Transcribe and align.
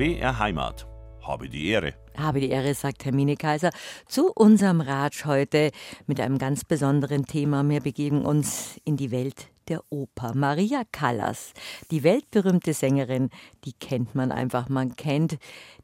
BR 0.00 0.38
Heimat. 0.38 0.86
Habe 1.20 1.50
die 1.50 1.68
Ehre. 1.68 1.92
Habe 2.16 2.40
die 2.40 2.48
Ehre, 2.48 2.72
sagt 2.72 3.04
Hermine 3.04 3.36
Kaiser, 3.36 3.68
zu 4.06 4.32
unserem 4.32 4.80
Ratsch 4.80 5.26
heute 5.26 5.72
mit 6.06 6.20
einem 6.20 6.38
ganz 6.38 6.64
besonderen 6.64 7.26
Thema. 7.26 7.68
Wir 7.68 7.82
begeben 7.82 8.24
uns 8.24 8.80
in 8.86 8.96
die 8.96 9.10
Welt 9.10 9.50
der 9.70 9.82
Oper. 9.88 10.34
Maria 10.34 10.82
Callas, 10.90 11.52
die 11.90 12.02
weltberühmte 12.02 12.74
Sängerin, 12.74 13.30
die 13.64 13.72
kennt 13.72 14.14
man 14.14 14.32
einfach. 14.32 14.68
Man 14.68 14.96
kennt 14.96 15.38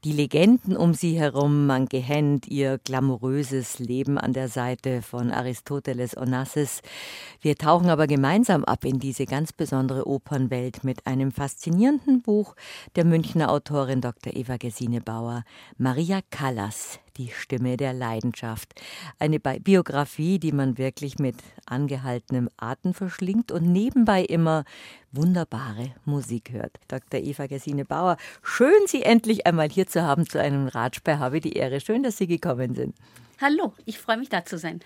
die 0.05 0.13
Legenden 0.13 0.77
um 0.77 0.93
sie 0.93 1.19
herum, 1.19 1.67
man 1.67 1.89
kennt 1.89 2.49
ihr 2.49 2.79
glamouröses 2.79 3.79
Leben 3.79 4.19
an 4.19 4.33
der 4.33 4.49
Seite 4.49 5.03
von 5.03 5.31
Aristoteles 5.31 6.17
Onassis. 6.17 6.83
Wir 7.41 7.57
tauchen 7.57 7.89
aber 7.89 8.07
gemeinsam 8.07 8.65
ab 8.65 8.85
in 8.85 8.99
diese 8.99 9.25
ganz 9.25 9.53
besondere 9.53 10.07
Opernwelt 10.07 10.85
mit 10.85 11.07
einem 11.07 11.31
faszinierenden 11.31 12.23
Buch 12.23 12.55
der 12.97 13.05
Münchner 13.05 13.51
Autorin 13.51 14.01
Dr. 14.01 14.35
Eva 14.37 14.57
Gesine 14.57 15.01
Bauer, 15.01 15.45
Maria 15.79 16.21
Callas, 16.31 16.99
die 17.17 17.31
Stimme 17.31 17.77
der 17.77 17.93
Leidenschaft. 17.93 18.81
Eine 19.19 19.41
Biografie, 19.41 20.39
die 20.39 20.53
man 20.53 20.79
wirklich 20.79 21.19
mit 21.19 21.37
angehaltenem 21.67 22.49
Atem 22.57 22.95
verschlingt 22.95 23.51
und 23.53 23.73
nebenbei 23.73 24.23
immer 24.23 24.65
wunderbare 25.13 25.95
Musik 26.05 26.53
hört. 26.53 26.79
Dr. 26.89 27.21
Eva 27.21 27.47
Gesine 27.47 27.85
Bauer, 27.85 28.17
schön 28.43 28.87
Sie 28.87 29.03
endlich 29.03 29.47
einmal 29.47 29.69
hier 29.69 29.87
zu 29.87 30.03
haben 30.03 30.29
zu 30.29 30.41
einem 30.41 30.69
Ratsch 30.69 31.01
bei 31.03 31.19
Habe 31.19 31.41
die 31.41 31.53
Ehre. 31.55 31.81
Schön, 31.81 32.03
dass 32.03 32.19
Sie 32.19 32.27
gekommen 32.27 32.75
sind. 32.75 32.95
Hallo, 33.41 33.75
ich 33.85 33.99
freue 33.99 34.17
mich 34.17 34.31
da 34.31 34.45
zu 34.45 34.57
sein. 34.57 34.81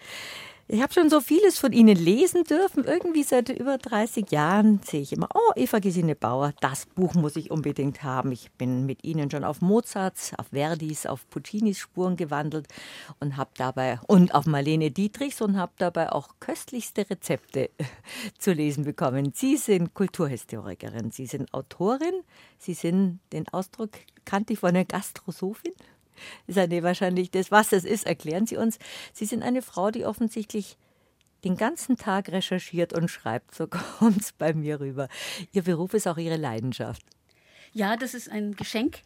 Ich 0.72 0.80
habe 0.80 0.92
schon 0.92 1.10
so 1.10 1.20
vieles 1.20 1.58
von 1.58 1.72
Ihnen 1.72 1.96
lesen 1.96 2.44
dürfen. 2.44 2.84
Irgendwie 2.84 3.24
seit 3.24 3.48
über 3.48 3.76
30 3.76 4.30
Jahren 4.30 4.78
sehe 4.84 5.00
ich 5.00 5.12
immer, 5.12 5.28
oh, 5.34 5.52
Eva 5.56 5.80
Gesine 5.80 6.14
Bauer, 6.14 6.52
das 6.60 6.86
Buch 6.86 7.14
muss 7.14 7.34
ich 7.34 7.50
unbedingt 7.50 8.04
haben. 8.04 8.30
Ich 8.30 8.52
bin 8.52 8.86
mit 8.86 9.02
Ihnen 9.02 9.28
schon 9.32 9.42
auf 9.42 9.62
Mozarts, 9.62 10.30
auf 10.38 10.46
Verdis, 10.52 11.06
auf 11.06 11.28
Puccinis 11.28 11.78
Spuren 11.78 12.14
gewandelt 12.14 12.68
und 13.18 13.36
habe 13.36 13.50
dabei, 13.56 13.98
und 14.06 14.32
auf 14.32 14.46
Marlene 14.46 14.92
Dietrichs 14.92 15.40
und 15.40 15.56
habe 15.56 15.72
dabei 15.76 16.12
auch 16.12 16.36
köstlichste 16.38 17.10
Rezepte 17.10 17.70
zu 18.38 18.52
lesen 18.52 18.84
bekommen. 18.84 19.32
Sie 19.34 19.56
sind 19.56 19.92
Kulturhistorikerin, 19.92 21.10
Sie 21.10 21.26
sind 21.26 21.52
Autorin, 21.52 22.22
Sie 22.58 22.74
sind, 22.74 23.18
den 23.32 23.48
Ausdruck 23.48 23.90
kannte 24.24 24.52
ich 24.52 24.60
von 24.60 24.68
einer 24.68 24.84
Gastrosophin 24.84 25.72
ist 26.46 26.58
eine 26.58 26.82
wahrscheinlich 26.82 27.30
das, 27.30 27.50
was 27.50 27.70
das 27.70 27.84
ist, 27.84 28.06
erklären 28.06 28.46
Sie 28.46 28.56
uns. 28.56 28.78
Sie 29.12 29.26
sind 29.26 29.42
eine 29.42 29.62
Frau, 29.62 29.90
die 29.90 30.04
offensichtlich 30.04 30.76
den 31.44 31.56
ganzen 31.56 31.96
Tag 31.96 32.28
recherchiert 32.28 32.92
und 32.92 33.08
schreibt, 33.08 33.54
so 33.54 33.66
kommt 33.98 34.20
es 34.20 34.32
bei 34.32 34.52
mir 34.54 34.80
rüber. 34.80 35.08
Ihr 35.52 35.62
Beruf 35.62 35.94
ist 35.94 36.06
auch 36.06 36.18
Ihre 36.18 36.36
Leidenschaft. 36.36 37.02
Ja, 37.72 37.96
das 37.96 38.14
ist 38.14 38.30
ein 38.30 38.56
Geschenk, 38.56 38.98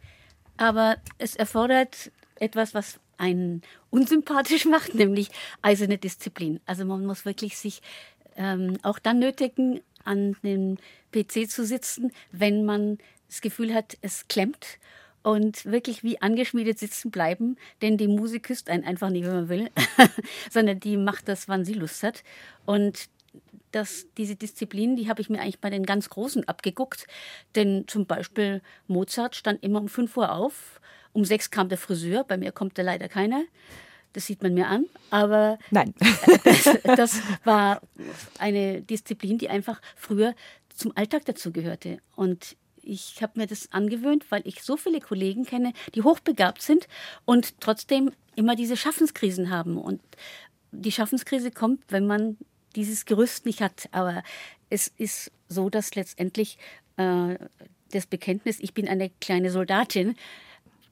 aber 0.56 0.96
es 1.18 1.36
erfordert 1.36 2.10
etwas, 2.36 2.74
was 2.74 2.98
einen 3.18 3.62
unsympathisch 3.90 4.64
macht, 4.66 4.94
nämlich 4.94 5.30
eiserne 5.62 5.98
Disziplin. 5.98 6.60
Also 6.66 6.84
man 6.84 7.06
muss 7.06 7.24
wirklich 7.24 7.56
sich 7.56 7.82
ähm, 8.36 8.78
auch 8.82 8.98
dann 8.98 9.18
nötigen, 9.18 9.80
an 10.04 10.36
dem 10.42 10.76
PC 11.12 11.48
zu 11.50 11.64
sitzen, 11.64 12.12
wenn 12.30 12.64
man 12.64 12.98
das 13.28 13.40
Gefühl 13.40 13.72
hat, 13.72 13.96
es 14.02 14.28
klemmt 14.28 14.78
und 15.24 15.64
wirklich 15.64 16.04
wie 16.04 16.20
angeschmiedet 16.20 16.78
sitzen 16.78 17.10
bleiben, 17.10 17.56
denn 17.82 17.96
die 17.96 18.06
Musik 18.06 18.44
küsst 18.44 18.68
einen 18.68 18.84
einfach 18.84 19.08
nicht, 19.08 19.24
wenn 19.24 19.34
man 19.34 19.48
will, 19.48 19.70
sondern 20.50 20.78
die 20.78 20.96
macht 20.96 21.28
das, 21.28 21.48
wann 21.48 21.64
sie 21.64 21.72
Lust 21.72 22.02
hat. 22.02 22.22
Und 22.66 23.08
das, 23.72 24.06
diese 24.18 24.36
Disziplin, 24.36 24.96
die 24.96 25.08
habe 25.08 25.22
ich 25.22 25.30
mir 25.30 25.40
eigentlich 25.40 25.60
bei 25.60 25.70
den 25.70 25.86
ganz 25.86 26.10
Großen 26.10 26.46
abgeguckt. 26.46 27.06
Denn 27.54 27.88
zum 27.88 28.06
Beispiel 28.06 28.60
Mozart 28.86 29.34
stand 29.34 29.64
immer 29.64 29.80
um 29.80 29.88
5 29.88 30.14
Uhr 30.16 30.30
auf, 30.30 30.80
um 31.14 31.24
6 31.24 31.50
kam 31.50 31.70
der 31.70 31.78
Friseur, 31.78 32.22
bei 32.24 32.36
mir 32.36 32.52
kommt 32.52 32.78
da 32.78 32.82
leider 32.82 33.08
keiner. 33.08 33.42
Das 34.12 34.26
sieht 34.26 34.42
man 34.42 34.52
mir 34.52 34.68
an. 34.68 34.84
Aber 35.10 35.58
Nein. 35.70 35.94
das, 36.44 36.78
das 36.96 37.22
war 37.44 37.80
eine 38.38 38.82
Disziplin, 38.82 39.38
die 39.38 39.48
einfach 39.48 39.80
früher 39.96 40.34
zum 40.68 40.94
Alltag 40.96 41.24
dazu 41.24 41.50
gehörte. 41.50 41.98
Und 42.14 42.56
ich 42.86 43.22
habe 43.22 43.40
mir 43.40 43.46
das 43.46 43.72
angewöhnt, 43.72 44.30
weil 44.30 44.42
ich 44.44 44.62
so 44.62 44.76
viele 44.76 45.00
Kollegen 45.00 45.44
kenne, 45.44 45.72
die 45.94 46.02
hochbegabt 46.02 46.62
sind 46.62 46.88
und 47.24 47.60
trotzdem 47.60 48.12
immer 48.36 48.56
diese 48.56 48.76
Schaffenskrisen 48.76 49.50
haben. 49.50 49.78
Und 49.78 50.00
die 50.72 50.92
Schaffenskrise 50.92 51.50
kommt, 51.50 51.82
wenn 51.88 52.06
man 52.06 52.36
dieses 52.76 53.04
Gerüst 53.04 53.46
nicht 53.46 53.60
hat. 53.60 53.88
Aber 53.92 54.22
es 54.70 54.88
ist 54.98 55.30
so, 55.48 55.70
dass 55.70 55.94
letztendlich 55.94 56.58
äh, 56.96 57.36
das 57.90 58.06
Bekenntnis, 58.06 58.58
ich 58.60 58.74
bin 58.74 58.88
eine 58.88 59.10
kleine 59.20 59.50
Soldatin, 59.50 60.16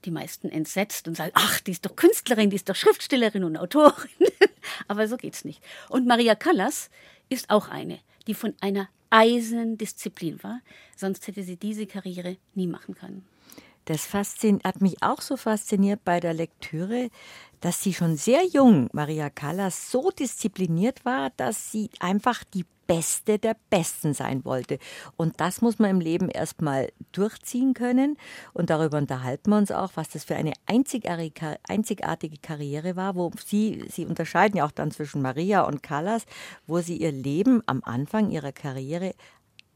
die 0.04 0.10
meisten 0.10 0.50
entsetzt 0.50 1.06
und 1.06 1.16
sagen, 1.16 1.32
ach, 1.34 1.60
die 1.60 1.70
ist 1.72 1.86
doch 1.86 1.94
Künstlerin, 1.97 2.50
die 2.50 2.56
ist 2.56 2.69
doch 2.69 2.74
Schriftstellerin 2.74 3.44
und 3.44 3.56
Autorin. 3.56 4.10
Aber 4.88 5.06
so 5.06 5.16
geht's 5.16 5.44
nicht. 5.44 5.62
Und 5.88 6.06
Maria 6.06 6.34
Callas 6.34 6.91
ist 7.28 7.50
auch 7.50 7.69
eine, 7.69 7.98
die 8.26 8.34
von 8.34 8.54
einer 8.60 8.88
Eisendisziplin 9.12 10.42
war. 10.42 10.60
Sonst 10.96 11.26
hätte 11.26 11.42
sie 11.42 11.56
diese 11.56 11.86
Karriere 11.86 12.38
nie 12.54 12.66
machen 12.66 12.94
können. 12.94 13.24
Das 13.84 14.12
hat 14.14 14.80
mich 14.80 15.02
auch 15.02 15.20
so 15.20 15.36
fasziniert 15.36 16.04
bei 16.04 16.20
der 16.20 16.34
Lektüre, 16.34 17.10
dass 17.62 17.80
sie 17.80 17.94
schon 17.94 18.16
sehr 18.16 18.44
jung, 18.44 18.88
Maria 18.92 19.30
Callas, 19.30 19.90
so 19.90 20.10
diszipliniert 20.10 21.04
war, 21.04 21.30
dass 21.36 21.72
sie 21.72 21.88
einfach 22.00 22.44
die 22.44 22.66
Beste 22.88 23.38
der 23.38 23.56
Besten 23.70 24.12
sein 24.12 24.44
wollte. 24.44 24.78
Und 25.16 25.40
das 25.40 25.62
muss 25.62 25.78
man 25.78 25.90
im 25.90 26.00
Leben 26.00 26.28
erstmal 26.28 26.92
durchziehen 27.12 27.72
können. 27.72 28.18
Und 28.52 28.68
darüber 28.68 28.98
unterhalten 28.98 29.50
wir 29.50 29.56
uns 29.56 29.70
auch, 29.70 29.92
was 29.94 30.10
das 30.10 30.24
für 30.24 30.34
eine 30.34 30.52
einzigartige, 30.66 32.36
Karriere 32.42 32.96
war, 32.96 33.14
wo 33.14 33.30
sie, 33.46 33.84
sie 33.88 34.04
unterscheiden 34.04 34.58
ja 34.58 34.66
auch 34.66 34.72
dann 34.72 34.90
zwischen 34.90 35.22
Maria 35.22 35.62
und 35.62 35.82
Callas, 35.82 36.26
wo 36.66 36.80
sie 36.80 36.96
ihr 36.96 37.12
Leben 37.12 37.62
am 37.66 37.80
Anfang 37.84 38.30
ihrer 38.30 38.52
Karriere 38.52 39.14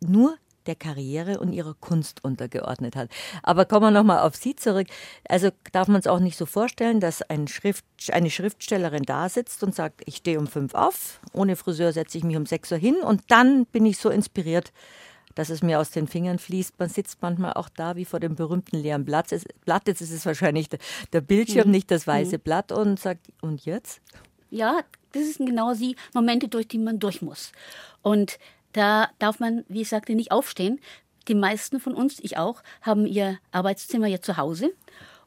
nur 0.01 0.37
der 0.67 0.75
Karriere 0.75 1.39
und 1.39 1.53
ihrer 1.53 1.75
Kunst 1.75 2.25
untergeordnet 2.25 2.97
hat. 2.97 3.11
Aber 3.43 3.65
kommen 3.65 3.87
wir 3.87 3.91
nochmal 3.91 4.21
auf 4.21 4.37
Sie 4.37 4.57
zurück. 4.57 4.89
Also 5.29 5.51
darf 5.73 5.89
man 5.89 6.01
es 6.01 6.07
auch 6.07 6.21
nicht 6.21 6.37
so 6.37 6.47
vorstellen, 6.47 7.01
dass 7.01 7.23
ein 7.23 7.49
Schrift, 7.49 7.85
eine 8.11 8.31
Schriftstellerin 8.31 9.05
da 9.05 9.29
sitzt 9.29 9.63
und 9.63 9.75
sagt, 9.75 10.03
ich 10.07 10.17
stehe 10.17 10.39
um 10.39 10.47
fünf 10.47 10.75
auf, 10.75 11.21
ohne 11.33 11.57
Friseur 11.57 11.93
setze 11.93 12.19
ich 12.19 12.25
mich 12.25 12.37
um 12.37 12.47
sechs 12.47 12.71
Uhr 12.73 12.79
hin 12.79 12.97
und 12.97 13.23
dann 13.29 13.67
bin 13.67 13.87
ich 13.87 13.99
so 13.99 14.11
inspiriert, 14.11 14.73
dass 15.37 15.51
es 15.51 15.63
mir 15.63 15.79
aus 15.79 15.91
den 15.91 16.09
Fingern 16.09 16.39
fließt. 16.39 16.79
Man 16.79 16.89
sitzt 16.89 17.23
manchmal 17.23 17.53
auch 17.53 17.69
da 17.69 17.95
wie 17.95 18.05
vor 18.05 18.21
dem 18.21 18.35
berühmten 18.35 18.77
leeren 18.79 19.05
Blatt. 19.05 19.29
Blatt 19.65 19.87
jetzt 19.87 20.01
ist 20.01 20.11
es 20.11 20.27
wahrscheinlich 20.27 20.69
der 21.13 21.21
Bildschirm, 21.21 21.67
mhm. 21.67 21.73
nicht 21.73 21.91
das 21.91 22.07
weiße 22.07 22.39
mhm. 22.39 22.43
Blatt 22.43 22.73
und 22.73 22.99
sagt, 22.99 23.29
und 23.43 23.65
jetzt? 23.65 24.01
Ja, 24.51 24.81
das 25.13 25.35
sind 25.35 25.47
genau 25.47 25.75
die 25.75 25.97
Momente, 26.15 26.49
durch 26.49 26.69
die 26.69 26.79
man 26.79 26.99
durch 26.99 27.23
muss. 27.23 27.53
Und 28.03 28.39
da 28.77 29.09
darf 29.19 29.41
man, 29.41 29.65
wie 29.69 29.83
ich 29.83 29.89
sagte, 29.89 30.15
nicht 30.15 30.33
aufstehen. 30.33 30.81
Die 31.29 31.35
meisten 31.35 31.81
von 31.81 31.95
uns, 31.95 32.19
ich 32.21 32.37
auch, 32.37 32.63
haben 32.83 33.07
ihr 33.07 33.39
Arbeitszimmer 33.51 34.07
ja 34.07 34.21
zu 34.21 34.37
Hause. 34.37 34.73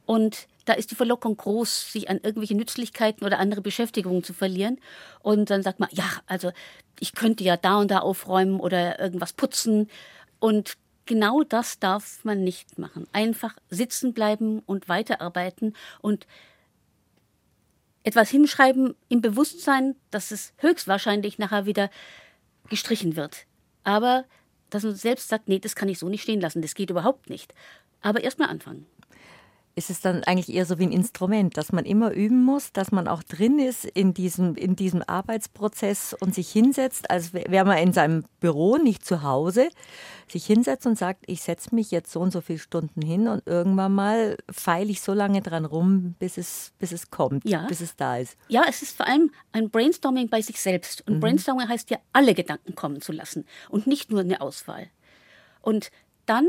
Und 0.06 0.46
da 0.66 0.74
ist 0.74 0.90
die 0.92 0.94
Verlockung 0.94 1.36
groß, 1.36 1.92
sich 1.92 2.08
an 2.08 2.20
irgendwelche 2.22 2.54
Nützlichkeiten 2.54 3.26
oder 3.26 3.38
andere 3.38 3.60
Beschäftigungen 3.60 4.22
zu 4.22 4.32
verlieren. 4.32 4.78
Und 5.20 5.50
dann 5.50 5.62
sagt 5.62 5.80
man, 5.80 5.88
ja, 5.92 6.04
also 6.26 6.52
ich 7.00 7.14
könnte 7.14 7.42
ja 7.42 7.56
da 7.56 7.78
und 7.78 7.90
da 7.90 7.98
aufräumen 7.98 8.60
oder 8.60 9.00
irgendwas 9.00 9.32
putzen. 9.32 9.90
Und 10.38 10.74
genau 11.06 11.42
das 11.42 11.80
darf 11.80 12.24
man 12.24 12.44
nicht 12.44 12.78
machen. 12.78 13.08
Einfach 13.12 13.56
sitzen 13.68 14.14
bleiben 14.14 14.60
und 14.60 14.88
weiterarbeiten 14.88 15.74
und 16.00 16.26
etwas 18.04 18.30
hinschreiben 18.30 18.94
im 19.08 19.20
Bewusstsein, 19.20 19.96
dass 20.10 20.30
es 20.30 20.52
höchstwahrscheinlich 20.58 21.38
nachher 21.38 21.66
wieder 21.66 21.90
gestrichen 22.70 23.16
wird. 23.16 23.46
Aber 23.84 24.24
dass 24.70 24.84
man 24.84 24.94
selbst 24.94 25.28
sagt, 25.28 25.48
nee, 25.48 25.58
das 25.58 25.74
kann 25.74 25.88
ich 25.88 25.98
so 25.98 26.08
nicht 26.08 26.22
stehen 26.22 26.40
lassen, 26.40 26.62
das 26.62 26.74
geht 26.74 26.90
überhaupt 26.90 27.28
nicht. 27.28 27.52
Aber 28.00 28.22
erst 28.22 28.38
mal 28.38 28.46
anfangen 28.46 28.86
ist 29.80 29.88
es 29.88 30.02
dann 30.02 30.22
eigentlich 30.24 30.54
eher 30.54 30.66
so 30.66 30.78
wie 30.78 30.82
ein 30.82 30.92
Instrument, 30.92 31.56
dass 31.56 31.72
man 31.72 31.86
immer 31.86 32.12
üben 32.12 32.44
muss, 32.44 32.70
dass 32.70 32.92
man 32.92 33.08
auch 33.08 33.22
drin 33.22 33.58
ist 33.58 33.86
in 33.86 34.12
diesem, 34.12 34.54
in 34.54 34.76
diesem 34.76 35.02
Arbeitsprozess 35.02 36.14
und 36.20 36.34
sich 36.34 36.52
hinsetzt, 36.52 37.10
als 37.10 37.32
wäre 37.32 37.64
man 37.64 37.78
in 37.78 37.94
seinem 37.94 38.24
Büro, 38.40 38.76
nicht 38.76 39.06
zu 39.06 39.22
Hause, 39.22 39.70
sich 40.28 40.44
hinsetzt 40.44 40.86
und 40.86 40.98
sagt, 40.98 41.24
ich 41.26 41.40
setze 41.40 41.74
mich 41.74 41.90
jetzt 41.90 42.12
so 42.12 42.20
und 42.20 42.30
so 42.30 42.42
viele 42.42 42.58
Stunden 42.58 43.00
hin 43.00 43.26
und 43.26 43.42
irgendwann 43.46 43.94
mal 43.94 44.36
feile 44.50 44.90
ich 44.90 45.00
so 45.00 45.14
lange 45.14 45.40
dran 45.40 45.64
rum, 45.64 46.14
bis 46.18 46.36
es, 46.36 46.72
bis 46.78 46.92
es 46.92 47.10
kommt, 47.10 47.46
ja. 47.46 47.66
bis 47.66 47.80
es 47.80 47.96
da 47.96 48.18
ist. 48.18 48.36
Ja, 48.48 48.64
es 48.68 48.82
ist 48.82 48.94
vor 48.94 49.06
allem 49.06 49.30
ein 49.52 49.70
Brainstorming 49.70 50.28
bei 50.28 50.42
sich 50.42 50.60
selbst. 50.60 51.08
Und 51.08 51.14
mhm. 51.14 51.20
Brainstorming 51.20 51.68
heißt 51.70 51.88
ja, 51.88 51.96
alle 52.12 52.34
Gedanken 52.34 52.74
kommen 52.74 53.00
zu 53.00 53.12
lassen 53.12 53.46
und 53.70 53.86
nicht 53.86 54.10
nur 54.10 54.20
eine 54.20 54.42
Auswahl. 54.42 54.88
Und 55.62 55.90
dann 56.26 56.48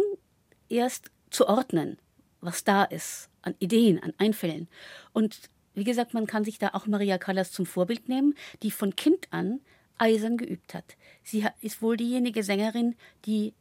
erst 0.68 1.12
zu 1.30 1.48
ordnen 1.48 1.98
was 2.42 2.64
da 2.64 2.84
ist, 2.84 3.30
an 3.42 3.56
Ideen, 3.60 4.02
an 4.02 4.14
Einfällen. 4.18 4.68
Und 5.14 5.50
wie 5.74 5.84
gesagt, 5.84 6.14
man 6.14 6.28
kann 6.28 6.44
sich 6.44 6.60
da 6.60 6.70
auch 6.74 6.86
Maria 6.88 7.18
Callas 7.18 7.52
zum 7.52 7.66
Vorbild 7.66 8.10
nehmen, 8.10 8.36
die 8.62 8.72
von 8.72 8.96
Kind 8.96 9.28
an 9.32 9.62
eisern 9.98 10.38
geübt 10.38 10.74
hat. 10.74 10.98
Sie 11.24 11.46
ist 11.62 11.82
wohl 11.82 11.96
diejenige 11.96 12.44
Sängerin, 12.44 12.96
die 13.26 13.54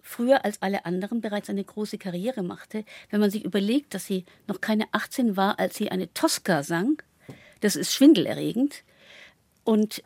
früher 0.00 0.44
als 0.44 0.62
alle 0.62 0.84
anderen 0.84 1.20
bereits 1.20 1.50
eine 1.50 1.64
große 1.64 1.98
Karriere 1.98 2.42
machte. 2.42 2.84
Wenn 3.10 3.20
man 3.20 3.30
sich 3.30 3.44
überlegt, 3.44 3.94
dass 3.94 4.06
sie 4.06 4.24
noch 4.46 4.60
keine 4.60 4.86
18 4.92 5.36
war, 5.36 5.58
als 5.58 5.76
sie 5.76 5.90
eine 5.90 6.12
Tosca 6.12 6.62
sang, 6.62 7.02
das 7.60 7.74
ist 7.76 7.92
schwindelerregend. 7.92 8.84
Und 9.64 10.02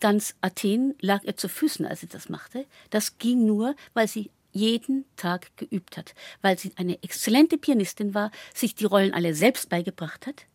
ganz 0.00 0.36
Athen 0.42 0.94
lag 1.00 1.24
ihr 1.24 1.36
zu 1.36 1.48
Füßen, 1.48 1.86
als 1.86 2.00
sie 2.00 2.08
das 2.08 2.28
machte. 2.28 2.66
Das 2.90 3.18
ging 3.18 3.46
nur, 3.46 3.74
weil 3.94 4.06
sie 4.06 4.30
jeden 4.58 5.04
Tag 5.16 5.56
geübt 5.56 5.96
hat, 5.96 6.14
weil 6.42 6.58
sie 6.58 6.72
eine 6.76 7.02
exzellente 7.02 7.58
Pianistin 7.58 8.14
war, 8.14 8.30
sich 8.54 8.74
die 8.74 8.84
Rollen 8.84 9.14
alle 9.14 9.34
selbst 9.34 9.68
beigebracht 9.68 10.26
hat 10.26 10.46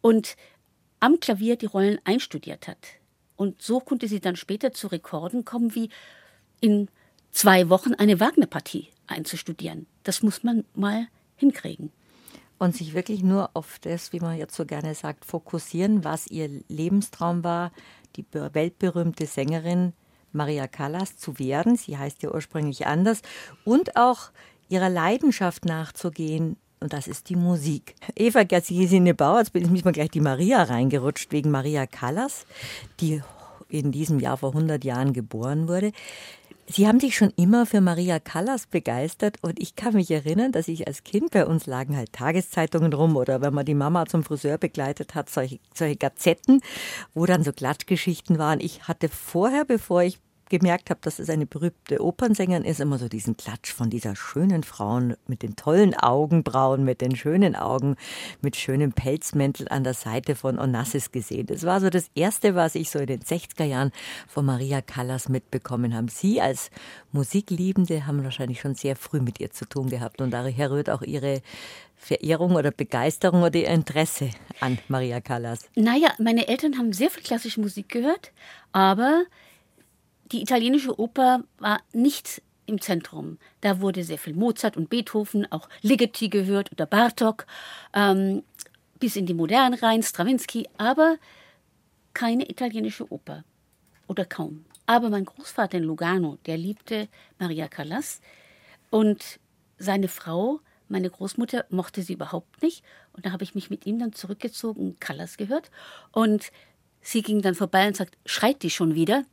und 0.00 0.36
am 1.00 1.20
Klavier 1.20 1.56
die 1.56 1.66
Rollen 1.66 1.98
einstudiert 2.04 2.66
hat. 2.66 2.78
Und 3.36 3.62
so 3.62 3.80
konnte 3.80 4.08
sie 4.08 4.20
dann 4.20 4.36
später 4.36 4.72
zu 4.72 4.88
Rekorden 4.88 5.44
kommen, 5.44 5.74
wie 5.74 5.90
in 6.60 6.88
zwei 7.30 7.68
Wochen 7.68 7.94
eine 7.94 8.20
Wagner-Partie 8.20 8.88
einzustudieren. 9.06 9.86
Das 10.02 10.22
muss 10.22 10.42
man 10.42 10.64
mal 10.74 11.08
hinkriegen. 11.36 11.92
Und 12.58 12.76
sich 12.76 12.94
wirklich 12.94 13.22
nur 13.22 13.50
auf 13.54 13.78
das, 13.80 14.12
wie 14.12 14.20
man 14.20 14.38
jetzt 14.38 14.54
so 14.54 14.64
gerne 14.64 14.94
sagt, 14.94 15.24
fokussieren, 15.24 16.04
was 16.04 16.28
ihr 16.28 16.48
Lebenstraum 16.68 17.42
war, 17.44 17.72
die 18.16 18.24
weltberühmte 18.32 19.26
Sängerin 19.26 19.92
Maria 20.34 20.66
Callas 20.66 21.16
zu 21.16 21.38
werden. 21.38 21.76
Sie 21.76 21.96
heißt 21.96 22.22
ja 22.22 22.32
ursprünglich 22.32 22.86
anders. 22.86 23.22
Und 23.64 23.96
auch 23.96 24.30
ihrer 24.68 24.90
Leidenschaft 24.90 25.64
nachzugehen. 25.64 26.56
Und 26.80 26.92
das 26.92 27.06
ist 27.06 27.30
die 27.30 27.36
Musik. 27.36 27.94
Eva 28.14 28.42
Gesine 28.42 29.14
Bauer, 29.14 29.38
jetzt 29.38 29.52
bin 29.52 29.74
ich 29.74 29.84
mal 29.84 29.92
gleich 29.92 30.10
die 30.10 30.20
Maria 30.20 30.62
reingerutscht, 30.64 31.32
wegen 31.32 31.50
Maria 31.50 31.86
Callas, 31.86 32.44
die 33.00 33.22
in 33.68 33.90
diesem 33.90 34.20
Jahr 34.20 34.36
vor 34.36 34.50
100 34.50 34.84
Jahren 34.84 35.12
geboren 35.12 35.68
wurde. 35.68 35.92
Sie 36.66 36.88
haben 36.88 36.98
sich 36.98 37.16
schon 37.16 37.30
immer 37.36 37.66
für 37.66 37.82
Maria 37.82 38.18
Callas 38.18 38.66
begeistert 38.66 39.36
und 39.42 39.60
ich 39.60 39.76
kann 39.76 39.94
mich 39.94 40.10
erinnern, 40.10 40.50
dass 40.50 40.66
ich 40.66 40.86
als 40.86 41.04
Kind 41.04 41.30
bei 41.30 41.44
uns 41.44 41.66
lagen 41.66 41.94
halt 41.94 42.12
Tageszeitungen 42.12 42.92
rum 42.94 43.16
oder 43.16 43.42
wenn 43.42 43.52
man 43.52 43.66
die 43.66 43.74
Mama 43.74 44.06
zum 44.06 44.24
Friseur 44.24 44.56
begleitet 44.56 45.14
hat, 45.14 45.28
solche, 45.28 45.58
solche 45.74 45.96
Gazetten, 45.96 46.62
wo 47.12 47.26
dann 47.26 47.44
so 47.44 47.52
Glattgeschichten 47.52 48.38
waren. 48.38 48.60
Ich 48.60 48.88
hatte 48.88 49.10
vorher, 49.10 49.66
bevor 49.66 50.02
ich 50.04 50.18
gemerkt 50.48 50.90
habe, 50.90 51.00
dass 51.02 51.18
es 51.18 51.30
eine 51.30 51.46
berühmte 51.46 52.02
Opernsängerin 52.02 52.64
ist, 52.64 52.80
immer 52.80 52.98
so 52.98 53.08
diesen 53.08 53.36
Klatsch 53.36 53.72
von 53.72 53.90
dieser 53.90 54.14
schönen 54.16 54.62
Frau 54.62 54.84
mit 55.26 55.42
den 55.42 55.56
tollen 55.56 55.94
Augenbrauen, 55.94 56.84
mit 56.84 57.00
den 57.00 57.16
schönen 57.16 57.56
Augen, 57.56 57.96
mit 58.42 58.56
schönem 58.56 58.92
Pelzmäntel 58.92 59.68
an 59.68 59.82
der 59.82 59.94
Seite 59.94 60.34
von 60.34 60.58
Onassis 60.58 61.10
gesehen. 61.10 61.46
Das 61.46 61.64
war 61.64 61.80
so 61.80 61.90
das 61.90 62.10
Erste, 62.14 62.54
was 62.54 62.74
ich 62.74 62.90
so 62.90 62.98
in 62.98 63.06
den 63.06 63.20
60er 63.20 63.64
Jahren 63.64 63.92
von 64.28 64.44
Maria 64.44 64.82
Callas 64.82 65.28
mitbekommen 65.28 65.94
habe. 65.94 66.10
Sie 66.10 66.40
als 66.40 66.70
Musikliebende 67.12 68.06
haben 68.06 68.22
wahrscheinlich 68.22 68.60
schon 68.60 68.74
sehr 68.74 68.96
früh 68.96 69.20
mit 69.20 69.40
ihr 69.40 69.50
zu 69.50 69.64
tun 69.64 69.88
gehabt 69.88 70.20
und 70.20 70.30
daher 70.30 70.70
rührt 70.70 70.90
auch 70.90 71.02
ihre 71.02 71.42
Verehrung 71.96 72.54
oder 72.54 72.70
Begeisterung 72.70 73.42
oder 73.42 73.58
ihr 73.58 73.68
Interesse 73.68 74.30
an 74.60 74.78
Maria 74.88 75.20
Callas? 75.20 75.68
Naja, 75.74 76.12
meine 76.18 76.48
Eltern 76.48 76.76
haben 76.76 76.92
sehr 76.92 77.10
viel 77.10 77.22
klassische 77.22 77.60
Musik 77.60 77.88
gehört, 77.88 78.32
aber 78.72 79.24
die 80.32 80.42
italienische 80.42 80.98
Oper 80.98 81.44
war 81.58 81.80
nicht 81.92 82.42
im 82.66 82.80
Zentrum. 82.80 83.38
Da 83.60 83.80
wurde 83.80 84.04
sehr 84.04 84.18
viel 84.18 84.34
Mozart 84.34 84.76
und 84.76 84.88
Beethoven, 84.88 85.50
auch 85.52 85.68
Ligeti 85.82 86.28
gehört 86.28 86.72
oder 86.72 86.86
Bartok, 86.86 87.46
ähm, 87.92 88.42
bis 88.98 89.16
in 89.16 89.26
die 89.26 89.34
Moderne 89.34 89.82
rein, 89.82 90.02
Stravinsky, 90.02 90.66
aber 90.78 91.16
keine 92.14 92.48
italienische 92.48 93.10
Oper 93.12 93.44
oder 94.06 94.24
kaum. 94.24 94.64
Aber 94.86 95.10
mein 95.10 95.24
Großvater 95.24 95.78
in 95.78 95.84
Lugano, 95.84 96.38
der 96.46 96.56
liebte 96.56 97.08
Maria 97.38 97.68
Callas 97.68 98.20
und 98.90 99.40
seine 99.78 100.08
Frau, 100.08 100.60
meine 100.88 101.10
Großmutter, 101.10 101.64
mochte 101.70 102.02
sie 102.02 102.12
überhaupt 102.14 102.62
nicht. 102.62 102.84
Und 103.12 103.26
da 103.26 103.32
habe 103.32 103.44
ich 103.44 103.54
mich 103.54 103.70
mit 103.70 103.86
ihm 103.86 103.98
dann 103.98 104.12
zurückgezogen 104.12 104.98
Callas 105.00 105.36
gehört. 105.36 105.70
Und 106.12 106.52
sie 107.00 107.22
ging 107.22 107.42
dann 107.42 107.54
vorbei 107.54 107.86
und 107.86 107.96
sagt, 107.96 108.16
schreit 108.26 108.62
die 108.62 108.70
schon 108.70 108.94
wieder? 108.94 109.24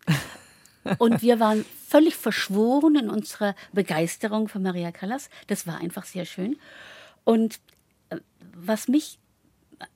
Und 0.97 1.21
wir 1.21 1.39
waren 1.39 1.65
völlig 1.87 2.15
verschworen 2.15 2.95
in 2.95 3.09
unserer 3.09 3.55
Begeisterung 3.73 4.47
für 4.47 4.59
Maria 4.59 4.91
Callas. 4.91 5.29
Das 5.47 5.67
war 5.67 5.79
einfach 5.79 6.05
sehr 6.05 6.25
schön. 6.25 6.57
Und 7.23 7.59
äh, 8.09 8.17
was 8.55 8.87
mich 8.87 9.19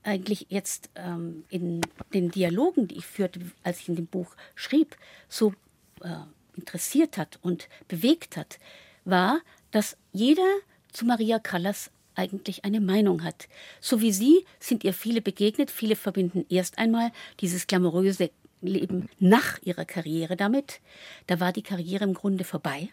eigentlich 0.04 0.48
jetzt 0.50 0.90
ähm, 0.96 1.46
in 1.50 1.82
den 2.14 2.32
Dialogen, 2.32 2.88
die 2.88 2.98
ich 2.98 3.06
führte, 3.06 3.40
als 3.64 3.80
ich 3.80 3.90
in 3.90 3.96
dem 3.96 4.08
Buch 4.08 4.36
schrieb, 4.56 4.96
so 5.30 5.54
äh, 6.02 6.10
interessiert 6.56 7.18
hat 7.18 7.40
und 7.42 7.68
bewegt 7.88 8.38
hat, 8.38 8.60
war, 9.04 9.40
dass 9.72 9.98
jeder 10.12 10.48
zu 10.92 11.06
Maria 11.06 11.40
Callas 11.40 11.92
eigentlich 12.16 12.64
eine 12.64 12.80
Meinung 12.80 13.24
hat. 13.24 13.48
So 13.82 14.02
wie 14.02 14.14
Sie 14.14 14.46
sind 14.60 14.84
ihr 14.84 14.94
viele 14.94 15.22
begegnet. 15.22 15.70
Viele 15.70 15.96
verbinden 15.96 16.46
erst 16.50 16.78
einmal 16.78 17.12
dieses 17.42 17.68
glamouröse 17.68 18.32
Leben 18.68 19.10
nach 19.20 19.62
ihrer 19.64 19.86
Karriere 19.86 20.36
damit. 20.36 20.82
Da 21.28 21.40
war 21.40 21.52
die 21.52 21.64
Karriere 21.64 22.04
im 22.04 22.14
Grunde 22.14 22.44
vorbei. 22.44 22.90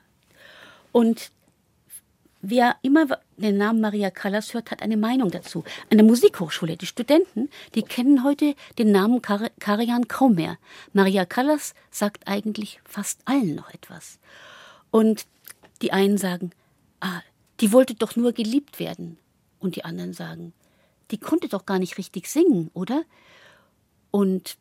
Und 0.92 1.30
wer 2.42 2.76
immer 2.82 3.06
den 3.36 3.56
Namen 3.56 3.80
Maria 3.80 4.10
Callas 4.10 4.52
hört, 4.52 4.70
hat 4.70 4.82
eine 4.82 4.96
Meinung 4.96 5.30
dazu. 5.30 5.64
An 5.90 5.98
der 5.98 6.06
Musikhochschule, 6.06 6.76
die 6.76 6.86
Studenten, 6.86 7.48
die 7.74 7.82
kennen 7.82 8.24
heute 8.24 8.54
den 8.78 8.92
Namen 8.92 9.22
Kar 9.22 9.50
Karajan 9.58 10.08
kaum 10.08 10.34
mehr. 10.34 10.58
Maria 10.92 11.24
Callas 11.24 11.74
sagt 11.90 12.28
eigentlich 12.28 12.80
fast 12.84 13.20
allen 13.24 13.54
noch 13.54 13.72
etwas. 13.72 14.18
Und 14.90 15.26
die 15.80 15.92
einen 15.92 16.18
sagen, 16.18 16.50
ah, 17.00 17.22
die 17.60 17.72
wollte 17.72 17.94
doch 17.94 18.16
nur 18.16 18.32
geliebt 18.32 18.78
werden. 18.78 19.18
Und 19.58 19.76
die 19.76 19.84
anderen 19.84 20.12
sagen, 20.12 20.52
die 21.10 21.18
konnte 21.18 21.48
doch 21.48 21.66
gar 21.66 21.78
nicht 21.78 21.98
richtig 21.98 22.28
singen, 22.28 22.70
oder? 22.74 23.04
Und 24.10 24.56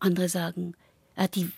andere 0.00 0.28
sagen, 0.28 0.74
äh, 1.16 1.28
die 1.28 1.50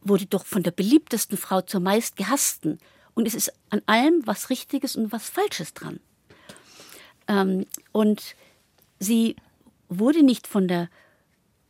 wurde 0.00 0.26
doch 0.26 0.46
von 0.46 0.62
der 0.62 0.70
beliebtesten 0.70 1.36
Frau 1.36 1.62
zur 1.62 1.80
meist 1.80 2.16
gehassten. 2.16 2.78
Und 3.14 3.26
es 3.26 3.34
ist 3.34 3.52
an 3.70 3.82
allem 3.86 4.26
was 4.26 4.50
Richtiges 4.50 4.96
und 4.96 5.12
was 5.12 5.28
Falsches 5.28 5.74
dran. 5.74 6.00
Ähm, 7.28 7.66
und 7.92 8.34
sie 8.98 9.36
wurde 9.88 10.22
nicht 10.22 10.46
von 10.46 10.68
der 10.68 10.88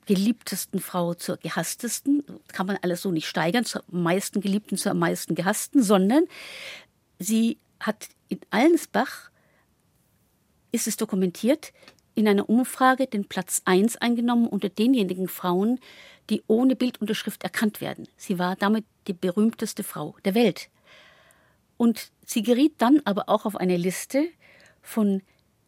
geliebtesten 0.06 0.80
Frau 0.80 1.14
zur 1.14 1.36
gehasstesten, 1.38 2.22
kann 2.48 2.66
man 2.66 2.78
alles 2.82 3.02
so 3.02 3.10
nicht 3.10 3.26
steigern, 3.26 3.64
zur 3.64 3.84
meisten 3.88 4.40
Geliebten 4.40 4.76
zur 4.76 4.94
meisten 4.94 5.34
gehassten, 5.34 5.82
sondern 5.82 6.24
sie 7.18 7.58
hat 7.80 8.08
in 8.28 8.40
Allensbach, 8.50 9.30
ist 10.72 10.86
es 10.86 10.96
dokumentiert, 10.96 11.72
in 12.14 12.28
einer 12.28 12.48
Umfrage 12.48 13.06
den 13.06 13.26
Platz 13.26 13.62
1 13.64 13.96
eingenommen 13.96 14.46
unter 14.46 14.68
denjenigen 14.68 15.28
Frauen, 15.28 15.80
die 16.30 16.42
ohne 16.46 16.76
Bildunterschrift 16.76 17.42
erkannt 17.42 17.80
werden. 17.80 18.08
Sie 18.16 18.38
war 18.38 18.56
damit 18.56 18.84
die 19.06 19.12
berühmteste 19.12 19.82
Frau 19.82 20.16
der 20.24 20.34
Welt. 20.34 20.68
Und 21.76 22.10
sie 22.24 22.42
geriet 22.42 22.74
dann 22.78 23.02
aber 23.04 23.28
auch 23.28 23.44
auf 23.44 23.56
eine 23.56 23.76
Liste 23.76 24.28
von 24.80 25.22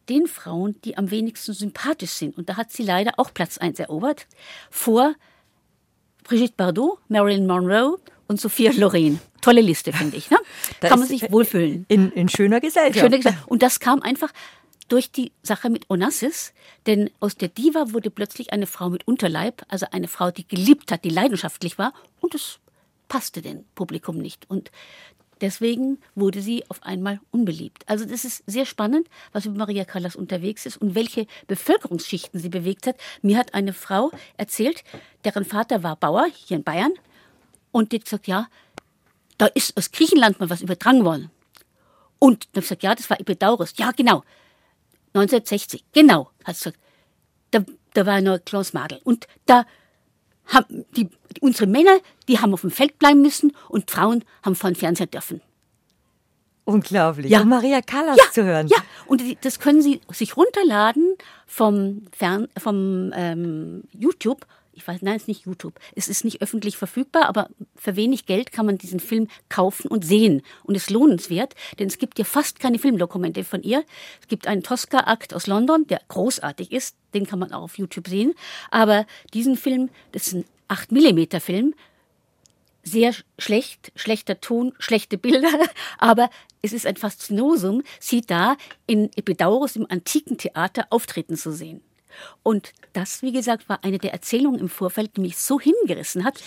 den 0.09 0.27
Frauen, 0.27 0.79
die 0.83 0.97
am 0.97 1.11
wenigsten 1.11 1.53
sympathisch 1.53 2.11
sind. 2.11 2.37
Und 2.37 2.49
da 2.49 2.55
hat 2.55 2.71
sie 2.71 2.83
leider 2.83 3.13
auch 3.17 3.33
Platz 3.33 3.57
1 3.57 3.79
erobert, 3.79 4.27
vor 4.69 5.15
Brigitte 6.23 6.53
Bardot, 6.55 6.99
Marilyn 7.09 7.45
Monroe 7.45 7.97
und 8.27 8.39
Sophia 8.39 8.71
Loren. 8.75 9.19
Tolle 9.41 9.61
Liste, 9.61 9.93
finde 9.93 10.17
ich. 10.17 10.29
Ne? 10.29 10.37
Kann 10.81 10.99
man 10.99 11.07
sich 11.07 11.31
wohlfühlen. 11.31 11.85
In, 11.87 12.11
in 12.11 12.27
schöner 12.29 12.59
Gesellschaft. 12.59 12.99
Schöner 12.99 13.17
Gesellschaft. 13.17 13.47
Und 13.47 13.63
das 13.63 13.79
kam 13.79 14.01
einfach 14.01 14.31
durch 14.87 15.11
die 15.11 15.31
Sache 15.43 15.69
mit 15.69 15.89
Onassis, 15.89 16.53
denn 16.85 17.09
aus 17.19 17.35
der 17.35 17.49
Diva 17.49 17.93
wurde 17.93 18.09
plötzlich 18.09 18.53
eine 18.53 18.67
Frau 18.67 18.89
mit 18.89 19.07
Unterleib, 19.07 19.63
also 19.67 19.87
eine 19.91 20.07
Frau, 20.07 20.31
die 20.31 20.47
geliebt 20.47 20.91
hat, 20.91 21.03
die 21.03 21.09
leidenschaftlich 21.09 21.77
war, 21.77 21.93
und 22.21 22.35
es 22.35 22.59
passte 23.07 23.41
dem 23.41 23.65
Publikum 23.75 24.17
nicht. 24.17 24.49
Und 24.49 24.71
deswegen 25.41 25.99
wurde 26.15 26.41
sie 26.41 26.63
auf 26.69 26.83
einmal 26.83 27.19
unbeliebt. 27.31 27.83
Also 27.87 28.05
das 28.05 28.25
ist 28.25 28.43
sehr 28.47 28.65
spannend, 28.65 29.07
was 29.31 29.45
über 29.45 29.57
Maria 29.57 29.85
Callas 29.85 30.15
unterwegs 30.15 30.65
ist 30.65 30.77
und 30.77 30.95
welche 30.95 31.27
Bevölkerungsschichten 31.47 32.39
sie 32.39 32.49
bewegt 32.49 32.87
hat. 32.87 32.97
Mir 33.21 33.37
hat 33.37 33.53
eine 33.53 33.73
Frau 33.73 34.11
erzählt, 34.37 34.83
deren 35.23 35.45
Vater 35.45 35.83
war 35.83 35.95
Bauer 35.95 36.27
hier 36.33 36.57
in 36.57 36.63
Bayern, 36.63 36.93
und 37.71 37.91
die 37.91 37.97
hat 37.97 38.05
gesagt, 38.05 38.27
ja, 38.27 38.47
da 39.37 39.45
ist 39.47 39.77
aus 39.77 39.91
Griechenland 39.91 40.39
mal 40.39 40.49
was 40.49 40.61
übertragen 40.61 41.05
worden. 41.05 41.29
Und 42.17 42.45
dann 42.45 42.49
habe 42.53 42.59
ich 42.61 42.69
gesagt, 42.69 42.83
ja, 42.83 42.95
das 42.95 43.09
war 43.09 43.19
Epidaurus. 43.19 43.73
Ja, 43.77 43.91
genau. 43.91 44.23
1960, 45.19 45.83
genau, 45.93 46.31
hat 46.43 46.55
gesagt. 46.55 46.77
Da, 47.51 47.63
da 47.93 48.05
war 48.05 48.21
noch 48.21 48.39
Klaus 48.43 48.73
Madel. 48.73 48.99
Und 49.03 49.27
da 49.45 49.65
haben 50.47 50.85
die, 50.95 51.09
unsere 51.41 51.67
Männer, 51.67 51.97
die 52.27 52.39
haben 52.39 52.53
auf 52.53 52.61
dem 52.61 52.71
Feld 52.71 52.99
bleiben 52.99 53.21
müssen 53.21 53.55
und 53.69 53.89
Frauen 53.89 54.23
haben 54.43 54.55
vor 54.55 54.69
den 54.69 54.75
Fernseher 54.75 55.07
dürfen. 55.07 55.41
Unglaublich. 56.65 57.31
Ja. 57.31 57.41
Um 57.41 57.49
Maria 57.49 57.81
Callas 57.81 58.17
ja, 58.17 58.23
zu 58.31 58.43
hören. 58.43 58.67
Ja, 58.67 58.77
und 59.05 59.23
das 59.45 59.59
können 59.59 59.81
Sie 59.81 60.01
sich 60.11 60.35
runterladen 60.35 61.15
vom, 61.45 62.07
Fern, 62.11 62.49
vom 62.57 63.13
ähm, 63.15 63.83
YouTube 63.93 64.45
ich 64.77 64.87
weiß, 64.87 65.01
nein, 65.01 65.15
es 65.15 65.23
ist 65.23 65.27
nicht 65.27 65.45
YouTube. 65.45 65.73
Es 65.95 66.07
ist 66.07 66.23
nicht 66.23 66.41
öffentlich 66.41 66.77
verfügbar, 66.77 67.25
aber 67.25 67.49
für 67.75 67.95
wenig 67.95 68.27
Geld 68.27 68.51
kann 68.51 68.67
man 68.67 68.77
diesen 68.77 68.99
Film 68.99 69.27
kaufen 69.49 69.87
und 69.87 70.05
sehen. 70.05 70.43
Und 70.63 70.75
es 70.75 70.83
ist 70.83 70.89
lohnenswert, 70.91 71.55
denn 71.79 71.87
es 71.87 71.97
gibt 71.97 72.19
ja 72.19 72.25
fast 72.25 72.59
keine 72.59 72.77
Filmdokumente 72.77 73.43
von 73.43 73.63
ihr. 73.63 73.83
Es 74.21 74.27
gibt 74.27 74.45
einen 74.45 74.61
Tosca-Akt 74.61 75.33
aus 75.33 75.47
London, 75.47 75.87
der 75.87 75.99
großartig 76.09 76.71
ist. 76.71 76.95
Den 77.15 77.25
kann 77.25 77.39
man 77.39 77.53
auch 77.53 77.63
auf 77.63 77.77
YouTube 77.79 78.07
sehen. 78.07 78.35
Aber 78.69 79.07
diesen 79.33 79.57
Film, 79.57 79.89
das 80.11 80.27
ist 80.27 80.33
ein 80.35 80.45
8 80.67 80.91
mm 80.91 81.39
Film, 81.39 81.73
sehr 82.83 83.15
schlecht, 83.39 83.91
schlechter 83.95 84.39
Ton, 84.39 84.73
schlechte 84.77 85.17
Bilder, 85.17 85.51
aber 85.97 86.29
es 86.61 86.71
ist 86.71 86.85
ein 86.85 86.97
Faszinosum, 86.97 87.81
sie 87.99 88.21
da 88.21 88.57
in 88.85 89.09
Epidaurus 89.15 89.75
im 89.75 89.89
antiken 89.89 90.37
Theater 90.37 90.85
auftreten 90.91 91.35
zu 91.35 91.51
sehen. 91.51 91.81
Und 92.43 92.73
das, 92.93 93.21
wie 93.21 93.31
gesagt, 93.31 93.69
war 93.69 93.83
eine 93.83 93.97
der 93.97 94.13
Erzählungen 94.13 94.59
im 94.59 94.69
Vorfeld, 94.69 95.17
die 95.17 95.21
mich 95.21 95.37
so 95.37 95.59
hingerissen 95.59 96.23
hat. 96.23 96.41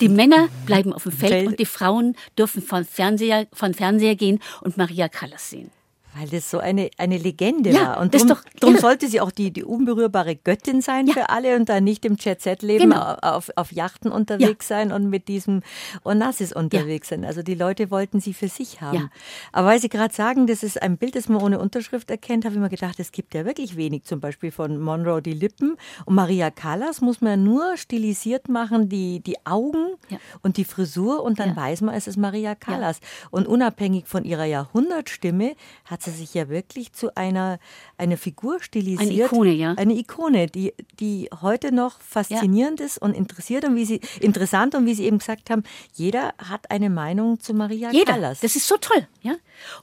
Die 0.00 0.08
Männer 0.08 0.48
bleiben 0.66 0.92
auf 0.92 1.04
dem 1.04 1.12
Feld 1.12 1.46
und 1.46 1.58
die 1.58 1.66
Frauen 1.66 2.16
dürfen 2.38 2.62
von 2.62 2.84
Fernseher, 2.84 3.46
von 3.52 3.74
Fernseher 3.74 4.16
gehen 4.16 4.40
und 4.60 4.76
Maria 4.76 5.08
Callas 5.08 5.50
sehen. 5.50 5.70
Weil 6.16 6.28
das 6.28 6.50
so 6.50 6.58
eine, 6.58 6.90
eine 6.98 7.18
Legende 7.18 7.70
ja, 7.70 7.80
war. 7.80 8.00
Und 8.00 8.14
darum, 8.14 8.36
darum 8.58 8.76
sollte 8.76 9.08
sie 9.08 9.20
auch 9.20 9.30
die, 9.30 9.52
die 9.52 9.64
unberührbare 9.64 10.36
Göttin 10.36 10.80
sein 10.80 11.06
ja. 11.06 11.14
für 11.14 11.28
alle 11.30 11.56
und 11.56 11.68
dann 11.68 11.84
nicht 11.84 12.04
im 12.04 12.16
Jet-Set-Leben 12.16 12.90
genau. 12.90 13.14
auf, 13.22 13.50
auf 13.56 13.72
Yachten 13.72 14.10
unterwegs 14.10 14.68
ja. 14.68 14.76
sein 14.76 14.92
und 14.92 15.08
mit 15.08 15.28
diesem 15.28 15.62
Onassis 16.04 16.52
unterwegs 16.52 17.08
sein. 17.08 17.24
Also 17.24 17.42
die 17.42 17.54
Leute 17.54 17.90
wollten 17.90 18.20
sie 18.20 18.34
für 18.34 18.48
sich 18.48 18.80
haben. 18.80 19.10
Aber 19.52 19.68
weil 19.68 19.80
Sie 19.80 19.88
gerade 19.88 20.12
sagen, 20.12 20.46
das 20.46 20.62
ist 20.62 20.82
ein 20.82 20.98
Bild, 20.98 21.14
das 21.16 21.28
man 21.28 21.42
ohne 21.42 21.58
Unterschrift 21.58 22.10
erkennt, 22.10 22.44
habe 22.44 22.54
ich 22.54 22.60
mir 22.60 22.68
gedacht, 22.68 22.98
es 22.98 23.12
gibt 23.12 23.34
ja 23.34 23.44
wirklich 23.44 23.76
wenig. 23.76 24.04
Zum 24.04 24.20
Beispiel 24.20 24.50
von 24.50 24.80
Monroe 24.80 25.22
die 25.22 25.32
Lippen. 25.32 25.76
Und 26.04 26.14
Maria 26.14 26.50
Callas 26.50 27.00
muss 27.00 27.20
man 27.20 27.44
nur 27.44 27.76
stilisiert 27.76 28.48
machen, 28.48 28.88
die, 28.88 29.20
die 29.20 29.36
Augen 29.46 29.94
und 30.42 30.56
die 30.56 30.64
Frisur 30.64 31.22
und 31.22 31.38
dann 31.38 31.54
weiß 31.56 31.82
man, 31.82 31.94
es 31.94 32.06
ist 32.06 32.16
Maria 32.16 32.54
Callas. 32.54 33.00
Und 33.30 33.46
unabhängig 33.46 34.06
von 34.06 34.24
ihrer 34.24 34.44
Jahrhundertstimme 34.44 35.54
hat 35.84 35.99
hat 36.00 36.14
sie 36.14 36.18
sich 36.18 36.32
ja 36.32 36.48
wirklich 36.48 36.92
zu 36.92 37.14
einer, 37.14 37.58
einer 37.98 38.16
Figur 38.16 38.62
stilisiert. 38.62 39.00
Eine 39.00 39.12
Ikone, 39.12 39.52
ja. 39.52 39.74
Eine 39.74 39.94
Ikone, 39.94 40.46
die, 40.46 40.72
die 40.98 41.28
heute 41.42 41.72
noch 41.72 42.00
faszinierend 42.00 42.80
ja. 42.80 42.86
ist 42.86 42.98
und 42.98 43.14
interessiert 43.14 43.64
und 43.64 43.76
wie 43.76 43.84
sie, 43.84 44.00
interessant 44.20 44.74
und 44.74 44.86
wie 44.86 44.94
Sie 44.94 45.04
eben 45.04 45.18
gesagt 45.18 45.50
haben, 45.50 45.62
jeder 45.92 46.32
hat 46.38 46.70
eine 46.70 46.88
Meinung 46.88 47.38
zu 47.40 47.52
Maria 47.52 47.90
jeder. 47.90 48.14
Callas. 48.14 48.40
Das 48.40 48.56
ist 48.56 48.66
so 48.66 48.78
toll, 48.78 49.06
ja. 49.20 49.34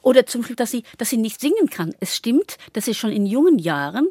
Oder 0.02 0.26
zum 0.26 0.42
Beispiel, 0.42 0.56
dass 0.56 0.72
sie, 0.72 0.84
dass 0.98 1.10
sie 1.10 1.18
nicht 1.18 1.40
singen 1.40 1.70
kann. 1.70 1.94
Es 2.00 2.16
stimmt, 2.16 2.58
dass 2.74 2.86
sie 2.86 2.96
schon 2.96 3.12
in 3.12 3.28
jungen 3.28 3.60
Jahren 3.60 4.10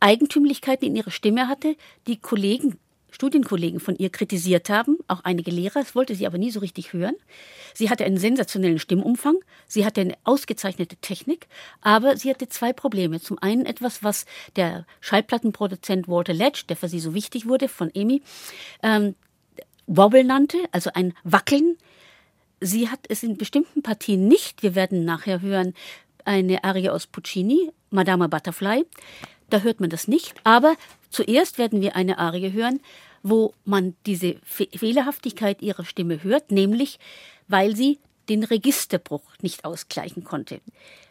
Eigentümlichkeiten 0.00 0.88
in 0.88 0.96
ihrer 0.96 1.12
Stimme 1.12 1.46
hatte, 1.46 1.76
die 2.08 2.16
Kollegen 2.16 2.78
Studienkollegen 3.10 3.80
von 3.80 3.96
ihr 3.96 4.10
kritisiert 4.10 4.68
haben, 4.68 4.98
auch 5.08 5.20
einige 5.24 5.50
Lehrer, 5.50 5.80
das 5.80 5.94
wollte 5.94 6.14
sie 6.14 6.26
aber 6.26 6.38
nie 6.38 6.50
so 6.50 6.60
richtig 6.60 6.92
hören. 6.92 7.14
Sie 7.74 7.90
hatte 7.90 8.04
einen 8.04 8.18
sensationellen 8.18 8.78
Stimmumfang, 8.78 9.36
sie 9.66 9.84
hatte 9.84 10.00
eine 10.00 10.14
ausgezeichnete 10.24 10.96
Technik, 10.96 11.48
aber 11.80 12.16
sie 12.16 12.30
hatte 12.30 12.48
zwei 12.48 12.72
Probleme. 12.72 13.20
Zum 13.20 13.38
einen 13.38 13.66
etwas, 13.66 14.02
was 14.02 14.26
der 14.56 14.86
Schallplattenproduzent 15.00 16.08
Walter 16.08 16.34
Ledge, 16.34 16.64
der 16.68 16.76
für 16.76 16.88
sie 16.88 17.00
so 17.00 17.14
wichtig 17.14 17.46
wurde, 17.46 17.68
von 17.68 17.90
Amy, 17.94 18.22
ähm, 18.82 19.14
Wobble 19.86 20.24
nannte, 20.24 20.58
also 20.70 20.90
ein 20.94 21.14
Wackeln. 21.24 21.76
Sie 22.60 22.88
hat 22.88 23.00
es 23.08 23.22
in 23.22 23.36
bestimmten 23.36 23.82
Partien 23.82 24.28
nicht, 24.28 24.62
wir 24.62 24.74
werden 24.74 25.04
nachher 25.04 25.40
hören, 25.40 25.74
eine 26.24 26.62
Arie 26.62 26.90
aus 26.90 27.06
Puccini, 27.06 27.70
Madama 27.90 28.26
Butterfly. 28.28 28.84
Da 29.48 29.60
hört 29.60 29.80
man 29.80 29.90
das 29.90 30.06
nicht, 30.06 30.34
aber 30.44 30.76
Zuerst 31.10 31.58
werden 31.58 31.80
wir 31.80 31.96
eine 31.96 32.18
Arie 32.18 32.52
hören, 32.52 32.80
wo 33.22 33.52
man 33.64 33.94
diese 34.06 34.36
Fe 34.42 34.68
Fehlerhaftigkeit 34.74 35.60
ihrer 35.62 35.84
Stimme 35.84 36.22
hört, 36.22 36.50
nämlich 36.50 36.98
weil 37.48 37.76
sie 37.76 37.98
den 38.28 38.44
Registerbruch 38.44 39.24
nicht 39.42 39.64
ausgleichen 39.64 40.24
konnte. 40.24 40.60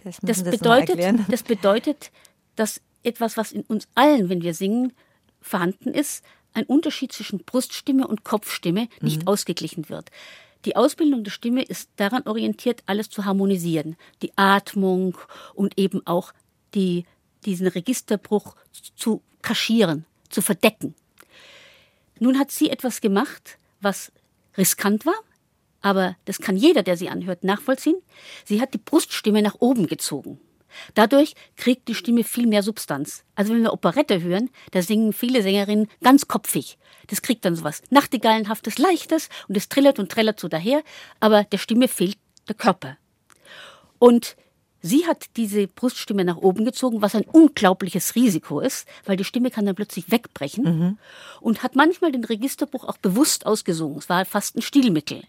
Das, 0.03 0.19
das 0.21 0.43
bedeutet, 0.43 0.99
das 1.29 1.43
bedeutet, 1.43 2.11
dass 2.55 2.81
etwas, 3.03 3.37
was 3.37 3.51
in 3.51 3.61
uns 3.63 3.87
allen, 3.93 4.29
wenn 4.29 4.41
wir 4.41 4.53
singen, 4.53 4.93
vorhanden 5.41 5.93
ist, 5.93 6.23
ein 6.53 6.65
Unterschied 6.65 7.11
zwischen 7.11 7.39
Bruststimme 7.39 8.07
und 8.07 8.23
Kopfstimme 8.23 8.87
nicht 9.01 9.21
mhm. 9.21 9.27
ausgeglichen 9.27 9.89
wird. 9.89 10.09
Die 10.65 10.75
Ausbildung 10.75 11.23
der 11.23 11.31
Stimme 11.31 11.61
ist 11.61 11.89
daran 11.97 12.23
orientiert, 12.23 12.83
alles 12.85 13.09
zu 13.09 13.25
harmonisieren. 13.25 13.95
Die 14.21 14.37
Atmung 14.37 15.17
und 15.53 15.77
eben 15.77 16.05
auch 16.05 16.33
die, 16.73 17.05
diesen 17.45 17.67
Registerbruch 17.67 18.55
zu 18.95 19.21
kaschieren, 19.41 20.05
zu 20.29 20.41
verdecken. 20.41 20.95
Nun 22.19 22.37
hat 22.37 22.51
sie 22.51 22.69
etwas 22.69 23.01
gemacht, 23.01 23.57
was 23.81 24.11
riskant 24.57 25.05
war, 25.05 25.15
aber 25.81 26.17
das 26.25 26.39
kann 26.39 26.57
jeder, 26.57 26.83
der 26.83 26.97
sie 26.97 27.09
anhört, 27.09 27.43
nachvollziehen. 27.43 28.01
Sie 28.45 28.61
hat 28.61 28.73
die 28.73 28.79
Bruststimme 28.79 29.41
nach 29.41 29.55
oben 29.59 29.87
gezogen. 29.87 30.39
Dadurch 30.93 31.33
kriegt 31.55 31.87
die 31.87 31.95
Stimme 31.95 32.23
viel 32.23 32.45
mehr 32.45 32.61
Substanz. 32.63 33.23
Also 33.35 33.53
wenn 33.53 33.63
wir 33.63 33.73
Operette 33.73 34.21
hören, 34.21 34.49
da 34.71 34.81
singen 34.81 35.13
viele 35.13 35.41
Sängerinnen 35.41 35.87
ganz 36.03 36.27
kopfig. 36.27 36.77
Das 37.07 37.21
kriegt 37.21 37.43
dann 37.45 37.55
sowas 37.55 37.81
Nachtigallenhaftes, 37.89 38.77
Leichtes 38.77 39.29
und 39.47 39.57
es 39.57 39.69
trillert 39.69 39.97
und 39.97 40.11
trällert 40.11 40.39
so 40.39 40.47
daher, 40.47 40.83
aber 41.19 41.43
der 41.43 41.57
Stimme 41.57 41.87
fehlt 41.87 42.17
der 42.47 42.55
Körper. 42.55 42.97
Und 43.97 44.35
Sie 44.81 45.05
hat 45.05 45.25
diese 45.35 45.67
Bruststimme 45.67 46.23
nach 46.23 46.37
oben 46.37 46.63
gezogen, 46.63 47.01
was 47.01 47.15
ein 47.15 47.25
unglaubliches 47.25 48.15
Risiko 48.15 48.61
ist, 48.61 48.87
weil 49.05 49.17
die 49.17 49.25
Stimme 49.25 49.51
kann 49.51 49.65
dann 49.65 49.75
plötzlich 49.75 50.09
wegbrechen 50.09 50.63
mhm. 50.63 50.97
und 51.41 51.63
hat 51.63 51.75
manchmal 51.75 52.11
den 52.11 52.23
Registerbuch 52.23 52.85
auch 52.85 52.97
bewusst 52.97 53.45
ausgesungen. 53.45 53.97
Es 53.97 54.07
war 54.07 54.23
fast 54.25 54.55
ein 54.55 54.61
Stilmittel. 54.61 55.23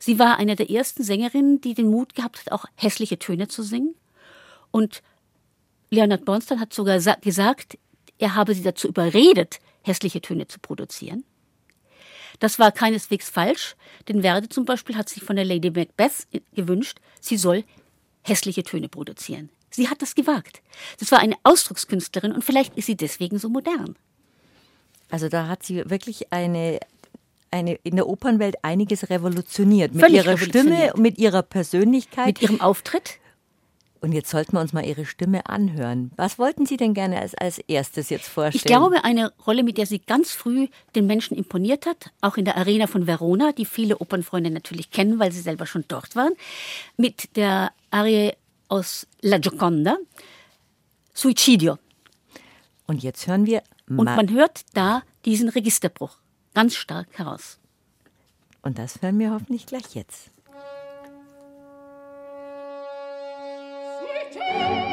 Sie 0.00 0.18
war 0.18 0.38
eine 0.38 0.56
der 0.56 0.70
ersten 0.70 1.04
Sängerinnen, 1.04 1.60
die 1.60 1.74
den 1.74 1.90
Mut 1.90 2.14
gehabt 2.14 2.40
hat, 2.40 2.52
auch 2.52 2.64
hässliche 2.74 3.18
Töne 3.18 3.48
zu 3.48 3.62
singen. 3.62 3.94
Und 4.70 5.02
Leonard 5.90 6.24
Bernstein 6.24 6.60
hat 6.60 6.74
sogar 6.74 6.98
gesagt, 7.20 7.78
er 8.18 8.34
habe 8.34 8.54
sie 8.54 8.62
dazu 8.62 8.88
überredet, 8.88 9.60
hässliche 9.82 10.20
Töne 10.20 10.48
zu 10.48 10.58
produzieren. 10.58 11.24
Das 12.40 12.58
war 12.58 12.72
keineswegs 12.72 13.30
falsch, 13.30 13.76
denn 14.06 14.22
Verdi 14.22 14.48
zum 14.48 14.64
Beispiel 14.64 14.96
hat 14.96 15.08
sich 15.08 15.22
von 15.22 15.36
der 15.36 15.44
Lady 15.44 15.70
Macbeth 15.70 16.26
gewünscht, 16.54 16.98
sie 17.20 17.36
soll 17.36 17.64
hässliche 18.28 18.62
Töne 18.62 18.88
produzieren. 18.88 19.50
Sie 19.70 19.88
hat 19.88 20.02
das 20.02 20.14
gewagt. 20.14 20.62
Das 20.98 21.12
war 21.12 21.20
eine 21.20 21.36
Ausdruckskünstlerin 21.42 22.32
und 22.32 22.44
vielleicht 22.44 22.76
ist 22.76 22.86
sie 22.86 22.96
deswegen 22.96 23.38
so 23.38 23.48
modern. 23.48 23.96
Also 25.10 25.28
da 25.28 25.48
hat 25.48 25.62
sie 25.62 25.88
wirklich 25.88 26.32
eine, 26.32 26.80
eine 27.50 27.74
in 27.82 27.96
der 27.96 28.08
Opernwelt 28.08 28.56
einiges 28.62 29.10
revolutioniert. 29.10 29.94
Mit 29.94 30.04
Völlig 30.04 30.24
ihrer. 30.24 30.38
Stimme, 30.38 30.92
mit 30.96 31.18
ihrer 31.18 31.42
Persönlichkeit. 31.42 32.26
Mit 32.26 32.42
ihrem 32.42 32.60
Auftritt. 32.60 33.18
Und 34.00 34.12
jetzt 34.12 34.30
sollten 34.30 34.52
wir 34.52 34.60
uns 34.60 34.72
mal 34.72 34.84
Ihre 34.84 35.04
Stimme 35.04 35.46
anhören. 35.46 36.12
Was 36.16 36.38
wollten 36.38 36.66
Sie 36.66 36.76
denn 36.76 36.94
gerne 36.94 37.20
als, 37.20 37.34
als 37.34 37.58
erstes 37.58 38.10
jetzt 38.10 38.28
vorstellen? 38.28 38.54
Ich 38.54 38.64
glaube, 38.64 39.04
eine 39.04 39.32
Rolle, 39.46 39.64
mit 39.64 39.76
der 39.76 39.86
sie 39.86 39.98
ganz 39.98 40.32
früh 40.32 40.68
den 40.94 41.06
Menschen 41.06 41.36
imponiert 41.36 41.86
hat, 41.86 42.10
auch 42.20 42.36
in 42.36 42.44
der 42.44 42.56
Arena 42.56 42.86
von 42.86 43.06
Verona, 43.06 43.52
die 43.52 43.64
viele 43.64 43.98
Opernfreunde 43.98 44.50
natürlich 44.50 44.90
kennen, 44.90 45.18
weil 45.18 45.32
sie 45.32 45.40
selber 45.40 45.66
schon 45.66 45.84
dort 45.88 46.14
waren, 46.14 46.32
mit 46.96 47.36
der 47.36 47.72
Arie 47.90 48.32
aus 48.68 49.06
La 49.20 49.38
Gioconda, 49.38 49.96
Suicidio. 51.12 51.78
Und 52.86 53.02
jetzt 53.02 53.26
hören 53.26 53.46
wir. 53.46 53.62
Und 53.88 54.04
man 54.04 54.30
hört 54.30 54.60
da 54.74 55.02
diesen 55.24 55.48
Registerbruch 55.48 56.18
ganz 56.54 56.74
stark 56.74 57.06
heraus. 57.18 57.58
Und 58.62 58.78
das 58.78 59.02
hören 59.02 59.18
wir 59.18 59.32
hoffentlich 59.32 59.66
gleich 59.66 59.94
jetzt. 59.94 60.30
Sing! 64.46 64.87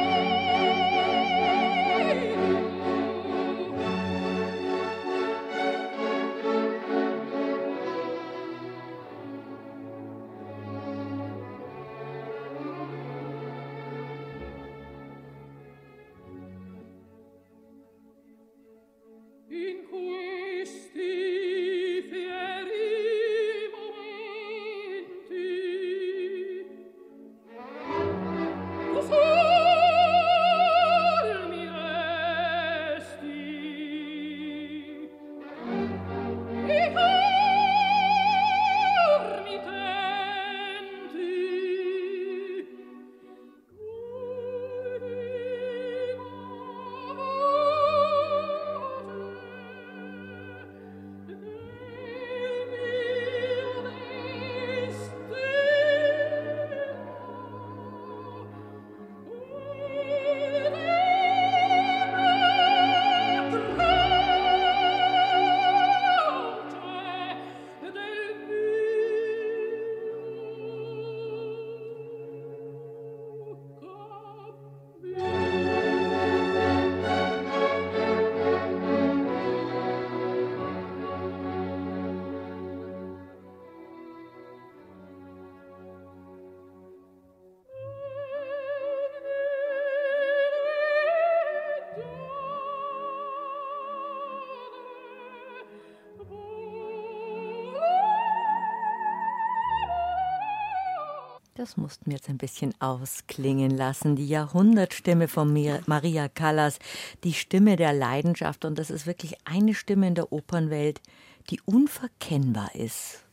Das 101.65 101.77
mussten 101.77 102.11
wir 102.11 102.17
jetzt 102.17 102.29
ein 102.29 102.37
bisschen 102.37 102.79
ausklingen 102.79 103.71
lassen. 103.71 104.15
Die 104.15 104.27
Jahrhundertstimme 104.27 105.27
von 105.27 105.51
Maria 105.87 106.29
Callas, 106.29 106.77
die 107.23 107.33
Stimme 107.33 107.75
der 107.75 107.91
Leidenschaft. 107.91 108.65
Und 108.65 108.77
das 108.77 108.91
ist 108.91 109.07
wirklich 109.07 109.35
eine 109.45 109.73
Stimme 109.73 110.07
in 110.07 110.13
der 110.13 110.31
Opernwelt, 110.31 111.01
die 111.49 111.59
unverkennbar 111.65 112.75
ist. 112.75 113.23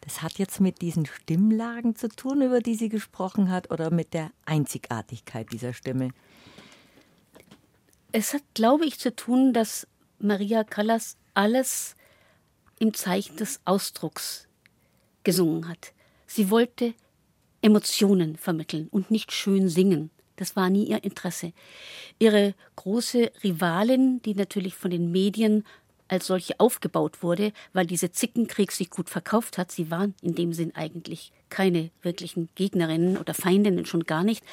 Das 0.00 0.22
hat 0.22 0.38
jetzt 0.38 0.62
mit 0.62 0.80
diesen 0.80 1.04
Stimmlagen 1.04 1.94
zu 1.94 2.08
tun, 2.08 2.40
über 2.40 2.60
die 2.60 2.74
sie 2.74 2.88
gesprochen 2.88 3.50
hat, 3.50 3.70
oder 3.70 3.90
mit 3.90 4.14
der 4.14 4.30
Einzigartigkeit 4.46 5.52
dieser 5.52 5.74
Stimme? 5.74 6.08
Es 8.12 8.32
hat, 8.32 8.44
glaube 8.54 8.86
ich, 8.86 8.98
zu 8.98 9.14
tun, 9.14 9.52
dass 9.52 9.86
Maria 10.18 10.64
Callas 10.64 11.18
alles 11.34 11.96
im 12.78 12.94
Zeichen 12.94 13.36
des 13.36 13.60
Ausdrucks 13.66 14.48
gesungen 15.22 15.68
hat. 15.68 15.92
Sie 16.26 16.48
wollte 16.48 16.94
Emotionen 17.64 18.36
vermitteln 18.36 18.88
und 18.90 19.10
nicht 19.10 19.32
schön 19.32 19.70
singen. 19.70 20.10
Das 20.36 20.54
war 20.54 20.68
nie 20.68 20.84
ihr 20.84 21.02
Interesse. 21.02 21.52
Ihre 22.18 22.54
große 22.76 23.32
Rivalin, 23.42 24.20
die 24.22 24.34
natürlich 24.34 24.74
von 24.74 24.90
den 24.90 25.10
Medien 25.10 25.64
als 26.06 26.26
solche 26.26 26.60
aufgebaut 26.60 27.22
wurde, 27.22 27.52
weil 27.72 27.86
diese 27.86 28.12
Zickenkrieg 28.12 28.70
sich 28.70 28.90
gut 28.90 29.08
verkauft 29.08 29.56
hat. 29.56 29.72
Sie 29.72 29.90
waren 29.90 30.14
in 30.20 30.34
dem 30.34 30.52
Sinn 30.52 30.74
eigentlich 30.74 31.32
keine 31.48 31.90
wirklichen 32.02 32.50
Gegnerinnen 32.54 33.16
oder 33.16 33.32
Feindinnen, 33.32 33.86
schon 33.86 34.04
gar 34.04 34.24
nicht. 34.24 34.44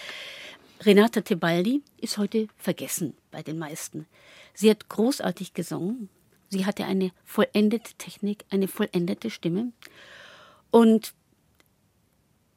Renata 0.79 1.19
Tebaldi 1.19 1.83
ist 1.97 2.17
heute 2.17 2.47
vergessen 2.55 3.13
bei 3.29 3.43
den 3.43 3.59
meisten. 3.59 4.07
Sie 4.53 4.69
hat 4.69 4.87
großartig 4.87 5.53
gesungen. 5.53 6.07
Sie 6.49 6.65
hatte 6.65 6.85
eine 6.85 7.11
vollendete 7.25 7.93
Technik, 7.95 8.45
eine 8.49 8.69
vollendete 8.69 9.29
Stimme. 9.29 9.73
Und 10.69 11.13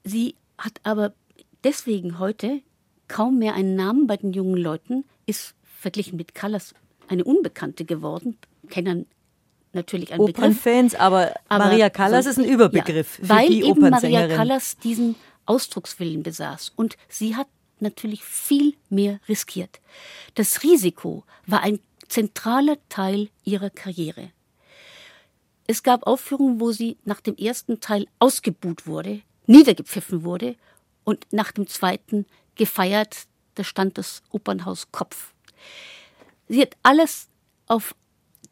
sie 0.04 0.36
hat 0.58 0.80
aber 0.82 1.14
deswegen 1.62 2.18
heute 2.18 2.60
kaum 3.08 3.38
mehr 3.38 3.54
einen 3.54 3.76
Namen 3.76 4.06
bei 4.06 4.16
den 4.16 4.32
jungen 4.32 4.56
Leuten, 4.56 5.04
ist 5.26 5.54
verglichen 5.62 6.16
mit 6.16 6.34
Callas 6.34 6.74
eine 7.08 7.24
Unbekannte 7.24 7.84
geworden, 7.84 8.38
kennen 8.70 9.06
natürlich 9.72 10.12
einen 10.12 10.22
Opernfans, 10.22 10.92
Begriff. 10.92 11.00
Aber, 11.00 11.34
aber 11.48 11.64
Maria 11.66 11.90
Callas 11.90 12.26
ist 12.26 12.38
ein 12.38 12.44
Überbegriff 12.44 13.18
ja, 13.18 13.24
für 13.24 13.28
weil 13.28 13.52
eben 13.52 13.90
Maria 13.90 14.28
Callas 14.28 14.78
diesen 14.78 15.16
Ausdruckswillen 15.46 16.22
besaß 16.22 16.72
und 16.76 16.96
sie 17.08 17.36
hat 17.36 17.48
natürlich 17.80 18.24
viel 18.24 18.74
mehr 18.88 19.20
riskiert. 19.28 19.80
Das 20.34 20.62
Risiko 20.62 21.24
war 21.46 21.62
ein 21.62 21.80
zentraler 22.08 22.76
Teil 22.88 23.28
ihrer 23.44 23.70
Karriere. 23.70 24.30
Es 25.66 25.82
gab 25.82 26.06
Aufführungen, 26.06 26.60
wo 26.60 26.72
sie 26.72 26.98
nach 27.04 27.20
dem 27.20 27.36
ersten 27.36 27.80
Teil 27.80 28.06
ausgebuht 28.18 28.86
wurde, 28.86 29.22
niedergepfiffen 29.46 30.24
wurde 30.24 30.56
und 31.04 31.26
nach 31.30 31.52
dem 31.52 31.66
zweiten 31.66 32.26
gefeiert, 32.54 33.26
da 33.54 33.64
stand 33.64 33.98
das 33.98 34.22
Opernhaus 34.30 34.90
Kopf. 34.90 35.32
Sie 36.48 36.60
hat 36.60 36.76
alles 36.82 37.28
auf 37.66 37.94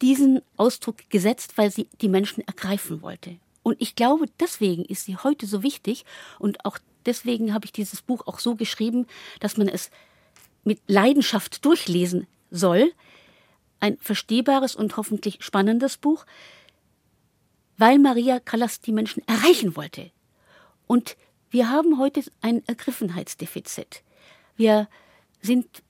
diesen 0.01 0.41
Ausdruck 0.57 1.09
gesetzt, 1.09 1.57
weil 1.57 1.71
sie 1.71 1.87
die 2.01 2.09
Menschen 2.09 2.45
ergreifen 2.47 3.01
wollte. 3.01 3.37
Und 3.61 3.81
ich 3.81 3.95
glaube, 3.95 4.25
deswegen 4.39 4.83
ist 4.85 5.05
sie 5.05 5.15
heute 5.15 5.45
so 5.45 5.63
wichtig 5.63 6.05
und 6.39 6.65
auch 6.65 6.77
deswegen 7.05 7.53
habe 7.53 7.65
ich 7.65 7.71
dieses 7.71 8.01
Buch 8.01 8.27
auch 8.27 8.39
so 8.39 8.55
geschrieben, 8.55 9.07
dass 9.39 9.57
man 9.57 9.67
es 9.67 9.89
mit 10.63 10.79
Leidenschaft 10.87 11.63
durchlesen 11.65 12.27
soll. 12.51 12.91
Ein 13.79 13.97
verstehbares 13.97 14.75
und 14.75 14.97
hoffentlich 14.97 15.43
spannendes 15.43 15.97
Buch, 15.97 16.25
weil 17.77 17.99
Maria 17.99 18.39
Callas 18.39 18.81
die 18.81 18.91
Menschen 18.93 19.25
erreichen 19.27 19.75
wollte. 19.75 20.11
Und 20.87 21.17
wir 21.49 21.69
haben 21.69 21.99
heute 21.99 22.23
ein 22.41 22.63
Ergriffenheitsdefizit. 22.67 24.03
Wir 24.55 24.87
sind 25.41 25.83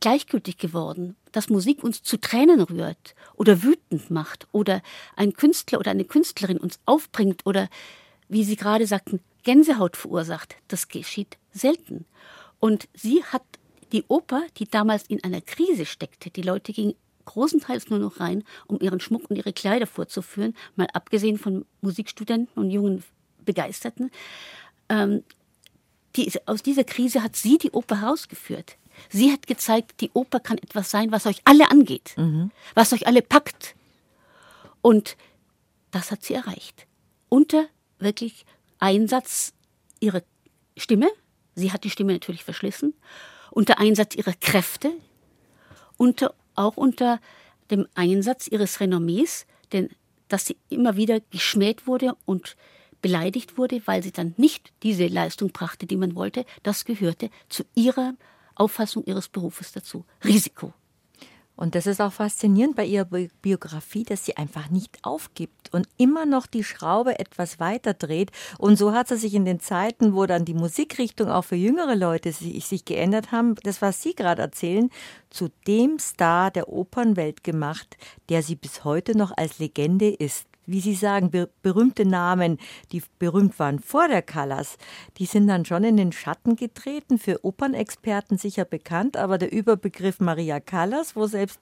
gleichgültig 0.00 0.58
geworden, 0.58 1.16
dass 1.32 1.50
Musik 1.50 1.82
uns 1.82 2.02
zu 2.02 2.18
Tränen 2.18 2.60
rührt 2.60 3.14
oder 3.34 3.62
wütend 3.62 4.10
macht 4.10 4.46
oder 4.52 4.82
ein 5.16 5.32
Künstler 5.32 5.78
oder 5.78 5.90
eine 5.90 6.04
Künstlerin 6.04 6.58
uns 6.58 6.78
aufbringt 6.86 7.44
oder, 7.44 7.68
wie 8.28 8.44
Sie 8.44 8.56
gerade 8.56 8.86
sagten, 8.86 9.20
Gänsehaut 9.42 9.96
verursacht. 9.96 10.56
Das 10.68 10.88
geschieht 10.88 11.38
selten. 11.52 12.04
Und 12.60 12.88
sie 12.94 13.24
hat 13.24 13.44
die 13.92 14.04
Oper, 14.08 14.42
die 14.58 14.66
damals 14.66 15.04
in 15.06 15.22
einer 15.24 15.40
Krise 15.40 15.86
steckte, 15.86 16.30
die 16.30 16.42
Leute 16.42 16.72
gingen 16.72 16.94
großenteils 17.24 17.90
nur 17.90 17.98
noch 17.98 18.20
rein, 18.20 18.44
um 18.66 18.80
ihren 18.80 19.00
Schmuck 19.00 19.30
und 19.30 19.36
ihre 19.36 19.52
Kleider 19.52 19.86
vorzuführen, 19.86 20.56
mal 20.76 20.88
abgesehen 20.92 21.38
von 21.38 21.66
Musikstudenten 21.80 22.62
und 22.62 22.70
jungen 22.70 23.04
Begeisterten. 23.48 24.10
Ähm, 24.88 25.24
die, 26.16 26.30
aus 26.46 26.62
dieser 26.62 26.84
Krise 26.84 27.22
hat 27.22 27.34
sie 27.34 27.58
die 27.58 27.70
Oper 27.70 28.02
herausgeführt. 28.02 28.76
Sie 29.08 29.32
hat 29.32 29.46
gezeigt, 29.46 30.00
die 30.00 30.10
Oper 30.12 30.40
kann 30.40 30.58
etwas 30.58 30.90
sein, 30.90 31.12
was 31.12 31.26
euch 31.26 31.40
alle 31.44 31.70
angeht, 31.70 32.14
mhm. 32.16 32.50
was 32.74 32.92
euch 32.92 33.06
alle 33.06 33.22
packt. 33.22 33.74
Und 34.82 35.16
das 35.90 36.10
hat 36.10 36.24
sie 36.24 36.34
erreicht. 36.34 36.86
Unter 37.28 37.66
wirklich 37.98 38.44
Einsatz 38.78 39.52
ihrer 40.00 40.22
Stimme, 40.76 41.08
sie 41.54 41.72
hat 41.72 41.84
die 41.84 41.90
Stimme 41.90 42.12
natürlich 42.12 42.44
verschlissen, 42.44 42.94
unter 43.50 43.78
Einsatz 43.78 44.14
ihrer 44.14 44.34
Kräfte, 44.34 44.92
unter, 45.96 46.34
auch 46.54 46.76
unter 46.76 47.20
dem 47.70 47.86
Einsatz 47.94 48.48
ihres 48.48 48.80
Renommees, 48.80 49.46
denn 49.72 49.90
dass 50.28 50.46
sie 50.46 50.56
immer 50.68 50.96
wieder 50.96 51.20
geschmäht 51.30 51.86
wurde 51.86 52.14
und 52.26 52.56
beleidigt 53.02 53.58
wurde, 53.58 53.82
weil 53.86 54.02
sie 54.02 54.12
dann 54.12 54.34
nicht 54.36 54.72
diese 54.82 55.06
Leistung 55.06 55.50
brachte, 55.50 55.86
die 55.86 55.96
man 55.96 56.14
wollte, 56.14 56.44
das 56.62 56.84
gehörte 56.84 57.30
zu 57.48 57.64
ihrer 57.74 58.14
Auffassung 58.54 59.04
ihres 59.04 59.28
Berufes 59.28 59.72
dazu. 59.72 60.04
Risiko. 60.24 60.72
Und 61.58 61.74
das 61.74 61.88
ist 61.88 62.00
auch 62.00 62.12
faszinierend 62.12 62.76
bei 62.76 62.84
ihrer 62.84 63.08
Biografie, 63.42 64.04
dass 64.04 64.24
sie 64.24 64.36
einfach 64.36 64.70
nicht 64.70 64.98
aufgibt 65.02 65.74
und 65.74 65.88
immer 65.96 66.24
noch 66.24 66.46
die 66.46 66.62
Schraube 66.62 67.18
etwas 67.18 67.58
weiter 67.58 67.94
dreht. 67.94 68.30
Und 68.58 68.76
so 68.76 68.92
hat 68.92 69.08
sie 69.08 69.16
sich 69.16 69.34
in 69.34 69.44
den 69.44 69.58
Zeiten, 69.58 70.14
wo 70.14 70.24
dann 70.26 70.44
die 70.44 70.54
Musikrichtung 70.54 71.28
auch 71.28 71.42
für 71.42 71.56
jüngere 71.56 71.96
Leute 71.96 72.30
sich, 72.30 72.84
geändert 72.84 73.32
haben, 73.32 73.56
das, 73.64 73.82
was 73.82 74.00
Sie 74.00 74.14
gerade 74.14 74.40
erzählen, 74.40 74.88
zu 75.30 75.48
dem 75.66 75.98
Star 75.98 76.52
der 76.52 76.68
Opernwelt 76.68 77.42
gemacht, 77.42 77.96
der 78.28 78.44
sie 78.44 78.54
bis 78.54 78.84
heute 78.84 79.18
noch 79.18 79.32
als 79.36 79.58
Legende 79.58 80.10
ist 80.10 80.46
wie 80.68 80.80
Sie 80.80 80.94
sagen, 80.94 81.30
ber 81.30 81.48
berühmte 81.62 82.04
Namen, 82.04 82.58
die 82.92 83.02
berühmt 83.18 83.58
waren 83.58 83.80
vor 83.80 84.06
der 84.06 84.22
Callas, 84.22 84.76
die 85.16 85.26
sind 85.26 85.48
dann 85.48 85.64
schon 85.64 85.82
in 85.82 85.96
den 85.96 86.12
Schatten 86.12 86.56
getreten, 86.56 87.18
für 87.18 87.44
Opernexperten 87.44 88.36
sicher 88.38 88.64
bekannt, 88.64 89.16
aber 89.16 89.38
der 89.38 89.50
Überbegriff 89.50 90.20
Maria 90.20 90.60
Callas, 90.60 91.16
wo 91.16 91.26
selbst 91.26 91.60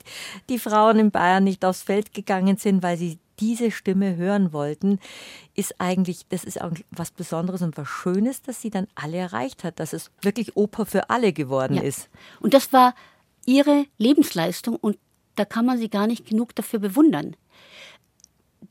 die 0.48 0.58
Frauen 0.58 0.98
in 0.98 1.10
Bayern 1.10 1.44
nicht 1.44 1.64
aufs 1.64 1.82
Feld 1.82 2.12
gegangen 2.12 2.56
sind, 2.56 2.82
weil 2.82 2.96
sie 2.96 3.18
diese 3.38 3.70
Stimme 3.70 4.16
hören 4.16 4.52
wollten, 4.52 4.98
ist 5.54 5.80
eigentlich, 5.80 6.26
das 6.28 6.42
ist 6.42 6.60
auch 6.60 6.72
was 6.90 7.10
Besonderes 7.10 7.62
und 7.62 7.76
was 7.76 7.88
Schönes, 7.88 8.42
dass 8.42 8.60
sie 8.60 8.70
dann 8.70 8.88
alle 8.94 9.18
erreicht 9.18 9.62
hat, 9.62 9.78
dass 9.78 9.92
es 9.92 10.10
wirklich 10.22 10.56
Oper 10.56 10.86
für 10.86 11.10
alle 11.10 11.32
geworden 11.32 11.74
ja. 11.74 11.82
ist. 11.82 12.08
Und 12.40 12.54
das 12.54 12.72
war 12.72 12.94
ihre 13.44 13.84
Lebensleistung 13.98 14.76
und 14.76 14.98
da 15.36 15.44
kann 15.44 15.66
man 15.66 15.78
sie 15.78 15.90
gar 15.90 16.06
nicht 16.06 16.26
genug 16.26 16.54
dafür 16.54 16.80
bewundern. 16.80 17.36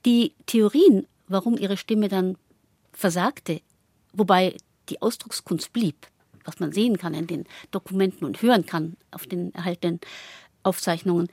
Die 0.06 0.34
Theorien, 0.46 1.08
warum 1.28 1.58
ihre 1.58 1.78
Stimme 1.78 2.08
dann 2.08 2.38
versagte, 2.94 3.62
wobei 4.14 4.56
die 4.90 5.02
Ausdruckskunst 5.02 5.74
blieb, 5.74 6.08
was 6.44 6.60
man 6.60 6.72
sehen 6.72 6.98
kann 6.98 7.14
in 7.14 7.28
den 7.28 7.46
Dokumenten 7.72 8.26
und 8.26 8.42
hören 8.42 8.66
kann 8.66 8.98
auf 9.12 9.26
den 9.26 9.54
erhaltenen 9.54 10.00
Aufzeichnungen, 10.64 11.28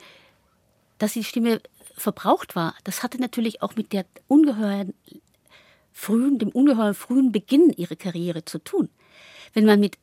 dass 0.99 1.13
die 1.13 1.25
Stimme 1.25 1.61
verbraucht 1.97 2.57
war, 2.57 2.75
das 2.85 3.03
hatte 3.03 3.21
natürlich 3.21 3.63
auch 3.63 3.77
mit 3.77 3.93
der 3.93 4.07
ungeheuren 4.29 4.95
frühen, 5.93 6.39
dem 6.39 6.49
ungeheuer 6.49 6.95
frühen 6.95 7.33
Beginn 7.33 7.71
ihrer 7.71 7.97
Karriere 7.97 8.45
zu 8.45 8.59
tun. 8.59 8.89
Wenn 9.53 9.67
man 9.67 9.81
mit 9.81 9.99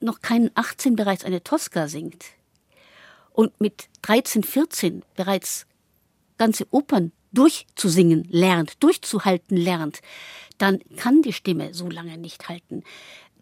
noch 0.00 0.20
keinen 0.20 0.50
18 0.54 0.96
bereits 0.96 1.24
eine 1.24 1.44
Tosca 1.44 1.88
singt 1.88 2.24
und 3.32 3.60
mit 3.60 3.88
13, 4.02 4.42
14 4.42 5.02
bereits 5.16 5.66
ganze 6.38 6.66
Opern 6.70 7.12
durchzusingen 7.32 8.24
lernt, 8.30 8.82
durchzuhalten 8.82 9.56
lernt, 9.56 10.00
dann 10.58 10.80
kann 10.96 11.22
die 11.22 11.32
Stimme 11.32 11.74
so 11.74 11.88
lange 11.88 12.18
nicht 12.18 12.48
halten. 12.48 12.84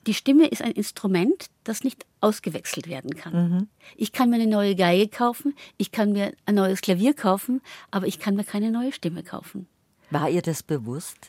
Die 0.07 0.15
Stimme 0.15 0.47
ist 0.47 0.63
ein 0.63 0.73
Instrument, 0.73 1.47
das 1.65 1.85
nicht 1.85 2.07
ausgewechselt 2.21 2.89
werden 2.89 3.15
kann. 3.15 3.33
Mhm. 3.35 3.69
Ich 3.97 4.13
kann 4.13 4.31
mir 4.31 4.37
eine 4.37 4.47
neue 4.47 4.75
Geige 4.75 5.09
kaufen, 5.09 5.55
ich 5.77 5.93
kann 5.93 6.13
mir 6.13 6.33
ein 6.47 6.55
neues 6.55 6.81
Klavier 6.81 7.13
kaufen, 7.13 7.61
aber 7.91 8.07
ich 8.07 8.19
kann 8.19 8.35
mir 8.35 8.45
keine 8.45 8.71
neue 8.71 8.93
Stimme 8.93 9.23
kaufen. 9.23 9.67
War 10.11 10.31
ihr 10.31 10.43
das 10.43 10.63
bewusst? 10.63 11.29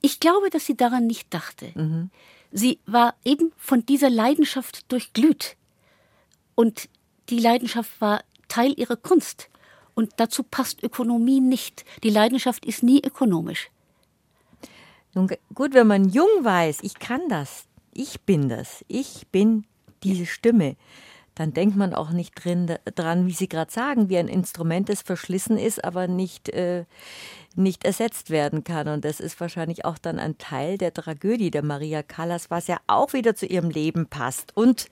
Ich 0.00 0.20
glaube, 0.20 0.48
dass 0.50 0.64
sie 0.64 0.76
daran 0.76 1.06
nicht 1.06 1.32
dachte. 1.34 1.72
Mhm. 1.74 2.10
Sie 2.50 2.78
war 2.86 3.14
eben 3.24 3.52
von 3.58 3.84
dieser 3.84 4.10
Leidenschaft 4.10 4.90
durchglüht. 4.90 5.56
Und 6.54 6.88
die 7.28 7.38
Leidenschaft 7.38 8.00
war 8.00 8.24
Teil 8.48 8.72
ihrer 8.76 8.96
Kunst. 8.96 9.50
Und 9.98 10.12
dazu 10.18 10.44
passt 10.44 10.84
Ökonomie 10.84 11.40
nicht. 11.40 11.84
Die 12.04 12.10
Leidenschaft 12.10 12.64
ist 12.64 12.84
nie 12.84 13.02
ökonomisch. 13.04 13.68
Nun 15.12 15.28
gut, 15.52 15.74
wenn 15.74 15.88
man 15.88 16.08
jung 16.08 16.28
weiß, 16.42 16.78
ich 16.82 17.00
kann 17.00 17.22
das, 17.28 17.64
ich 17.92 18.20
bin 18.20 18.48
das, 18.48 18.84
ich 18.86 19.26
bin 19.32 19.66
diese 20.04 20.24
Stimme, 20.24 20.76
dann 21.34 21.52
denkt 21.52 21.74
man 21.76 21.94
auch 21.94 22.10
nicht 22.10 22.32
drin, 22.44 22.72
dran, 22.94 23.26
wie 23.26 23.32
Sie 23.32 23.48
gerade 23.48 23.72
sagen, 23.72 24.08
wie 24.08 24.18
ein 24.18 24.28
Instrument, 24.28 24.88
das 24.88 25.02
verschlissen 25.02 25.58
ist, 25.58 25.82
aber 25.82 26.06
nicht, 26.06 26.48
äh, 26.50 26.84
nicht 27.56 27.84
ersetzt 27.84 28.30
werden 28.30 28.62
kann. 28.62 28.86
Und 28.86 29.04
das 29.04 29.18
ist 29.18 29.40
wahrscheinlich 29.40 29.84
auch 29.84 29.98
dann 29.98 30.20
ein 30.20 30.38
Teil 30.38 30.78
der 30.78 30.94
Tragödie 30.94 31.50
der 31.50 31.64
Maria 31.64 32.04
Callas, 32.04 32.52
was 32.52 32.68
ja 32.68 32.78
auch 32.86 33.14
wieder 33.14 33.34
zu 33.34 33.46
ihrem 33.46 33.70
Leben 33.70 34.06
passt 34.06 34.56
und 34.56 34.86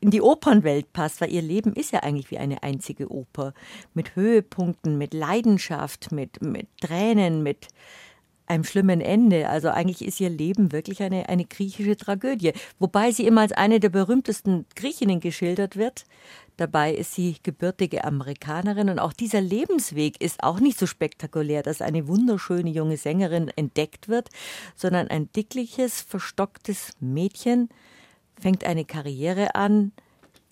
in 0.00 0.10
die 0.10 0.22
Opernwelt 0.22 0.92
passt, 0.92 1.20
weil 1.20 1.32
ihr 1.32 1.42
Leben 1.42 1.74
ist 1.74 1.92
ja 1.92 2.00
eigentlich 2.00 2.30
wie 2.30 2.38
eine 2.38 2.62
einzige 2.62 3.10
Oper. 3.10 3.52
Mit 3.94 4.16
Höhepunkten, 4.16 4.96
mit 4.96 5.14
Leidenschaft, 5.14 6.10
mit, 6.10 6.42
mit 6.42 6.68
Tränen, 6.80 7.42
mit 7.42 7.68
einem 8.50 8.64
schlimmen 8.64 9.00
Ende. 9.00 9.48
Also 9.48 9.68
eigentlich 9.68 10.04
ist 10.04 10.20
ihr 10.20 10.28
Leben 10.28 10.72
wirklich 10.72 11.02
eine, 11.02 11.28
eine 11.28 11.44
griechische 11.44 11.96
Tragödie. 11.96 12.52
Wobei 12.78 13.12
sie 13.12 13.26
immer 13.26 13.42
als 13.42 13.52
eine 13.52 13.78
der 13.78 13.90
berühmtesten 13.90 14.66
Griechinnen 14.74 15.20
geschildert 15.20 15.76
wird. 15.76 16.04
Dabei 16.56 16.92
ist 16.92 17.14
sie 17.14 17.36
gebürtige 17.42 18.04
Amerikanerin 18.04 18.90
und 18.90 18.98
auch 18.98 19.14
dieser 19.14 19.40
Lebensweg 19.40 20.20
ist 20.20 20.42
auch 20.42 20.60
nicht 20.60 20.78
so 20.78 20.86
spektakulär, 20.86 21.62
dass 21.62 21.80
eine 21.80 22.06
wunderschöne 22.06 22.68
junge 22.68 22.98
Sängerin 22.98 23.50
entdeckt 23.56 24.08
wird, 24.08 24.28
sondern 24.74 25.08
ein 25.08 25.32
dickliches, 25.32 26.02
verstocktes 26.02 26.92
Mädchen 27.00 27.70
fängt 28.40 28.64
eine 28.64 28.84
Karriere 28.84 29.54
an, 29.54 29.92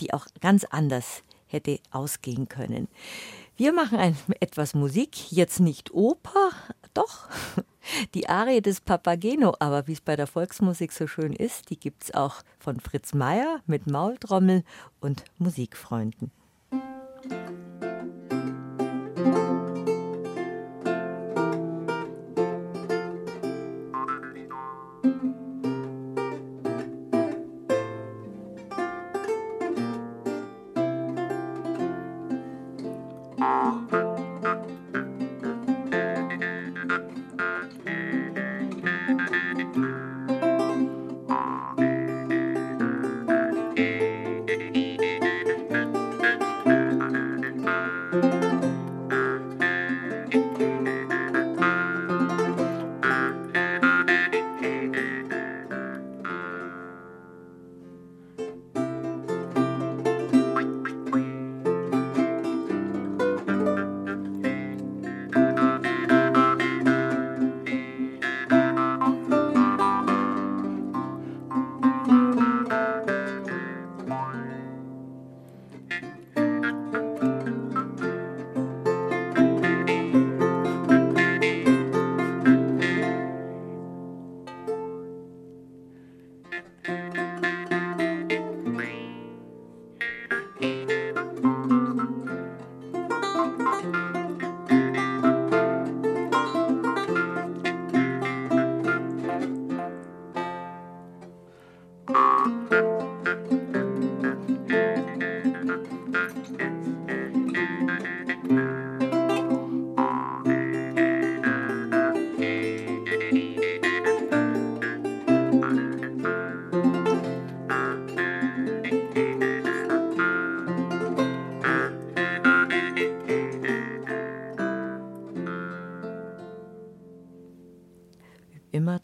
die 0.01 0.13
auch 0.13 0.27
ganz 0.41 0.65
anders 0.65 1.23
hätte 1.47 1.81
ausgehen 1.91 2.49
können. 2.49 2.89
Wir 3.57 3.73
machen 3.73 3.99
ein, 3.99 4.17
etwas 4.41 4.75
Musik, 4.75 5.33
jetzt 5.33 5.59
nicht 5.59 5.93
Oper, 5.93 6.51
doch, 6.95 7.29
die 8.15 8.29
Arie 8.29 8.61
des 8.61 8.81
Papageno, 8.81 9.57
aber 9.59 9.89
wie 9.89 9.95
es 9.95 10.01
bei 10.01 10.15
der 10.15 10.27
Volksmusik 10.27 10.93
so 10.93 11.07
schön 11.07 11.33
ist, 11.33 11.71
die 11.71 11.79
gibt 11.79 12.05
es 12.05 12.15
auch 12.15 12.43
von 12.59 12.79
Fritz 12.79 13.15
Meier 13.15 13.61
mit 13.67 13.91
Maultrommel 13.91 14.63
und 15.01 15.25
Musikfreunden. 15.39 16.31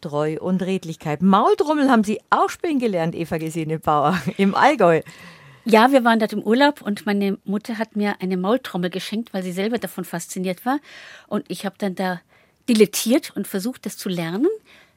Treu 0.05 0.37
und 0.39 0.63
Redlichkeit. 0.63 1.23
Maultrommel 1.23 1.91
haben 1.91 2.05
Sie 2.05 2.21
auch 2.29 2.51
spielen 2.51 2.79
gelernt, 2.79 3.15
Eva 3.15 3.39
Gesine 3.39 3.79
Bauer, 3.79 4.21
im 4.37 4.55
Allgäu. 4.55 5.01
Ja, 5.65 5.93
wir 5.93 6.05
waren 6.05 6.19
dort 6.19 6.35
im 6.35 6.43
Urlaub 6.43 6.83
und 6.83 7.07
meine 7.07 7.39
Mutter 7.45 7.79
hat 7.79 7.97
mir 7.97 8.17
eine 8.21 8.37
Maultrommel 8.37 8.91
geschenkt, 8.91 9.33
weil 9.33 9.43
sie 9.43 9.53
selber 9.53 9.79
davon 9.79 10.05
fasziniert 10.05 10.67
war. 10.67 10.79
Und 11.27 11.47
ich 11.49 11.65
habe 11.65 11.77
dann 11.79 11.95
da 11.95 12.21
dilettiert 12.69 13.35
und 13.35 13.49
versucht, 13.49 13.87
das 13.87 13.97
zu 13.97 14.11
lernen. 14.11 14.49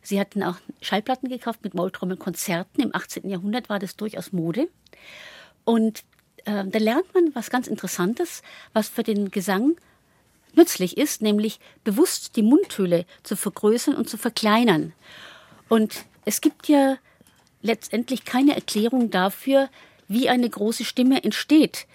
Sie 0.01 0.19
hatten 0.19 0.43
auch 0.43 0.55
Schallplatten 0.81 1.29
gekauft 1.29 1.63
mit 1.63 1.73
Maultrommelkonzerten. 1.73 2.83
Im 2.83 2.93
18. 2.93 3.29
Jahrhundert 3.29 3.69
war 3.69 3.79
das 3.79 3.95
durchaus 3.95 4.33
Mode. 4.33 4.67
Und 5.63 6.03
äh, 6.43 6.65
da 6.65 6.79
lernt 6.79 7.13
man 7.13 7.33
was 7.33 7.49
ganz 7.49 7.67
Interessantes, 7.67 8.41
was 8.73 8.89
für 8.89 9.03
den 9.03 9.31
Gesang 9.31 9.77
nützlich 10.57 10.97
ist, 10.97 11.21
nämlich 11.21 11.59
bewusst 11.83 12.35
die 12.35 12.43
Mundhöhle 12.43 13.05
zu 13.23 13.35
vergrößern 13.35 13.95
und 13.95 14.09
zu 14.09 14.17
verkleinern. 14.17 14.93
Und 15.69 16.05
es 16.25 16.41
gibt 16.41 16.67
ja 16.67 16.97
letztendlich 17.61 18.25
keine 18.25 18.55
Erklärung 18.55 19.09
dafür, 19.09 19.69
wie 20.07 20.29
eine 20.29 20.49
große 20.49 20.85
Stimme 20.85 21.23
entsteht. 21.23 21.87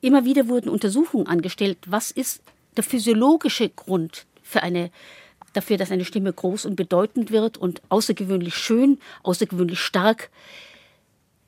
Immer 0.00 0.24
wieder 0.24 0.48
wurden 0.48 0.68
Untersuchungen 0.68 1.26
angestellt, 1.26 1.78
was 1.86 2.10
ist 2.10 2.42
der 2.76 2.84
physiologische 2.84 3.68
Grund 3.68 4.26
für 4.42 4.62
eine, 4.62 4.90
dafür, 5.52 5.76
dass 5.76 5.90
eine 5.90 6.04
Stimme 6.04 6.32
groß 6.32 6.66
und 6.66 6.76
bedeutend 6.76 7.30
wird 7.30 7.56
und 7.56 7.82
außergewöhnlich 7.88 8.54
schön, 8.56 8.98
außergewöhnlich 9.22 9.78
stark. 9.78 10.30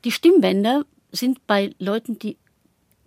Die 0.05 0.11
Stimmbänder 0.11 0.85
sind 1.11 1.45
bei 1.47 1.73
Leuten, 1.79 2.19
die 2.19 2.37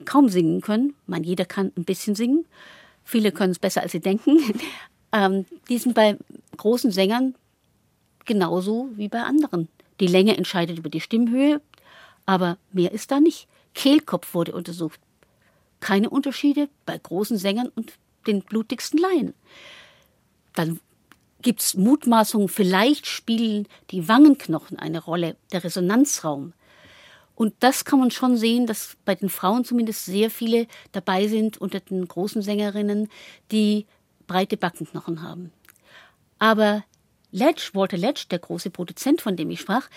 kaum 0.04 0.28
singen 0.28 0.60
können. 0.60 0.94
Man, 1.06 1.24
jeder 1.24 1.44
kann 1.44 1.72
ein 1.76 1.84
bisschen 1.84 2.14
singen. 2.14 2.46
Viele 3.04 3.32
können 3.32 3.52
es 3.52 3.58
besser, 3.58 3.82
als 3.82 3.92
sie 3.92 4.00
denken. 4.00 4.38
Ähm, 5.10 5.46
die 5.70 5.78
sind 5.78 5.94
bei 5.94 6.18
großen 6.58 6.90
Sängern 6.90 7.34
genauso 8.26 8.90
wie 8.94 9.08
bei 9.08 9.22
anderen. 9.22 9.68
Die 10.00 10.06
Länge 10.06 10.36
entscheidet 10.36 10.78
über 10.78 10.90
die 10.90 11.00
Stimmhöhe, 11.00 11.62
aber 12.26 12.58
mehr 12.72 12.92
ist 12.92 13.10
da 13.10 13.18
nicht. 13.18 13.48
Kehlkopf 13.74 14.34
wurde 14.34 14.52
untersucht. 14.52 15.00
Keine 15.80 16.10
Unterschiede 16.10 16.68
bei 16.84 16.98
großen 16.98 17.38
Sängern 17.38 17.68
und 17.74 17.94
den 18.26 18.42
blutigsten 18.42 18.98
Laien. 18.98 19.32
Dann 20.54 20.80
gibt 21.40 21.60
es 21.60 21.74
Mutmaßungen, 21.74 22.48
vielleicht 22.48 23.06
spielen 23.06 23.66
die 23.90 24.08
Wangenknochen 24.08 24.78
eine 24.78 25.02
Rolle, 25.02 25.36
der 25.52 25.64
Resonanzraum. 25.64 26.52
Und 27.38 27.54
das 27.60 27.84
kann 27.84 28.00
man 28.00 28.10
schon 28.10 28.36
sehen, 28.36 28.66
dass 28.66 28.96
bei 29.04 29.14
den 29.14 29.28
Frauen 29.28 29.64
zumindest 29.64 30.06
sehr 30.06 30.28
viele 30.28 30.66
dabei 30.90 31.28
sind 31.28 31.56
unter 31.56 31.78
den 31.78 32.08
großen 32.08 32.42
Sängerinnen, 32.42 33.08
die 33.52 33.86
breite 34.26 34.56
Backenknochen 34.56 35.22
haben. 35.22 35.52
Aber 36.40 36.82
Letsch, 37.30 37.76
Walter 37.76 37.96
Letsch, 37.96 38.26
der 38.28 38.40
große 38.40 38.70
Produzent, 38.70 39.20
von 39.20 39.36
dem 39.36 39.50
ich 39.50 39.60
sprach, 39.60 39.88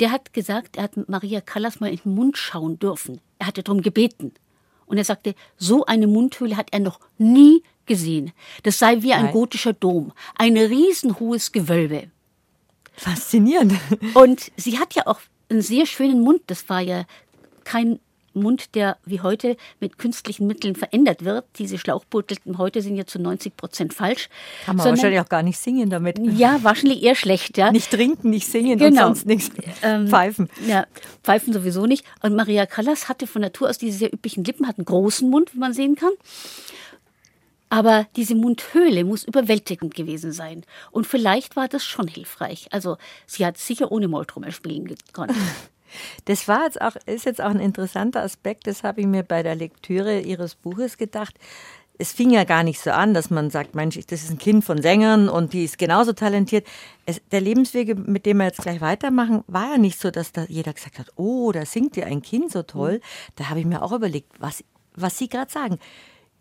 der 0.00 0.10
hat 0.10 0.32
gesagt, 0.32 0.78
er 0.78 0.84
hat 0.84 1.10
Maria 1.10 1.42
Callas 1.42 1.78
mal 1.78 1.90
in 1.90 2.00
den 2.02 2.14
Mund 2.14 2.38
schauen 2.38 2.78
dürfen. 2.78 3.20
Er 3.38 3.48
hatte 3.48 3.62
darum 3.62 3.82
gebeten. 3.82 4.32
Und 4.86 4.96
er 4.96 5.04
sagte, 5.04 5.34
so 5.58 5.84
eine 5.84 6.06
Mundhöhle 6.06 6.56
hat 6.56 6.68
er 6.72 6.80
noch 6.80 7.00
nie 7.18 7.64
gesehen. 7.84 8.32
Das 8.62 8.78
sei 8.78 9.02
wie 9.02 9.12
ein 9.12 9.24
Nein. 9.24 9.34
gotischer 9.34 9.74
Dom, 9.74 10.14
ein 10.36 10.56
riesenhohes 10.56 11.52
Gewölbe. 11.52 12.10
Faszinierend. 12.94 13.74
Und 14.14 14.50
sie 14.56 14.78
hat 14.78 14.94
ja 14.94 15.06
auch 15.06 15.20
einen 15.48 15.62
sehr 15.62 15.86
schönen 15.86 16.20
Mund. 16.20 16.42
Das 16.46 16.68
war 16.68 16.80
ja 16.80 17.04
kein 17.64 18.00
Mund, 18.38 18.74
der 18.74 18.96
wie 19.04 19.20
heute 19.20 19.56
mit 19.80 19.98
künstlichen 19.98 20.46
Mitteln 20.46 20.76
verändert 20.76 21.24
wird. 21.24 21.44
Diese 21.58 21.78
Schlauchbeutelten 21.78 22.58
heute 22.58 22.82
sind 22.82 22.96
ja 22.96 23.06
zu 23.06 23.18
90 23.18 23.56
Prozent 23.56 23.94
falsch. 23.94 24.28
Kann 24.64 24.76
man 24.76 24.84
sondern, 24.84 24.98
wahrscheinlich 24.98 25.20
auch 25.20 25.28
gar 25.28 25.42
nicht 25.42 25.58
singen 25.58 25.90
damit. 25.90 26.18
Ja, 26.18 26.62
wahrscheinlich 26.62 27.02
eher 27.02 27.14
schlecht, 27.14 27.58
ja. 27.58 27.70
Nicht 27.72 27.90
trinken, 27.90 28.30
nicht 28.30 28.46
singen 28.46 28.78
genau. 28.78 29.08
und 29.08 29.14
sonst 29.16 29.26
nichts. 29.26 29.50
Ähm, 29.82 30.08
pfeifen. 30.08 30.48
Ja, 30.66 30.86
pfeifen 31.22 31.52
sowieso 31.52 31.86
nicht. 31.86 32.04
Und 32.22 32.34
Maria 32.34 32.66
Callas 32.66 33.08
hatte 33.08 33.26
von 33.26 33.42
Natur 33.42 33.68
aus 33.68 33.78
diese 33.78 33.98
sehr 33.98 34.12
üblichen 34.12 34.44
Lippen, 34.44 34.66
hat 34.66 34.78
einen 34.78 34.84
großen 34.86 35.28
Mund, 35.28 35.54
wie 35.54 35.58
man 35.58 35.72
sehen 35.72 35.94
kann. 35.96 36.12
Aber 37.70 38.06
diese 38.16 38.34
Mundhöhle 38.34 39.04
muss 39.04 39.24
überwältigend 39.24 39.94
gewesen 39.94 40.32
sein. 40.32 40.64
Und 40.90 41.06
vielleicht 41.06 41.56
war 41.56 41.68
das 41.68 41.84
schon 41.84 42.08
hilfreich. 42.08 42.68
Also 42.70 42.96
sie 43.26 43.44
hat 43.44 43.58
sicher 43.58 43.92
ohne 43.92 44.08
Molltrommel 44.08 44.52
spielen 44.52 44.94
können. 45.12 45.34
Das 46.26 46.48
war 46.48 46.64
jetzt 46.64 46.80
auch, 46.80 46.96
ist 47.06 47.24
jetzt 47.24 47.40
auch 47.40 47.50
ein 47.50 47.60
interessanter 47.60 48.22
Aspekt, 48.22 48.66
das 48.66 48.82
habe 48.82 49.00
ich 49.00 49.06
mir 49.06 49.22
bei 49.22 49.42
der 49.42 49.54
Lektüre 49.54 50.20
Ihres 50.20 50.54
Buches 50.54 50.98
gedacht. 50.98 51.34
Es 51.96 52.12
fing 52.12 52.30
ja 52.30 52.44
gar 52.44 52.62
nicht 52.62 52.78
so 52.80 52.90
an, 52.90 53.12
dass 53.12 53.28
man 53.30 53.50
sagt, 53.50 53.74
Mensch, 53.74 53.98
das 54.06 54.22
ist 54.22 54.30
ein 54.30 54.38
Kind 54.38 54.64
von 54.64 54.80
Sängern 54.80 55.28
und 55.28 55.52
die 55.52 55.64
ist 55.64 55.78
genauso 55.78 56.12
talentiert. 56.12 56.66
Es, 57.06 57.20
der 57.32 57.40
Lebensweg, 57.40 58.06
mit 58.06 58.24
dem 58.24 58.36
wir 58.36 58.44
jetzt 58.44 58.60
gleich 58.60 58.80
weitermachen, 58.80 59.42
war 59.48 59.72
ja 59.72 59.78
nicht 59.78 59.98
so, 59.98 60.10
dass 60.10 60.30
da 60.30 60.44
jeder 60.48 60.72
gesagt 60.72 60.98
hat, 60.98 61.06
oh, 61.16 61.50
da 61.50 61.64
singt 61.64 61.96
ja 61.96 62.06
ein 62.06 62.22
Kind 62.22 62.52
so 62.52 62.62
toll. 62.62 62.94
Mhm. 62.94 63.32
Da 63.34 63.48
habe 63.48 63.60
ich 63.60 63.66
mir 63.66 63.82
auch 63.82 63.92
überlegt, 63.92 64.30
was, 64.38 64.62
was 64.94 65.18
Sie 65.18 65.28
gerade 65.28 65.50
sagen. 65.50 65.78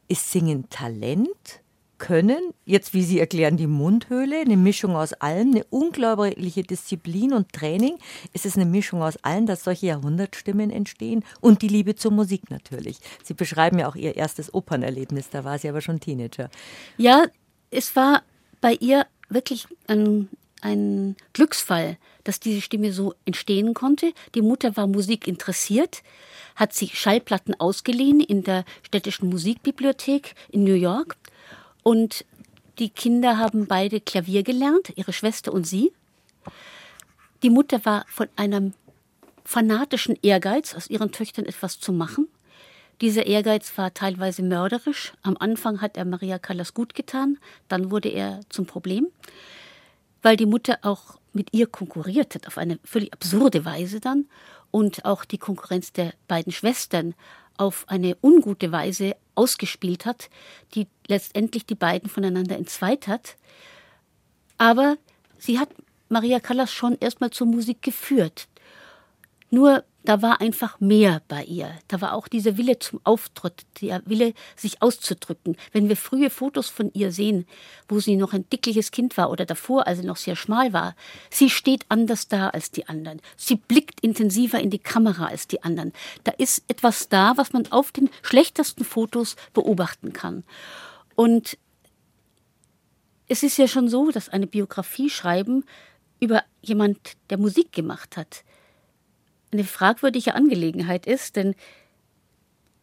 Ist 0.07 0.31
Singen 0.31 0.69
Talent? 0.69 1.61
Können, 1.99 2.53
jetzt 2.63 2.93
wie 2.93 3.01
Sie 3.01 3.19
erklären, 3.19 3.57
die 3.57 3.65
Mundhöhle, 3.65 4.41
eine 4.41 4.55
Mischung 4.55 4.95
aus 4.95 5.13
allem, 5.13 5.55
eine 5.55 5.63
unglaubliche 5.71 6.61
Disziplin 6.61 7.33
und 7.33 7.51
Training. 7.53 7.97
Ist 8.33 8.45
es 8.45 8.55
eine 8.55 8.67
Mischung 8.67 9.01
aus 9.01 9.17
allem, 9.23 9.47
dass 9.47 9.63
solche 9.63 9.87
Jahrhundertstimmen 9.87 10.69
entstehen? 10.69 11.23
Und 11.41 11.63
die 11.63 11.67
Liebe 11.67 11.95
zur 11.95 12.11
Musik 12.11 12.51
natürlich. 12.51 12.99
Sie 13.23 13.33
beschreiben 13.33 13.79
ja 13.79 13.87
auch 13.87 13.95
Ihr 13.95 14.15
erstes 14.15 14.53
Opernerlebnis, 14.53 15.31
da 15.31 15.43
war 15.43 15.57
sie 15.57 15.69
aber 15.69 15.81
schon 15.81 15.99
Teenager. 15.99 16.51
Ja, 16.97 17.25
es 17.71 17.95
war 17.95 18.21
bei 18.61 18.73
ihr 18.73 19.07
wirklich 19.29 19.67
ein, 19.87 20.29
ein 20.61 21.15
Glücksfall, 21.33 21.97
dass 22.23 22.39
diese 22.39 22.61
Stimme 22.61 22.91
so 22.91 23.13
entstehen 23.25 23.73
konnte. 23.73 24.13
Die 24.35 24.41
Mutter 24.41 24.75
war 24.77 24.87
Musik 24.87 25.27
interessiert 25.27 26.01
hat 26.57 26.73
sich 26.73 26.99
Schallplatten 26.99 27.57
ausgeliehen 27.57 28.19
in 28.19 28.43
der 28.43 28.65
städtischen 28.81 29.29
Musikbibliothek 29.29 30.35
in 30.49 30.63
New 30.63 30.73
York. 30.73 31.15
Und 31.83 32.25
die 32.79 32.89
Kinder 32.89 33.37
haben 33.37 33.67
beide 33.67 34.01
Klavier 34.01 34.43
gelernt, 34.43 34.91
ihre 34.95 35.13
Schwester 35.13 35.53
und 35.53 35.65
sie. 35.65 35.93
Die 37.43 37.51
Mutter 37.51 37.85
war 37.85 38.05
von 38.09 38.27
einem 38.35 38.73
fanatischen 39.45 40.17
Ehrgeiz, 40.21 40.75
aus 40.75 40.89
ihren 40.89 41.11
Töchtern 41.11 41.45
etwas 41.45 41.79
zu 41.79 41.93
machen. 41.93 42.27
Dieser 43.01 43.27
Ehrgeiz 43.27 43.77
war 43.77 43.93
teilweise 43.93 44.41
mörderisch. 44.41 45.13
Am 45.21 45.37
Anfang 45.37 45.79
hat 45.81 45.95
er 45.95 46.05
Maria 46.05 46.39
Callas 46.39 46.73
gut 46.73 46.95
getan, 46.95 47.37
dann 47.67 47.91
wurde 47.91 48.09
er 48.09 48.39
zum 48.49 48.65
Problem, 48.65 49.07
weil 50.27 50.35
die 50.35 50.45
Mutter 50.45 50.79
auch 50.81 51.17
mit 51.31 51.53
ihr 51.53 51.67
konkurriert 51.67 52.35
hat, 52.35 52.47
auf 52.47 52.57
eine 52.57 52.79
völlig 52.83 53.13
absurde 53.13 53.63
Weise 53.63 54.01
dann 54.01 54.25
und 54.71 55.05
auch 55.05 55.23
die 55.23 55.37
Konkurrenz 55.37 55.93
der 55.93 56.11
beiden 56.27 56.51
Schwestern 56.51 57.15
auf 57.55 57.85
eine 57.87 58.17
ungute 58.21 58.73
Weise 58.73 59.15
ausgespielt 59.35 60.05
hat, 60.05 60.29
die 60.75 60.87
letztendlich 61.07 61.65
die 61.65 61.75
beiden 61.75 62.09
voneinander 62.09 62.57
entzweit 62.57 63.07
hat. 63.07 63.37
Aber 64.57 64.97
sie 65.37 65.59
hat 65.59 65.69
Maria 66.09 66.41
Callas 66.41 66.73
schon 66.73 66.97
erstmal 66.99 67.31
zur 67.31 67.47
Musik 67.47 67.81
geführt. 67.81 68.49
Nur 69.49 69.85
da 70.07 70.21
war 70.21 70.39
einfach 70.39 70.79
mehr 70.79 71.21
bei 71.27 71.43
ihr. 71.43 71.69
Da 71.89 71.99
war 71.99 72.13
auch 72.13 72.29
dieser 72.29 72.55
Wille 72.55 72.79
zum 72.79 73.01
Auftritt, 73.03 73.65
der 73.81 74.01
Wille, 74.05 74.33
sich 74.55 74.81
auszudrücken. 74.81 75.57
Wenn 75.73 75.89
wir 75.89 75.97
frühe 75.97 76.29
Fotos 76.29 76.69
von 76.69 76.91
ihr 76.93 77.11
sehen, 77.11 77.45
wo 77.89 77.99
sie 77.99 78.15
noch 78.15 78.31
ein 78.31 78.49
dickliches 78.49 78.91
Kind 78.91 79.17
war 79.17 79.29
oder 79.29 79.45
davor, 79.45 79.85
als 79.85 79.99
sie 79.99 80.05
noch 80.05 80.15
sehr 80.15 80.37
schmal 80.37 80.71
war, 80.71 80.95
sie 81.29 81.49
steht 81.49 81.85
anders 81.89 82.29
da 82.29 82.47
als 82.47 82.71
die 82.71 82.87
anderen. 82.87 83.21
Sie 83.35 83.55
blickt 83.55 83.99
intensiver 83.99 84.61
in 84.61 84.69
die 84.69 84.79
Kamera 84.79 85.25
als 85.25 85.45
die 85.45 85.61
anderen. 85.61 85.91
Da 86.23 86.31
ist 86.31 86.63
etwas 86.69 87.09
da, 87.09 87.33
was 87.35 87.51
man 87.51 87.69
auf 87.73 87.91
den 87.91 88.09
schlechtesten 88.21 88.85
Fotos 88.85 89.35
beobachten 89.53 90.13
kann. 90.13 90.45
Und 91.15 91.57
es 93.27 93.43
ist 93.43 93.57
ja 93.57 93.67
schon 93.67 93.89
so, 93.89 94.09
dass 94.11 94.29
eine 94.29 94.47
Biografie 94.47 95.09
schreiben 95.09 95.65
über 96.21 96.43
jemand, 96.61 97.17
der 97.29 97.37
Musik 97.37 97.73
gemacht 97.73 98.15
hat, 98.15 98.45
eine 99.51 99.63
fragwürdige 99.63 100.35
Angelegenheit 100.35 101.05
ist, 101.05 101.35
denn 101.35 101.55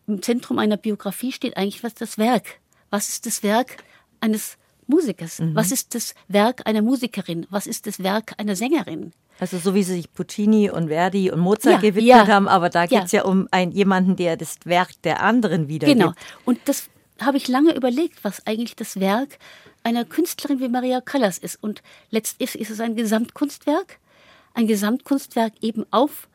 im 0.07 0.22
Zentrum 0.22 0.59
einer 0.59 0.77
Biografie 0.77 1.33
steht 1.33 1.57
eigentlich 1.57 1.83
was 1.83 1.94
das 1.94 2.18
Werk. 2.18 2.61
Was 2.90 3.09
ist 3.09 3.27
das 3.27 3.42
Werk 3.42 3.77
eines 4.20 4.57
Musikers? 4.87 5.40
Mhm. 5.40 5.55
Was 5.55 5.72
ist 5.72 5.94
das 5.94 6.14
Werk 6.29 6.66
einer 6.66 6.83
Musikerin? 6.83 7.46
Was 7.50 7.66
ist 7.66 7.87
das 7.87 8.03
Werk 8.03 8.35
einer 8.38 8.57
Sängerin? 8.57 9.12
Also 9.40 9.59
so 9.59 9.74
wie 9.74 9.83
sie 9.83 9.94
sich 9.94 10.12
Puccini 10.12 10.70
und 10.70 10.88
Verdi 10.88 11.31
und 11.31 11.40
Mozart 11.40 11.83
ja, 11.83 11.90
gewidmet 11.90 12.05
ja, 12.05 12.27
haben, 12.29 12.46
aber 12.46 12.70
da 12.70 12.87
geht 12.87 13.05
es 13.05 13.12
ja. 13.12 13.22
ja. 13.22 13.24
um 13.24 13.48
einen, 13.50 13.72
jemanden, 13.72 14.16
der 14.16 14.37
das 14.37 14.59
Werk 14.64 14.90
der 15.03 15.22
anderen 15.22 15.68
wiedergibt. 15.68 16.00
Genau. 16.00 16.12
Und 16.44 16.61
das 16.66 16.88
habe 17.20 17.37
ich 17.37 17.48
lange 17.48 17.74
überlegt, 17.74 18.22
was 18.22 18.46
eigentlich 18.46 18.77
das 18.77 19.00
Werk 19.00 19.38
einer 19.83 20.05
Künstlerin 20.05 20.61
wie 20.61 20.68
Maria 20.68 21.00
Callas 21.00 21.38
ist. 21.38 21.62
Und 21.62 21.83
letztlich 22.11 22.59
ist 22.59 22.70
es 22.70 22.81
ein 22.81 22.96
Gesamtkunstwerk, 22.96 23.98
ein 24.55 24.66
Gesamtkunstwerk 24.66 25.55
eben 25.61 25.85
auf 25.90 26.29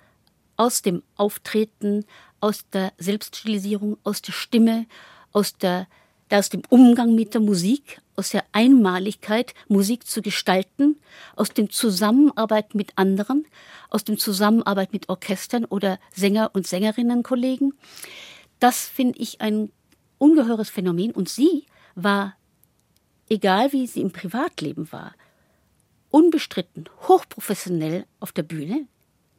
aus 0.60 0.82
dem 0.82 1.04
Auftreten, 1.16 2.06
aus 2.42 2.68
der 2.70 2.92
Selbststilisierung, 2.98 3.98
aus 4.04 4.22
der 4.22 4.34
Stimme, 4.34 4.88
aus, 5.32 5.54
der, 5.54 5.88
aus 6.30 6.50
dem 6.50 6.64
Umgang 6.68 7.16
mit 7.16 7.34
der 7.34 7.40
Musik, 7.40 8.02
aus 8.18 8.32
der 8.32 8.44
Einmaligkeit, 8.52 9.54
Musik 9.70 10.06
zu 10.06 10.22
gestalten, 10.22 10.98
aus 11.38 11.52
dem 11.52 11.70
Zusammenarbeit 11.70 12.76
mit 12.76 12.92
anderen, 12.98 13.48
aus 13.90 14.04
dem 14.04 14.18
Zusammenarbeit 14.18 14.92
mit 14.92 15.08
Orchestern 15.08 15.64
oder 15.64 15.98
Sänger 16.14 16.52
und 16.54 16.68
Sängerinnenkollegen. 16.68 17.74
Das 18.60 18.86
finde 18.86 19.18
ich 19.18 19.40
ein 19.40 19.72
ungeheures 20.18 20.70
Phänomen. 20.70 21.12
Und 21.12 21.30
sie 21.30 21.68
war, 21.96 22.36
egal 23.30 23.72
wie 23.72 23.88
sie 23.88 24.02
im 24.02 24.12
Privatleben 24.12 24.92
war, 24.92 25.14
unbestritten 26.10 26.90
hochprofessionell 27.08 28.06
auf 28.20 28.34
der 28.34 28.44
Bühne, 28.44 28.88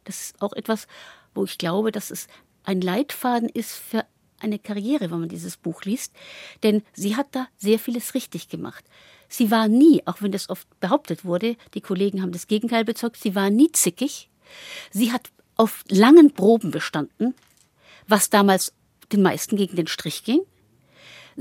das 0.03 0.21
ist 0.21 0.41
auch 0.41 0.53
etwas, 0.53 0.87
wo 1.33 1.43
ich 1.43 1.57
glaube, 1.57 1.91
dass 1.91 2.11
es 2.11 2.27
ein 2.63 2.81
Leitfaden 2.81 3.49
ist 3.49 3.73
für 3.73 4.05
eine 4.39 4.59
Karriere, 4.59 5.11
wenn 5.11 5.19
man 5.19 5.29
dieses 5.29 5.57
Buch 5.57 5.83
liest. 5.83 6.13
Denn 6.63 6.83
sie 6.93 7.15
hat 7.15 7.27
da 7.31 7.47
sehr 7.57 7.79
vieles 7.79 8.13
richtig 8.13 8.49
gemacht. 8.49 8.83
Sie 9.29 9.51
war 9.51 9.67
nie, 9.67 10.01
auch 10.05 10.21
wenn 10.21 10.31
das 10.31 10.49
oft 10.49 10.67
behauptet 10.79 11.23
wurde, 11.23 11.55
die 11.73 11.81
Kollegen 11.81 12.21
haben 12.21 12.31
das 12.31 12.47
Gegenteil 12.47 12.83
bezeugt, 12.83 13.17
sie 13.17 13.35
war 13.35 13.49
nie 13.49 13.71
zickig. 13.71 14.29
Sie 14.91 15.11
hat 15.11 15.29
auf 15.55 15.83
langen 15.87 16.33
Proben 16.33 16.71
bestanden, 16.71 17.33
was 18.07 18.29
damals 18.29 18.73
den 19.11 19.21
meisten 19.21 19.55
gegen 19.55 19.75
den 19.75 19.87
Strich 19.87 20.23
ging. 20.23 20.41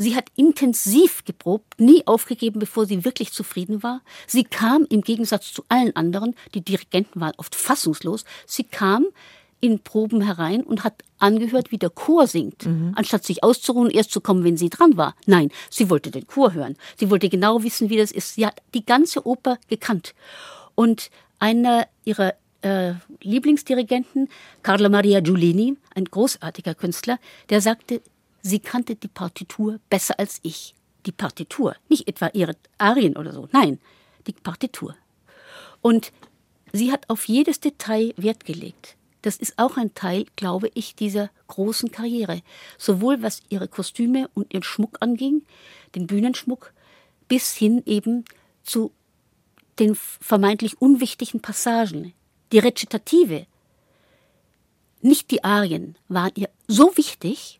Sie 0.00 0.16
hat 0.16 0.28
intensiv 0.34 1.26
geprobt, 1.26 1.78
nie 1.78 2.06
aufgegeben, 2.06 2.58
bevor 2.58 2.86
sie 2.86 3.04
wirklich 3.04 3.32
zufrieden 3.32 3.82
war. 3.82 4.00
Sie 4.26 4.44
kam 4.44 4.86
im 4.88 5.02
Gegensatz 5.02 5.52
zu 5.52 5.62
allen 5.68 5.94
anderen, 5.94 6.34
die 6.54 6.62
Dirigenten 6.62 7.20
waren 7.20 7.34
oft 7.36 7.54
fassungslos, 7.54 8.24
sie 8.46 8.64
kam 8.64 9.04
in 9.60 9.80
Proben 9.80 10.22
herein 10.22 10.62
und 10.62 10.84
hat 10.84 11.04
angehört, 11.18 11.70
wie 11.70 11.76
der 11.76 11.90
Chor 11.90 12.26
singt, 12.26 12.64
mhm. 12.64 12.94
anstatt 12.96 13.24
sich 13.24 13.44
auszuruhen, 13.44 13.90
erst 13.90 14.10
zu 14.10 14.22
kommen, 14.22 14.42
wenn 14.42 14.56
sie 14.56 14.70
dran 14.70 14.96
war. 14.96 15.14
Nein, 15.26 15.50
sie 15.68 15.90
wollte 15.90 16.10
den 16.10 16.26
Chor 16.26 16.54
hören. 16.54 16.76
Sie 16.96 17.10
wollte 17.10 17.28
genau 17.28 17.62
wissen, 17.62 17.90
wie 17.90 17.98
das 17.98 18.10
ist. 18.10 18.36
Sie 18.36 18.46
hat 18.46 18.62
die 18.72 18.86
ganze 18.86 19.26
Oper 19.26 19.58
gekannt. 19.68 20.14
Und 20.74 21.10
einer 21.38 21.86
ihrer 22.06 22.32
äh, 22.62 22.94
Lieblingsdirigenten, 23.20 24.30
Carlo 24.62 24.88
Maria 24.88 25.20
Giulini, 25.20 25.76
ein 25.94 26.06
großartiger 26.06 26.74
Künstler, 26.74 27.18
der 27.50 27.60
sagte, 27.60 28.00
Sie 28.42 28.60
kannte 28.60 28.96
die 28.96 29.08
Partitur 29.08 29.80
besser 29.90 30.18
als 30.18 30.40
ich. 30.42 30.74
Die 31.06 31.12
Partitur, 31.12 31.76
nicht 31.88 32.08
etwa 32.08 32.28
ihre 32.34 32.56
Arien 32.76 33.16
oder 33.16 33.32
so, 33.32 33.48
nein, 33.52 33.80
die 34.26 34.32
Partitur. 34.32 34.94
Und 35.80 36.12
sie 36.72 36.92
hat 36.92 37.08
auf 37.08 37.26
jedes 37.26 37.60
Detail 37.60 38.12
Wert 38.16 38.44
gelegt. 38.44 38.96
Das 39.22 39.36
ist 39.36 39.58
auch 39.58 39.76
ein 39.76 39.94
Teil, 39.94 40.26
glaube 40.36 40.70
ich, 40.74 40.94
dieser 40.94 41.30
großen 41.46 41.90
Karriere. 41.90 42.42
Sowohl 42.78 43.22
was 43.22 43.42
ihre 43.48 43.68
Kostüme 43.68 44.28
und 44.34 44.52
ihren 44.52 44.62
Schmuck 44.62 44.98
anging, 45.00 45.42
den 45.94 46.06
Bühnenschmuck, 46.06 46.72
bis 47.28 47.54
hin 47.54 47.82
eben 47.86 48.24
zu 48.62 48.92
den 49.78 49.94
vermeintlich 49.94 50.80
unwichtigen 50.80 51.40
Passagen. 51.40 52.12
Die 52.52 52.58
Rezitative, 52.58 53.46
nicht 55.02 55.30
die 55.30 55.44
Arien, 55.44 55.96
waren 56.08 56.32
ihr 56.34 56.48
so 56.66 56.96
wichtig, 56.96 57.59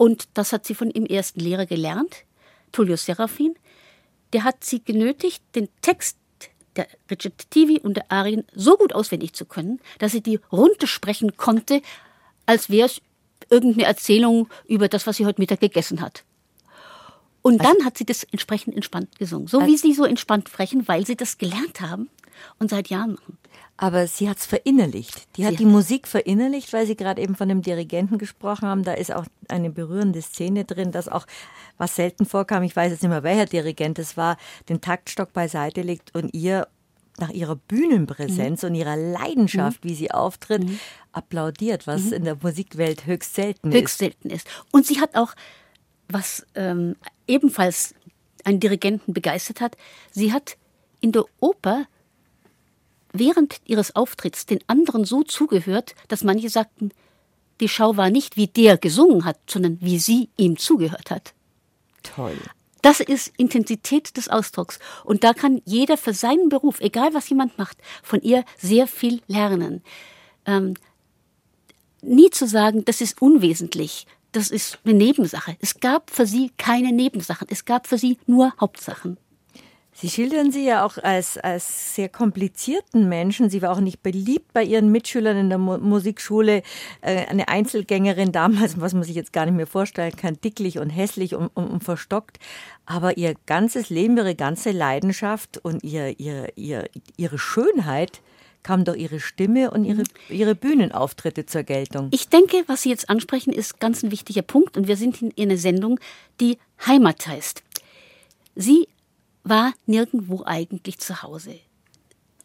und 0.00 0.28
das 0.32 0.54
hat 0.54 0.64
sie 0.64 0.74
von 0.74 0.90
ihrem 0.90 1.04
ersten 1.04 1.40
Lehrer 1.40 1.66
gelernt, 1.66 2.24
Tullio 2.72 2.96
Serafin. 2.96 3.54
Der 4.32 4.44
hat 4.44 4.64
sie 4.64 4.82
genötigt, 4.82 5.42
den 5.54 5.68
Text 5.82 6.16
der 6.74 6.86
Recitativi 7.10 7.80
und 7.80 7.98
der 7.98 8.10
Arien 8.10 8.44
so 8.54 8.78
gut 8.78 8.94
auswendig 8.94 9.34
zu 9.34 9.44
können, 9.44 9.78
dass 9.98 10.12
sie 10.12 10.22
die 10.22 10.40
runtersprechen 10.50 11.36
konnte, 11.36 11.82
als 12.46 12.70
wäre 12.70 12.86
es 12.86 13.02
irgendeine 13.50 13.84
Erzählung 13.84 14.48
über 14.66 14.88
das, 14.88 15.06
was 15.06 15.18
sie 15.18 15.26
heute 15.26 15.38
Mittag 15.38 15.60
gegessen 15.60 16.00
hat. 16.00 16.24
Und 17.42 17.60
also, 17.60 17.74
dann 17.74 17.84
hat 17.84 17.98
sie 17.98 18.06
das 18.06 18.24
entsprechend 18.24 18.76
entspannt 18.76 19.18
gesungen. 19.18 19.48
So 19.48 19.58
also, 19.58 19.70
wie 19.70 19.76
sie 19.76 19.92
so 19.92 20.06
entspannt 20.06 20.48
sprechen, 20.48 20.88
weil 20.88 21.04
sie 21.04 21.16
das 21.16 21.36
gelernt 21.36 21.82
haben 21.82 22.08
und 22.58 22.70
seit 22.70 22.88
Jahren 22.88 23.12
machen. 23.12 23.38
Aber 23.76 24.06
sie 24.06 24.28
hat 24.28 24.36
es 24.36 24.44
verinnerlicht. 24.44 25.26
Die 25.36 25.42
sie 25.42 25.46
hat 25.46 25.58
die 25.58 25.64
Musik 25.64 26.06
verinnerlicht, 26.06 26.72
weil 26.74 26.86
Sie 26.86 26.96
gerade 26.96 27.22
eben 27.22 27.34
von 27.34 27.48
dem 27.48 27.62
Dirigenten 27.62 28.18
gesprochen 28.18 28.68
haben. 28.68 28.82
Da 28.82 28.92
ist 28.92 29.10
auch 29.10 29.24
eine 29.48 29.70
berührende 29.70 30.20
Szene 30.20 30.66
drin, 30.66 30.92
dass 30.92 31.08
auch, 31.08 31.26
was 31.78 31.96
selten 31.96 32.26
vorkam, 32.26 32.62
ich 32.62 32.76
weiß 32.76 32.92
jetzt 32.92 33.02
nicht 33.02 33.08
mehr, 33.08 33.22
welcher 33.22 33.46
Dirigent 33.46 33.98
es 33.98 34.18
war, 34.18 34.36
den 34.68 34.82
Taktstock 34.82 35.32
beiseite 35.32 35.80
legt 35.80 36.14
und 36.14 36.34
ihr 36.34 36.68
nach 37.18 37.30
ihrer 37.30 37.56
Bühnenpräsenz 37.56 38.62
mhm. 38.62 38.68
und 38.68 38.74
ihrer 38.74 38.96
Leidenschaft, 38.96 39.82
mhm. 39.82 39.88
wie 39.88 39.94
sie 39.94 40.10
auftritt, 40.10 40.64
mhm. 40.64 40.78
applaudiert, 41.12 41.86
was 41.86 42.04
mhm. 42.04 42.12
in 42.12 42.24
der 42.24 42.36
Musikwelt 42.42 43.06
höchst 43.06 43.34
selten 43.34 43.68
höchst 43.68 43.74
ist. 43.74 43.80
Höchst 43.80 43.98
selten 43.98 44.30
ist. 44.30 44.48
Und 44.72 44.86
sie 44.86 45.00
hat 45.00 45.14
auch, 45.14 45.34
was 46.08 46.46
ähm, 46.54 46.96
ebenfalls 47.26 47.94
einen 48.44 48.60
Dirigenten 48.60 49.14
begeistert 49.14 49.60
hat, 49.60 49.76
sie 50.10 50.32
hat 50.32 50.56
in 51.00 51.12
der 51.12 51.24
Oper 51.40 51.86
während 53.12 53.60
ihres 53.64 53.96
Auftritts 53.96 54.46
den 54.46 54.60
anderen 54.66 55.04
so 55.04 55.22
zugehört, 55.22 55.94
dass 56.08 56.24
manche 56.24 56.48
sagten, 56.48 56.90
die 57.60 57.68
Schau 57.68 57.96
war 57.96 58.10
nicht, 58.10 58.36
wie 58.36 58.46
der 58.46 58.78
gesungen 58.78 59.24
hat, 59.24 59.38
sondern 59.48 59.78
wie 59.80 59.98
sie 59.98 60.30
ihm 60.36 60.56
zugehört 60.56 61.10
hat. 61.10 61.34
Toll. 62.02 62.36
Das 62.82 63.00
ist 63.00 63.32
Intensität 63.36 64.16
des 64.16 64.28
Ausdrucks. 64.28 64.78
Und 65.04 65.22
da 65.22 65.34
kann 65.34 65.60
jeder 65.66 65.98
für 65.98 66.14
seinen 66.14 66.48
Beruf, 66.48 66.80
egal 66.80 67.12
was 67.12 67.28
jemand 67.28 67.58
macht, 67.58 67.76
von 68.02 68.22
ihr 68.22 68.44
sehr 68.58 68.86
viel 68.86 69.20
lernen. 69.26 69.82
Ähm, 70.46 70.74
nie 72.00 72.30
zu 72.30 72.46
sagen, 72.46 72.84
das 72.86 73.02
ist 73.02 73.20
unwesentlich, 73.20 74.06
das 74.32 74.50
ist 74.50 74.78
eine 74.84 74.94
Nebensache. 74.94 75.56
Es 75.60 75.80
gab 75.80 76.10
für 76.10 76.26
sie 76.26 76.52
keine 76.56 76.92
Nebensachen, 76.92 77.48
es 77.50 77.66
gab 77.66 77.86
für 77.86 77.98
sie 77.98 78.18
nur 78.26 78.54
Hauptsachen. 78.58 79.18
Sie 80.00 80.08
schildern 80.08 80.50
sie 80.50 80.64
ja 80.64 80.86
auch 80.86 80.96
als, 80.96 81.36
als 81.36 81.94
sehr 81.94 82.08
komplizierten 82.08 83.10
Menschen. 83.10 83.50
Sie 83.50 83.60
war 83.60 83.70
auch 83.72 83.80
nicht 83.80 84.02
beliebt 84.02 84.50
bei 84.54 84.64
ihren 84.64 84.90
Mitschülern 84.90 85.36
in 85.36 85.50
der 85.50 85.58
Mu 85.58 85.76
Musikschule. 85.76 86.62
Äh, 87.02 87.26
eine 87.26 87.48
Einzelgängerin 87.48 88.32
damals, 88.32 88.80
was 88.80 88.94
man 88.94 89.02
sich 89.02 89.14
jetzt 89.14 89.34
gar 89.34 89.44
nicht 89.44 89.56
mehr 89.56 89.66
vorstellen 89.66 90.16
kann, 90.16 90.40
dicklich 90.42 90.78
und 90.78 90.88
hässlich 90.88 91.34
und, 91.34 91.48
und, 91.48 91.66
und 91.66 91.84
verstockt. 91.84 92.38
Aber 92.86 93.18
ihr 93.18 93.34
ganzes 93.44 93.90
Leben, 93.90 94.16
ihre 94.16 94.34
ganze 94.34 94.70
Leidenschaft 94.70 95.58
und 95.58 95.84
ihr, 95.84 96.18
ihr, 96.18 96.48
ihr, 96.56 96.88
ihre 97.18 97.38
Schönheit 97.38 98.22
kam 98.62 98.84
durch 98.84 98.98
ihre 98.98 99.20
Stimme 99.20 99.70
und 99.70 99.84
ihre, 99.84 100.04
ihre 100.30 100.54
Bühnenauftritte 100.54 101.44
zur 101.44 101.62
Geltung. 101.62 102.08
Ich 102.10 102.28
denke, 102.30 102.64
was 102.66 102.82
Sie 102.82 102.88
jetzt 102.88 103.10
ansprechen, 103.10 103.52
ist 103.52 103.80
ganz 103.80 104.02
ein 104.02 104.10
wichtiger 104.10 104.42
Punkt. 104.42 104.78
Und 104.78 104.88
wir 104.88 104.96
sind 104.96 105.20
in 105.20 105.50
einer 105.50 105.58
Sendung, 105.58 106.00
die 106.40 106.56
Heimat 106.86 107.26
heißt. 107.26 107.62
Sie 108.54 108.88
war 109.44 109.72
nirgendwo 109.86 110.42
eigentlich 110.44 110.98
zu 110.98 111.22
Hause. 111.22 111.58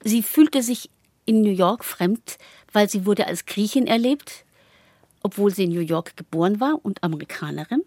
Sie 0.04 0.24
fühlte 0.24 0.62
sich 0.62 0.90
in 1.26 1.42
New 1.42 1.52
York 1.52 1.84
fremd, 1.84 2.38
weil 2.72 2.90
sie 2.90 3.06
wurde 3.06 3.28
als 3.28 3.46
Griechin 3.46 3.88
erlebt, 3.88 4.46
obwohl 5.24 5.54
sie 5.54 5.64
in 5.64 5.72
New 5.72 5.80
York 5.80 6.16
geboren 6.18 6.60
war 6.60 6.80
und 6.84 7.04
Amerikanerin. 7.04 7.84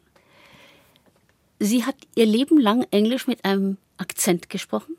Sie 1.61 1.85
hat 1.85 1.97
ihr 2.15 2.27
Leben 2.27 2.59
lang 2.59 2.87
Englisch 2.91 3.27
mit 3.27 3.45
einem 3.45 3.79
Akzent 3.97 4.51
gesprochen. 4.51 4.97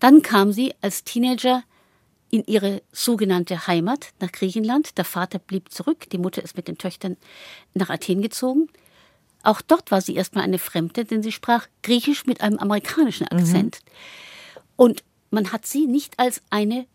Dann 0.00 0.22
kam 0.22 0.52
sie 0.52 0.74
als 0.80 1.04
Teenager 1.04 1.62
in 2.30 2.44
ihre 2.46 2.82
sogenannte 2.92 3.66
Heimat 3.66 4.12
nach 4.20 4.32
Griechenland. 4.32 4.98
Der 4.98 5.04
Vater 5.04 5.38
blieb 5.38 5.70
zurück, 5.72 6.10
die 6.10 6.18
Mutter 6.18 6.42
ist 6.42 6.56
mit 6.56 6.68
den 6.68 6.78
Töchtern 6.78 7.16
nach 7.74 7.88
Athen 7.88 8.20
gezogen. 8.20 8.68
Auch 9.46 9.62
dort 9.62 9.92
war 9.92 10.00
sie 10.00 10.16
erstmal 10.16 10.42
eine 10.42 10.58
Fremde, 10.58 11.04
denn 11.04 11.22
sie 11.22 11.30
sprach 11.30 11.68
Griechisch 11.84 12.26
mit 12.26 12.40
einem 12.40 12.58
amerikanischen 12.58 13.28
Akzent. 13.28 13.78
Mhm. 13.84 14.62
Und 14.74 15.04
man 15.30 15.52
hat 15.52 15.66
sie 15.66 15.86
nicht 15.86 16.18
als 16.18 16.42
eine 16.50 16.86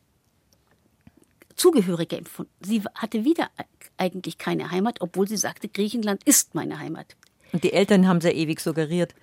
Zugehörige 1.55 2.17
empfunden. 2.17 2.51
Sie 2.59 2.83
hatte 2.93 3.23
wieder 3.23 3.49
eigentlich 3.95 4.37
keine 4.37 4.69
Heimat, 4.69 4.99
obwohl 4.99 5.29
sie 5.29 5.37
sagte, 5.37 5.69
Griechenland 5.69 6.25
ist 6.25 6.53
meine 6.53 6.77
Heimat. 6.77 7.15
Und 7.53 7.63
die 7.63 7.71
Eltern 7.71 8.05
haben 8.05 8.19
sehr 8.19 8.35
ewig 8.35 8.59
suggeriert. 8.59 9.15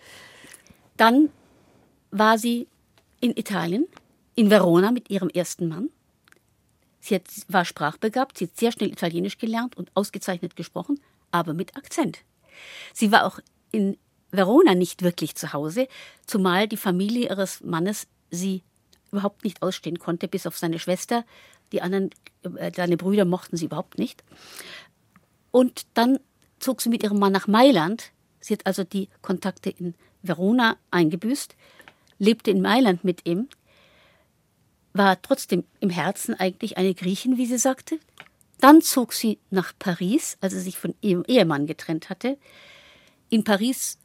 Dann 0.97 1.29
war 2.11 2.39
sie 2.39 2.67
in 3.21 3.37
Italien, 3.37 3.87
in 4.37 4.49
Verona 4.49 4.91
mit 4.91 5.11
ihrem 5.11 5.29
ersten 5.29 5.69
Mann. 5.69 5.91
Sie 7.01 7.15
hat, 7.15 7.25
war 7.49 7.67
sprachbegabt, 7.67 8.39
sie 8.39 8.47
hat 8.47 8.57
sehr 8.57 8.73
schnell 8.73 8.91
Italienisch 8.91 9.37
gelernt 9.37 9.77
und 9.77 9.91
ausgezeichnet 9.93 10.57
gesprochen, 10.57 10.99
aber 11.31 11.53
mit 11.53 11.77
Akzent. 11.77 12.21
Sie 12.93 13.13
war 13.13 13.27
auch 13.27 13.39
in 13.71 13.97
Verona 14.31 14.75
nicht 14.75 15.03
wirklich 15.03 15.35
zu 15.35 15.53
Hause, 15.53 15.89
zumal 16.27 16.69
die 16.69 16.77
Familie 16.77 17.29
ihres 17.31 17.63
Mannes 17.63 18.07
sie 18.31 18.63
überhaupt 19.11 19.45
nicht 19.45 19.63
ausstehen 19.63 19.99
konnte, 19.99 20.29
bis 20.29 20.47
auf 20.47 20.59
seine 20.59 20.79
Schwester. 20.79 21.25
Die 21.73 21.83
anderen, 21.83 22.11
äh, 22.43 22.71
seine 22.75 22.97
Brüder 22.97 23.25
mochten 23.25 23.57
sie 23.57 23.67
überhaupt 23.67 23.99
nicht. 23.99 24.23
Und 25.51 25.87
dann 25.95 26.19
zog 26.59 26.81
sie 26.81 26.89
mit 26.89 27.03
ihrem 27.03 27.19
Mann 27.19 27.33
nach 27.33 27.47
Mailand. 27.47 28.13
Sie 28.41 28.55
hat 28.55 28.67
also 28.67 28.85
die 28.85 29.09
Kontakte 29.23 29.71
in 29.71 29.95
Verona 30.23 30.77
eingebüßt, 30.91 31.55
lebte 32.19 32.51
in 32.51 32.61
Mailand 32.61 33.05
mit 33.05 33.27
ihm, 33.27 33.49
war 34.93 35.21
trotzdem 35.23 35.65
im 35.81 35.91
Herzen 35.91 36.35
eigentlich 36.35 36.77
eine 36.77 36.95
Griechin, 36.95 37.37
wie 37.37 37.47
sie 37.47 37.59
sagte, 37.59 37.99
dann 38.61 38.83
zog 38.83 39.13
sie 39.13 39.39
nach 39.51 39.73
Paris, 39.79 40.37
als 40.41 40.53
sie 40.53 40.61
sich 40.61 40.79
von 40.79 40.95
ihrem 41.01 41.25
Ehemann 41.27 41.67
getrennt 41.67 42.11
hatte. 42.11 42.39
In 43.29 43.45
Paris 43.45 43.99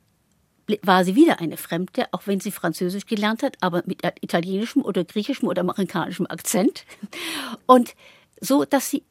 war 0.82 1.04
sie 1.04 1.16
wieder 1.16 1.40
eine 1.40 1.58
Fremde, 1.58 2.08
auch 2.12 2.24
wenn 2.26 2.40
sie 2.40 2.52
Französisch 2.52 3.06
gelernt 3.06 3.44
hat, 3.44 3.58
aber 3.62 3.84
mit 3.86 4.02
italienischem 4.22 4.84
oder 4.84 5.04
griechischem 5.04 5.48
oder 5.48 5.62
amerikanischem 5.62 6.28
Akzent. 6.28 6.86
Und 7.66 7.96
so, 8.40 8.66
dass 8.66 8.90
sie 8.90 9.04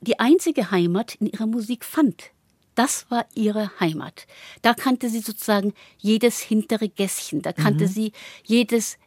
die 0.00 0.18
einzige 0.18 0.70
Heimat 0.70 1.16
in 1.16 1.28
ihrer 1.28 1.46
Musik 1.46 1.84
fand. 1.84 2.30
Das 2.74 3.08
war 3.10 3.26
ihre 3.34 3.70
Heimat. 3.78 4.26
Da 4.62 4.74
kannte 4.74 5.08
sie 5.08 5.20
sozusagen 5.20 5.74
jedes 5.98 6.40
hintere 6.40 6.88
Gässchen, 6.88 7.40
da 7.40 7.52
kannte 7.52 7.84
mhm. 7.84 7.88
sie 7.88 8.12
jedes 8.42 8.98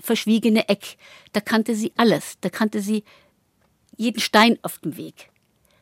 verschwiegene 0.00 0.68
Eck, 0.68 0.96
da 1.32 1.40
kannte 1.40 1.76
sie 1.76 1.92
alles, 1.96 2.36
da 2.40 2.48
kannte 2.48 2.80
sie 2.80 3.04
jeden 3.96 4.20
Stein 4.20 4.58
auf 4.62 4.78
dem 4.78 4.96
Weg. 4.96 5.30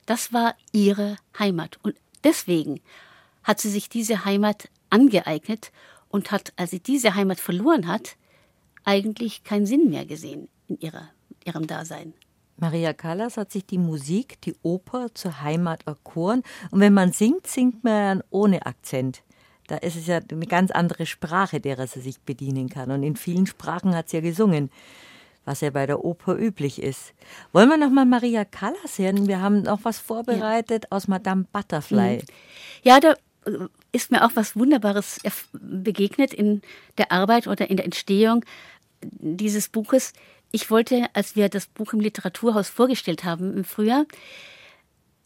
Das 0.07 0.33
war 0.33 0.55
ihre 0.73 1.17
Heimat. 1.39 1.79
Und 1.83 1.97
deswegen 2.25 2.81
hat 3.43 3.61
sie 3.61 3.71
sich 3.71 3.89
diese 3.89 4.25
Heimat 4.25 4.69
angeeignet 4.91 5.73
und 6.09 6.31
hat, 6.31 6.53
als 6.57 6.71
sie 6.71 6.81
diese 6.81 7.15
Heimat 7.15 7.41
verloren 7.41 7.87
hat, 7.87 8.17
eigentlich 8.85 9.45
keinen 9.45 9.67
Sinn 9.67 9.91
mehr 9.91 10.05
gesehen 10.07 10.49
in 10.69 10.79
ihrer, 10.81 11.11
ihrem 11.45 11.67
Dasein. 11.67 12.15
Maria 12.57 12.93
Callas 12.93 13.37
hat 13.37 13.53
sich 13.53 13.65
die 13.65 13.79
Musik, 13.79 14.41
die 14.43 14.55
Oper 14.63 15.15
zur 15.15 15.41
Heimat 15.41 15.87
erkoren. 15.87 16.43
Und 16.71 16.81
wenn 16.81 16.93
man 16.93 17.13
singt, 17.13 17.47
singt 17.47 17.85
man 17.85 18.23
ohne 18.31 18.67
Akzent. 18.67 19.23
Da 19.67 19.77
ist 19.77 19.97
es 19.97 20.09
ja 20.09 20.19
eine 20.31 20.47
ganz 20.47 20.71
andere 20.71 21.07
Sprache, 21.07 21.61
derer 21.61 21.87
sie 21.87 22.01
sich 22.01 22.21
bedienen 22.21 22.69
kann. 22.69 22.91
Und 22.91 23.03
in 23.03 23.17
vielen 23.17 23.47
Sprachen 23.47 23.95
hat 23.95 24.11
sie 24.11 24.19
ja 24.19 24.23
gesungen 24.23 24.71
was 25.45 25.61
ja 25.61 25.71
bei 25.71 25.87
der 25.87 26.05
Oper 26.05 26.37
üblich 26.37 26.83
ist. 26.83 27.13
Wollen 27.53 27.69
wir 27.69 27.77
noch 27.77 27.91
mal 27.91 28.05
Maria 28.05 28.45
Callas 28.45 28.99
hören? 28.99 29.27
Wir 29.27 29.41
haben 29.41 29.63
noch 29.63 29.81
was 29.85 29.99
vorbereitet 29.99 30.85
ja. 30.85 30.97
aus 30.97 31.09
Madame 31.09 31.47
Butterfly. 31.53 32.17
Mhm. 32.17 32.23
Ja, 32.83 33.01
da 33.01 33.13
äh, 33.47 33.67
ist 33.93 34.11
mir 34.11 34.25
auch 34.25 34.33
was 34.35 34.57
Wunderbares 34.57 35.21
begegnet 35.53 36.33
in 36.33 36.63
der 36.99 37.11
Arbeit 37.13 37.47
oder 37.47 37.69
in 37.71 37.77
der 37.77 37.85
Entstehung 37.85 38.45
dieses 39.03 39.69
Buches. 39.69 40.13
Ich 40.53 40.71
wollte, 40.71 41.07
als 41.15 41.37
wir 41.37 41.49
das 41.49 41.67
Buch 41.67 41.93
im 41.93 42.01
Literaturhaus 42.01 42.69
vorgestellt 42.69 43.25
haben 43.25 43.57
im 43.57 43.65
Frühjahr, 43.65 44.05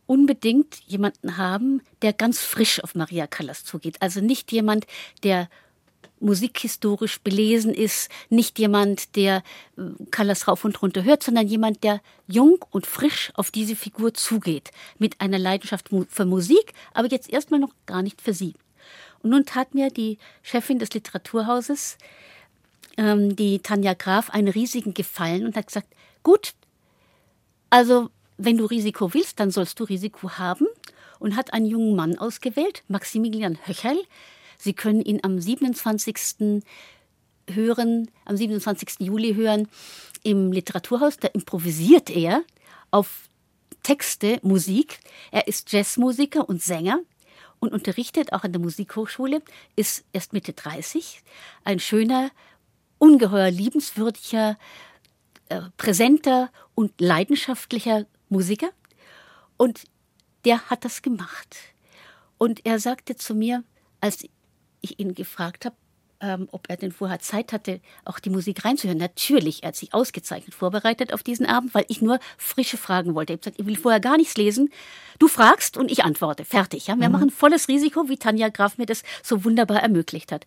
unbedingt 0.07 0.81
jemanden 0.87 1.37
haben, 1.39 1.81
der 2.03 2.12
ganz 2.12 2.41
frisch 2.41 2.83
auf 2.83 2.95
Maria 2.95 3.27
Callas 3.27 3.65
zugeht. 3.65 3.97
Also 4.01 4.21
nicht 4.21 4.53
jemand, 4.53 4.87
der 5.23 5.49
musikhistorisch 6.21 7.21
belesen 7.21 7.75
ist, 7.75 8.09
nicht 8.31 8.59
jemand, 8.59 9.17
der 9.17 9.43
äh, 9.77 9.83
Callas 10.11 10.49
rauf 10.49 10.65
und 10.65 10.81
runter 10.81 11.05
hört, 11.05 11.23
sondern 11.23 11.47
jemand, 11.47 11.85
der 11.85 12.01
jung 12.27 12.65
und 12.71 12.87
frisch 12.87 13.33
auf 13.35 13.51
diese 13.51 13.77
Figur 13.77 14.15
zugeht, 14.15 14.71
mit 14.99 15.21
einer 15.21 15.39
Leidenschaft 15.39 15.91
für 16.09 16.25
Musik, 16.25 16.73
aber 16.93 17.09
jetzt 17.09 17.31
erstmal 17.31 17.61
noch 17.61 17.75
gar 17.87 18.03
nicht 18.03 18.23
für 18.23 18.33
sie. 18.33 18.55
Und 19.23 19.31
nun 19.31 19.45
tat 19.47 19.75
mir 19.75 19.91
die 19.91 20.19
Chefin 20.43 20.79
des 20.79 20.93
Literaturhauses, 20.93 21.99
ähm, 22.97 23.37
die 23.37 23.59
Tanja 23.61 23.95
Graf, 23.95 24.31
einen 24.31 24.49
riesigen 24.49 24.95
Gefallen 24.95 25.47
und 25.47 25.57
hat 25.57 25.67
gesagt, 25.67 25.89
gut, 26.23 26.55
also 27.71 28.11
wenn 28.37 28.57
du 28.57 28.67
Risiko 28.67 29.15
willst, 29.15 29.41
dann 29.41 29.51
sollst 29.51 29.81
du 29.81 29.85
Risiko 29.85 30.31
haben 30.33 30.67
und 31.19 31.37
hat 31.37 31.53
einen 31.53 31.67
jungen 31.67 31.97
Mann 31.97 32.19
ausgewählt, 32.19 32.83
Maximilian 32.89 33.59
Höcherl, 33.67 33.99
Sie 34.65 34.73
können 34.73 35.03
ihn 35.03 35.21
am 35.23 35.39
27. 35.39 36.62
hören, 37.51 38.11
am 38.25 38.35
27. 38.35 39.01
Juli 39.01 39.35
hören 39.35 39.69
im 40.23 40.53
Literaturhaus. 40.53 41.19
Da 41.19 41.29
improvisiert 41.29 42.09
er 42.09 42.43
auf 42.91 43.29
Texte, 43.83 44.41
Musik. 44.43 45.01
Er 45.31 45.49
ist 45.49 45.71
Jazzmusiker 45.71 46.49
und 46.49 46.62
Sänger 46.62 47.01
und 47.59 47.75
unterrichtet 47.75 48.33
auch 48.33 48.43
an 48.43 48.53
der 48.53 48.61
Musikhochschule, 48.62 49.43
ist 49.77 50.07
erst 50.15 50.33
Mitte 50.33 50.55
30, 50.55 51.23
ein 51.65 51.79
schöner, 51.79 52.31
ungeheuer 52.97 53.51
liebenswürdiger, 53.51 54.57
äh, 55.51 55.61
präsenter 55.77 56.51
und 56.75 56.99
leidenschaftlicher 57.03 58.07
Musiker. 58.31 58.71
Und 59.59 59.85
der 60.47 60.71
hat 60.71 60.87
das 60.87 61.03
gemacht. 61.03 61.55
Und 62.39 62.65
er 62.65 62.79
sagte 62.79 63.17
zu 63.17 63.35
mir, 63.35 63.62
als 64.01 64.25
ich 64.85 65.01
ihn 65.01 65.14
gefragt 65.14 65.64
habe, 65.64 65.76
ähm, 66.20 66.49
ob 66.53 66.70
er 66.70 66.76
denn 66.76 66.93
vorher 66.93 67.18
Zeit 67.18 67.53
hatte, 67.53 67.80
auch 68.05 68.18
die 68.18 68.30
Musik 68.30 68.64
reinzuhören. 68.64 68.99
Natürlich, 68.99 69.62
er 69.62 69.68
hat 69.68 69.76
sich 69.76 69.93
ausgezeichnet 69.93 70.55
vorbereitet 70.55 71.12
auf 71.12 71.22
diesen 71.22 71.47
Abend, 71.47 71.74
weil 71.74 71.85
ich 71.89 72.01
nur 72.01 72.18
frische 72.39 72.76
Fragen 72.76 73.14
wollte. 73.14 73.32
Ich 73.32 73.37
habe 73.37 73.41
gesagt, 73.41 73.61
ich 73.61 73.66
will 73.66 73.76
vorher 73.76 74.01
gar 74.01 74.16
nichts 74.16 74.37
lesen. 74.37 74.70
Du 75.18 75.28
fragst 75.28 75.76
und 75.76 75.91
ich 75.91 76.05
antworte. 76.05 76.45
Fertig. 76.45 76.87
Ja? 76.87 76.99
Wir 76.99 77.09
mhm. 77.09 77.12
machen 77.12 77.30
volles 77.30 77.68
Risiko, 77.68 78.09
wie 78.09 78.16
Tanja 78.16 78.49
Graf 78.49 78.78
mir 78.78 78.87
das 78.87 79.03
so 79.22 79.45
wunderbar 79.45 79.82
ermöglicht 79.82 80.32
hat. 80.32 80.47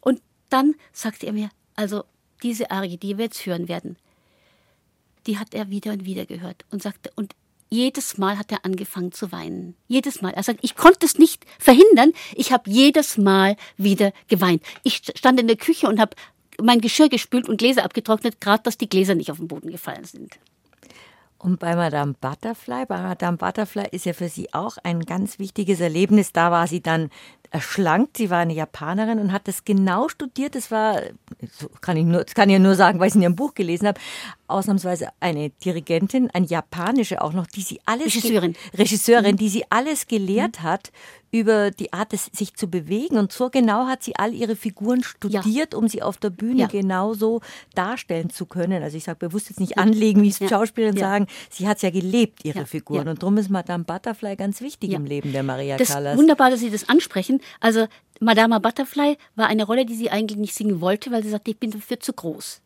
Und 0.00 0.20
dann 0.48 0.74
sagte 0.92 1.26
er 1.26 1.32
mir, 1.32 1.50
also 1.74 2.04
diese 2.42 2.70
Arie, 2.70 2.96
die 2.96 3.18
wir 3.18 3.24
jetzt 3.24 3.44
hören 3.46 3.68
werden, 3.68 3.96
die 5.26 5.38
hat 5.38 5.54
er 5.54 5.70
wieder 5.70 5.92
und 5.92 6.04
wieder 6.04 6.26
gehört 6.26 6.64
und 6.70 6.82
sagte, 6.82 7.10
und 7.16 7.34
jedes 7.68 8.18
Mal 8.18 8.38
hat 8.38 8.52
er 8.52 8.64
angefangen 8.64 9.12
zu 9.12 9.32
weinen. 9.32 9.74
Jedes 9.88 10.22
Mal. 10.22 10.32
Er 10.32 10.42
sagt, 10.42 10.60
ich 10.62 10.76
konnte 10.76 11.06
es 11.06 11.18
nicht 11.18 11.44
verhindern. 11.58 12.12
Ich 12.34 12.52
habe 12.52 12.70
jedes 12.70 13.18
Mal 13.18 13.56
wieder 13.76 14.12
geweint. 14.28 14.62
Ich 14.82 15.02
stand 15.14 15.40
in 15.40 15.48
der 15.48 15.56
Küche 15.56 15.88
und 15.88 16.00
habe 16.00 16.16
mein 16.60 16.80
Geschirr 16.80 17.08
gespült 17.08 17.48
und 17.48 17.58
Gläser 17.58 17.84
abgetrocknet, 17.84 18.40
gerade 18.40 18.62
dass 18.62 18.78
die 18.78 18.88
Gläser 18.88 19.14
nicht 19.14 19.30
auf 19.30 19.38
den 19.38 19.48
Boden 19.48 19.70
gefallen 19.70 20.04
sind. 20.04 20.38
Und 21.38 21.60
bei 21.60 21.76
Madame 21.76 22.14
Butterfly, 22.18 22.86
bei 22.86 23.00
Madame 23.00 23.36
Butterfly 23.36 23.88
ist 23.90 24.06
ja 24.06 24.14
für 24.14 24.28
sie 24.28 24.52
auch 24.54 24.78
ein 24.82 25.00
ganz 25.00 25.38
wichtiges 25.38 25.80
Erlebnis. 25.80 26.32
Da 26.32 26.50
war 26.50 26.66
sie 26.66 26.80
dann 26.80 27.10
erschlankt. 27.50 28.16
Sie 28.16 28.30
war 28.30 28.38
eine 28.38 28.54
Japanerin 28.54 29.18
und 29.18 29.32
hat 29.32 29.46
das 29.46 29.64
genau 29.64 30.08
studiert. 30.08 30.54
Das 30.54 30.70
war, 30.70 31.00
das 31.40 31.68
kann 31.82 31.96
ich 31.98 32.04
nur, 32.04 32.24
das 32.24 32.34
kann 32.34 32.48
ich 32.48 32.58
nur 32.58 32.74
sagen, 32.74 32.98
weil 32.98 33.08
ich 33.08 33.12
es 33.12 33.16
in 33.16 33.22
ihrem 33.22 33.36
Buch 33.36 33.54
gelesen 33.54 33.86
habe, 33.86 34.00
ausnahmsweise 34.48 35.08
eine 35.20 35.50
Dirigentin, 35.50 36.30
eine 36.30 36.46
japanische 36.46 37.22
auch 37.22 37.32
noch, 37.32 37.46
die 37.46 37.62
sie 37.62 37.80
alles 37.84 38.14
Regisseurin, 38.14 38.56
Regisseurin, 38.76 39.32
mhm. 39.32 39.38
die 39.38 39.48
sie 39.48 39.64
alles 39.70 40.06
gelehrt 40.06 40.60
mhm. 40.60 40.62
hat 40.62 40.92
über 41.30 41.70
die 41.70 41.92
Art, 41.92 42.12
sich 42.12 42.54
zu 42.54 42.68
bewegen. 42.68 43.18
Und 43.18 43.32
so 43.32 43.50
genau 43.50 43.86
hat 43.86 44.02
sie 44.02 44.16
all 44.16 44.32
ihre 44.32 44.56
Figuren 44.56 45.02
studiert, 45.02 45.44
ja. 45.44 45.78
um 45.78 45.88
sie 45.88 46.02
auf 46.02 46.16
der 46.16 46.30
Bühne 46.30 46.62
ja. 46.62 46.66
genauso 46.66 47.40
darstellen 47.74 48.30
zu 48.30 48.46
können. 48.46 48.82
Also 48.82 48.96
ich 48.96 49.04
sage 49.04 49.18
bewusst 49.18 49.48
jetzt 49.50 49.60
nicht 49.60 49.78
anlegen, 49.78 50.22
wie 50.22 50.28
es 50.28 50.38
ja. 50.38 50.48
Schauspielerinnen 50.48 50.98
sagen. 50.98 51.26
Sie 51.50 51.68
hat 51.68 51.76
es 51.76 51.82
ja 51.82 51.90
gelebt, 51.90 52.44
ihre 52.44 52.66
Figuren. 52.66 53.08
Und 53.08 53.22
darum 53.22 53.36
ist 53.38 53.50
Madame 53.50 53.84
Butterfly 53.84 54.36
ganz 54.36 54.60
wichtig 54.60 54.92
im 54.92 55.04
Leben 55.04 55.32
der 55.32 55.42
Maria 55.42 55.76
das 55.76 55.88
Callas. 55.88 56.16
Wunderbar, 56.16 56.50
dass 56.50 56.60
Sie 56.60 56.70
das 56.70 56.88
ansprechen. 56.88 57.40
Also 57.60 57.86
Madame 58.20 58.60
Butterfly 58.60 59.18
war 59.34 59.48
eine 59.48 59.64
Rolle, 59.64 59.84
die 59.84 59.94
sie 59.94 60.10
eigentlich 60.10 60.38
nicht 60.38 60.54
singen 60.54 60.80
wollte, 60.80 61.10
weil 61.10 61.22
sie 61.22 61.30
sagte, 61.30 61.50
ich 61.50 61.58
bin 61.58 61.70
dafür 61.70 62.00
zu 62.00 62.12
groß. 62.12 62.62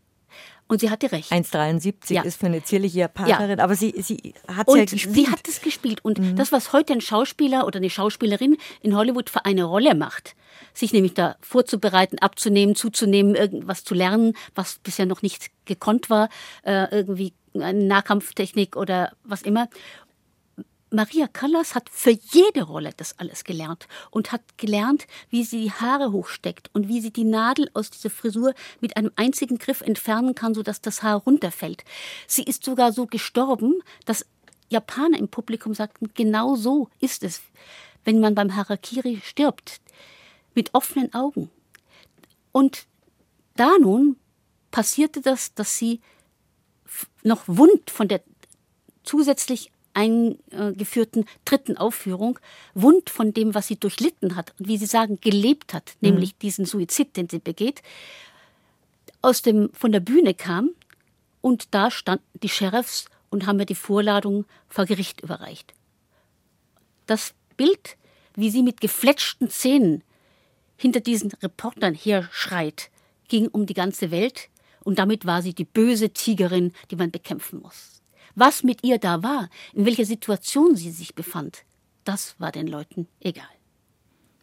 Und 0.70 0.78
sie 0.78 0.88
hatte 0.88 1.10
recht. 1.10 1.32
1,73 1.32 2.14
ja. 2.14 2.22
ist 2.22 2.38
für 2.38 2.46
eine 2.46 2.62
zierliche 2.62 3.00
Japanerin, 3.00 3.58
ja. 3.58 3.64
aber 3.64 3.74
sie, 3.74 3.92
sie 3.98 4.34
hat 4.46 4.68
es 4.68 4.76
ja 4.76 4.84
gespielt. 4.84 5.14
Sie 5.16 5.28
hat 5.28 5.48
es 5.48 5.60
gespielt. 5.62 6.04
Und 6.04 6.20
mhm. 6.20 6.36
das, 6.36 6.52
was 6.52 6.72
heute 6.72 6.92
ein 6.92 7.00
Schauspieler 7.00 7.66
oder 7.66 7.78
eine 7.78 7.90
Schauspielerin 7.90 8.56
in 8.80 8.94
Hollywood 8.94 9.30
für 9.30 9.44
eine 9.44 9.64
Rolle 9.64 9.96
macht, 9.96 10.36
sich 10.72 10.92
nämlich 10.92 11.14
da 11.14 11.34
vorzubereiten, 11.40 12.20
abzunehmen, 12.20 12.76
zuzunehmen, 12.76 13.34
irgendwas 13.34 13.82
zu 13.82 13.94
lernen, 13.94 14.34
was 14.54 14.78
bisher 14.78 15.06
noch 15.06 15.22
nicht 15.22 15.50
gekonnt 15.64 16.08
war, 16.08 16.28
äh, 16.62 16.86
irgendwie 16.94 17.32
eine 17.54 17.82
Nahkampftechnik 17.82 18.76
oder 18.76 19.10
was 19.24 19.42
immer. 19.42 19.68
Maria 20.90 21.28
Callas 21.28 21.74
hat 21.74 21.88
für 21.88 22.10
jede 22.10 22.62
Rolle 22.62 22.92
das 22.96 23.18
alles 23.18 23.44
gelernt 23.44 23.86
und 24.10 24.32
hat 24.32 24.42
gelernt, 24.58 25.06
wie 25.28 25.44
sie 25.44 25.62
die 25.62 25.72
Haare 25.72 26.10
hochsteckt 26.10 26.68
und 26.72 26.88
wie 26.88 27.00
sie 27.00 27.12
die 27.12 27.24
Nadel 27.24 27.70
aus 27.74 27.90
dieser 27.90 28.10
Frisur 28.10 28.54
mit 28.80 28.96
einem 28.96 29.12
einzigen 29.14 29.58
Griff 29.58 29.82
entfernen 29.82 30.34
kann, 30.34 30.52
sodass 30.52 30.80
das 30.80 31.02
Haar 31.02 31.18
runterfällt. 31.18 31.84
Sie 32.26 32.42
ist 32.42 32.64
sogar 32.64 32.92
so 32.92 33.06
gestorben, 33.06 33.82
dass 34.04 34.26
Japaner 34.68 35.18
im 35.18 35.28
Publikum 35.28 35.74
sagten, 35.74 36.10
genau 36.14 36.56
so 36.56 36.88
ist 37.00 37.22
es, 37.22 37.40
wenn 38.04 38.18
man 38.20 38.34
beim 38.34 38.56
Harakiri 38.56 39.20
stirbt, 39.22 39.80
mit 40.54 40.74
offenen 40.74 41.14
Augen. 41.14 41.50
Und 42.50 42.86
da 43.54 43.78
nun 43.78 44.16
passierte 44.70 45.20
das, 45.20 45.54
dass 45.54 45.76
sie 45.76 46.00
noch 47.22 47.42
wund 47.46 47.90
von 47.90 48.08
der 48.08 48.22
zusätzlich 49.04 49.70
eingeführten 49.94 51.24
dritten 51.44 51.76
Aufführung 51.76 52.38
wund 52.74 53.10
von 53.10 53.32
dem, 53.34 53.54
was 53.54 53.66
sie 53.66 53.76
durchlitten 53.76 54.36
hat 54.36 54.54
und 54.58 54.68
wie 54.68 54.78
Sie 54.78 54.86
sagen, 54.86 55.18
gelebt 55.20 55.74
hat, 55.74 55.94
mhm. 56.00 56.10
nämlich 56.10 56.38
diesen 56.38 56.64
Suizid, 56.64 57.16
den 57.16 57.28
sie 57.28 57.38
begeht, 57.38 57.82
aus 59.22 59.42
dem, 59.42 59.70
von 59.72 59.92
der 59.92 60.00
Bühne 60.00 60.34
kam 60.34 60.70
und 61.40 61.74
da 61.74 61.90
standen 61.90 62.24
die 62.42 62.48
Sheriffs 62.48 63.06
und 63.30 63.46
haben 63.46 63.56
mir 63.56 63.66
die 63.66 63.74
Vorladung 63.74 64.44
vor 64.68 64.86
Gericht 64.86 65.20
überreicht. 65.20 65.74
Das 67.06 67.34
Bild, 67.56 67.96
wie 68.34 68.50
sie 68.50 68.62
mit 68.62 68.80
gefletschten 68.80 69.50
Zähnen 69.50 70.02
hinter 70.76 71.00
diesen 71.00 71.32
Reportern 71.42 71.94
herschreit, 71.94 72.90
ging 73.28 73.48
um 73.48 73.66
die 73.66 73.74
ganze 73.74 74.10
Welt 74.10 74.48
und 74.82 74.98
damit 74.98 75.26
war 75.26 75.42
sie 75.42 75.54
die 75.54 75.64
böse 75.64 76.10
Tigerin, 76.10 76.72
die 76.90 76.96
man 76.96 77.10
bekämpfen 77.10 77.60
muss. 77.60 77.99
Was 78.42 78.62
mit 78.62 78.82
ihr 78.84 78.96
da 78.96 79.22
war, 79.22 79.50
in 79.74 79.84
welcher 79.84 80.06
Situation 80.06 80.74
sie 80.74 80.90
sich 80.90 81.14
befand, 81.14 81.66
das 82.04 82.36
war 82.38 82.50
den 82.50 82.66
Leuten 82.66 83.06
egal. 83.20 83.59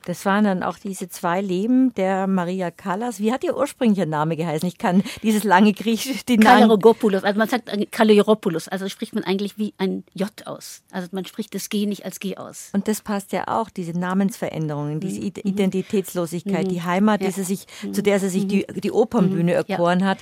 Das 0.08 0.26
waren 0.26 0.46
dann 0.46 0.64
auch 0.64 0.78
diese 0.80 1.10
zwei 1.10 1.42
Leben 1.42 1.94
der 1.96 2.28
Maria 2.28 2.72
Callas. 2.72 3.20
Wie 3.20 3.34
hat 3.34 3.44
ihr 3.44 3.58
ursprünglicher 3.58 4.06
Name 4.06 4.38
geheißen? 4.38 4.66
Ich 4.66 4.78
kann 4.78 5.04
dieses 5.22 5.44
lange 5.44 5.74
griechische 5.74 6.24
den 6.24 6.40
Kalerogopoulos, 6.40 7.26
also 7.26 7.38
man 7.38 7.50
sagt 7.50 7.70
Kaleropoulos, 7.92 8.70
also 8.70 8.88
spricht 8.88 9.14
man 9.14 9.26
eigentlich 9.26 9.58
wie 9.58 9.74
ein 9.78 10.06
J 10.14 10.30
aus. 10.46 10.82
Also 10.92 11.10
man 11.12 11.26
spricht 11.26 11.54
das 11.56 11.68
G 11.68 11.86
nicht 11.86 12.06
als 12.06 12.22
G 12.22 12.38
aus. 12.38 12.70
Und 12.72 12.88
das 12.88 13.02
passt 13.02 13.34
ja 13.34 13.50
auch, 13.50 13.70
diese 13.70 14.00
Namensveränderungen, 14.00 15.02
diese 15.02 15.20
mhm. 15.20 15.34
Identitätslosigkeit, 15.44 16.68
mhm. 16.68 16.70
die 16.70 16.84
Heimat, 16.84 17.22
ja. 17.22 17.30
sich, 17.30 17.66
mhm. 17.84 17.94
zu 17.94 18.02
der 18.02 18.22
sie 18.22 18.30
sich 18.30 18.48
die, 18.48 18.66
die 18.76 18.94
Opernbühne 18.94 19.52
mhm. 19.52 19.70
erkoren 19.70 20.00
ja. 20.00 20.06
hat. 20.06 20.20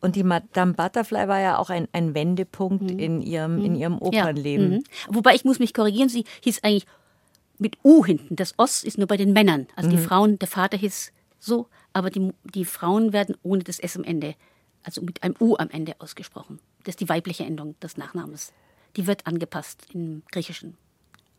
Und 0.00 0.14
die 0.14 0.22
Madame 0.22 0.74
Butterfly 0.74 1.26
war 1.26 1.40
ja 1.40 1.58
auch 1.58 1.70
ein, 1.70 1.88
ein 1.90 2.14
Wendepunkt 2.14 2.84
mhm. 2.84 2.98
in, 3.00 3.20
ihrem, 3.20 3.64
in 3.64 3.72
mhm. 3.72 3.78
ihrem 3.80 3.98
Opernleben. 3.98 4.72
Ja. 4.74 4.78
Wobei 5.08 5.34
ich 5.34 5.44
muss 5.44 5.58
mich 5.58 5.74
korrigieren, 5.74 6.08
sie 6.08 6.24
hieß 6.42 6.62
eigentlich 6.62 6.86
mit 7.64 7.78
U 7.82 8.04
hinten. 8.04 8.36
Das 8.36 8.54
Os 8.58 8.84
ist 8.84 8.98
nur 8.98 9.08
bei 9.08 9.16
den 9.16 9.32
Männern. 9.32 9.66
Also 9.74 9.88
mhm. 9.88 9.96
die 9.96 10.02
Frauen, 10.02 10.38
der 10.38 10.48
Vater 10.48 10.76
hieß 10.76 11.12
so, 11.40 11.66
aber 11.92 12.10
die, 12.10 12.32
die 12.44 12.64
Frauen 12.64 13.12
werden 13.12 13.36
ohne 13.42 13.64
das 13.64 13.80
S 13.80 13.96
am 13.96 14.04
Ende, 14.04 14.34
also 14.82 15.02
mit 15.02 15.22
einem 15.22 15.34
U 15.40 15.56
am 15.56 15.70
Ende 15.70 15.94
ausgesprochen. 15.98 16.60
Das 16.84 16.92
ist 16.92 17.00
die 17.00 17.08
weibliche 17.08 17.44
Endung 17.44 17.74
des 17.80 17.96
Nachnamens. 17.96 18.52
Die 18.96 19.06
wird 19.06 19.26
angepasst 19.26 19.86
im 19.94 20.22
Griechischen. 20.30 20.76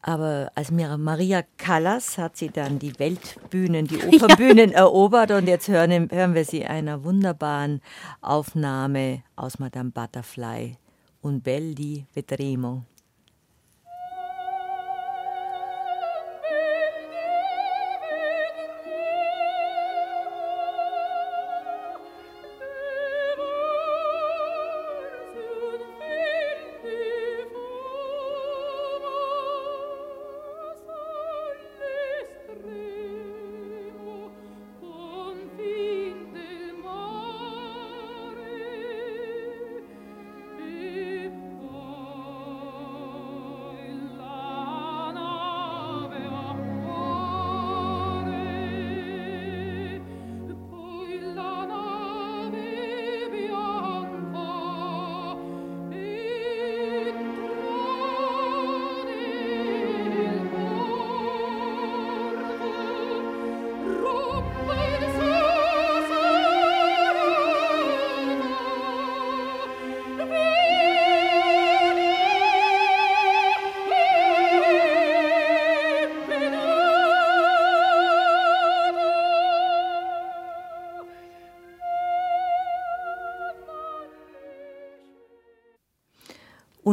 Aber 0.01 0.51
als 0.53 0.69
Maria 0.71 1.43
Callas 1.57 2.17
hat 2.17 2.37
sie 2.37 2.49
dann 2.49 2.77
die 2.77 2.97
Weltbühnen, 2.99 3.87
die 3.87 4.03
Opernbühnen 4.03 4.69
ja. 4.71 4.77
erobert 4.77 5.31
und 5.31 5.47
jetzt 5.47 5.67
hören, 5.67 6.09
hören 6.11 6.35
wir 6.35 6.45
sie 6.45 6.65
einer 6.65 7.03
wunderbaren 7.03 7.81
Aufnahme 8.21 9.23
aus 9.35 9.57
Madame 9.57 9.91
Butterfly 9.91 10.77
und 11.21 11.43
Belli 11.43 12.05
Vedremo. 12.13 12.83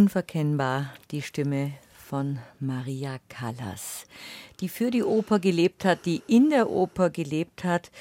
Unverkennbar 0.02 0.92
die 1.12 1.22
Stimme 1.22 1.74
von 1.94 2.40
Maria 2.58 3.20
Callas, 3.28 4.04
die 4.58 4.68
für 4.68 4.90
die 4.90 5.04
Oper 5.04 5.38
gelebt 5.38 5.84
hat, 5.84 6.06
die 6.06 6.24
in 6.26 6.50
der 6.50 6.70
Oper 6.70 7.08
gelebt 7.08 7.62
hat 7.62 7.92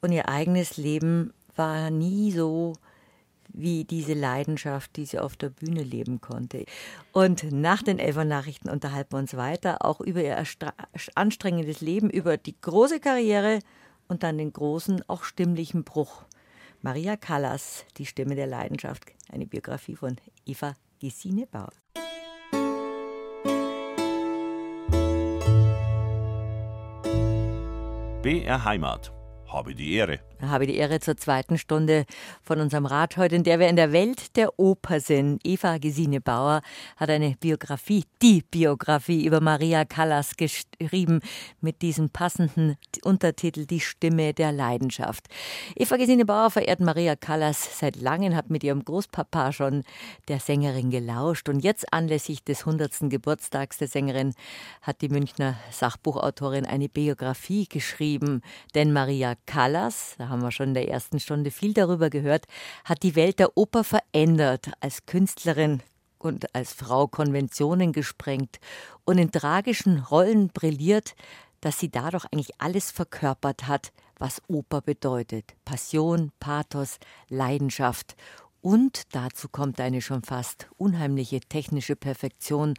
und 0.00 0.12
ihr 0.12 0.28
eigenes 0.28 0.76
Leben 0.76 1.32
war 1.56 1.90
nie 1.90 2.30
so 2.30 2.74
wie 3.48 3.82
diese 3.82 4.14
Leidenschaft, 4.14 4.94
die 4.94 5.04
sie 5.04 5.18
auf 5.18 5.36
der 5.36 5.50
Bühne 5.50 5.82
leben 5.82 6.20
konnte. 6.20 6.64
Und 7.10 7.50
nach 7.50 7.82
den 7.82 7.98
Elfer-Nachrichten 7.98 8.70
unterhalten 8.70 9.14
wir 9.14 9.18
uns 9.18 9.36
weiter, 9.36 9.84
auch 9.84 10.00
über 10.00 10.22
ihr 10.22 10.40
anstrengendes 11.16 11.80
Leben, 11.80 12.08
über 12.08 12.36
die 12.36 12.54
große 12.60 13.00
Karriere 13.00 13.58
und 14.06 14.22
dann 14.22 14.38
den 14.38 14.52
großen, 14.52 15.02
auch 15.08 15.24
stimmlichen 15.24 15.82
Bruch. 15.82 16.22
Maria 16.82 17.16
Callas, 17.16 17.84
die 17.96 18.06
Stimme 18.06 18.36
der 18.36 18.46
Leidenschaft, 18.46 19.06
eine 19.32 19.46
Biografie 19.46 19.96
von 19.96 20.18
Eva 20.46 20.76
Gesine 20.98 21.46
Bauer. 21.46 21.72
BR 28.22 28.64
Heimat. 28.64 29.12
Habe 29.46 29.74
die 29.74 29.94
Ehre 29.94 30.20
habe 30.42 30.66
die 30.66 30.76
Ehre 30.76 31.00
zur 31.00 31.16
zweiten 31.16 31.58
Stunde 31.58 32.04
von 32.42 32.60
unserem 32.60 32.86
Rat 32.86 33.16
heute, 33.16 33.36
in 33.36 33.44
der 33.44 33.58
wir 33.58 33.68
in 33.68 33.76
der 33.76 33.92
Welt 33.92 34.36
der 34.36 34.58
Oper 34.58 35.00
sind. 35.00 35.40
Eva 35.44 35.78
Gesine 35.78 36.20
Bauer 36.20 36.62
hat 36.96 37.10
eine 37.10 37.36
Biografie, 37.40 38.04
die 38.22 38.42
Biografie 38.42 39.24
über 39.24 39.40
Maria 39.40 39.84
Callas 39.84 40.36
geschrieben 40.36 41.20
mit 41.60 41.82
diesem 41.82 42.10
passenden 42.10 42.76
Untertitel 43.04 43.66
Die 43.66 43.80
Stimme 43.80 44.34
der 44.34 44.52
Leidenschaft. 44.52 45.26
Eva 45.74 45.96
Gesine 45.96 46.24
Bauer 46.24 46.50
verehrt 46.50 46.80
Maria 46.80 47.16
Callas 47.16 47.78
seit 47.78 47.96
langem, 47.96 48.34
hat 48.34 48.50
mit 48.50 48.64
ihrem 48.64 48.84
Großpapa 48.84 49.52
schon 49.52 49.82
der 50.28 50.40
Sängerin 50.40 50.90
gelauscht 50.90 51.48
und 51.48 51.60
jetzt 51.60 51.92
anlässlich 51.92 52.44
des 52.44 52.60
100. 52.60 53.10
Geburtstags 53.10 53.78
der 53.78 53.88
Sängerin 53.88 54.34
hat 54.82 55.00
die 55.00 55.08
Münchner 55.08 55.56
Sachbuchautorin 55.70 56.66
eine 56.66 56.88
Biografie 56.88 57.66
geschrieben, 57.66 58.42
denn 58.74 58.92
Maria 58.92 59.34
Callas, 59.46 60.14
haben 60.28 60.42
wir 60.42 60.52
schon 60.52 60.68
in 60.68 60.74
der 60.74 60.88
ersten 60.88 61.20
Stunde 61.20 61.50
viel 61.50 61.72
darüber 61.72 62.10
gehört, 62.10 62.46
hat 62.84 63.02
die 63.02 63.16
Welt 63.16 63.38
der 63.38 63.56
Oper 63.56 63.84
verändert, 63.84 64.70
als 64.80 65.06
Künstlerin 65.06 65.82
und 66.18 66.54
als 66.54 66.72
Frau 66.72 67.06
Konventionen 67.06 67.92
gesprengt 67.92 68.58
und 69.04 69.18
in 69.18 69.30
tragischen 69.30 70.00
Rollen 70.00 70.48
brilliert, 70.48 71.14
dass 71.60 71.78
sie 71.78 71.90
dadurch 71.90 72.24
eigentlich 72.26 72.60
alles 72.60 72.90
verkörpert 72.90 73.66
hat, 73.66 73.92
was 74.18 74.42
Oper 74.48 74.80
bedeutet. 74.80 75.54
Passion, 75.64 76.32
Pathos, 76.40 76.98
Leidenschaft. 77.28 78.16
Und 78.60 79.14
dazu 79.14 79.48
kommt 79.48 79.80
eine 79.80 80.02
schon 80.02 80.22
fast 80.22 80.68
unheimliche 80.76 81.40
technische 81.40 81.96
Perfektion 81.96 82.74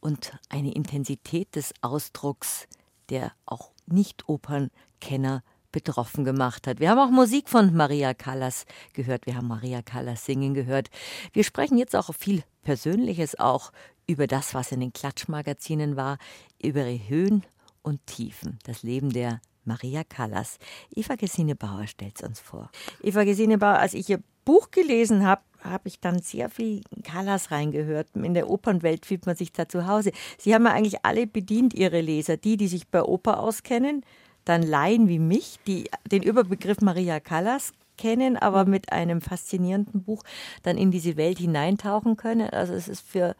und 0.00 0.32
eine 0.48 0.74
Intensität 0.74 1.54
des 1.54 1.72
Ausdrucks, 1.80 2.66
der 3.08 3.32
auch 3.46 3.70
Nicht-Opernkenner 3.86 5.42
betroffen 5.72 6.24
gemacht 6.24 6.66
hat. 6.66 6.80
Wir 6.80 6.90
haben 6.90 6.98
auch 6.98 7.10
Musik 7.10 7.48
von 7.48 7.74
Maria 7.74 8.14
Callas 8.14 8.66
gehört. 8.92 9.26
Wir 9.26 9.36
haben 9.36 9.48
Maria 9.48 9.82
Callas 9.82 10.24
singen 10.24 10.54
gehört. 10.54 10.90
Wir 11.32 11.44
sprechen 11.44 11.78
jetzt 11.78 11.96
auch 11.96 12.14
viel 12.14 12.44
Persönliches 12.62 13.38
auch 13.38 13.72
über 14.06 14.26
das, 14.26 14.54
was 14.54 14.72
in 14.72 14.80
den 14.80 14.92
Klatschmagazinen 14.92 15.96
war, 15.96 16.18
über 16.62 16.86
ihre 16.86 17.08
Höhen 17.08 17.44
und 17.82 18.06
Tiefen, 18.06 18.58
das 18.64 18.82
Leben 18.82 19.10
der 19.10 19.40
Maria 19.64 20.04
Callas. 20.04 20.58
Eva 20.94 21.14
Gesine 21.16 21.54
Bauer 21.54 21.86
stellt 21.86 22.20
es 22.20 22.28
uns 22.28 22.40
vor. 22.40 22.70
Eva 23.02 23.24
Gesine 23.24 23.58
Bauer, 23.58 23.78
als 23.78 23.94
ich 23.94 24.08
ihr 24.08 24.22
Buch 24.44 24.70
gelesen 24.70 25.24
habe, 25.24 25.42
habe 25.62 25.88
ich 25.88 26.00
dann 26.00 26.20
sehr 26.20 26.48
viel 26.48 26.82
Callas 27.04 27.52
reingehört. 27.52 28.08
In 28.14 28.34
der 28.34 28.50
Opernwelt 28.50 29.06
fühlt 29.06 29.26
man 29.26 29.36
sich 29.36 29.52
da 29.52 29.68
zu 29.68 29.86
Hause. 29.86 30.10
Sie 30.36 30.54
haben 30.54 30.64
ja 30.64 30.72
eigentlich 30.72 31.04
alle 31.04 31.28
bedient, 31.28 31.74
Ihre 31.74 32.00
Leser. 32.00 32.36
Die, 32.36 32.56
die 32.56 32.66
sich 32.66 32.88
bei 32.88 33.02
Oper 33.02 33.38
auskennen, 33.38 34.04
dann 34.44 34.62
Laien 34.62 35.08
wie 35.08 35.18
mich, 35.18 35.58
die 35.66 35.90
den 36.10 36.22
Überbegriff 36.22 36.80
Maria 36.80 37.20
Callas 37.20 37.72
kennen, 37.98 38.36
aber 38.36 38.64
mit 38.64 38.92
einem 38.92 39.20
faszinierenden 39.20 40.02
Buch 40.02 40.22
dann 40.62 40.76
in 40.76 40.90
diese 40.90 41.16
Welt 41.16 41.38
hineintauchen 41.38 42.16
können. 42.16 42.50
Also 42.50 42.74
es 42.74 42.88
ist 42.88 43.06
für 43.06 43.36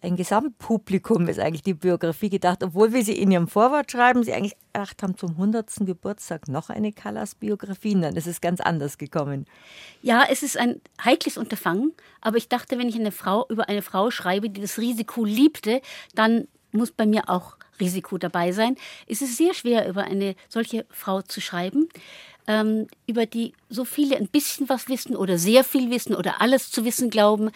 ein 0.00 0.14
Gesamtpublikum 0.14 1.26
ist 1.26 1.40
eigentlich 1.40 1.64
die 1.64 1.74
Biografie 1.74 2.30
gedacht, 2.30 2.62
obwohl 2.62 2.92
wir 2.92 3.04
sie 3.04 3.18
in 3.18 3.32
ihrem 3.32 3.48
Vorwort 3.48 3.90
schreiben, 3.90 4.22
sie 4.22 4.32
eigentlich 4.32 4.56
gedacht 4.72 5.02
haben, 5.02 5.16
zum 5.16 5.30
100. 5.30 5.68
Geburtstag 5.80 6.46
noch 6.46 6.70
eine 6.70 6.92
Callas-Biografie. 6.92 8.00
Dann 8.00 8.14
ist 8.14 8.28
es 8.28 8.40
ganz 8.40 8.60
anders 8.60 8.98
gekommen. 8.98 9.46
Ja, 10.00 10.24
es 10.30 10.44
ist 10.44 10.56
ein 10.56 10.80
heikles 11.04 11.36
Unterfangen, 11.36 11.92
aber 12.20 12.36
ich 12.36 12.48
dachte, 12.48 12.78
wenn 12.78 12.88
ich 12.88 12.94
eine 12.94 13.10
Frau 13.10 13.46
über 13.48 13.68
eine 13.68 13.82
Frau 13.82 14.10
schreibe, 14.12 14.50
die 14.50 14.60
das 14.60 14.78
Risiko 14.78 15.24
liebte, 15.24 15.80
dann 16.14 16.46
muss 16.70 16.92
bei 16.92 17.06
mir 17.06 17.28
auch 17.28 17.57
Risiko 17.80 18.18
dabei 18.18 18.52
sein. 18.52 18.76
Es 19.06 19.22
ist 19.22 19.36
sehr 19.36 19.54
schwer, 19.54 19.88
über 19.88 20.04
eine 20.04 20.34
solche 20.48 20.86
Frau 20.90 21.22
zu 21.22 21.40
schreiben, 21.40 21.88
ähm, 22.46 22.86
über 23.06 23.26
die 23.26 23.52
so 23.68 23.84
viele 23.84 24.16
ein 24.16 24.28
bisschen 24.28 24.68
was 24.68 24.88
wissen 24.88 25.16
oder 25.16 25.38
sehr 25.38 25.64
viel 25.64 25.90
wissen 25.90 26.14
oder 26.14 26.40
alles 26.40 26.70
zu 26.70 26.84
wissen 26.84 27.10
glauben. 27.10 27.50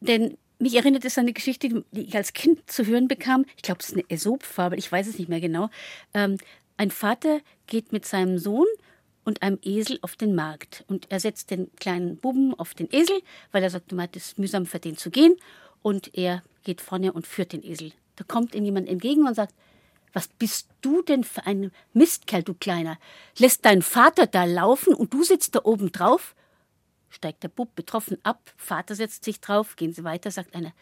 Denn 0.00 0.36
mich 0.58 0.74
erinnert 0.74 1.04
es 1.04 1.16
an 1.18 1.24
eine 1.24 1.32
Geschichte, 1.32 1.84
die 1.92 2.00
ich 2.00 2.16
als 2.16 2.32
Kind 2.32 2.70
zu 2.70 2.84
hören 2.86 3.08
bekam. 3.08 3.44
Ich 3.56 3.62
glaube, 3.62 3.80
es 3.80 3.90
ist 3.90 3.94
eine 3.94 4.04
Aesop-Fabel, 4.08 4.78
ich 4.78 4.90
weiß 4.90 5.06
es 5.06 5.18
nicht 5.18 5.28
mehr 5.28 5.40
genau. 5.40 5.70
Ähm, 6.14 6.36
ein 6.76 6.90
Vater 6.90 7.40
geht 7.66 7.92
mit 7.92 8.04
seinem 8.06 8.38
Sohn 8.38 8.66
und 9.24 9.42
einem 9.42 9.58
Esel 9.62 9.98
auf 10.02 10.16
den 10.16 10.34
Markt. 10.34 10.84
Und 10.88 11.10
er 11.10 11.20
setzt 11.20 11.50
den 11.50 11.70
kleinen 11.76 12.16
Buben 12.16 12.54
auf 12.54 12.74
den 12.74 12.88
Esel, 12.90 13.20
weil 13.52 13.62
er 13.62 13.70
sagt, 13.70 13.92
es 14.16 14.26
ist 14.28 14.38
mühsam 14.38 14.66
für 14.66 14.78
den 14.78 14.96
zu 14.96 15.10
gehen. 15.10 15.36
Und 15.82 16.16
er 16.16 16.42
geht 16.64 16.80
vorne 16.80 17.12
und 17.12 17.26
führt 17.26 17.52
den 17.52 17.62
Esel 17.62 17.92
da 18.18 18.24
kommt 18.24 18.54
ihm 18.54 18.64
jemand 18.64 18.88
entgegen 18.88 19.26
und 19.26 19.34
sagt, 19.34 19.54
was 20.12 20.26
bist 20.26 20.68
du 20.80 21.02
denn 21.02 21.22
für 21.22 21.46
ein 21.46 21.70
Mistkerl, 21.92 22.42
du 22.42 22.54
Kleiner? 22.54 22.98
Lässt 23.38 23.64
dein 23.64 23.82
Vater 23.82 24.26
da 24.26 24.44
laufen 24.44 24.92
und 24.92 25.14
du 25.14 25.22
sitzt 25.22 25.54
da 25.54 25.60
oben 25.62 25.92
drauf? 25.92 26.34
Steigt 27.10 27.44
der 27.44 27.48
Bub 27.48 27.74
betroffen 27.76 28.18
ab, 28.24 28.52
Vater 28.56 28.96
setzt 28.96 29.24
sich 29.24 29.40
drauf, 29.40 29.76
gehen 29.76 29.92
sie 29.94 30.02
weiter, 30.02 30.30
sagt 30.30 30.54
einer, 30.54 30.72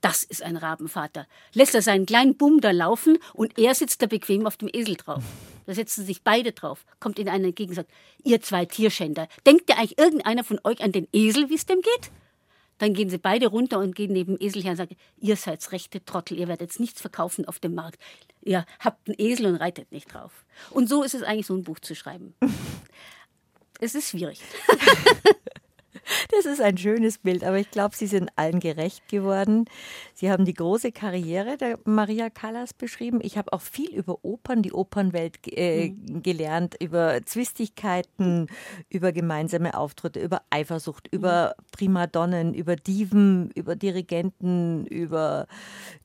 das 0.00 0.22
ist 0.22 0.42
ein 0.42 0.56
Rabenvater. 0.56 1.26
Lässt 1.54 1.74
er 1.74 1.82
seinen 1.82 2.06
kleinen 2.06 2.36
Buben 2.36 2.60
da 2.60 2.70
laufen 2.70 3.18
und 3.32 3.58
er 3.58 3.74
sitzt 3.74 4.02
da 4.02 4.06
bequem 4.06 4.46
auf 4.46 4.56
dem 4.56 4.68
Esel 4.72 4.96
drauf. 4.96 5.24
Da 5.66 5.74
setzen 5.74 6.04
sich 6.04 6.22
beide 6.22 6.52
drauf. 6.52 6.84
Kommt 7.00 7.18
ihnen 7.18 7.30
einer 7.30 7.46
entgegen 7.46 7.70
und 7.70 7.76
sagt, 7.76 7.90
ihr 8.22 8.40
zwei 8.40 8.66
Tierschänder, 8.66 9.28
denkt 9.46 9.68
ihr 9.70 9.78
eigentlich 9.78 9.98
irgendeiner 9.98 10.44
von 10.44 10.60
euch 10.62 10.82
an 10.82 10.92
den 10.92 11.08
Esel, 11.12 11.48
wie 11.48 11.54
es 11.54 11.66
dem 11.66 11.80
geht? 11.80 12.10
Dann 12.78 12.94
gehen 12.94 13.08
sie 13.08 13.18
beide 13.18 13.46
runter 13.46 13.78
und 13.78 13.94
gehen 13.94 14.12
neben 14.12 14.36
dem 14.36 14.46
Esel 14.46 14.62
her 14.62 14.72
und 14.72 14.76
sagen, 14.76 14.96
ihr 15.18 15.36
seid 15.36 15.70
rechte 15.72 16.04
Trottel, 16.04 16.38
ihr 16.38 16.48
werdet 16.48 16.78
nichts 16.80 17.00
verkaufen 17.00 17.46
auf 17.46 17.58
dem 17.58 17.74
Markt. 17.74 18.00
Ihr 18.42 18.66
habt 18.80 19.08
einen 19.08 19.16
Esel 19.18 19.46
und 19.46 19.56
reitet 19.56 19.92
nicht 19.92 20.12
drauf. 20.12 20.44
Und 20.70 20.88
so 20.88 21.02
ist 21.02 21.14
es 21.14 21.22
eigentlich, 21.22 21.46
so 21.46 21.54
ein 21.54 21.62
Buch 21.62 21.78
zu 21.78 21.94
schreiben. 21.94 22.34
es 23.80 23.94
ist 23.94 24.10
schwierig. 24.10 24.40
Das 26.30 26.46
ist 26.46 26.60
ein 26.60 26.76
schönes 26.76 27.18
Bild, 27.18 27.44
aber 27.44 27.58
ich 27.58 27.70
glaube, 27.70 27.96
Sie 27.96 28.06
sind 28.06 28.30
allen 28.36 28.60
gerecht 28.60 29.08
geworden. 29.08 29.66
Sie 30.14 30.30
haben 30.30 30.44
die 30.44 30.54
große 30.54 30.92
Karriere 30.92 31.56
der 31.56 31.78
Maria 31.84 32.30
Callas 32.30 32.74
beschrieben. 32.74 33.20
Ich 33.22 33.38
habe 33.38 33.52
auch 33.52 33.60
viel 33.60 33.90
über 33.94 34.24
Opern, 34.24 34.62
die 34.62 34.72
Opernwelt 34.72 35.38
äh, 35.46 35.90
mhm. 35.90 36.22
gelernt, 36.22 36.76
über 36.80 37.20
Zwistigkeiten, 37.24 38.48
über 38.88 39.12
gemeinsame 39.12 39.76
Auftritte, 39.76 40.20
über 40.20 40.42
Eifersucht, 40.50 41.12
mhm. 41.12 41.18
über 41.18 41.54
Primadonnen, 41.72 42.54
über 42.54 42.76
Diven, 42.76 43.50
über 43.54 43.76
Dirigenten, 43.76 44.86
über 44.86 45.46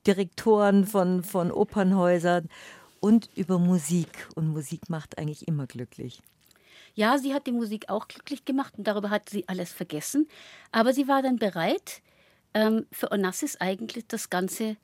Direktoren 0.05 0.85
von, 0.85 1.23
von 1.23 1.51
Opernhäusern 1.51 2.49
und 2.99 3.29
über 3.35 3.59
Musik. 3.59 4.27
Und 4.35 4.49
Musik 4.49 4.89
macht 4.89 5.17
eigentlich 5.17 5.47
immer 5.47 5.67
glücklich. 5.67 6.21
Ja, 6.99 7.17
sie 7.17 7.33
hat 7.33 7.47
die 7.47 7.53
Musik 7.53 7.87
auch 7.87 8.09
glücklich 8.09 8.43
gemacht 8.43 8.73
und 8.77 8.85
darüber 8.85 9.09
hat 9.09 9.29
sie 9.29 9.47
alles 9.47 9.71
vergessen. 9.71 10.27
Aber 10.73 10.91
sie 10.91 11.07
war 11.07 11.21
dann 11.21 11.37
bereit, 11.37 12.01
ähm, 12.53 12.87
für 12.91 13.09
Onassis 13.13 13.55
eigentlich 13.55 14.05
das 14.07 14.29
Ganze 14.29 14.75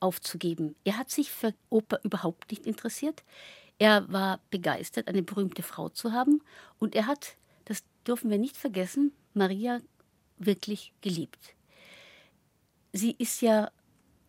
aufzugeben. 0.00 0.76
Er 0.84 0.96
hat 0.96 1.10
sich 1.10 1.30
für 1.30 1.52
Oper 1.68 2.00
überhaupt 2.04 2.50
nicht 2.50 2.64
interessiert. 2.64 3.22
Er 3.78 4.10
war 4.10 4.40
begeistert, 4.48 5.08
eine 5.08 5.22
berühmte 5.22 5.62
Frau 5.62 5.90
zu 5.90 6.12
haben. 6.14 6.40
Und 6.78 6.94
er 6.94 7.06
hat, 7.06 7.36
das 7.66 7.84
dürfen 8.06 8.30
wir 8.30 8.38
nicht 8.38 8.56
vergessen, 8.56 9.12
Maria 9.34 9.82
wirklich 10.38 10.94
geliebt. 11.02 11.54
Sie 12.94 13.14
ist 13.18 13.42
ja, 13.42 13.70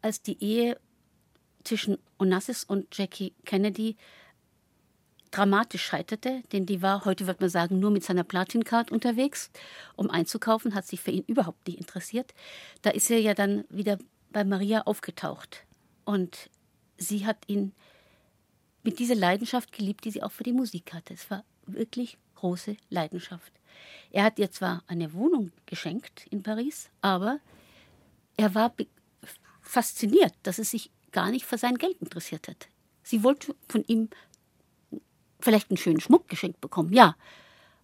als 0.01 0.21
die 0.21 0.43
Ehe 0.43 0.77
zwischen 1.63 1.99
Onassis 2.17 2.65
und 2.65 2.97
Jackie 2.97 3.33
Kennedy 3.45 3.95
dramatisch 5.31 5.83
scheiterte, 5.83 6.41
denn 6.51 6.65
die 6.65 6.81
war, 6.81 7.05
heute 7.05 7.27
wird 7.27 7.41
man 7.41 7.49
sagen, 7.49 7.79
nur 7.79 7.91
mit 7.91 8.03
seiner 8.03 8.23
Platincard 8.23 8.91
unterwegs, 8.91 9.51
um 9.95 10.09
einzukaufen, 10.09 10.73
hat 10.73 10.87
sich 10.87 11.01
für 11.01 11.11
ihn 11.11 11.23
überhaupt 11.27 11.67
nicht 11.67 11.79
interessiert. 11.79 12.33
Da 12.81 12.89
ist 12.89 13.11
er 13.11 13.19
ja 13.19 13.33
dann 13.33 13.65
wieder 13.69 13.97
bei 14.31 14.43
Maria 14.43 14.81
aufgetaucht. 14.81 15.65
Und 16.05 16.49
sie 16.97 17.25
hat 17.25 17.37
ihn 17.47 17.73
mit 18.83 18.99
dieser 18.99 19.15
Leidenschaft 19.15 19.71
geliebt, 19.71 20.05
die 20.05 20.11
sie 20.11 20.23
auch 20.23 20.31
für 20.31 20.43
die 20.43 20.53
Musik 20.53 20.93
hatte. 20.93 21.13
Es 21.13 21.29
war 21.29 21.43
wirklich 21.65 22.17
große 22.35 22.77
Leidenschaft. 22.89 23.51
Er 24.11 24.23
hat 24.23 24.39
ihr 24.39 24.51
zwar 24.51 24.83
eine 24.87 25.13
Wohnung 25.13 25.51
geschenkt 25.65 26.25
in 26.31 26.43
Paris, 26.43 26.89
aber 27.01 27.39
er 28.37 28.55
war 28.55 28.73
fasziniert, 29.61 30.33
dass 30.43 30.57
es 30.57 30.71
sich 30.71 30.89
gar 31.11 31.31
nicht 31.31 31.45
für 31.45 31.57
sein 31.57 31.77
Geld 31.77 31.97
interessiert 32.01 32.47
hat. 32.47 32.67
Sie 33.03 33.23
wollte 33.23 33.55
von 33.67 33.83
ihm 33.87 34.09
vielleicht 35.39 35.69
einen 35.69 35.77
schönen 35.77 35.99
Schmuck 35.99 36.27
geschenkt 36.27 36.61
bekommen, 36.61 36.93
ja, 36.93 37.15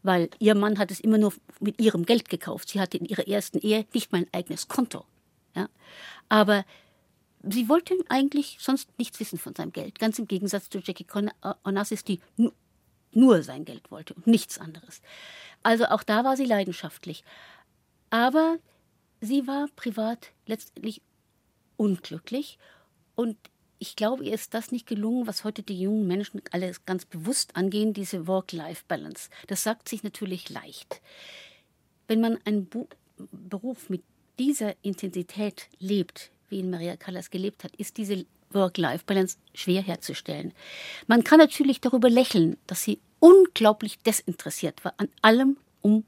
weil 0.03 0.29
ihr 0.39 0.55
Mann 0.55 0.77
hat 0.77 0.91
es 0.91 0.99
immer 0.99 1.17
nur 1.17 1.33
mit 1.59 1.81
ihrem 1.81 2.05
Geld 2.05 2.29
gekauft. 2.29 2.69
Sie 2.69 2.79
hatte 2.79 2.97
in 2.97 3.05
ihrer 3.05 3.27
ersten 3.27 3.57
Ehe 3.59 3.85
nicht 3.93 4.11
mal 4.11 4.19
ein 4.19 4.27
eigenes 4.31 4.67
Konto. 4.67 5.05
Ja. 5.55 5.67
Aber 6.29 6.63
sie 7.41 7.69
wollte 7.69 7.95
eigentlich 8.09 8.57
sonst 8.59 8.89
nichts 8.99 9.19
wissen 9.19 9.39
von 9.39 9.55
seinem 9.55 9.71
Geld. 9.71 9.97
Ganz 9.97 10.19
im 10.19 10.27
Gegensatz 10.27 10.69
zu 10.69 10.79
Jackie 10.79 11.07
Onassis, 11.63 12.03
die 12.03 12.19
nur 13.11 13.41
sein 13.41 13.65
Geld 13.65 13.89
wollte 13.89 14.13
und 14.13 14.27
nichts 14.27 14.59
anderes. 14.59 15.01
Also 15.63 15.85
auch 15.85 16.03
da 16.03 16.23
war 16.23 16.37
sie 16.37 16.45
leidenschaftlich. 16.45 17.23
Aber 18.09 18.57
sie 19.21 19.47
war 19.47 19.67
privat 19.75 20.31
letztendlich 20.45 21.01
unglücklich 21.77 22.59
und 23.15 23.37
ich 23.79 23.95
glaube, 23.95 24.23
ihr 24.25 24.33
ist 24.33 24.53
das 24.53 24.71
nicht 24.71 24.87
gelungen, 24.87 25.27
was 25.27 25.43
heute 25.43 25.63
die 25.63 25.79
jungen 25.79 26.07
Menschen 26.07 26.41
alle 26.51 26.71
ganz 26.85 27.05
bewusst 27.05 27.55
angehen, 27.55 27.93
diese 27.93 28.27
Work-Life-Balance. 28.27 29.29
Das 29.47 29.63
sagt 29.63 29.89
sich 29.89 30.03
natürlich 30.03 30.49
leicht. 30.49 31.01
Wenn 32.07 32.21
man 32.21 32.39
einen 32.45 32.65
Bu 32.65 32.87
Beruf 33.31 33.89
mit 33.89 34.03
dieser 34.37 34.75
Intensität 34.81 35.69
lebt, 35.79 36.31
wie 36.49 36.59
ihn 36.59 36.69
Maria 36.69 36.97
Callas 36.97 37.29
gelebt 37.29 37.63
hat, 37.63 37.73
ist 37.77 37.95
diese 37.95 38.25
Work-Life-Balance 38.51 39.37
schwer 39.53 39.81
herzustellen. 39.81 40.53
Man 41.07 41.23
kann 41.23 41.39
natürlich 41.39 41.79
darüber 41.79 42.09
lächeln, 42.09 42.57
dass 42.67 42.83
sie 42.83 42.99
unglaublich 43.19 43.99
desinteressiert 43.99 44.83
war 44.83 44.93
an 44.97 45.07
allem 45.21 45.57
um 45.81 46.03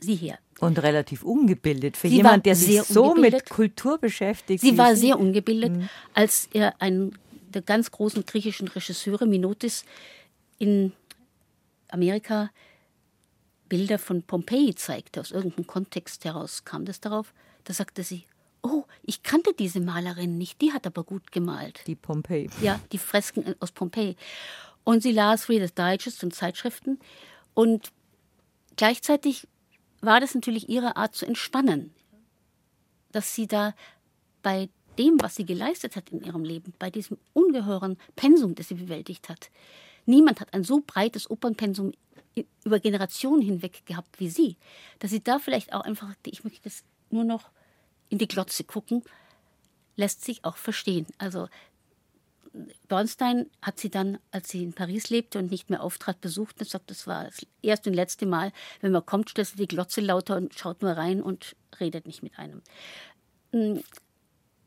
sie 0.00 0.16
her. 0.16 0.38
Und 0.58 0.78
relativ 0.82 1.22
ungebildet 1.22 1.96
für 1.96 2.08
sie 2.08 2.16
jemand, 2.16 2.44
der 2.46 2.54
sich 2.54 2.82
so 2.82 3.14
mit 3.14 3.48
Kultur 3.48 3.98
beschäftigt. 3.98 4.60
Sie 4.60 4.76
war 4.76 4.94
sehr 4.94 5.18
ungebildet, 5.18 5.72
mhm. 5.72 5.88
als 6.12 6.48
er 6.52 6.80
einen 6.80 7.18
der 7.48 7.62
ganz 7.62 7.90
großen 7.90 8.24
griechischen 8.26 8.68
Regisseure 8.68 9.26
Minotis 9.26 9.84
in 10.58 10.92
Amerika 11.88 12.50
Bilder 13.68 13.98
von 13.98 14.22
Pompeji 14.22 14.74
zeigte, 14.74 15.20
aus 15.20 15.30
irgendeinem 15.30 15.66
Kontext 15.66 16.24
heraus 16.24 16.64
kam 16.64 16.84
das 16.84 17.00
darauf. 17.00 17.32
Da 17.64 17.72
sagte 17.72 18.02
sie, 18.02 18.24
oh, 18.62 18.84
ich 19.02 19.22
kannte 19.22 19.54
diese 19.54 19.80
Malerin 19.80 20.38
nicht, 20.38 20.60
die 20.60 20.72
hat 20.72 20.86
aber 20.86 21.04
gut 21.04 21.32
gemalt. 21.32 21.80
Die 21.86 21.94
Pompeji. 21.94 22.50
Ja, 22.60 22.80
die 22.92 22.98
Fresken 22.98 23.54
aus 23.60 23.70
Pompeji. 23.70 24.16
Und 24.84 25.02
sie 25.02 25.12
las 25.12 25.48
Reader's 25.48 25.74
Digest 25.74 26.24
und 26.24 26.34
Zeitschriften. 26.34 26.98
Und 27.54 27.92
gleichzeitig 28.76 29.46
war 30.00 30.20
das 30.20 30.34
natürlich 30.34 30.68
ihre 30.68 30.96
Art 30.96 31.14
zu 31.14 31.26
entspannen, 31.26 31.94
dass 33.12 33.34
sie 33.34 33.46
da 33.46 33.74
bei 34.42 34.68
dem, 34.98 35.20
was 35.20 35.36
sie 35.36 35.44
geleistet 35.44 35.96
hat 35.96 36.10
in 36.10 36.22
ihrem 36.22 36.44
Leben, 36.44 36.74
bei 36.78 36.90
diesem 36.90 37.18
ungeheuren 37.32 37.96
Pensum, 38.16 38.54
das 38.54 38.68
sie 38.68 38.74
bewältigt 38.74 39.28
hat. 39.28 39.50
Niemand 40.06 40.40
hat 40.40 40.54
ein 40.54 40.64
so 40.64 40.82
breites 40.86 41.30
Opernpensum 41.30 41.92
über 42.64 42.78
Generationen 42.78 43.42
hinweg 43.42 43.84
gehabt 43.86 44.20
wie 44.20 44.30
sie, 44.30 44.56
dass 44.98 45.10
sie 45.10 45.22
da 45.22 45.38
vielleicht 45.38 45.72
auch 45.72 45.82
einfach, 45.82 46.14
ich 46.24 46.44
möchte 46.44 46.62
das 46.64 46.84
nur 47.10 47.24
noch 47.24 47.50
in 48.08 48.18
die 48.18 48.28
Glotze 48.28 48.64
gucken, 48.64 49.02
lässt 49.96 50.24
sich 50.24 50.44
auch 50.44 50.56
verstehen. 50.56 51.06
Also 51.18 51.48
Bernstein 52.88 53.46
hat 53.62 53.78
sie 53.78 53.90
dann, 53.90 54.18
als 54.32 54.48
sie 54.48 54.62
in 54.62 54.72
Paris 54.72 55.10
lebte 55.10 55.38
und 55.38 55.50
nicht 55.50 55.70
mehr 55.70 55.82
auftrat, 55.82 56.20
besucht 56.20 56.60
und 56.60 56.68
sagt, 56.68 56.90
das 56.90 57.06
war 57.06 57.24
das 57.24 57.46
erste 57.62 57.90
und 57.90 57.96
letzte 57.96 58.26
Mal. 58.26 58.52
Wenn 58.80 58.92
man 58.92 59.06
kommt, 59.06 59.30
stellt 59.30 59.48
sie 59.48 59.56
die 59.56 59.68
Glotze 59.68 60.00
lauter 60.00 60.36
und 60.36 60.54
schaut 60.54 60.82
nur 60.82 60.92
rein 60.92 61.22
und 61.22 61.56
redet 61.78 62.06
nicht 62.06 62.22
mit 62.22 62.38
einem. 62.38 62.62
Hm, 63.52 63.82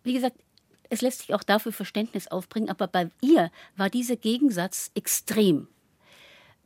wie 0.04 0.14
gesagt, 0.14 0.38
es 0.90 1.02
lässt 1.02 1.20
sich 1.20 1.34
auch 1.34 1.44
dafür 1.44 1.72
Verständnis 1.72 2.28
aufbringen, 2.28 2.70
aber 2.70 2.88
bei 2.88 3.10
ihr 3.22 3.52
war 3.76 3.90
dieser 3.90 4.16
Gegensatz 4.16 4.92
extrem 4.96 5.68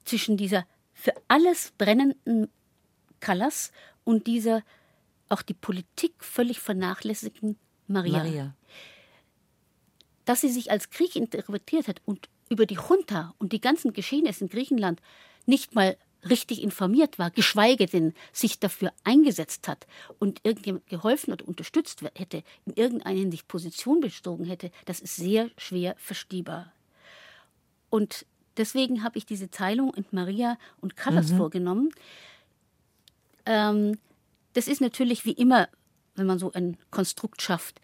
zwischen 0.05 0.37
dieser 0.37 0.65
für 0.93 1.13
alles 1.27 1.73
brennenden 1.77 2.49
Callas 3.19 3.71
und 4.03 4.27
dieser 4.27 4.63
auch 5.29 5.41
die 5.41 5.53
Politik 5.53 6.13
völlig 6.19 6.59
vernachlässigten 6.59 7.57
Maria. 7.87 8.17
Maria 8.17 8.55
dass 10.27 10.41
sie 10.41 10.49
sich 10.49 10.69
als 10.71 10.89
Krieg 10.89 11.15
interpretiert 11.15 11.87
hat 11.87 12.01
und 12.05 12.27
über 12.49 12.65
die 12.65 12.77
Junta 12.89 13.33
und 13.39 13.53
die 13.53 13.61
ganzen 13.61 13.93
Geschehnisse 13.93 14.43
in 14.43 14.49
Griechenland 14.49 15.01
nicht 15.45 15.73
mal 15.73 15.97
richtig 16.29 16.61
informiert 16.61 17.17
war, 17.17 17.31
geschweige 17.31 17.85
denn 17.85 18.13
sich 18.33 18.59
dafür 18.59 18.91
eingesetzt 19.05 19.69
hat 19.69 19.87
und 20.19 20.41
irgendjemand 20.43 20.85
geholfen 20.87 21.31
oder 21.31 21.47
unterstützt 21.47 22.01
hätte, 22.15 22.43
in 22.65 22.73
irgendeiner 22.73 23.17
Hinsicht 23.17 23.47
Position 23.47 24.01
bestogen 24.01 24.45
hätte, 24.45 24.69
das 24.83 24.99
ist 24.99 25.15
sehr 25.15 25.49
schwer 25.57 25.95
verstehbar. 25.97 26.73
Und 27.89 28.25
deswegen 28.57 29.03
habe 29.03 29.17
ich 29.17 29.25
diese 29.25 29.49
Teilung 29.49 29.93
in 29.93 30.05
Maria 30.11 30.57
und 30.81 30.97
Callas 30.97 31.31
mhm. 31.31 31.37
vorgenommen. 31.37 31.89
Ähm, 33.45 33.97
das 34.53 34.67
ist 34.67 34.81
natürlich 34.81 35.23
wie 35.23 35.31
immer, 35.31 35.69
wenn 36.15 36.25
man 36.25 36.39
so 36.39 36.51
ein 36.51 36.75
Konstrukt 36.91 37.41
schafft, 37.41 37.79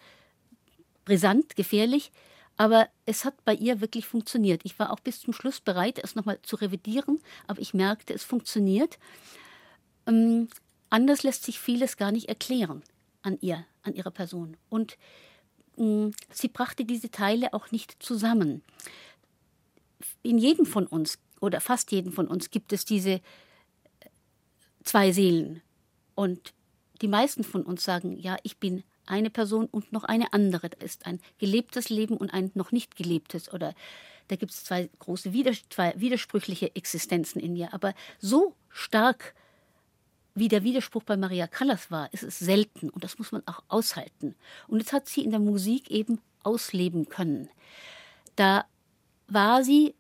brisant, 1.05 1.55
gefährlich. 1.55 2.11
Aber 2.57 2.87
es 3.05 3.25
hat 3.25 3.43
bei 3.45 3.55
ihr 3.55 3.81
wirklich 3.81 4.05
funktioniert. 4.05 4.61
Ich 4.63 4.77
war 4.77 4.91
auch 4.91 4.99
bis 4.99 5.19
zum 5.19 5.33
Schluss 5.33 5.59
bereit, 5.59 5.99
es 6.03 6.15
nochmal 6.15 6.39
zu 6.43 6.55
revidieren, 6.55 7.19
aber 7.47 7.61
ich 7.61 7.73
merkte, 7.73 8.13
es 8.13 8.23
funktioniert. 8.23 8.99
Ähm, 10.05 10.47
anders 10.89 11.23
lässt 11.23 11.43
sich 11.43 11.59
vieles 11.59 11.97
gar 11.97 12.11
nicht 12.11 12.29
erklären 12.29 12.83
an 13.23 13.37
ihr, 13.41 13.65
an 13.81 13.95
ihrer 13.95 14.11
Person. 14.11 14.57
Und 14.69 14.97
ähm, 15.77 16.11
sie 16.29 16.47
brachte 16.47 16.85
diese 16.85 17.09
Teile 17.09 17.53
auch 17.53 17.71
nicht 17.71 18.01
zusammen. 18.03 18.61
In 20.21 20.37
jedem 20.37 20.65
von 20.65 20.85
uns 20.85 21.17
oder 21.39 21.59
fast 21.59 21.91
jedem 21.91 22.13
von 22.13 22.27
uns 22.27 22.51
gibt 22.51 22.71
es 22.71 22.85
diese 22.85 23.11
äh, 23.11 23.21
zwei 24.83 25.11
Seelen. 25.11 25.61
Und 26.15 26.53
die 27.01 27.07
meisten 27.07 27.43
von 27.43 27.63
uns 27.63 27.83
sagen, 27.83 28.17
ja, 28.17 28.37
ich 28.43 28.57
bin 28.57 28.83
eine 29.05 29.29
Person 29.29 29.65
und 29.65 29.91
noch 29.91 30.03
eine 30.03 30.33
andere. 30.33 30.69
Da 30.69 30.83
ist 30.83 31.05
ein 31.05 31.19
gelebtes 31.37 31.89
Leben 31.89 32.17
und 32.17 32.33
ein 32.33 32.51
noch 32.53 32.71
nicht 32.71 32.95
gelebtes. 32.95 33.51
Oder 33.53 33.73
da 34.27 34.35
gibt 34.35 34.51
es 34.51 34.63
zwei 34.63 34.89
große 34.99 35.33
Widers 35.33 35.63
zwei 35.69 35.93
widersprüchliche 35.97 36.75
Existenzen 36.75 37.41
in 37.41 37.55
ihr. 37.55 37.73
Aber 37.73 37.93
so 38.19 38.55
stark 38.69 39.35
wie 40.35 40.47
der 40.47 40.63
Widerspruch 40.63 41.03
bei 41.03 41.15
Maria 41.15 41.47
Callas 41.47 41.91
war, 41.91 42.11
ist 42.11 42.23
es 42.23 42.39
selten 42.39 42.89
und 42.89 43.03
das 43.03 43.19
muss 43.19 43.31
man 43.31 43.43
auch 43.45 43.61
aushalten. 43.67 44.35
Und 44.67 44.83
das 44.83 44.91
hat 44.91 45.07
sie 45.07 45.23
in 45.23 45.29
der 45.29 45.39
Musik 45.39 45.91
eben 45.91 46.19
ausleben 46.41 47.07
können. 47.07 47.49
Da 48.35 48.65
war 49.27 49.63
sie 49.63 49.93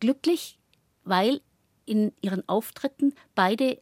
glücklich, 0.00 0.58
weil 1.04 1.40
in 1.86 2.12
ihren 2.20 2.46
Auftritten 2.48 3.14
beide 3.34 3.80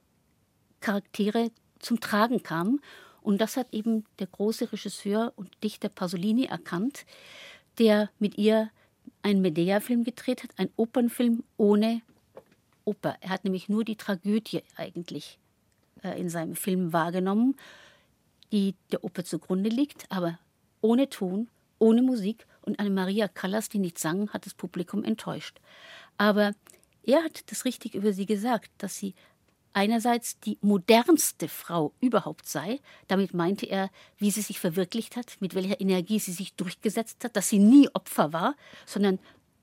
Charaktere 0.80 1.50
zum 1.80 2.00
Tragen 2.00 2.42
kamen 2.42 2.80
und 3.22 3.40
das 3.40 3.56
hat 3.56 3.72
eben 3.72 4.04
der 4.18 4.26
große 4.26 4.72
Regisseur 4.72 5.32
und 5.36 5.50
Dichter 5.62 5.88
Pasolini 5.88 6.44
erkannt, 6.44 7.04
der 7.78 8.10
mit 8.18 8.38
ihr 8.38 8.70
einen 9.22 9.42
Medea-Film 9.42 10.04
gedreht 10.04 10.42
hat, 10.42 10.50
einen 10.58 10.70
Opernfilm 10.76 11.44
ohne 11.56 12.02
Oper. 12.84 13.16
Er 13.20 13.30
hat 13.30 13.44
nämlich 13.44 13.68
nur 13.68 13.84
die 13.84 13.96
Tragödie 13.96 14.62
eigentlich 14.76 15.38
äh, 16.02 16.18
in 16.18 16.28
seinem 16.30 16.54
Film 16.54 16.92
wahrgenommen, 16.92 17.56
die 18.52 18.74
der 18.90 19.04
Oper 19.04 19.24
zugrunde 19.24 19.70
liegt, 19.70 20.10
aber 20.10 20.38
ohne 20.80 21.08
Ton, 21.08 21.48
ohne 21.78 22.02
Musik 22.02 22.46
und 22.62 22.78
eine 22.78 22.90
Maria 22.90 23.28
Callas, 23.28 23.68
die 23.68 23.78
nicht 23.78 23.98
sang, 23.98 24.30
hat 24.30 24.46
das 24.46 24.54
Publikum 24.54 25.04
enttäuscht. 25.04 25.60
Aber 26.16 26.52
er 27.02 27.22
hat 27.22 27.50
das 27.50 27.64
richtig 27.64 27.94
über 27.94 28.12
sie 28.12 28.26
gesagt, 28.26 28.70
dass 28.78 28.96
sie 28.96 29.14
einerseits 29.72 30.38
die 30.40 30.58
modernste 30.60 31.48
Frau 31.48 31.92
überhaupt 32.00 32.48
sei. 32.48 32.80
Damit 33.08 33.34
meinte 33.34 33.66
er, 33.66 33.90
wie 34.18 34.30
sie 34.30 34.42
sich 34.42 34.58
verwirklicht 34.58 35.16
hat, 35.16 35.36
mit 35.40 35.54
welcher 35.54 35.80
Energie 35.80 36.18
sie 36.18 36.32
sich 36.32 36.54
durchgesetzt 36.54 37.24
hat, 37.24 37.36
dass 37.36 37.48
sie 37.48 37.58
nie 37.58 37.88
Opfer 37.94 38.32
war, 38.32 38.54
sondern 38.86 39.18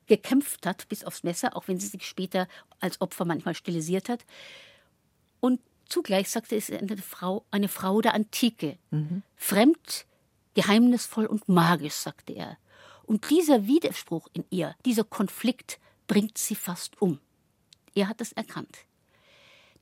gekämpft 0.07 0.65
hat 0.65 0.87
bis 0.87 1.03
aufs 1.03 1.23
Messer, 1.23 1.55
auch 1.55 1.67
wenn 1.67 1.79
sie 1.79 1.87
sich 1.87 2.07
später 2.07 2.47
als 2.79 3.01
Opfer 3.01 3.25
manchmal 3.25 3.55
stilisiert 3.55 4.09
hat. 4.09 4.25
Und 5.39 5.59
zugleich 5.85 6.29
sagte 6.29 6.55
es 6.55 6.71
eine 6.71 6.97
Frau, 6.97 7.45
eine 7.51 7.67
Frau 7.67 8.01
der 8.01 8.13
Antike, 8.13 8.77
mhm. 8.91 9.23
fremd, 9.35 10.05
geheimnisvoll 10.53 11.25
und 11.25 11.47
magisch, 11.49 11.93
sagte 11.93 12.33
er. 12.33 12.57
Und 13.03 13.29
dieser 13.29 13.67
Widerspruch 13.67 14.27
in 14.33 14.45
ihr, 14.49 14.75
dieser 14.85 15.03
Konflikt, 15.03 15.79
bringt 16.07 16.37
sie 16.37 16.55
fast 16.55 17.01
um. 17.01 17.19
Er 17.95 18.07
hat 18.07 18.21
es 18.21 18.31
erkannt. 18.31 18.86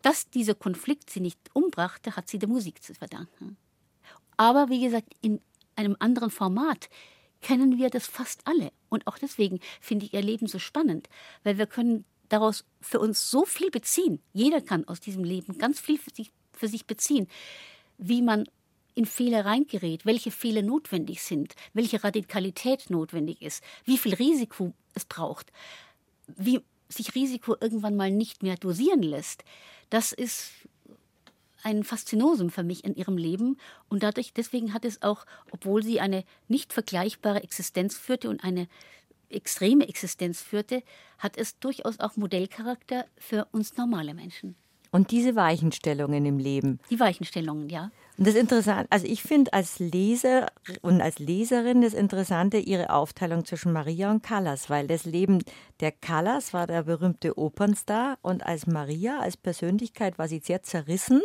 Dass 0.06 0.30
dieser 0.30 0.54
Konflikt 0.54 1.10
sie 1.10 1.20
nicht 1.20 1.40
umbrachte, 1.54 2.16
hat 2.16 2.30
sie 2.30 2.38
der 2.38 2.48
Musik 2.48 2.84
zu 2.84 2.94
verdanken. 2.94 3.58
Aber 4.38 4.70
wie 4.70 4.80
gesagt, 4.80 5.12
in 5.22 5.42
einem 5.76 5.96
anderen 5.98 6.30
Format 6.30 6.92
kennen 7.42 7.80
wir 7.80 7.90
das 7.90 8.06
fast 8.06 8.42
alle. 8.46 8.72
Und 8.90 9.08
auch 9.08 9.18
deswegen 9.18 9.60
finde 9.82 10.06
ich 10.06 10.14
ihr 10.14 10.22
Leben 10.22 10.46
so 10.46 10.60
spannend, 10.60 11.10
weil 11.44 11.58
wir 11.58 11.66
können 11.66 12.06
daraus 12.30 12.66
für 12.82 13.00
uns 13.00 13.32
so 13.32 13.46
viel 13.46 13.72
beziehen. 13.72 14.22
Jeder 14.32 14.62
kann 14.62 14.88
aus 14.88 15.00
diesem 15.00 15.24
Leben 15.24 15.58
ganz 15.58 15.80
viel 15.80 15.98
für 15.98 16.14
sich, 16.14 16.32
für 16.54 16.68
sich 16.68 16.86
beziehen, 16.86 17.28
wie 17.98 18.22
man 18.22 18.46
in 18.94 19.08
Fehler 19.08 19.44
reingerät, 19.44 20.06
welche 20.06 20.30
Fehler 20.30 20.62
notwendig 20.62 21.24
sind, 21.24 21.56
welche 21.74 22.04
Radikalität 22.04 22.92
notwendig 22.92 23.42
ist, 23.42 23.64
wie 23.86 23.98
viel 23.98 24.14
Risiko 24.14 24.72
es 24.94 25.06
braucht, 25.06 25.52
wie 26.28 26.62
sich 26.90 27.16
Risiko 27.16 27.56
irgendwann 27.60 27.96
mal 27.96 28.12
nicht 28.12 28.44
mehr 28.44 28.56
dosieren 28.56 29.02
lässt, 29.02 29.44
das 29.90 30.12
ist 30.12 30.52
ein 31.64 31.84
Faszinosum 31.84 32.52
für 32.52 32.64
mich 32.64 32.84
in 32.84 32.96
ihrem 32.96 33.18
Leben 33.18 33.58
und 33.90 34.04
dadurch 34.04 34.34
deswegen 34.34 34.74
hat 34.74 34.86
es 34.86 35.02
auch, 35.02 35.26
obwohl 35.52 35.84
sie 35.84 36.00
eine 36.00 36.24
nicht 36.48 36.74
vergleichbare 36.74 37.42
Existenz 37.42 37.98
führte 37.98 38.30
und 38.30 38.44
eine 38.44 38.68
extreme 39.30 39.88
Existenz 39.88 40.42
führte, 40.42 40.84
hat 41.18 41.38
es 41.38 41.58
durchaus 41.60 42.00
auch 42.00 42.16
Modellcharakter 42.18 43.06
für 43.18 43.48
uns 43.52 43.78
normale 43.78 44.14
Menschen. 44.14 44.56
Und 44.92 45.12
diese 45.12 45.36
Weichenstellungen 45.36 46.26
im 46.26 46.38
Leben. 46.38 46.80
Die 46.90 47.00
Weichenstellungen, 47.00 47.70
ja. 47.70 47.92
Und 48.18 48.28
das 48.28 48.36
Interessante, 48.36 48.90
also 48.92 49.06
ich 49.06 49.24
finde 49.24 49.52
als 49.52 49.80
Leser 49.80 50.48
und 50.82 51.02
als 51.02 51.20
Leserin 51.20 51.82
das 51.82 51.94
Interessante 51.94 52.58
ihre 52.58 52.92
Aufteilung 52.92 53.44
zwischen 53.44 53.74
Maria 53.74 54.10
und 54.10 54.24
Callas, 54.24 54.70
weil 54.70 54.88
das 54.88 55.04
Leben 55.04 55.44
der 55.82 55.92
Callas 55.92 56.54
war 56.54 56.66
der 56.66 56.84
berühmte 56.84 57.38
Opernstar 57.38 58.18
und 58.22 58.46
als 58.46 58.68
Maria, 58.68 59.20
als 59.20 59.36
Persönlichkeit 59.36 60.18
war 60.18 60.30
sie 60.30 60.40
sehr 60.40 60.64
zerrissen 60.64 61.22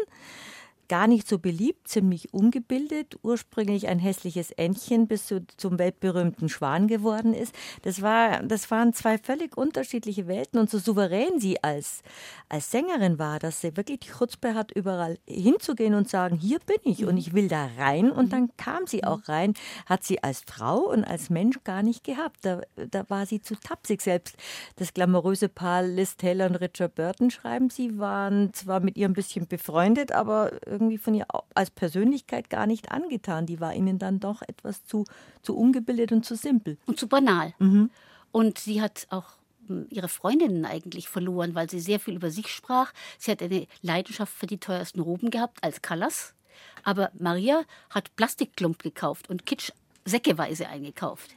gar 0.90 1.06
nicht 1.06 1.28
so 1.28 1.38
beliebt, 1.38 1.86
ziemlich 1.86 2.34
ungebildet, 2.34 3.16
ursprünglich 3.22 3.86
ein 3.86 4.00
hässliches 4.00 4.50
Entchen, 4.50 5.06
bis 5.06 5.26
zu, 5.26 5.46
zum 5.56 5.78
weltberühmten 5.78 6.48
Schwan 6.48 6.88
geworden 6.88 7.32
ist. 7.32 7.54
Das, 7.82 8.02
war, 8.02 8.42
das 8.42 8.72
waren 8.72 8.92
zwei 8.92 9.16
völlig 9.16 9.56
unterschiedliche 9.56 10.26
Welten 10.26 10.58
und 10.58 10.68
so 10.68 10.80
souverän 10.80 11.38
sie 11.38 11.62
als, 11.62 12.02
als 12.48 12.72
Sängerin 12.72 13.20
war, 13.20 13.38
dass 13.38 13.60
sie 13.60 13.76
wirklich 13.76 14.00
die 14.00 14.08
Chutzpe 14.08 14.54
hat, 14.54 14.72
überall 14.72 15.16
hinzugehen 15.28 15.94
und 15.94 16.08
sagen, 16.08 16.36
hier 16.36 16.58
bin 16.58 16.78
ich 16.82 17.04
und 17.04 17.16
ich 17.18 17.34
will 17.34 17.46
da 17.46 17.68
rein 17.78 18.10
und 18.10 18.32
dann 18.32 18.50
kam 18.56 18.88
sie 18.88 19.04
auch 19.04 19.28
rein, 19.28 19.54
hat 19.86 20.02
sie 20.02 20.24
als 20.24 20.42
Frau 20.44 20.78
und 20.78 21.04
als 21.04 21.30
Mensch 21.30 21.62
gar 21.62 21.84
nicht 21.84 22.02
gehabt. 22.02 22.38
Da, 22.42 22.62
da 22.74 23.08
war 23.08 23.26
sie 23.26 23.40
zu 23.40 23.54
tapsig 23.54 24.00
selbst. 24.00 24.36
Das 24.74 24.92
glamouröse 24.92 25.48
Paar 25.48 25.84
Liz 25.84 26.16
Taylor 26.16 26.46
und 26.46 26.56
Richard 26.56 26.96
Burton 26.96 27.30
schreiben, 27.30 27.70
sie 27.70 27.96
waren 28.00 28.52
zwar 28.54 28.80
mit 28.80 28.96
ihr 28.96 29.06
ein 29.06 29.12
bisschen 29.12 29.46
befreundet, 29.46 30.10
aber 30.10 30.50
irgendwie 30.80 30.98
von 30.98 31.14
ihr 31.14 31.26
als 31.54 31.70
Persönlichkeit 31.70 32.50
gar 32.50 32.66
nicht 32.66 32.90
angetan. 32.90 33.46
Die 33.46 33.60
war 33.60 33.74
ihnen 33.74 33.98
dann 33.98 34.18
doch 34.18 34.42
etwas 34.42 34.84
zu, 34.84 35.04
zu 35.42 35.56
ungebildet 35.56 36.12
und 36.12 36.24
zu 36.24 36.34
simpel. 36.34 36.78
Und 36.86 36.98
zu 36.98 37.06
banal. 37.06 37.54
Mhm. 37.58 37.90
Und 38.32 38.58
sie 38.58 38.80
hat 38.80 39.06
auch 39.10 39.26
hm, 39.66 39.86
ihre 39.90 40.08
Freundinnen 40.08 40.64
eigentlich 40.64 41.08
verloren, 41.08 41.54
weil 41.54 41.68
sie 41.68 41.80
sehr 41.80 42.00
viel 42.00 42.14
über 42.14 42.30
sich 42.30 42.48
sprach. 42.48 42.92
Sie 43.18 43.30
hat 43.30 43.42
eine 43.42 43.66
Leidenschaft 43.82 44.32
für 44.32 44.46
die 44.46 44.58
teuersten 44.58 45.00
Roben 45.00 45.30
gehabt 45.30 45.62
als 45.62 45.82
Callas. 45.82 46.34
Aber 46.82 47.10
Maria 47.18 47.62
hat 47.90 48.16
Plastikklump 48.16 48.82
gekauft 48.82 49.28
und 49.28 49.44
Kitsch 49.44 49.70
säckeweise 50.04 50.68
eingekauft. 50.68 51.30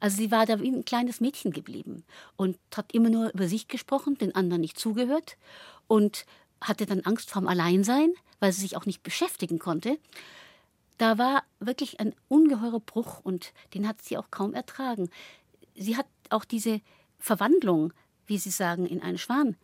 Also 0.00 0.16
sie 0.16 0.30
war 0.30 0.44
da 0.44 0.60
wie 0.60 0.70
ein 0.70 0.84
kleines 0.84 1.20
Mädchen 1.20 1.52
geblieben 1.52 2.04
und 2.36 2.58
hat 2.76 2.92
immer 2.92 3.10
nur 3.10 3.32
über 3.32 3.46
sich 3.46 3.68
gesprochen, 3.68 4.18
den 4.18 4.34
anderen 4.34 4.60
nicht 4.60 4.78
zugehört 4.78 5.36
und 5.86 6.26
hatte 6.60 6.86
dann 6.86 7.00
Angst 7.00 7.30
vorm 7.30 7.46
Alleinsein, 7.46 8.12
weil 8.40 8.52
sie 8.52 8.60
sich 8.60 8.76
auch 8.76 8.86
nicht 8.86 9.02
beschäftigen 9.02 9.58
konnte. 9.58 9.98
Da 10.98 11.16
war 11.18 11.44
wirklich 11.60 12.00
ein 12.00 12.14
ungeheurer 12.28 12.80
Bruch 12.80 13.20
und 13.20 13.52
den 13.74 13.86
hat 13.86 14.02
sie 14.02 14.18
auch 14.18 14.30
kaum 14.30 14.54
ertragen. 14.54 15.10
Sie 15.76 15.96
hat 15.96 16.06
auch 16.30 16.44
diese 16.44 16.80
Verwandlung, 17.18 17.92
wie 18.26 18.38
Sie 18.38 18.50
sagen, 18.50 18.86
in 18.86 19.02
einen 19.02 19.18
Schwan 19.18 19.56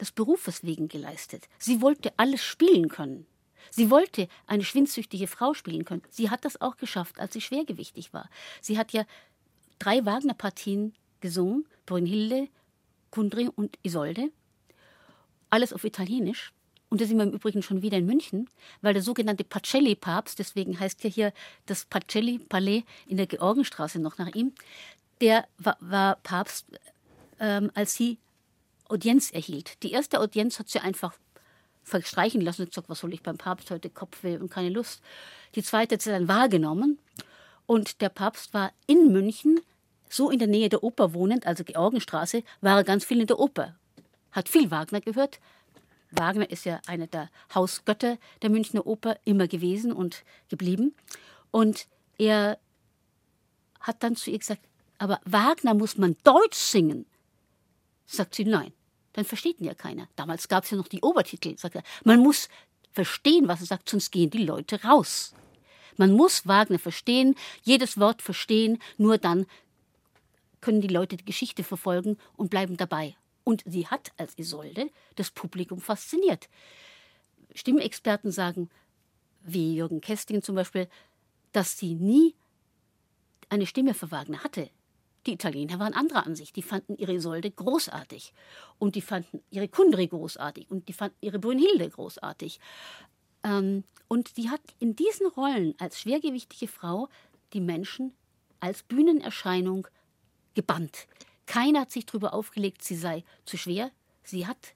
des 0.00 0.12
Berufes 0.12 0.64
wegen 0.64 0.88
geleistet. 0.88 1.48
Sie 1.58 1.80
wollte 1.80 2.12
alles 2.16 2.42
spielen 2.42 2.88
können. 2.88 3.26
Sie 3.70 3.90
wollte 3.90 4.28
eine 4.46 4.64
schwindsüchtige 4.64 5.26
Frau 5.26 5.54
spielen 5.54 5.84
können. 5.84 6.02
Sie 6.10 6.28
hat 6.28 6.44
das 6.44 6.60
auch 6.60 6.76
geschafft, 6.76 7.18
als 7.18 7.32
sie 7.32 7.40
schwergewichtig 7.40 8.12
war. 8.12 8.28
Sie 8.60 8.76
hat 8.76 8.92
ja 8.92 9.04
drei 9.78 10.04
Wagner-Partien 10.04 10.94
gesungen: 11.20 11.66
Brünnhilde, 11.86 12.48
Kundry 13.10 13.48
und 13.48 13.78
Isolde 13.82 14.30
alles 15.54 15.72
auf 15.72 15.84
Italienisch. 15.84 16.52
Und 16.90 17.00
da 17.00 17.06
sind 17.06 17.16
wir 17.16 17.24
im 17.24 17.32
Übrigen 17.32 17.62
schon 17.62 17.80
wieder 17.80 17.98
in 17.98 18.06
München, 18.06 18.48
weil 18.82 18.92
der 18.92 19.02
sogenannte 19.02 19.44
Pacelli-Papst, 19.44 20.38
deswegen 20.38 20.78
heißt 20.78 21.02
ja 21.04 21.10
hier 21.10 21.32
das 21.66 21.84
Pacelli-Palais 21.86 22.84
in 23.06 23.16
der 23.16 23.26
Georgenstraße 23.26 24.00
noch 24.00 24.18
nach 24.18 24.34
ihm, 24.34 24.52
der 25.20 25.46
war, 25.58 25.76
war 25.80 26.16
Papst, 26.16 26.66
ähm, 27.40 27.70
als 27.74 27.94
sie 27.94 28.18
Audienz 28.88 29.30
erhielt. 29.30 29.82
Die 29.82 29.92
erste 29.92 30.20
Audienz 30.20 30.58
hat 30.58 30.68
sie 30.68 30.80
einfach 30.80 31.14
verstreichen 31.82 32.40
lassen 32.40 32.62
und 32.62 32.70
gesagt, 32.70 32.88
was 32.88 33.00
soll 33.00 33.14
ich 33.14 33.22
beim 33.22 33.38
Papst 33.38 33.70
heute, 33.70 33.90
Kopfweh 33.90 34.36
und 34.36 34.50
keine 34.50 34.70
Lust. 34.70 35.02
Die 35.54 35.62
zweite 35.62 35.94
hat 35.94 36.02
sie 36.02 36.10
dann 36.10 36.28
wahrgenommen 36.28 36.98
und 37.66 38.00
der 38.00 38.08
Papst 38.08 38.54
war 38.54 38.72
in 38.86 39.12
München, 39.12 39.60
so 40.08 40.30
in 40.30 40.38
der 40.38 40.48
Nähe 40.48 40.68
der 40.68 40.82
Oper 40.82 41.12
wohnend, 41.14 41.46
also 41.46 41.64
Georgenstraße, 41.64 42.42
war 42.60 42.78
er 42.78 42.84
ganz 42.84 43.04
viel 43.04 43.20
in 43.20 43.26
der 43.26 43.38
Oper 43.38 43.74
hat 44.34 44.48
viel 44.48 44.70
Wagner 44.70 45.00
gehört. 45.00 45.40
Wagner 46.10 46.50
ist 46.50 46.64
ja 46.64 46.80
einer 46.86 47.06
der 47.06 47.30
Hausgötter 47.54 48.18
der 48.42 48.50
Münchner 48.50 48.86
Oper 48.86 49.18
immer 49.24 49.48
gewesen 49.48 49.92
und 49.92 50.24
geblieben. 50.48 50.94
Und 51.50 51.86
er 52.18 52.58
hat 53.80 54.02
dann 54.02 54.16
zu 54.16 54.30
ihr 54.30 54.38
gesagt, 54.38 54.62
aber 54.98 55.20
Wagner 55.24 55.74
muss 55.74 55.96
man 55.96 56.16
Deutsch 56.24 56.58
singen. 56.58 57.06
Sagt 58.06 58.34
sie, 58.34 58.44
nein, 58.44 58.72
dann 59.14 59.24
versteht 59.24 59.60
ihn 59.60 59.66
ja 59.66 59.74
keiner. 59.74 60.08
Damals 60.16 60.48
gab 60.48 60.64
es 60.64 60.70
ja 60.70 60.76
noch 60.76 60.88
die 60.88 61.00
Obertitel. 61.00 61.56
Sagt 61.56 61.76
er, 61.76 61.82
man 62.04 62.20
muss 62.20 62.48
verstehen, 62.92 63.48
was 63.48 63.60
er 63.60 63.66
sagt, 63.66 63.88
sonst 63.88 64.10
gehen 64.10 64.30
die 64.30 64.44
Leute 64.44 64.82
raus. 64.82 65.34
Man 65.96 66.12
muss 66.12 66.46
Wagner 66.46 66.78
verstehen, 66.78 67.34
jedes 67.62 67.98
Wort 67.98 68.20
verstehen, 68.22 68.80
nur 68.98 69.18
dann 69.18 69.46
können 70.60 70.80
die 70.80 70.88
Leute 70.88 71.16
die 71.16 71.24
Geschichte 71.24 71.62
verfolgen 71.62 72.18
und 72.36 72.50
bleiben 72.50 72.76
dabei. 72.76 73.16
Und 73.44 73.62
sie 73.66 73.86
hat 73.86 74.12
als 74.16 74.36
Isolde 74.38 74.90
das 75.16 75.30
Publikum 75.30 75.80
fasziniert. 75.80 76.48
Stimmexperten 77.54 78.32
sagen, 78.32 78.70
wie 79.42 79.76
Jürgen 79.76 80.00
Kästing 80.00 80.42
zum 80.42 80.54
Beispiel, 80.54 80.88
dass 81.52 81.78
sie 81.78 81.94
nie 81.94 82.34
eine 83.50 83.66
Stimme 83.66 83.94
für 83.94 84.10
Wagner 84.10 84.42
hatte. 84.42 84.70
Die 85.26 85.32
Italiener 85.32 85.78
waren 85.78 85.94
anderer 85.94 86.26
Ansicht. 86.26 86.56
Die 86.56 86.62
fanden 86.62 86.96
ihre 86.96 87.14
Isolde 87.14 87.50
großartig. 87.50 88.32
Und 88.78 88.94
die 88.94 89.00
fanden 89.00 89.42
ihre 89.50 89.68
Kundry 89.68 90.06
großartig. 90.06 90.70
Und 90.70 90.88
die 90.88 90.92
fanden 90.92 91.16
ihre 91.20 91.38
Brünnhilde 91.38 91.88
großartig. 91.88 92.60
Ähm, 93.42 93.84
und 94.08 94.28
sie 94.28 94.50
hat 94.50 94.60
in 94.80 94.96
diesen 94.96 95.26
Rollen 95.26 95.74
als 95.78 96.00
schwergewichtige 96.00 96.68
Frau 96.68 97.08
die 97.52 97.60
Menschen 97.60 98.12
als 98.60 98.82
Bühnenerscheinung 98.82 99.86
gebannt. 100.54 101.06
Keiner 101.46 101.82
hat 101.82 101.90
sich 101.90 102.06
darüber 102.06 102.34
aufgelegt, 102.34 102.82
sie 102.82 102.96
sei 102.96 103.24
zu 103.44 103.56
schwer. 103.56 103.90
Sie 104.22 104.46
hat 104.46 104.74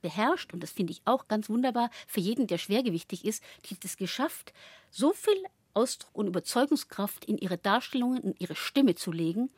beherrscht, 0.00 0.54
und 0.54 0.62
das 0.62 0.70
finde 0.70 0.92
ich 0.92 1.02
auch 1.04 1.28
ganz 1.28 1.48
wunderbar 1.48 1.90
für 2.06 2.20
jeden, 2.20 2.46
der 2.46 2.58
schwergewichtig 2.58 3.24
ist, 3.24 3.42
die 3.64 3.74
hat 3.74 3.84
es 3.84 3.96
geschafft, 3.96 4.52
so 4.90 5.12
viel 5.12 5.42
Ausdruck 5.74 6.14
und 6.14 6.26
Überzeugungskraft 6.28 7.24
in 7.24 7.38
ihre 7.38 7.58
Darstellungen, 7.58 8.22
in 8.22 8.34
ihre 8.38 8.54
Stimme 8.54 8.94
zu 8.94 9.12
legen, 9.12 9.50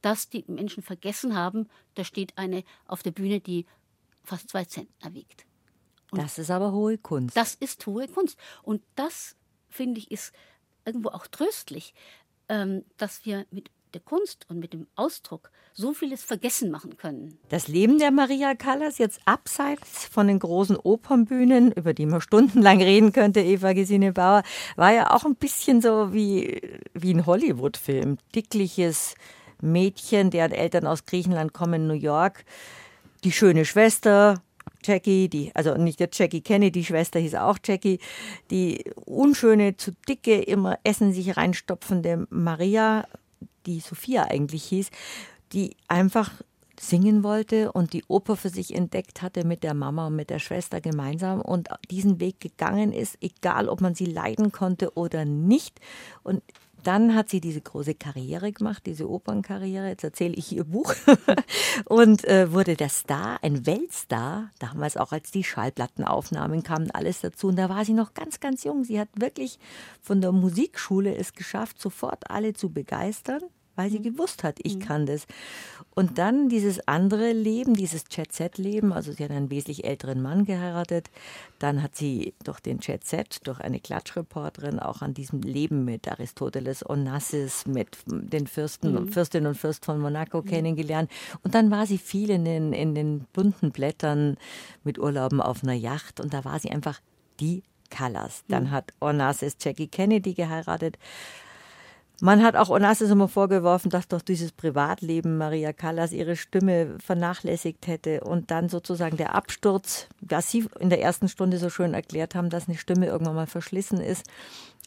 dass 0.00 0.28
die 0.28 0.44
Menschen 0.48 0.82
vergessen 0.82 1.36
haben, 1.36 1.68
da 1.94 2.04
steht 2.04 2.36
eine 2.36 2.64
auf 2.86 3.02
der 3.02 3.12
Bühne, 3.12 3.40
die 3.40 3.66
fast 4.24 4.50
zwei 4.50 4.64
Zentner 4.64 5.14
wiegt. 5.14 5.46
Und 6.10 6.20
das 6.20 6.38
ist 6.38 6.50
aber 6.50 6.72
hohe 6.72 6.98
Kunst. 6.98 7.36
Das 7.36 7.54
ist 7.54 7.86
hohe 7.86 8.08
Kunst. 8.08 8.38
Und 8.62 8.82
das, 8.96 9.36
finde 9.68 9.98
ich, 9.98 10.10
ist 10.10 10.32
irgendwo 10.84 11.08
auch 11.10 11.26
tröstlich, 11.26 11.94
ähm, 12.48 12.84
dass 12.98 13.24
wir 13.24 13.46
mit 13.50 13.70
der 13.94 14.00
Kunst 14.00 14.46
und 14.48 14.58
mit 14.58 14.72
dem 14.72 14.86
Ausdruck 14.94 15.50
so 15.72 15.92
vieles 15.92 16.22
vergessen 16.22 16.70
machen 16.70 16.96
können. 16.96 17.38
Das 17.48 17.68
Leben 17.68 17.98
der 17.98 18.10
Maria 18.10 18.54
Callas 18.54 18.98
jetzt 18.98 19.20
abseits 19.24 20.06
von 20.06 20.26
den 20.26 20.38
großen 20.38 20.76
Opernbühnen, 20.76 21.72
über 21.72 21.94
die 21.94 22.06
man 22.06 22.20
stundenlang 22.20 22.82
reden 22.82 23.12
könnte, 23.12 23.40
Eva 23.40 23.72
Gesine 23.72 24.12
Bauer, 24.12 24.42
war 24.76 24.92
ja 24.92 25.10
auch 25.10 25.24
ein 25.24 25.36
bisschen 25.36 25.80
so 25.80 26.12
wie, 26.12 26.60
wie 26.94 27.14
ein 27.14 27.26
Hollywood-Film. 27.26 28.18
Dickliches 28.34 29.14
Mädchen, 29.60 30.30
deren 30.30 30.52
Eltern 30.52 30.86
aus 30.86 31.06
Griechenland 31.06 31.52
kommen, 31.52 31.86
New 31.86 31.94
York. 31.94 32.44
Die 33.24 33.32
schöne 33.32 33.64
Schwester, 33.64 34.42
Jackie, 34.84 35.28
die, 35.28 35.52
also 35.54 35.74
nicht 35.76 36.00
der 36.00 36.08
Jackie 36.12 36.40
Kennedy, 36.40 36.80
die 36.80 36.84
Schwester 36.84 37.20
hieß 37.20 37.36
auch 37.36 37.58
Jackie, 37.64 38.00
die 38.50 38.84
unschöne, 39.04 39.76
zu 39.76 39.92
dicke, 40.08 40.40
immer 40.42 40.78
Essen 40.84 41.12
sich 41.12 41.36
reinstopfende 41.36 42.26
Maria 42.30 43.06
die 43.66 43.80
Sophia 43.80 44.24
eigentlich 44.24 44.64
hieß, 44.64 44.90
die 45.52 45.76
einfach 45.88 46.30
singen 46.80 47.22
wollte 47.22 47.70
und 47.72 47.92
die 47.92 48.04
Oper 48.08 48.36
für 48.36 48.48
sich 48.48 48.74
entdeckt 48.74 49.22
hatte 49.22 49.44
mit 49.44 49.62
der 49.62 49.74
Mama 49.74 50.08
und 50.08 50.16
mit 50.16 50.30
der 50.30 50.38
Schwester 50.38 50.80
gemeinsam 50.80 51.40
und 51.40 51.68
diesen 51.90 52.18
Weg 52.18 52.40
gegangen 52.40 52.92
ist, 52.92 53.18
egal 53.20 53.68
ob 53.68 53.80
man 53.80 53.94
sie 53.94 54.06
leiden 54.06 54.52
konnte 54.52 54.96
oder 54.96 55.24
nicht. 55.24 55.80
Und 56.22 56.42
Dann 56.82 57.14
hat 57.14 57.28
sie 57.28 57.40
diese 57.40 57.60
große 57.60 57.94
Karriere 57.94 58.52
gemacht, 58.52 58.84
diese 58.86 59.08
Opernkarriere. 59.08 59.88
Jetzt 59.88 60.04
erzähle 60.04 60.34
ich 60.34 60.52
ihr 60.52 60.64
Buch. 60.64 60.94
und 61.86 62.24
äh, 62.24 62.52
wurde 62.52 62.76
der 62.76 62.88
Star, 62.88 63.38
ein 63.42 63.66
Weltstar. 63.66 64.50
Damals 64.58 64.96
auch 64.96 65.12
als 65.12 65.30
die 65.30 65.44
Schallplattenaufnahmen 65.44 66.62
kamen, 66.62 66.90
alles 66.90 67.20
dazu. 67.20 67.48
Und 67.48 67.56
da 67.56 67.68
war 67.68 67.84
sie 67.84 67.92
noch 67.94 68.14
ganz, 68.14 68.40
ganz 68.40 68.64
jung. 68.64 68.84
Sie 68.84 68.98
hat 68.98 69.08
wirklich 69.14 69.58
von 70.00 70.20
der 70.20 70.32
Musikschule 70.32 71.14
es 71.14 71.32
geschafft, 71.32 71.80
sofort 71.80 72.30
alle 72.30 72.52
zu 72.52 72.70
begeistern 72.70 73.42
weil 73.76 73.90
sie 73.90 73.98
mhm. 73.98 74.04
gewusst 74.04 74.44
hat, 74.44 74.58
ich 74.62 74.76
mhm. 74.76 74.80
kann 74.80 75.06
das. 75.06 75.26
Und 75.94 76.18
dann 76.18 76.48
dieses 76.48 76.86
andere 76.88 77.32
Leben, 77.32 77.74
dieses 77.74 78.04
Jet-Set-Leben, 78.10 78.92
also 78.92 79.12
sie 79.12 79.24
hat 79.24 79.30
einen 79.30 79.50
wesentlich 79.50 79.84
älteren 79.84 80.22
Mann 80.22 80.44
geheiratet, 80.44 81.10
dann 81.58 81.82
hat 81.82 81.96
sie 81.96 82.34
durch 82.44 82.60
den 82.60 82.78
Jet-Set, 82.80 83.46
durch 83.46 83.60
eine 83.60 83.78
Klatschreporterin 83.78 84.78
auch 84.78 85.02
an 85.02 85.14
diesem 85.14 85.42
Leben 85.42 85.84
mit 85.84 86.08
Aristoteles 86.08 86.88
Onassis, 86.88 87.66
mit 87.66 87.98
den 88.06 88.46
Fürsten, 88.46 88.94
mhm. 88.94 89.08
Fürstinnen 89.12 89.48
und 89.48 89.56
Fürst 89.56 89.84
von 89.84 90.00
Monaco 90.00 90.40
mhm. 90.40 90.46
kennengelernt. 90.46 91.10
Und 91.42 91.54
dann 91.54 91.70
war 91.70 91.86
sie 91.86 91.98
viel 91.98 92.30
in 92.30 92.44
den, 92.44 92.72
in 92.72 92.94
den 92.94 93.26
bunten 93.32 93.70
Blättern 93.70 94.36
mit 94.84 94.98
Urlauben 94.98 95.40
auf 95.40 95.62
einer 95.62 95.74
Yacht 95.74 96.20
und 96.20 96.32
da 96.32 96.44
war 96.44 96.58
sie 96.58 96.70
einfach 96.70 97.00
die 97.38 97.62
Callas. 97.90 98.44
Dann 98.48 98.64
mhm. 98.64 98.70
hat 98.70 98.92
Onassis 99.00 99.56
Jackie 99.60 99.88
Kennedy 99.88 100.34
geheiratet. 100.34 100.98
Man 102.20 102.42
hat 102.42 102.54
auch 102.54 102.68
Onassis 102.68 103.10
immer 103.10 103.26
vorgeworfen, 103.26 103.90
dass 103.90 104.06
doch 104.06 104.22
dieses 104.22 104.52
Privatleben 104.52 105.38
Maria 105.38 105.72
Callas 105.72 106.12
ihre 106.12 106.36
Stimme 106.36 106.96
vernachlässigt 107.04 107.86
hätte 107.88 108.20
und 108.20 108.50
dann 108.50 108.68
sozusagen 108.68 109.16
der 109.16 109.34
Absturz, 109.34 110.06
was 110.20 110.50
Sie 110.50 110.66
in 110.78 110.90
der 110.90 111.02
ersten 111.02 111.28
Stunde 111.28 111.58
so 111.58 111.68
schön 111.68 111.94
erklärt 111.94 112.34
haben, 112.34 112.48
dass 112.48 112.68
eine 112.68 112.78
Stimme 112.78 113.06
irgendwann 113.06 113.34
mal 113.34 113.46
verschlissen 113.48 114.00
ist. 114.00 114.26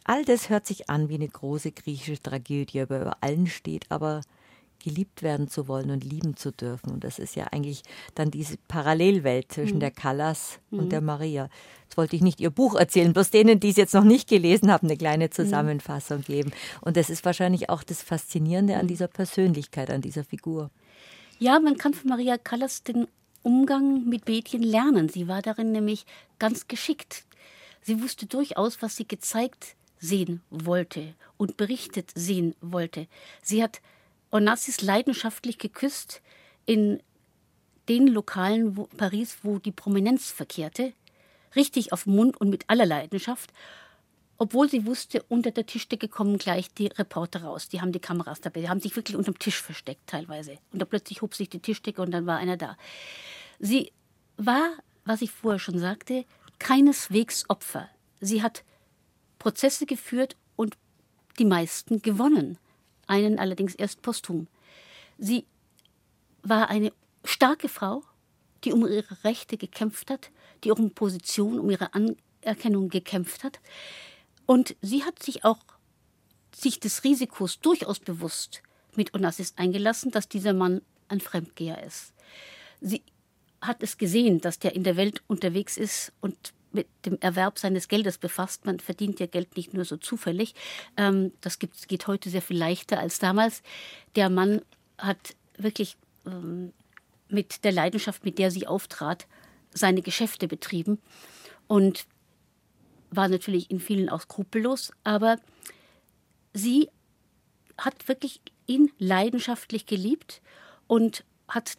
All 0.05 0.23
das 0.23 0.49
hört 0.49 0.65
sich 0.65 0.89
an 0.89 1.09
wie 1.09 1.15
eine 1.15 1.27
große 1.27 1.71
griechische 1.71 2.21
Tragödie, 2.21 2.81
aber 2.81 3.01
über 3.01 3.17
allen 3.21 3.47
steht 3.47 3.85
aber 3.89 4.21
geliebt 4.85 5.23
werden 5.23 5.49
zu 5.49 5.67
wollen 5.67 5.89
und 5.89 6.03
lieben 6.03 6.37
zu 6.37 6.51
dürfen. 6.51 6.91
Und 6.91 7.03
das 7.03 7.17
ist 7.17 7.35
ja 7.35 7.47
eigentlich 7.51 7.81
dann 8.13 8.29
diese 8.29 8.55
Parallelwelt 8.67 9.51
zwischen 9.51 9.77
mhm. 9.77 9.79
der 9.81 9.91
Callas 9.91 10.59
mhm. 10.69 10.79
und 10.79 10.91
der 10.91 11.01
Maria. 11.01 11.49
Jetzt 11.83 11.97
wollte 11.97 12.15
ich 12.15 12.21
nicht 12.21 12.39
Ihr 12.39 12.51
Buch 12.51 12.75
erzählen, 12.75 13.11
bloß 13.11 13.31
denen, 13.31 13.59
die 13.59 13.69
es 13.69 13.77
jetzt 13.77 13.95
noch 13.95 14.03
nicht 14.03 14.29
gelesen 14.29 14.71
haben, 14.71 14.87
eine 14.87 14.95
kleine 14.95 15.25
mhm. 15.25 15.31
Zusammenfassung 15.31 16.21
geben. 16.21 16.51
Und 16.81 16.97
das 16.97 17.09
ist 17.09 17.25
wahrscheinlich 17.25 17.69
auch 17.69 17.81
das 17.81 18.03
Faszinierende 18.03 18.75
an 18.75 18.83
mhm. 18.83 18.89
dieser 18.89 19.07
Persönlichkeit, 19.07 19.89
an 19.89 20.01
dieser 20.01 20.23
Figur. 20.23 20.69
Ja, 21.39 21.59
man 21.59 21.77
kann 21.77 21.95
von 21.95 22.09
Maria 22.09 22.37
Callas 22.37 22.83
den 22.83 23.07
Umgang 23.41 24.07
mit 24.07 24.27
Mädchen 24.27 24.61
lernen. 24.61 25.09
Sie 25.09 25.27
war 25.27 25.41
darin 25.41 25.71
nämlich 25.71 26.05
ganz 26.37 26.67
geschickt. 26.67 27.25
Sie 27.81 28.01
wusste 28.01 28.27
durchaus, 28.27 28.81
was 28.81 28.95
sie 28.95 29.07
gezeigt 29.07 29.75
sehen 29.99 30.41
wollte 30.49 31.15
und 31.37 31.57
berichtet 31.57 32.11
sehen 32.15 32.55
wollte. 32.61 33.07
Sie 33.41 33.63
hat 33.63 33.81
Onassis 34.35 34.81
leidenschaftlich 34.81 35.57
geküsst 35.57 36.21
in 36.65 37.01
den 37.87 38.07
Lokalen 38.07 38.75
wo, 38.75 38.83
Paris, 38.97 39.37
wo 39.43 39.59
die 39.59 39.71
Prominenz 39.71 40.29
verkehrte, 40.29 40.91
richtig 41.55 41.93
auf 41.93 42.05
Mund 42.05 42.35
und 42.41 42.49
mit 42.49 42.69
aller 42.69 42.85
Leidenschaft, 42.85 43.53
obwohl 44.37 44.69
sie 44.69 44.85
wusste, 44.85 45.23
unter 45.29 45.51
der 45.51 45.65
Tischdecke 45.65 46.09
kommen 46.09 46.37
gleich 46.37 46.73
die 46.73 46.87
Reporter 46.87 47.43
raus. 47.43 47.69
Die 47.69 47.79
haben 47.79 47.93
die 47.93 48.01
Kameras 48.01 48.41
dabei, 48.41 48.59
die 48.59 48.67
haben 48.67 48.81
sich 48.81 48.93
wirklich 48.97 49.15
unter 49.15 49.31
dem 49.31 49.39
Tisch 49.39 49.61
versteckt 49.61 50.05
teilweise. 50.07 50.57
Und 50.73 50.81
da 50.81 50.85
plötzlich 50.85 51.21
hob 51.21 51.33
sich 51.33 51.47
die 51.47 51.61
Tischdecke 51.61 52.01
und 52.01 52.11
dann 52.11 52.25
war 52.25 52.37
einer 52.37 52.57
da. 52.57 52.75
Sie 53.59 53.93
war, 54.35 54.73
was 55.05 55.21
ich 55.21 55.31
vorher 55.31 55.59
schon 55.59 55.79
sagte, 55.79 56.25
keineswegs 56.59 57.49
Opfer. 57.49 57.89
Sie 58.19 58.43
hat 58.43 58.65
Prozesse 59.39 59.85
geführt 59.85 60.35
und 60.57 60.75
die 61.39 61.45
meisten 61.45 62.01
gewonnen 62.01 62.57
einen 63.07 63.39
allerdings 63.39 63.75
erst 63.75 64.01
posthum. 64.01 64.47
Sie 65.17 65.45
war 66.41 66.69
eine 66.69 66.91
starke 67.23 67.69
Frau, 67.69 68.03
die 68.63 68.73
um 68.73 68.85
ihre 68.87 69.23
Rechte 69.23 69.57
gekämpft 69.57 70.09
hat, 70.09 70.31
die 70.63 70.71
um 70.71 70.91
Position, 70.91 71.59
um 71.59 71.69
ihre 71.69 71.93
Anerkennung 71.93 72.89
gekämpft 72.89 73.43
hat. 73.43 73.59
Und 74.45 74.75
sie 74.81 75.03
hat 75.03 75.21
sich 75.21 75.43
auch 75.43 75.59
sich 76.53 76.79
des 76.79 77.03
Risikos 77.03 77.59
durchaus 77.59 77.99
bewusst 77.99 78.61
mit 78.95 79.13
Onassis 79.13 79.53
eingelassen, 79.57 80.11
dass 80.11 80.29
dieser 80.29 80.53
Mann 80.53 80.81
ein 81.09 81.19
Fremdgeher 81.19 81.83
ist. 81.83 82.13
Sie 82.81 83.03
hat 83.61 83.83
es 83.83 83.97
gesehen, 83.97 84.41
dass 84.41 84.59
der 84.59 84.75
in 84.75 84.83
der 84.83 84.95
Welt 84.95 85.21
unterwegs 85.27 85.77
ist 85.77 86.13
und 86.21 86.53
mit 86.75 86.87
dem 87.05 87.17
Erwerb 87.21 87.57
seines 87.57 87.87
Geldes 87.87 88.17
befasst. 88.17 88.65
Man 88.65 88.79
verdient 88.79 89.19
ja 89.19 89.25
Geld 89.25 89.55
nicht 89.57 89.73
nur 89.73 89.85
so 89.85 89.97
zufällig. 89.97 90.53
Ähm, 90.97 91.31
das 91.41 91.57
geht 91.59 92.07
heute 92.07 92.29
sehr 92.29 92.41
viel 92.41 92.57
leichter 92.57 92.99
als 92.99 93.19
damals. 93.19 93.63
Der 94.15 94.29
Mann 94.29 94.61
hat 94.97 95.35
wirklich 95.57 95.97
ähm, 96.25 96.73
mit 97.29 97.63
der 97.63 97.71
Leidenschaft, 97.71 98.23
mit 98.23 98.37
der 98.37 98.51
sie 98.51 98.67
auftrat, 98.67 99.25
seine 99.73 100.01
Geschäfte 100.01 100.47
betrieben 100.47 100.99
und 101.67 102.05
war 103.09 103.27
natürlich 103.27 103.71
in 103.71 103.79
vielen 103.79 104.09
auch 104.09 104.21
skrupellos, 104.21 104.91
aber 105.03 105.37
sie 106.53 106.89
hat 107.77 108.07
wirklich 108.07 108.41
ihn 108.67 108.91
leidenschaftlich 108.99 109.85
geliebt 109.85 110.41
und 110.87 111.23
hat 111.47 111.77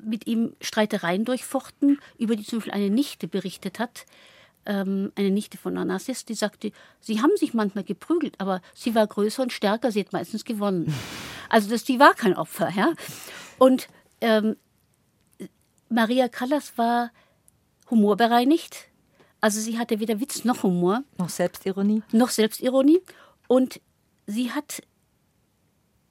mit 0.00 0.26
ihm 0.26 0.54
Streitereien 0.60 1.24
durchfochten, 1.24 1.98
über 2.18 2.36
die 2.36 2.44
zum 2.44 2.58
Beispiel 2.58 2.74
eine 2.74 2.90
Nichte 2.90 3.28
berichtet 3.28 3.78
hat, 3.78 4.06
ähm, 4.66 5.12
eine 5.16 5.30
Nichte 5.30 5.58
von 5.58 5.76
Onassis, 5.76 6.24
die 6.24 6.34
sagte, 6.34 6.72
sie 7.00 7.20
haben 7.20 7.36
sich 7.36 7.54
manchmal 7.54 7.84
geprügelt, 7.84 8.34
aber 8.38 8.62
sie 8.74 8.94
war 8.94 9.06
größer 9.06 9.42
und 9.42 9.52
stärker, 9.52 9.90
sie 9.90 10.00
hat 10.00 10.12
meistens 10.12 10.44
gewonnen. 10.44 10.94
Also 11.48 11.68
das, 11.68 11.84
die 11.84 12.00
war 12.00 12.14
kein 12.14 12.34
Opfer. 12.34 12.70
Ja? 12.70 12.94
Und 13.58 13.88
ähm, 14.22 14.56
Maria 15.90 16.28
Callas 16.28 16.78
war 16.78 17.10
humorbereinigt. 17.90 18.88
Also 19.42 19.60
sie 19.60 19.78
hatte 19.78 20.00
weder 20.00 20.18
Witz 20.18 20.44
noch 20.44 20.62
Humor. 20.62 21.04
Noch 21.18 21.28
Selbstironie. 21.28 22.02
Noch 22.10 22.30
Selbstironie. 22.30 23.02
Und 23.48 23.82
sie 24.26 24.50
hat 24.50 24.82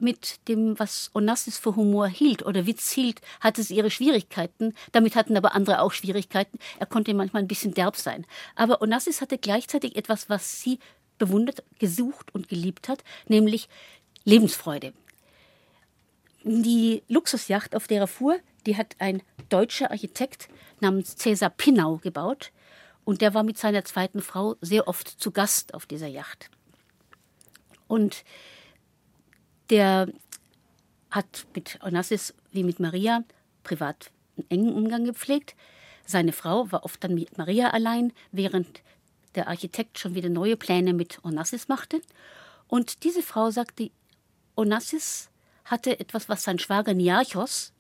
mit 0.02 0.48
dem, 0.48 0.78
was 0.80 1.12
Onassis 1.14 1.58
für 1.58 1.76
Humor 1.76 2.08
hielt 2.08 2.46
oder 2.46 2.66
Witz 2.66 2.92
hielt, 2.92 3.22
hatte 3.40 3.64
sie 3.64 3.76
ihre 3.76 3.92
Schwierigkeiten. 3.92 4.74
Damit 4.92 5.16
hatten 5.16 5.38
aber 5.38 5.56
andere 5.56 5.82
auch 5.82 5.92
Schwierigkeiten. 5.92 6.58
Er 6.80 6.86
konnte 6.86 7.14
manchmal 7.14 7.44
ein 7.44 7.48
bisschen 7.48 7.74
derb 7.74 7.96
sein. 7.96 8.26
Aber 8.56 8.82
Onassis 8.82 9.22
hatte 9.22 9.38
gleichzeitig 9.38 9.96
etwas, 9.96 10.30
was 10.30 10.62
sie 10.62 10.80
bewundert, 11.18 11.64
gesucht 11.80 12.34
und 12.34 12.50
geliebt 12.50 12.90
hat, 12.90 13.04
nämlich 13.28 13.70
Lebensfreude. 14.24 14.94
Die 16.44 17.04
Luxusjacht, 17.08 17.76
auf 17.76 17.88
der 17.88 18.02
er 18.02 18.08
fuhr, 18.08 18.40
die 18.66 18.78
hat 18.78 18.96
ein 19.00 19.22
deutscher 19.50 19.92
Architekt 19.92 20.50
namens 20.80 21.16
Cäsar 21.16 21.52
Pinnau 21.52 21.98
gebaut. 21.98 22.52
Und 23.04 23.22
der 23.22 23.34
war 23.34 23.44
mit 23.44 23.58
seiner 23.58 23.84
zweiten 23.86 24.22
Frau 24.22 24.56
sehr 24.62 24.88
oft 24.88 25.08
zu 25.08 25.32
Gast 25.32 25.74
auf 25.74 25.86
dieser 25.86 26.08
Yacht. 26.08 26.50
Und 27.88 28.24
der 29.72 30.10
hat 31.10 31.48
mit 31.56 31.80
Onassis 31.82 32.34
wie 32.52 32.64
mit 32.64 32.80
Maria 32.80 33.24
privat 33.64 34.12
einen 34.38 34.50
engen 34.50 34.74
Umgang 34.74 35.06
gepflegt. 35.06 35.56
Seine 36.06 36.34
Frau 36.34 36.72
war 36.72 36.86
oft 36.86 37.04
dann 37.04 37.16
mit 37.16 37.38
Maria 37.38 37.70
allein, 37.70 38.14
während 38.32 38.82
der 39.36 39.48
Architekt 39.48 39.98
schon 39.98 40.14
wieder 40.14 40.30
neue 40.30 40.58
Pläne 40.58 40.94
mit 40.94 41.24
Onassis 41.24 41.68
machte. 41.68 42.02
Und 42.68 43.04
diese 43.04 43.24
Frau 43.24 43.50
sagte, 43.50 43.92
Onassis 44.56 45.30
hatte 45.66 46.00
etwas, 46.00 46.28
was 46.28 46.44
sein 46.44 46.60
Schwager 46.60 46.94
Niarchos 46.94 47.72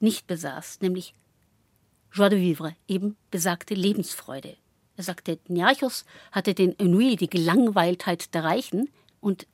nicht 0.00 0.26
besaß, 0.26 0.80
nämlich 0.80 1.14
Joie 2.12 2.30
de 2.30 2.40
vivre, 2.40 2.76
eben 2.88 3.16
besagte 3.30 3.74
Lebensfreude. 3.74 4.56
Er 4.96 5.04
sagte, 5.04 5.38
Niarchos 5.48 6.04
hatte 6.32 6.54
den 6.54 6.78
Ennui, 6.78 7.16
die 7.16 7.28
Gelangweiltheit 7.28 8.32
der 8.34 8.44
Reichen, 8.44 8.88
und 9.20 9.46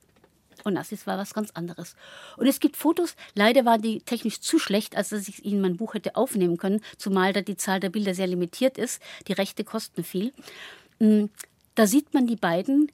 Onassis 0.65 1.07
war 1.07 1.19
was 1.19 1.35
ganz 1.35 1.51
anderes. 1.53 1.97
Und 2.37 2.47
es 2.47 2.61
gibt 2.61 2.77
Fotos, 2.77 3.17
leider 3.35 3.65
waren 3.65 3.83
die 3.83 4.01
technisch 4.01 4.41
zu 4.41 4.59
schlecht, 4.59 4.97
als 4.97 5.11
dass 5.11 5.29
ich 5.29 5.45
ihnen 5.45 5.61
mein 5.61 5.77
Buch 5.77 5.95
hätte 5.95 6.17
aufnehmen 6.17 6.57
können, 6.57 6.81
zumal 6.97 7.33
da 7.33 7.41
die 7.43 7.57
Zahl 7.57 7.81
der 7.81 7.91
Bilder 7.91 8.15
sehr 8.15 8.27
limitiert 8.27 8.79
ist. 8.79 9.03
Die 9.29 9.33
Rechte 9.33 9.65
kosten 9.65 10.05
viel. 10.05 10.33
Mm, 10.99 11.27
da 11.75 11.87
sieht 11.87 12.15
man 12.15 12.27
die 12.27 12.37
beiden 12.37 12.91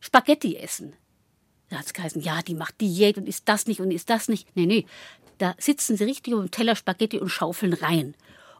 Spaghetti 0.00 0.56
essen. 0.56 0.94
Da 1.70 1.78
hat 1.78 1.86
es 1.86 1.92
geheißen, 1.92 2.22
ja, 2.22 2.42
die 2.42 2.54
macht 2.54 2.80
Diät 2.80 3.18
und 3.18 3.28
ist 3.28 3.48
das 3.48 3.66
nicht 3.66 3.80
und 3.80 3.90
ist 3.90 4.10
das 4.10 4.28
nicht. 4.28 4.48
Nee, 4.56 4.66
nee. 4.66 4.86
Da 5.38 5.54
sitzen 5.58 5.96
sie 5.96 6.04
richtig 6.04 6.34
um 6.34 6.40
den 6.40 6.50
Teller 6.50 6.76
Spaghetti 6.76 7.18
und 7.18 7.28
schaufeln 7.28 7.74
rein. 7.74 8.14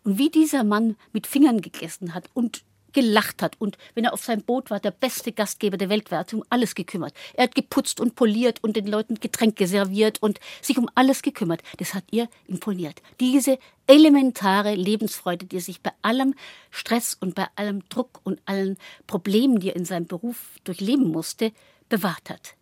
Und 0.05 0.19
wie 0.19 0.31
dieser 0.31 0.65
Mann 0.65 0.97
mit 1.13 1.27
Fingern 1.27 1.61
gegessen 1.61 2.15
hat 2.15 2.31
und 2.35 2.63
gelacht 2.99 3.43
hat 3.43 3.55
und 3.61 3.79
wenn 3.95 4.05
er 4.05 4.13
auf 4.13 4.25
seinem 4.25 4.43
Boot 4.43 4.71
war, 4.71 4.81
der 4.81 4.91
beste 4.91 5.31
Gastgeber 5.31 5.77
der 5.77 5.89
Welt 5.89 6.11
war, 6.11 6.19
hat 6.19 6.31
sich 6.31 6.39
um 6.41 6.45
alles 6.51 6.75
gekümmert. 6.75 7.15
Er 7.35 7.45
hat 7.45 7.55
geputzt 7.55 8.01
und 8.01 8.17
poliert 8.17 8.59
und 8.65 8.75
den 8.75 8.89
Leuten 8.89 9.21
Getränke 9.21 9.69
serviert 9.69 10.21
und 10.21 10.41
sich 10.61 10.79
um 10.79 10.91
alles 10.97 11.23
gekümmert. 11.23 11.63
Das 11.77 11.95
hat 11.95 12.03
ihr 12.11 12.29
imponiert. 12.49 13.01
Diese 13.21 13.61
elementare 13.87 14.75
Lebensfreude, 14.75 15.47
die 15.47 15.59
er 15.59 15.63
sich 15.63 15.81
bei 15.81 15.93
allem 16.03 16.35
Stress 16.73 17.17
und 17.21 17.37
bei 17.37 17.47
allem 17.55 17.89
Druck 17.89 18.21
und 18.25 18.41
allen 18.47 18.77
Problemen, 19.07 19.61
die 19.61 19.69
er 19.69 19.77
in 19.77 19.85
seinem 19.85 20.09
Beruf 20.09 20.59
durchleben 20.65 21.07
musste, 21.07 21.53
bewahrt 21.89 22.31
hat. 22.31 22.57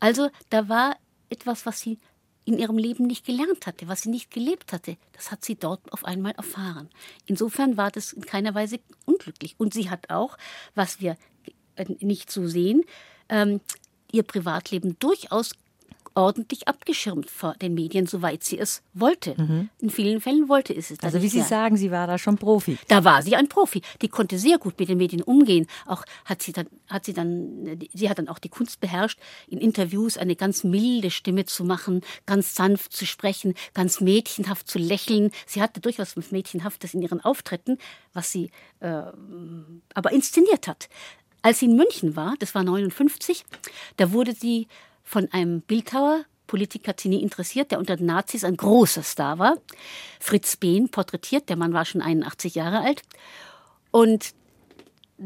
Also 0.00 0.30
da 0.50 0.68
war 0.68 0.96
etwas, 1.30 1.64
was 1.64 1.78
sie 1.78 2.00
in 2.46 2.58
ihrem 2.58 2.78
Leben 2.78 3.06
nicht 3.06 3.26
gelernt 3.26 3.66
hatte, 3.66 3.88
was 3.88 4.02
sie 4.02 4.08
nicht 4.08 4.30
gelebt 4.30 4.72
hatte. 4.72 4.96
Das 5.12 5.30
hat 5.30 5.44
sie 5.44 5.56
dort 5.56 5.92
auf 5.92 6.04
einmal 6.04 6.32
erfahren. 6.32 6.88
Insofern 7.26 7.76
war 7.76 7.90
das 7.90 8.12
in 8.12 8.24
keiner 8.24 8.54
Weise 8.54 8.78
unglücklich. 9.04 9.56
Und 9.58 9.74
sie 9.74 9.90
hat 9.90 10.10
auch, 10.10 10.38
was 10.74 11.00
wir 11.00 11.16
äh, 11.74 11.84
nicht 12.00 12.30
so 12.30 12.46
sehen, 12.46 12.84
ähm, 13.28 13.60
ihr 14.12 14.22
Privatleben 14.22 14.96
durchaus 15.00 15.52
ordentlich 16.16 16.66
abgeschirmt 16.66 17.30
vor 17.30 17.54
den 17.54 17.74
Medien, 17.74 18.06
soweit 18.06 18.42
sie 18.42 18.58
es 18.58 18.82
wollte. 18.94 19.34
Mhm. 19.36 19.68
In 19.80 19.90
vielen 19.90 20.20
Fällen 20.20 20.48
wollte 20.48 20.74
es 20.74 20.90
es. 20.90 20.98
Also 21.00 21.20
wie 21.20 21.28
Sie 21.28 21.42
sagen, 21.42 21.76
sie 21.76 21.90
war 21.90 22.06
da 22.06 22.16
schon 22.16 22.38
Profi. 22.38 22.78
Da 22.88 23.04
war 23.04 23.22
sie 23.22 23.36
ein 23.36 23.48
Profi. 23.48 23.82
Die 24.00 24.08
konnte 24.08 24.38
sehr 24.38 24.58
gut 24.58 24.78
mit 24.78 24.88
den 24.88 24.98
Medien 24.98 25.22
umgehen. 25.22 25.66
Auch 25.84 26.04
hat 26.24 26.42
sie 26.42 26.52
dann, 26.52 26.66
hat 26.88 27.04
sie 27.04 27.12
dann, 27.12 27.78
sie 27.92 28.08
hat 28.08 28.18
dann 28.18 28.28
auch 28.28 28.38
die 28.38 28.48
Kunst 28.48 28.80
beherrscht, 28.80 29.18
in 29.46 29.58
Interviews 29.58 30.16
eine 30.16 30.36
ganz 30.36 30.64
milde 30.64 31.10
Stimme 31.10 31.44
zu 31.44 31.64
machen, 31.64 32.00
ganz 32.24 32.54
sanft 32.54 32.94
zu 32.94 33.04
sprechen, 33.04 33.54
ganz 33.74 34.00
mädchenhaft 34.00 34.68
zu 34.68 34.78
lächeln. 34.78 35.30
Sie 35.46 35.60
hatte 35.60 35.80
durchaus 35.80 36.16
was 36.16 36.30
Mädchenhaftes 36.32 36.94
in 36.94 37.02
ihren 37.02 37.22
Auftritten, 37.22 37.76
was 38.14 38.32
sie 38.32 38.50
äh, 38.80 39.02
aber 39.94 40.12
inszeniert 40.12 40.66
hat. 40.66 40.88
Als 41.42 41.60
sie 41.60 41.66
in 41.66 41.76
München 41.76 42.16
war, 42.16 42.34
das 42.38 42.54
war 42.54 42.64
59, 42.64 43.44
da 43.98 44.10
wurde 44.12 44.32
sie 44.32 44.66
von 45.06 45.32
einem 45.32 45.60
Bildhauer, 45.62 46.24
Politiker 46.48 46.94
nie 47.04 47.22
interessiert, 47.22 47.70
der 47.70 47.78
unter 47.78 47.96
den 47.96 48.06
Nazis 48.06 48.44
ein 48.44 48.56
großer 48.56 49.02
Star 49.02 49.38
war. 49.38 49.56
Fritz 50.20 50.56
Behn 50.56 50.88
porträtiert, 50.88 51.48
der 51.48 51.56
Mann 51.56 51.72
war 51.72 51.84
schon 51.84 52.02
81 52.02 52.54
Jahre 52.54 52.80
alt. 52.80 53.02
Und 53.90 54.34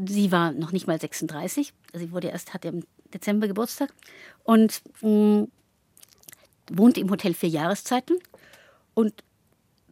sie 0.05 0.31
war 0.31 0.51
noch 0.51 0.71
nicht 0.71 0.87
mal 0.87 0.99
36. 0.99 1.73
Also 1.93 2.05
sie 2.05 2.11
wurde 2.11 2.29
erst, 2.29 2.53
hatte 2.53 2.69
im 2.69 2.83
Dezember 3.13 3.47
Geburtstag. 3.47 3.91
Und 4.43 4.81
mh, 5.01 5.09
mm, 5.09 5.51
wohnte 6.71 6.99
im 6.99 7.09
Hotel 7.09 7.33
vier 7.33 7.49
Jahreszeiten. 7.49 8.17
Und 8.93 9.23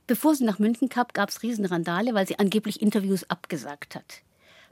bevor 0.08 0.36
sie 0.36 0.46
nach 0.46 0.60
München 0.60 0.90
kam, 0.90 1.08
gab 1.14 1.30
es 1.30 1.44
Riesenrandale, 1.44 2.14
weil 2.14 2.28
sie 2.28 2.40
angeblich 2.40 2.82
Interviews 2.82 3.30
abgesagt 3.30 3.96
hat 3.96 4.22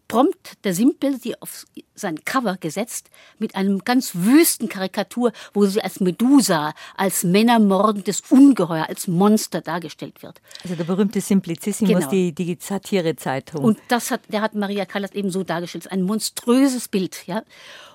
prompt 0.08 0.64
der 0.64 0.74
Simpel 0.74 1.20
sie 1.20 1.40
auf 1.42 1.66
sein 1.96 2.24
Cover 2.24 2.58
gesetzt 2.58 3.10
mit 3.40 3.56
einem 3.56 3.84
ganz 3.84 4.12
wüsten 4.14 4.70
Karikatur, 4.70 5.32
wo 5.54 5.66
sie 5.66 5.82
als 5.82 6.00
Medusa, 6.00 6.74
als 6.96 7.24
männermordendes 7.24 8.24
Ungeheuer, 8.30 8.88
als 8.88 9.08
Monster 9.08 9.62
dargestellt 9.62 10.24
wird. 10.24 10.42
Also 10.64 10.76
der 10.76 10.84
berühmte 10.86 11.22
Simplicissimus, 11.22 11.96
genau. 11.96 12.10
die, 12.10 12.34
die 12.34 12.58
Satirezeitung. 12.60 13.64
Und 13.64 13.80
das 13.88 14.12
hat, 14.12 14.22
der 14.30 14.42
hat 14.42 14.56
Maria 14.56 14.86
Callas 14.86 15.12
eben 15.12 15.32
so 15.32 15.44
dargestellt, 15.44 15.92
ein 15.92 16.04
monströses 16.04 16.88
Bild, 16.88 17.28
ja. 17.28 17.44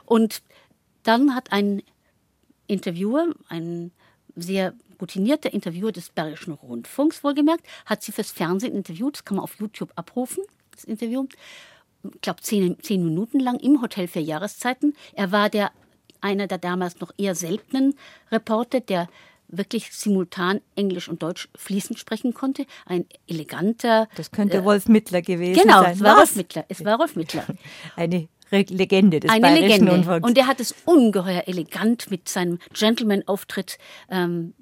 Und 0.04 0.42
dann 1.04 1.34
hat 1.34 1.52
ein 1.52 1.82
Interviewer, 2.66 3.28
ein 3.48 3.92
sehr 4.36 4.74
routinierter 5.00 5.52
Interviewer 5.52 5.92
des 5.92 6.10
Bayerischen 6.10 6.52
Rundfunks 6.52 7.24
wohlgemerkt, 7.24 7.66
hat 7.86 8.02
sie 8.02 8.12
fürs 8.12 8.30
Fernsehen 8.30 8.74
interviewt, 8.74 9.16
das 9.16 9.24
kann 9.24 9.36
man 9.36 9.44
auf 9.44 9.58
YouTube 9.58 9.90
abrufen, 9.96 10.44
das 10.70 10.84
Interview, 10.84 11.26
ich 12.04 12.20
glaube, 12.20 12.40
zehn, 12.42 12.76
zehn 12.80 13.04
Minuten 13.04 13.40
lang 13.40 13.58
im 13.60 13.80
Hotel 13.82 14.08
für 14.08 14.20
Jahreszeiten. 14.20 14.94
Er 15.14 15.32
war 15.32 15.50
der 15.50 15.70
einer 16.20 16.46
der 16.46 16.58
damals 16.58 17.00
noch 17.00 17.12
eher 17.18 17.34
seltenen 17.34 17.94
Reporter, 18.30 18.80
der 18.80 19.08
wirklich 19.48 19.92
simultan 19.92 20.60
Englisch 20.76 21.08
und 21.08 21.22
Deutsch 21.22 21.48
fließend 21.56 21.98
sprechen 21.98 22.32
konnte. 22.32 22.64
Ein 22.86 23.04
eleganter. 23.26 24.08
Das 24.16 24.30
könnte 24.30 24.58
äh, 24.58 24.64
Wolf 24.64 24.88
Mittler 24.88 25.20
gewesen 25.20 25.60
genau, 25.60 25.82
sein. 25.82 25.94
Genau, 25.94 25.94
es 25.94 26.02
war 26.02 26.16
Rolf 26.16 26.36
Mittler. 26.36 26.64
Es 26.68 26.84
war 26.84 26.96
Rolf 26.96 27.16
Mittler. 27.16 27.44
Eine 27.96 28.28
Legende 28.50 29.20
des 29.20 29.30
Eine 29.30 29.40
Bayerischen 29.40 29.68
Legende. 29.68 29.92
Rundfunks. 29.92 30.28
Und 30.28 30.38
er 30.38 30.46
hat 30.46 30.60
es 30.60 30.74
ungeheuer 30.84 31.44
elegant 31.46 32.10
mit 32.10 32.28
seinem 32.28 32.58
Gentleman-Auftritt 32.72 33.78
ähm, 34.10 34.54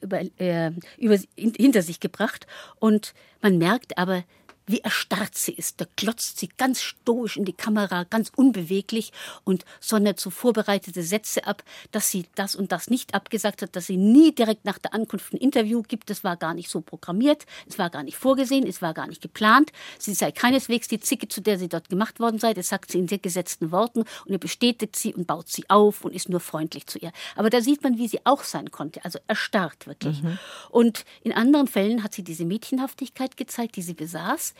über, 0.00 0.20
äh, 0.38 0.72
über, 0.96 1.18
hinter 1.36 1.82
sich 1.82 2.00
gebracht. 2.00 2.46
Und 2.78 3.14
man 3.40 3.58
merkt 3.58 3.96
aber, 3.98 4.24
wie 4.68 4.80
erstarrt 4.80 5.34
sie 5.34 5.52
ist. 5.52 5.80
Da 5.80 5.86
glotzt 5.96 6.38
sie 6.38 6.48
ganz 6.56 6.82
stoisch 6.82 7.36
in 7.36 7.44
die 7.44 7.52
Kamera, 7.52 8.04
ganz 8.04 8.30
unbeweglich 8.34 9.12
und 9.44 9.64
sondert 9.80 10.20
so 10.20 10.30
vorbereitete 10.30 11.02
Sätze 11.02 11.46
ab, 11.46 11.62
dass 11.90 12.10
sie 12.10 12.26
das 12.34 12.54
und 12.54 12.70
das 12.72 12.90
nicht 12.90 13.14
abgesagt 13.14 13.62
hat, 13.62 13.74
dass 13.74 13.86
sie 13.86 13.96
nie 13.96 14.32
direkt 14.32 14.64
nach 14.64 14.78
der 14.78 14.94
Ankunft 14.94 15.32
ein 15.32 15.38
Interview 15.38 15.82
gibt. 15.82 16.10
Das 16.10 16.24
war 16.24 16.36
gar 16.36 16.54
nicht 16.54 16.70
so 16.70 16.80
programmiert, 16.80 17.46
es 17.66 17.78
war 17.78 17.90
gar 17.90 18.02
nicht 18.02 18.16
vorgesehen, 18.16 18.66
es 18.66 18.82
war 18.82 18.94
gar 18.94 19.06
nicht 19.06 19.22
geplant. 19.22 19.72
Sie 19.98 20.14
sei 20.14 20.32
keineswegs 20.32 20.88
die 20.88 21.00
Zicke, 21.00 21.28
zu 21.28 21.40
der 21.40 21.58
sie 21.58 21.68
dort 21.68 21.88
gemacht 21.88 22.20
worden 22.20 22.38
sei. 22.38 22.54
Das 22.54 22.68
sagt 22.68 22.92
sie 22.92 22.98
in 22.98 23.08
sehr 23.08 23.18
gesetzten 23.18 23.72
Worten 23.72 24.00
und 24.00 24.32
er 24.32 24.38
bestätigt 24.38 24.96
sie 24.96 25.14
und 25.14 25.26
baut 25.26 25.48
sie 25.48 25.68
auf 25.68 26.04
und 26.04 26.14
ist 26.14 26.28
nur 26.28 26.40
freundlich 26.40 26.86
zu 26.86 26.98
ihr. 26.98 27.12
Aber 27.36 27.50
da 27.50 27.60
sieht 27.60 27.82
man, 27.82 27.98
wie 27.98 28.08
sie 28.08 28.20
auch 28.24 28.44
sein 28.44 28.70
konnte, 28.70 29.04
also 29.04 29.18
erstarrt 29.26 29.86
wirklich. 29.86 30.22
Mhm. 30.22 30.38
Und 30.70 31.04
in 31.22 31.32
anderen 31.32 31.66
Fällen 31.66 32.02
hat 32.04 32.14
sie 32.14 32.22
diese 32.22 32.44
Mädchenhaftigkeit 32.44 33.36
gezeigt, 33.36 33.76
die 33.76 33.82
sie 33.82 33.94
besaß. 33.94 34.54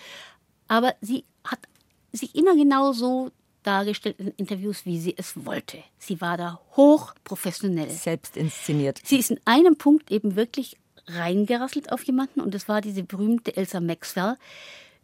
Aber 0.66 0.94
sie 1.00 1.24
hat 1.44 1.60
sich 2.12 2.34
immer 2.34 2.54
genau 2.54 2.92
so 2.92 3.30
dargestellt 3.62 4.16
in 4.18 4.28
Interviews, 4.36 4.86
wie 4.86 4.98
sie 4.98 5.14
es 5.16 5.44
wollte. 5.44 5.78
Sie 5.98 6.20
war 6.20 6.36
da 6.36 6.60
hochprofessionell. 6.76 7.90
Selbst 7.90 8.36
inszeniert. 8.36 9.00
Sie 9.04 9.18
ist 9.18 9.30
in 9.30 9.40
einem 9.44 9.76
Punkt 9.76 10.10
eben 10.10 10.36
wirklich 10.36 10.76
reingerasselt 11.06 11.92
auf 11.92 12.04
jemanden 12.04 12.40
und 12.40 12.54
das 12.54 12.68
war 12.68 12.80
diese 12.80 13.02
berühmte 13.02 13.56
Elsa 13.56 13.80
Maxwell, 13.80 14.36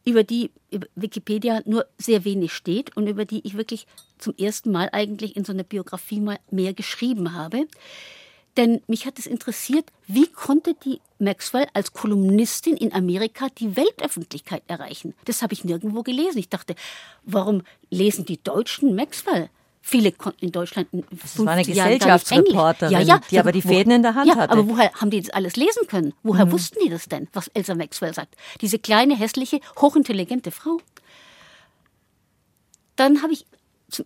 über 0.07 0.23
die 0.23 0.51
Wikipedia 0.95 1.63
nur 1.65 1.87
sehr 1.99 2.25
wenig 2.25 2.53
steht 2.53 2.95
und 2.97 3.07
über 3.07 3.25
die 3.25 3.47
ich 3.47 3.57
wirklich 3.57 3.87
zum 4.19 4.35
ersten 4.37 4.71
Mal 4.71 4.91
eigentlich 4.93 5.35
in 5.35 5.45
so 5.45 5.53
einer 5.53 5.63
Biografie 5.63 6.21
mal 6.21 6.39
mehr 6.51 6.75
geschrieben 6.75 7.33
habe. 7.33 7.67
Denn 8.57 8.83
mich 8.87 9.05
hat 9.07 9.19
es 9.19 9.27
interessiert, 9.27 9.91
wie 10.07 10.29
konnte 10.29 10.75
die 10.85 11.01
Maxwell 11.19 11.67
als 11.73 11.93
Kolumnistin 11.93 12.77
in 12.77 12.93
Amerika 12.93 13.49
die 13.59 13.77
Weltöffentlichkeit 13.77 14.63
erreichen? 14.69 15.15
Das 15.25 15.43
habe 15.43 15.55
ich 15.55 15.65
nirgendwo 15.65 16.03
gelesen. 16.03 16.39
Ich 16.39 16.49
dachte, 16.49 16.77
warum 17.25 17.63
lesen 17.91 18.25
die 18.25 18.43
Deutschen 18.43 18.95
Maxwell? 18.95 19.51
Viele 19.87 20.13
konnten 20.13 20.47
in 20.47 20.53
Deutschland 20.53 20.89
das 21.11 21.39
war 21.45 21.53
eine 21.53 21.65
Gesellschaftsreporterin, 21.65 22.93
ja, 22.93 23.01
ja, 23.01 23.21
die 23.31 23.39
aber 23.39 23.53
die 23.53 23.61
Fäden 23.61 23.93
in 23.93 24.03
der 24.03 24.15
Hand 24.15 24.29
ja, 24.29 24.37
hatte. 24.37 24.53
Aber 24.53 24.67
woher 24.67 24.91
haben 24.95 25.11
die 25.11 25.21
das 25.21 25.31
alles 25.31 25.57
lesen 25.57 25.87
können? 25.89 26.15
Woher 26.23 26.47
mhm. 26.47 26.53
wussten 26.53 26.79
die 26.83 26.89
das 26.89 27.07
denn, 27.07 27.29
was 27.35 27.49
Elsa 27.49 27.75
Maxwell 27.75 28.15
sagt? 28.15 28.35
Diese 28.63 28.79
kleine, 28.79 29.15
hässliche, 29.15 29.61
hochintelligente 29.79 30.53
Frau. 30.53 30.79
Dann 32.97 33.21
habe 33.23 33.35
ich 33.35 33.45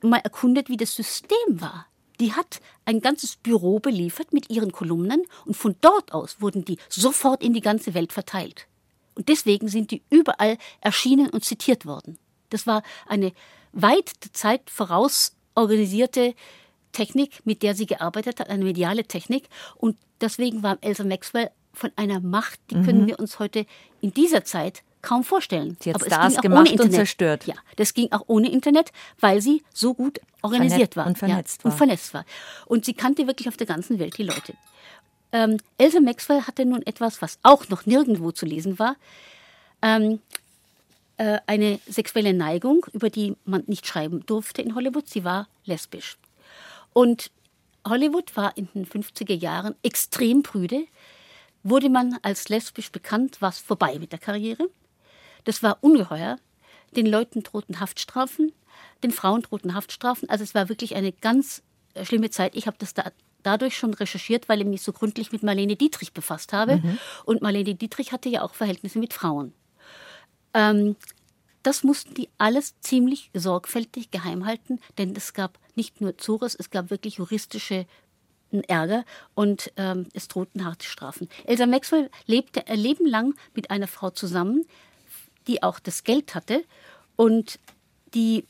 mal 0.03 0.19
erkundet, 0.19 0.69
wie 0.69 0.77
das 0.77 0.97
System 0.97 1.61
war 1.61 1.87
die 2.21 2.33
hat 2.33 2.61
ein 2.85 3.01
ganzes 3.01 3.37
Büro 3.37 3.79
beliefert 3.79 4.33
mit 4.33 4.51
ihren 4.51 4.73
Kolumnen 4.73 5.23
und 5.45 5.57
von 5.57 5.77
dort 5.81 6.13
aus 6.13 6.41
wurden 6.41 6.65
die 6.65 6.79
sofort 6.89 7.43
in 7.43 7.55
die 7.55 7.61
ganze 7.61 7.95
Welt 7.95 8.13
verteilt. 8.13 8.67
Und 9.15 9.29
deswegen 9.29 9.69
sind 9.69 9.91
die 9.91 10.03
überall 10.11 10.59
erschienen 10.81 11.29
und 11.31 11.45
zitiert 11.45 11.87
worden. 11.87 12.19
Das 12.51 12.67
war 12.67 12.83
eine 13.07 13.33
weit 13.73 14.25
der 14.25 14.33
Zeit 14.33 14.71
voraus 14.71 15.35
organisierte 15.55 16.35
Technik, 16.93 17.45
mit 17.45 17.63
der 17.63 17.75
sie 17.75 17.87
gearbeitet 17.87 18.41
hat, 18.41 18.49
eine 18.49 18.65
mediale 18.65 19.05
Technik. 19.05 19.49
Und 19.77 19.97
deswegen 20.21 20.63
war 20.63 20.79
Elsa 20.81 21.05
Maxwell 21.05 21.51
von 21.73 21.91
einer 21.97 22.21
Macht, 22.21 22.61
die 22.71 22.77
mhm. 22.77 22.85
können 22.85 23.07
wir 23.07 23.19
uns 23.19 23.39
heute 23.39 23.67
in 24.01 24.13
dieser 24.13 24.45
Zeit 24.45 24.83
kaum 25.03 25.25
vorstellen. 25.25 25.77
Sie 25.81 25.93
hat 25.93 26.03
Stars 26.03 26.37
gemacht 26.39 26.79
und 26.79 26.93
zerstört. 26.93 27.47
Ja, 27.47 27.55
das 27.77 27.95
ging 27.95 28.11
auch 28.13 28.25
ohne 28.27 28.51
Internet, 28.51 28.93
weil 29.21 29.41
sie 29.41 29.63
so 29.73 29.95
gut 29.95 30.21
organisiert 30.43 30.97
war. 30.97 31.07
Und 31.07 31.19
vernetzt, 31.19 31.59
ja, 31.61 31.65
war. 31.65 31.73
und 31.73 31.79
vernetzt 31.79 32.15
war. 32.15 32.25
Und 32.67 32.85
sie 32.85 32.95
kannte 32.95 33.27
wirklich 33.27 33.49
auf 33.49 33.57
der 33.57 33.67
ganzen 33.67 33.99
Welt 33.99 34.19
die 34.19 34.25
Leute. 34.25 34.55
Ähm, 35.33 35.59
Elsa 35.77 36.01
Maxwell 36.01 36.43
hatte 36.43 36.65
nun 36.65 36.85
etwas, 36.87 37.21
was 37.21 37.39
auch 37.43 37.69
noch 37.69 37.87
nirgendwo 37.87 38.33
zu 38.33 38.47
lesen 38.47 38.79
war. 38.79 38.97
Ähm, 39.83 40.21
äh, 41.19 41.39
eine 41.47 41.81
sexuelle 41.87 42.33
Neigung, 42.33 42.87
über 42.93 43.11
die 43.11 43.37
man 43.45 43.65
nicht 43.67 43.87
schreiben 43.87 44.25
durfte 44.27 44.63
in 44.63 44.75
Hollywood. 44.75 45.09
Sie 45.09 45.25
war 45.25 45.49
lesbisch. 45.65 46.17
Und 46.93 47.31
Hollywood 47.87 48.37
war 48.37 48.57
in 48.57 48.69
den 48.75 48.87
50er 48.87 49.35
Jahren 49.35 49.75
extrem 49.83 50.43
prüde. 50.43 50.85
Wurde 51.63 51.91
man 51.91 52.19
als 52.23 52.49
lesbisch 52.49 52.91
bekannt, 52.91 53.43
war 53.43 53.51
es 53.51 53.59
vorbei 53.59 53.99
mit 53.99 54.13
der 54.13 54.19
Karriere. 54.19 54.69
Das 55.45 55.63
war 55.63 55.79
ungeheuer. 55.81 56.39
Den 56.97 57.07
Leuten 57.07 57.43
drohten 57.43 57.81
Haftstrafen, 57.81 58.53
den 59.03 59.11
Frauen 59.11 59.43
drohten 59.43 59.75
Haftstrafen. 59.75 60.29
Also 60.31 60.45
es 60.45 60.55
war 60.55 60.69
wirklich 60.69 60.97
eine 60.97 61.13
ganz 61.13 61.63
äh, 61.95 62.05
schlimme 62.05 62.31
Zeit. 62.31 62.55
Ich 62.55 62.67
habe 62.67 62.77
das 62.79 62.95
da 62.95 63.13
dadurch 63.43 63.77
schon 63.77 63.95
recherchiert, 63.95 64.49
weil 64.49 64.61
ich 64.61 64.67
mich 64.67 64.83
so 64.83 64.93
gründlich 64.93 65.33
mit 65.33 65.43
Marlene 65.43 65.77
Dietrich 65.77 66.13
befasst 66.13 66.53
habe. 66.53 66.77
Mhm. 66.77 66.99
Und 67.25 67.43
Marlene 67.43 67.75
Dietrich 67.75 68.13
hatte 68.13 68.29
ja 68.29 68.43
auch 68.43 68.55
Verhältnisse 68.55 68.99
mit 68.99 69.13
Frauen. 69.13 69.53
Ähm, 70.55 70.97
das 71.63 71.85
mussten 71.85 72.15
die 72.15 72.29
alles 72.39 72.81
ziemlich 72.81 73.31
sorgfältig 73.35 74.11
geheim 74.11 74.47
halten, 74.47 74.81
denn 74.97 75.15
es 75.15 75.35
gab 75.35 75.59
nicht 75.75 76.01
nur 76.01 76.17
Zores, 76.19 76.55
es 76.55 76.71
gab 76.71 76.91
wirklich 76.91 77.17
juristische 77.17 77.87
Ärger 78.67 79.05
und 79.35 79.73
ähm, 79.77 80.07
es 80.15 80.29
drohten 80.29 80.65
harte 80.65 80.87
Strafen. 80.87 81.29
Elsa 81.45 81.67
Maxwell 81.67 82.11
lebte 82.27 82.67
ein 82.67 82.79
Leben 82.79 83.07
lang 83.07 83.35
mit 83.55 83.71
einer 83.71 83.89
Frau 83.89 84.11
zusammen, 84.11 84.65
die 85.49 85.63
auch 85.63 85.81
das 85.81 86.05
Geld 86.05 86.35
hatte 86.35 86.65
und 87.17 87.59
die 88.15 88.45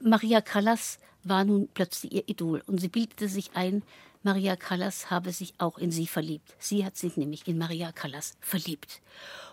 Maria 0.00 0.40
Callas 0.40 0.98
war 1.22 1.44
nun 1.44 1.68
plötzlich 1.72 2.12
ihr 2.12 2.28
Idol 2.28 2.62
und 2.66 2.78
sie 2.78 2.88
bildete 2.88 3.28
sich 3.28 3.50
ein, 3.54 3.82
Maria 4.22 4.56
Callas 4.56 5.08
habe 5.08 5.30
sich 5.30 5.54
auch 5.58 5.78
in 5.78 5.92
sie 5.92 6.08
verliebt. 6.08 6.56
Sie 6.58 6.84
hat 6.84 6.96
sich 6.96 7.16
nämlich 7.16 7.46
in 7.46 7.58
Maria 7.58 7.92
Callas 7.92 8.36
verliebt. 8.40 9.00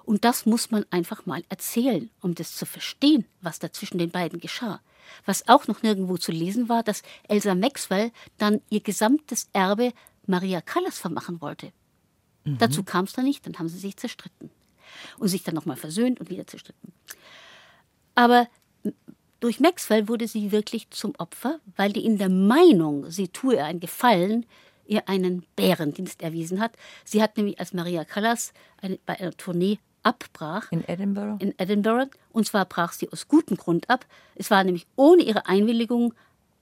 Und 0.03 0.25
das 0.25 0.47
muss 0.47 0.71
man 0.71 0.83
einfach 0.89 1.27
mal 1.27 1.43
erzählen, 1.47 2.09
um 2.21 2.33
das 2.33 2.55
zu 2.55 2.65
verstehen, 2.65 3.25
was 3.41 3.59
da 3.59 3.71
zwischen 3.71 3.99
den 3.99 4.09
beiden 4.09 4.39
geschah. 4.39 4.81
Was 5.27 5.47
auch 5.47 5.67
noch 5.67 5.83
nirgendwo 5.83 6.17
zu 6.17 6.31
lesen 6.31 6.69
war, 6.69 6.81
dass 6.81 7.03
Elsa 7.27 7.53
Maxwell 7.53 8.11
dann 8.39 8.61
ihr 8.71 8.81
gesamtes 8.81 9.47
Erbe 9.53 9.93
Maria 10.25 10.59
Callas 10.59 10.97
vermachen 10.97 11.39
wollte. 11.39 11.71
Mhm. 12.43 12.57
Dazu 12.57 12.83
kam 12.83 13.05
es 13.05 13.13
dann 13.13 13.25
nicht, 13.25 13.45
dann 13.45 13.59
haben 13.59 13.69
sie 13.69 13.77
sich 13.77 13.95
zerstritten. 13.97 14.49
Und 15.17 15.27
sich 15.27 15.43
dann 15.43 15.55
nochmal 15.55 15.77
versöhnt 15.77 16.19
und 16.19 16.29
wieder 16.29 16.47
zerstritten. 16.47 16.93
Aber 18.15 18.47
durch 19.39 19.59
Maxwell 19.59 20.07
wurde 20.07 20.27
sie 20.27 20.51
wirklich 20.51 20.89
zum 20.91 21.13
Opfer, 21.17 21.59
weil 21.75 21.91
die 21.91 22.05
in 22.05 22.17
der 22.17 22.29
Meinung, 22.29 23.09
sie 23.11 23.27
tue 23.27 23.55
ihr 23.55 23.65
einen 23.65 23.79
Gefallen, 23.79 24.45
ihr 24.85 25.09
einen 25.09 25.45
Bärendienst 25.55 26.21
erwiesen 26.21 26.59
hat. 26.59 26.73
Sie 27.03 27.21
hat 27.21 27.37
nämlich 27.37 27.59
als 27.59 27.73
Maria 27.73 28.05
Callas 28.05 28.53
eine, 28.81 28.99
bei 29.05 29.19
einer 29.19 29.35
Tournee 29.35 29.79
abbrach. 30.03 30.71
In 30.71 30.87
Edinburgh? 30.87 31.43
In 31.43 31.57
Edinburgh. 31.57 32.11
Und 32.31 32.47
zwar 32.47 32.65
brach 32.65 32.93
sie 32.93 33.11
aus 33.11 33.27
gutem 33.27 33.57
Grund 33.57 33.89
ab. 33.89 34.05
Es 34.35 34.51
war 34.51 34.63
nämlich 34.63 34.85
ohne 34.95 35.23
ihre 35.23 35.45
Einwilligung 35.47 36.13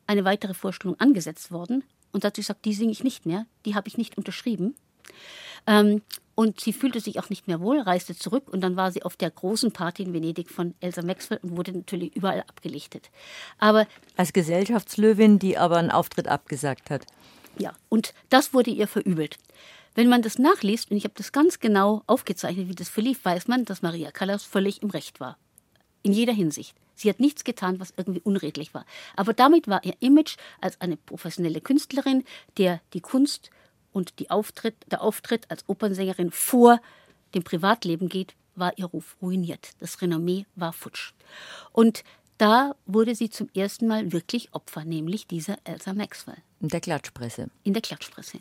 eine 0.07 0.25
weitere 0.25 0.53
Vorstellung 0.53 0.99
angesetzt 0.99 1.51
worden. 1.51 1.83
Und 2.11 2.23
dazu 2.23 2.41
gesagt, 2.41 2.65
die 2.65 2.73
singe 2.73 2.91
ich 2.91 3.03
nicht 3.03 3.25
mehr, 3.25 3.45
die 3.65 3.75
habe 3.75 3.87
ich 3.87 3.97
nicht 3.97 4.17
unterschrieben. 4.17 4.75
Ähm, 5.67 6.01
und 6.41 6.59
sie 6.59 6.73
fühlte 6.73 6.99
sich 6.99 7.19
auch 7.19 7.29
nicht 7.29 7.47
mehr 7.47 7.61
wohl, 7.61 7.79
reiste 7.81 8.15
zurück 8.15 8.45
und 8.49 8.61
dann 8.61 8.75
war 8.75 8.91
sie 8.91 9.03
auf 9.03 9.15
der 9.15 9.29
großen 9.29 9.71
Party 9.71 10.01
in 10.01 10.11
Venedig 10.11 10.49
von 10.49 10.73
Elsa 10.79 11.03
Maxwell 11.03 11.37
und 11.43 11.55
wurde 11.55 11.71
natürlich 11.71 12.15
überall 12.15 12.41
abgelichtet. 12.41 13.11
Aber 13.59 13.85
als 14.17 14.33
Gesellschaftslöwin, 14.33 15.37
die 15.37 15.59
aber 15.59 15.77
einen 15.77 15.91
Auftritt 15.91 16.27
abgesagt 16.27 16.89
hat. 16.89 17.05
Ja, 17.59 17.73
und 17.89 18.15
das 18.29 18.55
wurde 18.55 18.71
ihr 18.71 18.87
verübelt. 18.87 19.37
Wenn 19.93 20.09
man 20.09 20.23
das 20.23 20.39
nachliest, 20.39 20.89
und 20.89 20.97
ich 20.97 21.03
habe 21.03 21.13
das 21.15 21.31
ganz 21.31 21.59
genau 21.59 22.01
aufgezeichnet, 22.07 22.69
wie 22.69 22.75
das 22.75 22.89
verlief, 22.89 23.23
weiß 23.23 23.47
man, 23.47 23.63
dass 23.63 23.83
Maria 23.83 24.09
Callas 24.09 24.43
völlig 24.43 24.81
im 24.81 24.89
Recht 24.89 25.19
war. 25.19 25.37
In 26.01 26.11
jeder 26.11 26.33
Hinsicht. 26.33 26.75
Sie 26.95 27.07
hat 27.07 27.19
nichts 27.19 27.43
getan, 27.43 27.79
was 27.79 27.93
irgendwie 27.95 28.21
unredlich 28.21 28.73
war. 28.73 28.87
Aber 29.15 29.33
damit 29.33 29.67
war 29.67 29.83
ihr 29.83 29.95
Image 29.99 30.37
als 30.59 30.81
eine 30.81 30.97
professionelle 30.97 31.61
Künstlerin, 31.61 32.23
der 32.57 32.81
die 32.93 33.01
Kunst 33.01 33.51
und 33.93 34.13
Auftritt, 34.29 34.75
der 34.89 35.01
Auftritt 35.01 35.49
als 35.49 35.67
Opernsängerin 35.67 36.31
vor 36.31 36.81
dem 37.33 37.43
Privatleben 37.43 38.09
geht, 38.09 38.35
war 38.55 38.77
ihr 38.77 38.85
Ruf 38.85 39.15
ruiniert. 39.21 39.69
Das 39.79 40.01
Renommee 40.01 40.45
war 40.55 40.73
futsch. 40.73 41.13
Und 41.71 42.03
da 42.37 42.75
wurde 42.85 43.15
sie 43.15 43.29
zum 43.29 43.49
ersten 43.53 43.87
Mal 43.87 44.11
wirklich 44.11 44.53
Opfer, 44.53 44.83
nämlich 44.83 45.27
dieser 45.27 45.57
Elsa 45.63 45.93
Maxwell. 45.93 46.37
In 46.59 46.69
der 46.69 46.81
Klatschpresse. 46.81 47.49
In 47.63 47.73
der 47.73 47.81
Klatschpresse. 47.81 48.39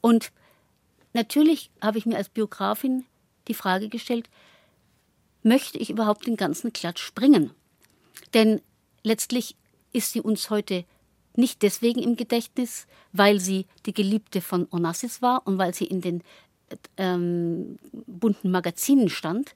Und 0.00 0.32
Natürlich 1.16 1.70
habe 1.80 1.96
ich 1.96 2.04
mir 2.04 2.18
als 2.18 2.28
Biografin 2.28 3.06
die 3.48 3.54
Frage 3.54 3.88
gestellt, 3.88 4.28
möchte 5.42 5.78
ich 5.78 5.88
überhaupt 5.88 6.26
den 6.26 6.36
ganzen 6.36 6.74
Klatsch 6.74 7.14
bringen? 7.14 7.52
Denn 8.34 8.60
letztlich 9.02 9.56
ist 9.94 10.12
sie 10.12 10.20
uns 10.20 10.50
heute 10.50 10.84
nicht 11.38 11.62
deswegen 11.62 12.02
im 12.02 12.16
Gedächtnis, 12.16 12.86
weil 13.12 13.40
sie 13.40 13.66
die 13.86 13.94
Geliebte 13.94 14.40
von 14.40 14.66
Onassis 14.70 15.22
war 15.22 15.46
und 15.46 15.58
weil 15.58 15.74
sie 15.74 15.86
in 15.86 16.00
den 16.00 16.22
ähm, 16.96 17.78
bunten 18.06 18.50
Magazinen 18.50 19.08
stand 19.08 19.54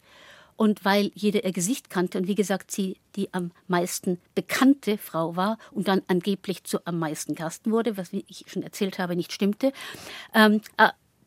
und 0.57 0.85
weil 0.85 1.11
jeder 1.15 1.45
ihr 1.45 1.53
Gesicht 1.53 1.89
kannte 1.89 2.19
und 2.19 2.29
wie 2.29 2.35
gesagt 2.35 2.71
sie 2.71 2.99
die 3.17 3.33
am 3.33 3.51
meisten 3.67 4.21
bekannte 4.35 4.99
Frau 4.99 5.35
war 5.35 5.59
und 5.73 5.89
dann 5.89 6.03
angeblich 6.07 6.65
zu 6.65 6.85
am 6.87 6.99
meisten 6.99 7.35
Gasten 7.35 7.73
wurde, 7.73 7.97
was 7.97 8.13
wie 8.13 8.25
ich 8.29 8.45
schon 8.47 8.63
erzählt 8.63 8.99
habe 8.99 9.17
nicht 9.17 9.33
stimmte. 9.33 9.73
Ähm, 10.35 10.61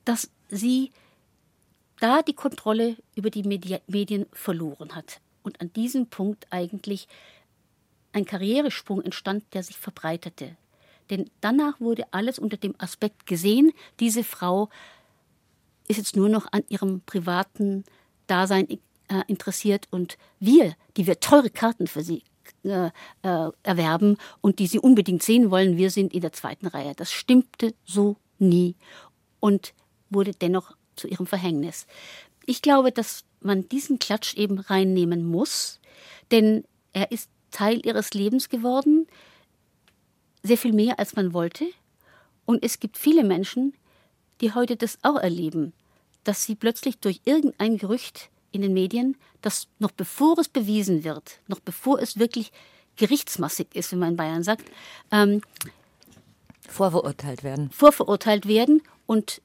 dass 0.05 0.29
sie 0.49 0.91
da 1.99 2.21
die 2.21 2.33
Kontrolle 2.33 2.95
über 3.15 3.29
die 3.29 3.43
Medi 3.43 3.79
Medien 3.87 4.27
verloren 4.33 4.95
hat 4.95 5.19
und 5.41 5.61
an 5.61 5.71
diesem 5.73 6.07
Punkt 6.07 6.45
eigentlich 6.49 7.07
ein 8.13 8.25
Karrieresprung 8.25 9.01
entstand, 9.01 9.43
der 9.53 9.63
sich 9.63 9.77
verbreitete. 9.77 10.55
Denn 11.09 11.29
danach 11.41 11.79
wurde 11.79 12.05
alles 12.11 12.39
unter 12.39 12.57
dem 12.57 12.75
Aspekt 12.77 13.25
gesehen, 13.25 13.73
diese 13.99 14.23
Frau 14.23 14.69
ist 15.87 15.97
jetzt 15.97 16.15
nur 16.15 16.29
noch 16.29 16.47
an 16.51 16.63
ihrem 16.69 17.01
privaten 17.01 17.83
Dasein 18.27 18.67
äh, 18.69 18.77
interessiert 19.27 19.87
und 19.91 20.17
wir, 20.39 20.75
die 20.95 21.07
wir 21.07 21.19
teure 21.19 21.49
Karten 21.49 21.87
für 21.87 22.03
sie 22.03 22.23
äh, 22.63 22.89
äh, 23.23 23.51
erwerben 23.63 24.17
und 24.41 24.59
die 24.59 24.67
sie 24.67 24.79
unbedingt 24.79 25.23
sehen 25.23 25.51
wollen, 25.51 25.77
wir 25.77 25.91
sind 25.91 26.13
in 26.13 26.21
der 26.21 26.31
zweiten 26.31 26.67
Reihe. 26.67 26.93
Das 26.95 27.11
stimmte 27.11 27.73
so 27.85 28.15
nie. 28.39 28.75
Und 29.39 29.73
wurde 30.09 30.31
dennoch 30.31 30.75
zu 30.95 31.07
ihrem 31.07 31.27
Verhängnis. 31.27 31.85
Ich 32.45 32.61
glaube, 32.61 32.91
dass 32.91 33.25
man 33.41 33.67
diesen 33.67 33.99
Klatsch 33.99 34.35
eben 34.35 34.59
reinnehmen 34.59 35.25
muss, 35.25 35.79
denn 36.31 36.63
er 36.93 37.11
ist 37.11 37.29
Teil 37.53 37.85
ihres 37.85 38.13
Lebens 38.13 38.49
geworden, 38.49 39.07
sehr 40.41 40.57
viel 40.57 40.73
mehr 40.73 40.99
als 40.99 41.15
man 41.15 41.33
wollte. 41.33 41.65
Und 42.45 42.63
es 42.65 42.81
gibt 42.81 42.97
viele 42.97 43.23
Menschen, 43.23 43.73
die 44.41 44.53
heute 44.53 44.75
das 44.75 44.97
auch 45.03 45.17
erleben, 45.17 45.71
dass 46.25 46.43
sie 46.43 46.55
plötzlich 46.55 46.99
durch 46.99 47.21
irgendein 47.23 47.77
Gerücht 47.77 48.29
in 48.51 48.61
den 48.61 48.73
Medien, 48.73 49.15
das 49.41 49.67
noch 49.79 49.91
bevor 49.91 50.37
es 50.37 50.49
bewiesen 50.49 51.05
wird, 51.05 51.39
noch 51.47 51.59
bevor 51.59 51.99
es 51.99 52.19
wirklich 52.19 52.51
gerichtsmassig 52.97 53.67
ist, 53.73 53.91
wie 53.91 53.95
man 53.95 54.11
in 54.11 54.17
Bayern 54.17 54.43
sagt, 54.43 54.69
ähm, 55.11 55.41
vorverurteilt 56.67 57.43
werden. 57.43 57.71
Vorverurteilt 57.71 58.47
werden 58.47 58.81
und 59.05 59.41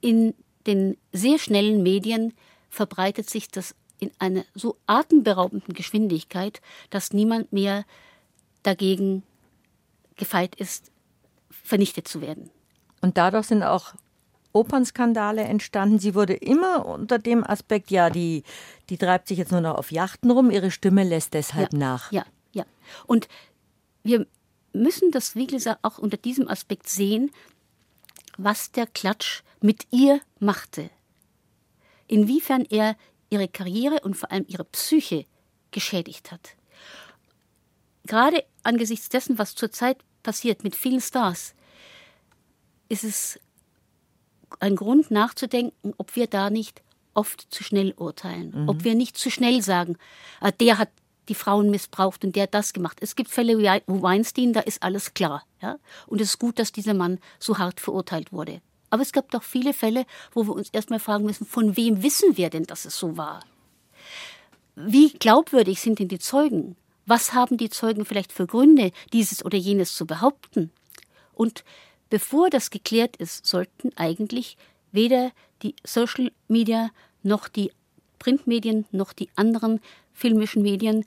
in 0.00 0.34
den 0.66 0.96
sehr 1.12 1.38
schnellen 1.38 1.82
Medien 1.82 2.34
verbreitet 2.70 3.28
sich 3.30 3.48
das 3.48 3.74
in 4.00 4.10
einer 4.18 4.44
so 4.54 4.76
atemberaubenden 4.86 5.74
Geschwindigkeit, 5.74 6.60
dass 6.90 7.12
niemand 7.12 7.52
mehr 7.52 7.84
dagegen 8.62 9.22
gefeit 10.16 10.54
ist, 10.56 10.90
vernichtet 11.50 12.08
zu 12.08 12.20
werden. 12.20 12.50
Und 13.00 13.16
dadurch 13.16 13.46
sind 13.46 13.62
auch 13.62 13.94
Opernskandale 14.52 15.42
entstanden. 15.42 15.98
Sie 15.98 16.14
wurde 16.14 16.34
immer 16.34 16.86
unter 16.86 17.18
dem 17.18 17.44
Aspekt, 17.44 17.90
ja, 17.90 18.10
die, 18.10 18.42
die 18.88 18.98
treibt 18.98 19.28
sich 19.28 19.38
jetzt 19.38 19.52
nur 19.52 19.60
noch 19.60 19.76
auf 19.76 19.92
Yachten 19.92 20.30
rum, 20.30 20.50
ihre 20.50 20.70
Stimme 20.70 21.04
lässt 21.04 21.34
deshalb 21.34 21.72
ja, 21.72 21.78
nach. 21.78 22.12
Ja, 22.12 22.24
ja. 22.52 22.64
Und 23.06 23.28
wir 24.02 24.26
müssen 24.72 25.10
das, 25.10 25.34
wie 25.34 25.46
gesagt, 25.46 25.80
auch 25.82 25.98
unter 25.98 26.16
diesem 26.16 26.48
Aspekt 26.48 26.88
sehen, 26.88 27.30
was 28.36 28.72
der 28.72 28.86
Klatsch 28.86 29.42
mit 29.60 29.86
ihr 29.90 30.20
machte. 30.40 30.90
Inwiefern 32.06 32.64
er 32.70 32.96
ihre 33.30 33.48
Karriere 33.48 34.00
und 34.00 34.14
vor 34.14 34.30
allem 34.32 34.44
ihre 34.48 34.64
Psyche 34.64 35.26
geschädigt 35.70 36.32
hat. 36.32 36.50
Gerade 38.04 38.44
angesichts 38.62 39.08
dessen, 39.08 39.38
was 39.38 39.54
zurzeit 39.54 39.98
passiert 40.22 40.64
mit 40.64 40.74
vielen 40.74 41.00
Stars, 41.00 41.54
ist 42.88 43.04
es 43.04 43.38
ein 44.60 44.76
Grund 44.76 45.10
nachzudenken, 45.10 45.94
ob 45.98 46.16
wir 46.16 46.26
da 46.26 46.48
nicht 46.50 46.82
oft 47.14 47.46
zu 47.50 47.64
schnell 47.64 47.92
urteilen, 47.96 48.52
mhm. 48.62 48.68
ob 48.68 48.84
wir 48.84 48.94
nicht 48.94 49.18
zu 49.18 49.30
schnell 49.30 49.60
sagen, 49.62 49.96
ah, 50.40 50.50
der 50.50 50.78
hat 50.78 50.88
die 51.28 51.34
Frauen 51.34 51.70
missbraucht 51.70 52.24
und 52.24 52.34
der 52.36 52.44
hat 52.44 52.54
das 52.54 52.72
gemacht. 52.72 52.98
Es 53.00 53.14
gibt 53.14 53.30
Fälle 53.30 53.58
wie 53.58 53.64
Weinstein, 54.02 54.52
da 54.52 54.60
ist 54.60 54.82
alles 54.82 55.12
klar. 55.12 55.44
Ja? 55.60 55.78
Und 56.06 56.20
es 56.20 56.30
ist 56.30 56.38
gut, 56.38 56.58
dass 56.58 56.72
dieser 56.72 56.94
Mann 56.94 57.18
so 57.38 57.58
hart 57.58 57.80
verurteilt 57.80 58.32
wurde. 58.32 58.62
Aber 58.90 59.02
es 59.02 59.12
gab 59.12 59.30
doch 59.30 59.42
viele 59.42 59.72
Fälle, 59.74 60.06
wo 60.32 60.46
wir 60.46 60.54
uns 60.54 60.70
erstmal 60.70 61.00
fragen 61.00 61.24
müssen, 61.24 61.46
von 61.46 61.76
wem 61.76 62.02
wissen 62.02 62.36
wir 62.36 62.50
denn, 62.50 62.64
dass 62.64 62.84
es 62.84 62.98
so 62.98 63.16
war? 63.16 63.44
Wie 64.76 65.10
glaubwürdig 65.10 65.80
sind 65.80 65.98
denn 65.98 66.08
die 66.08 66.18
Zeugen? 66.18 66.76
Was 67.06 67.32
haben 67.32 67.56
die 67.56 67.70
Zeugen 67.70 68.04
vielleicht 68.04 68.32
für 68.32 68.46
Gründe, 68.46 68.92
dieses 69.12 69.44
oder 69.44 69.58
jenes 69.58 69.94
zu 69.94 70.06
behaupten? 70.06 70.70
Und 71.34 71.64
bevor 72.10 72.50
das 72.50 72.70
geklärt 72.70 73.16
ist, 73.16 73.46
sollten 73.46 73.90
eigentlich 73.96 74.56
weder 74.92 75.32
die 75.62 75.74
Social 75.84 76.30
Media 76.48 76.90
noch 77.22 77.48
die 77.48 77.72
Printmedien 78.18 78.84
noch 78.90 79.12
die 79.12 79.28
anderen 79.36 79.80
filmischen 80.12 80.62
Medien 80.62 81.04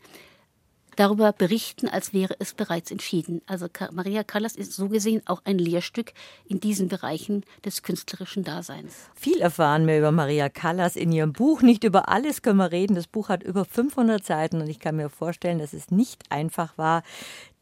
darüber 0.95 1.31
berichten, 1.31 1.88
als 1.88 2.13
wäre 2.13 2.35
es 2.39 2.53
bereits 2.53 2.91
entschieden. 2.91 3.41
Also 3.45 3.68
Maria 3.91 4.23
Callas 4.23 4.55
ist 4.55 4.73
so 4.73 4.89
gesehen 4.89 5.22
auch 5.26 5.41
ein 5.45 5.57
Lehrstück 5.57 6.13
in 6.47 6.59
diesen 6.59 6.88
Bereichen 6.88 7.43
des 7.65 7.84
künstlerischen 7.84 8.43
Daseins. 8.43 9.09
Viel 9.15 9.39
erfahren 9.39 9.88
wir 9.88 9.97
über 9.97 10.11
Maria 10.11 10.49
Callas 10.49 10.95
in 10.95 11.11
ihrem 11.11 11.34
Buch. 11.34 11.61
Nicht 11.61 11.84
über 11.84 12.09
alles 12.09 12.41
können 12.41 12.57
wir 12.57 12.72
reden. 12.72 12.95
Das 12.95 13.07
Buch 13.07 13.30
hat 13.30 13.43
über 13.43 13.65
500 13.65 14.23
Seiten 14.23 14.61
und 14.61 14.69
ich 14.69 14.80
kann 14.80 14.95
mir 14.95 15.09
vorstellen, 15.09 15.59
dass 15.59 15.73
es 15.73 15.91
nicht 15.91 16.23
einfach 16.30 16.77
war, 16.77 17.03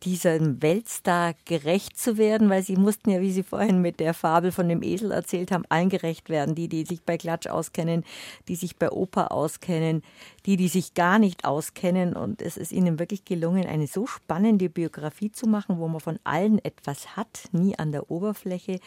diesem 0.04 0.62
Weltstar 0.62 1.36
gerecht 1.46 1.98
zu 2.00 2.18
werden, 2.18 2.50
weil 2.50 2.64
sie 2.64 2.76
mussten 2.76 3.10
ja, 3.10 3.20
wie 3.22 3.32
Sie 3.32 3.44
vorhin 3.44 3.82
mit 3.82 4.00
der 4.00 4.14
Fabel 4.14 4.52
von 4.52 4.70
dem 4.70 4.82
Esel 4.82 5.12
erzählt 5.12 5.52
haben, 5.52 5.66
allen 5.70 5.90
gerecht 5.90 6.30
werden. 6.30 6.56
Die, 6.56 6.68
die 6.68 6.86
sich 6.86 7.04
bei 7.04 7.18
Klatsch 7.18 7.48
auskennen, 7.48 8.06
die 8.48 8.56
sich 8.56 8.78
bei 8.78 8.90
Oper 8.92 9.32
auskennen, 9.32 10.02
die, 10.46 10.56
die 10.58 10.68
sich 10.70 10.94
gar 10.94 11.20
nicht 11.20 11.46
auskennen. 11.46 12.16
Und 12.16 12.42
es 12.42 12.56
ist 12.58 12.72
ihnen 12.72 13.00
wirklich 13.00 13.26
gelungen, 13.26 13.66
eine 13.66 13.88
so 13.88 14.08
spannende 14.08 14.70
Biografie 14.70 15.32
zu 15.32 15.48
machen, 15.48 15.80
wo 15.80 15.88
man 15.88 16.00
von 16.00 16.20
allen 16.24 16.64
etwas 16.64 17.18
hat, 17.18 17.50
nie 17.52 17.78
an 17.78 17.92
der 17.92 18.10
Oberfläche 18.10 18.80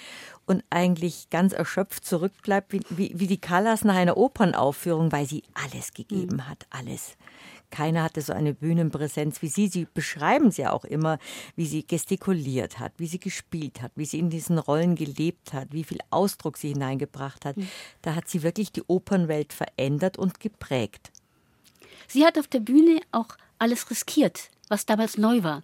und 0.47 0.65
eigentlich 0.71 1.29
ganz 1.31 1.53
erschöpft 1.53 2.05
zurückbleibt, 2.05 2.73
wie, 2.73 2.81
wie, 2.91 3.13
wie 3.15 3.27
die 3.27 3.41
Callas 3.41 3.85
nach 3.85 3.97
einer 3.97 4.17
Opernaufführung, 4.17 5.13
weil 5.13 5.27
sie 5.27 5.43
alles 5.55 5.93
gegeben 5.93 6.37
mhm. 6.37 6.49
hat, 6.49 6.67
alles. 6.71 7.17
Keiner 7.73 8.05
hatte 8.05 8.21
so 8.21 8.33
eine 8.35 8.53
Bühnenpräsenz 8.53 9.41
wie 9.43 9.49
sie. 9.49 9.67
Sie 9.67 9.89
beschreiben 9.93 10.49
es 10.49 10.59
ja 10.59 10.73
auch 10.73 10.85
immer, 10.85 11.19
wie 11.57 11.67
sie 11.67 11.85
gestikuliert 11.85 12.79
hat, 12.79 12.93
wie 12.99 13.07
sie 13.07 13.19
gespielt 13.19 13.81
hat, 13.81 13.93
wie 13.97 14.05
sie 14.05 14.19
in 14.19 14.29
diesen 14.29 14.59
Rollen 14.59 14.95
gelebt 14.95 15.55
hat, 15.55 15.73
wie 15.73 15.83
viel 15.83 15.99
Ausdruck 16.11 16.59
sie 16.59 16.69
hineingebracht 16.69 17.47
hat. 17.47 17.57
Mhm. 17.57 17.69
Da 18.03 18.15
hat 18.15 18.29
sie 18.29 18.43
wirklich 18.43 18.73
die 18.73 18.83
Opernwelt 18.87 19.55
verändert 19.55 20.19
und 20.19 20.39
geprägt. 20.39 21.11
Sie 22.07 22.27
hat 22.27 22.39
auf 22.39 22.47
der 22.47 22.61
Bühne 22.61 23.01
auch 23.11 23.39
alles 23.59 23.91
riskiert, 23.91 24.51
was 24.69 24.85
damals 24.85 25.17
neu 25.17 25.43
war. 25.43 25.63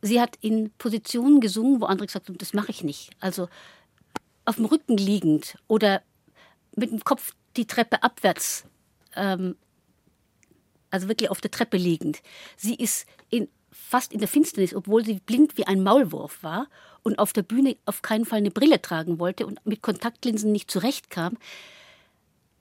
Sie 0.00 0.20
hat 0.20 0.36
in 0.40 0.70
Positionen 0.78 1.40
gesungen, 1.40 1.82
wo 1.82 1.84
andere 1.84 2.06
gesagt 2.06 2.28
haben, 2.28 2.38
das 2.38 2.54
mache 2.54 2.70
ich 2.70 2.82
nicht. 2.82 3.10
Also 3.20 3.48
auf 4.46 4.56
dem 4.56 4.64
Rücken 4.64 4.96
liegend 4.96 5.58
oder 5.68 6.02
mit 6.74 6.90
dem 6.90 7.04
Kopf 7.04 7.34
die 7.56 7.66
Treppe 7.66 8.02
abwärts 8.02 8.64
ähm, 9.14 9.56
also 10.94 11.08
wirklich 11.08 11.30
auf 11.30 11.40
der 11.40 11.50
Treppe 11.50 11.76
liegend. 11.76 12.22
Sie 12.56 12.74
ist 12.74 13.06
in, 13.28 13.48
fast 13.70 14.12
in 14.12 14.20
der 14.20 14.28
Finsternis, 14.28 14.74
obwohl 14.74 15.04
sie 15.04 15.14
blind 15.14 15.58
wie 15.58 15.66
ein 15.66 15.82
Maulwurf 15.82 16.42
war 16.42 16.68
und 17.02 17.18
auf 17.18 17.32
der 17.32 17.42
Bühne 17.42 17.76
auf 17.84 18.00
keinen 18.00 18.24
Fall 18.24 18.38
eine 18.38 18.52
Brille 18.52 18.80
tragen 18.80 19.18
wollte 19.18 19.44
und 19.46 19.64
mit 19.66 19.82
Kontaktlinsen 19.82 20.52
nicht 20.52 20.70
zurechtkam, 20.70 21.36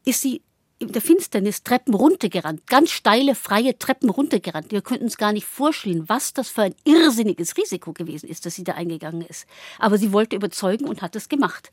ist 0.03 0.21
sie 0.21 0.41
in 0.79 0.91
der 0.91 1.01
Finsternis 1.01 1.63
Treppen 1.63 1.93
runtergerannt, 1.93 2.65
ganz 2.65 2.89
steile, 2.89 3.35
freie 3.35 3.77
Treppen 3.77 4.09
runtergerannt. 4.09 4.71
Wir 4.71 4.81
könnten 4.81 5.05
uns 5.05 5.17
gar 5.17 5.31
nicht 5.31 5.45
vorstellen, 5.45 6.09
was 6.09 6.33
das 6.33 6.49
für 6.49 6.63
ein 6.63 6.75
irrsinniges 6.83 7.55
Risiko 7.55 7.93
gewesen 7.93 8.27
ist, 8.27 8.47
dass 8.47 8.55
sie 8.55 8.63
da 8.63 8.73
eingegangen 8.73 9.21
ist. 9.21 9.45
Aber 9.77 9.99
sie 9.99 10.11
wollte 10.11 10.35
überzeugen 10.35 10.85
und 10.85 11.03
hat 11.03 11.15
es 11.15 11.29
gemacht. 11.29 11.71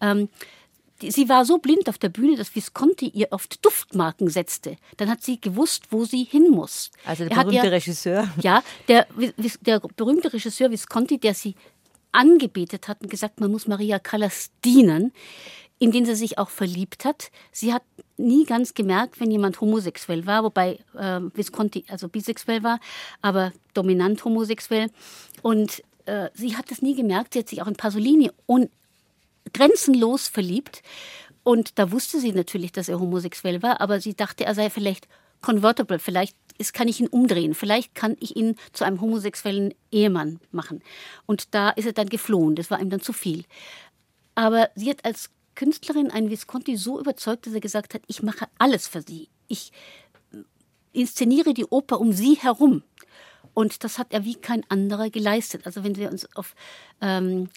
Ähm, 0.00 0.28
sie 1.00 1.28
war 1.28 1.44
so 1.44 1.58
blind 1.58 1.88
auf 1.88 1.98
der 1.98 2.08
Bühne, 2.08 2.36
dass 2.36 2.54
Visconti 2.54 3.08
ihr 3.08 3.28
oft 3.30 3.64
Duftmarken 3.64 4.28
setzte. 4.28 4.76
Dann 4.96 5.10
hat 5.10 5.22
sie 5.22 5.40
gewusst, 5.40 5.84
wo 5.90 6.04
sie 6.04 6.24
hin 6.24 6.50
muss. 6.50 6.90
Also 7.04 7.24
der 7.24 7.36
er 7.36 7.44
berühmte 7.44 7.66
ja, 7.66 7.72
Regisseur. 7.72 8.28
Ja, 8.40 8.62
der, 8.88 9.06
der 9.60 9.80
berühmte 9.96 10.32
Regisseur 10.32 10.70
Visconti, 10.70 11.18
der 11.18 11.34
sie 11.34 11.54
angebetet 12.12 12.88
hat 12.88 13.02
und 13.02 13.10
gesagt, 13.10 13.40
man 13.40 13.50
muss 13.50 13.68
Maria 13.68 13.98
Callas 13.98 14.50
dienen, 14.64 15.12
in 15.78 15.92
den 15.92 16.06
sie 16.06 16.14
sich 16.14 16.38
auch 16.38 16.48
verliebt 16.48 17.04
hat. 17.04 17.30
Sie 17.52 17.74
hat 17.74 17.82
nie 18.16 18.46
ganz 18.46 18.72
gemerkt, 18.72 19.20
wenn 19.20 19.30
jemand 19.30 19.60
homosexuell 19.60 20.26
war, 20.26 20.42
wobei 20.42 20.78
äh, 20.96 21.20
Visconti 21.34 21.84
also 21.88 22.08
bisexuell 22.08 22.62
war, 22.62 22.80
aber 23.20 23.52
dominant 23.74 24.24
homosexuell. 24.24 24.90
Und 25.42 25.82
äh, 26.06 26.30
sie 26.32 26.56
hat 26.56 26.70
das 26.70 26.80
nie 26.80 26.94
gemerkt. 26.94 27.34
Sie 27.34 27.40
hat 27.40 27.48
sich 27.48 27.60
auch 27.60 27.66
in 27.66 27.76
Pasolini 27.76 28.30
grenzenlos 29.52 30.28
verliebt. 30.28 30.82
Und 31.42 31.78
da 31.78 31.92
wusste 31.92 32.20
sie 32.20 32.32
natürlich, 32.32 32.72
dass 32.72 32.88
er 32.88 32.98
homosexuell 32.98 33.62
war, 33.62 33.80
aber 33.80 34.00
sie 34.00 34.14
dachte, 34.14 34.44
er 34.44 34.54
sei 34.54 34.70
vielleicht 34.70 35.06
convertible, 35.42 35.98
vielleicht 35.98 36.36
ist, 36.58 36.72
kann 36.72 36.88
ich 36.88 37.00
ihn 37.00 37.06
umdrehen, 37.06 37.54
vielleicht 37.54 37.94
kann 37.94 38.16
ich 38.20 38.36
ihn 38.36 38.56
zu 38.72 38.84
einem 38.84 39.00
homosexuellen 39.00 39.74
Ehemann 39.92 40.40
machen. 40.50 40.82
Und 41.26 41.54
da 41.54 41.70
ist 41.70 41.86
er 41.86 41.92
dann 41.92 42.08
geflohen, 42.08 42.56
das 42.56 42.70
war 42.70 42.80
ihm 42.80 42.90
dann 42.90 43.00
zu 43.00 43.12
viel. 43.12 43.44
Aber 44.34 44.70
sie 44.74 44.90
hat 44.90 45.04
als 45.04 45.30
Künstlerin 45.54 46.10
einen 46.10 46.30
Visconti 46.30 46.76
so 46.76 46.98
überzeugt, 46.98 47.46
dass 47.46 47.54
er 47.54 47.60
gesagt 47.60 47.94
hat, 47.94 48.02
ich 48.06 48.22
mache 48.22 48.46
alles 48.58 48.88
für 48.88 49.02
sie. 49.02 49.28
Ich 49.48 49.72
inszeniere 50.92 51.54
die 51.54 51.66
Oper 51.66 52.00
um 52.00 52.12
sie 52.12 52.34
herum. 52.34 52.82
Und 53.54 53.84
das 53.84 53.98
hat 53.98 54.12
er 54.12 54.24
wie 54.24 54.34
kein 54.34 54.68
anderer 54.68 55.10
geleistet. 55.10 55.64
Also 55.64 55.84
wenn 55.84 55.96
wir 55.96 56.10
uns 56.10 56.28
auf 56.36 56.54
ähm, 57.00 57.48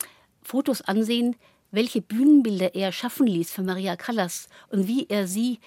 Fotos 0.41 0.82
ansehen, 0.82 1.36
welche 1.72 2.02
Bühnenbilder 2.02 2.76
er 2.76 2.91
schaffen 2.91 3.28
ließ 3.28 3.52
für 3.52 3.64
Maria 3.64 3.96
Callas 3.96 4.48
und 4.70 4.88
wie 4.88 5.08
er 5.10 5.28
sie 5.28 5.60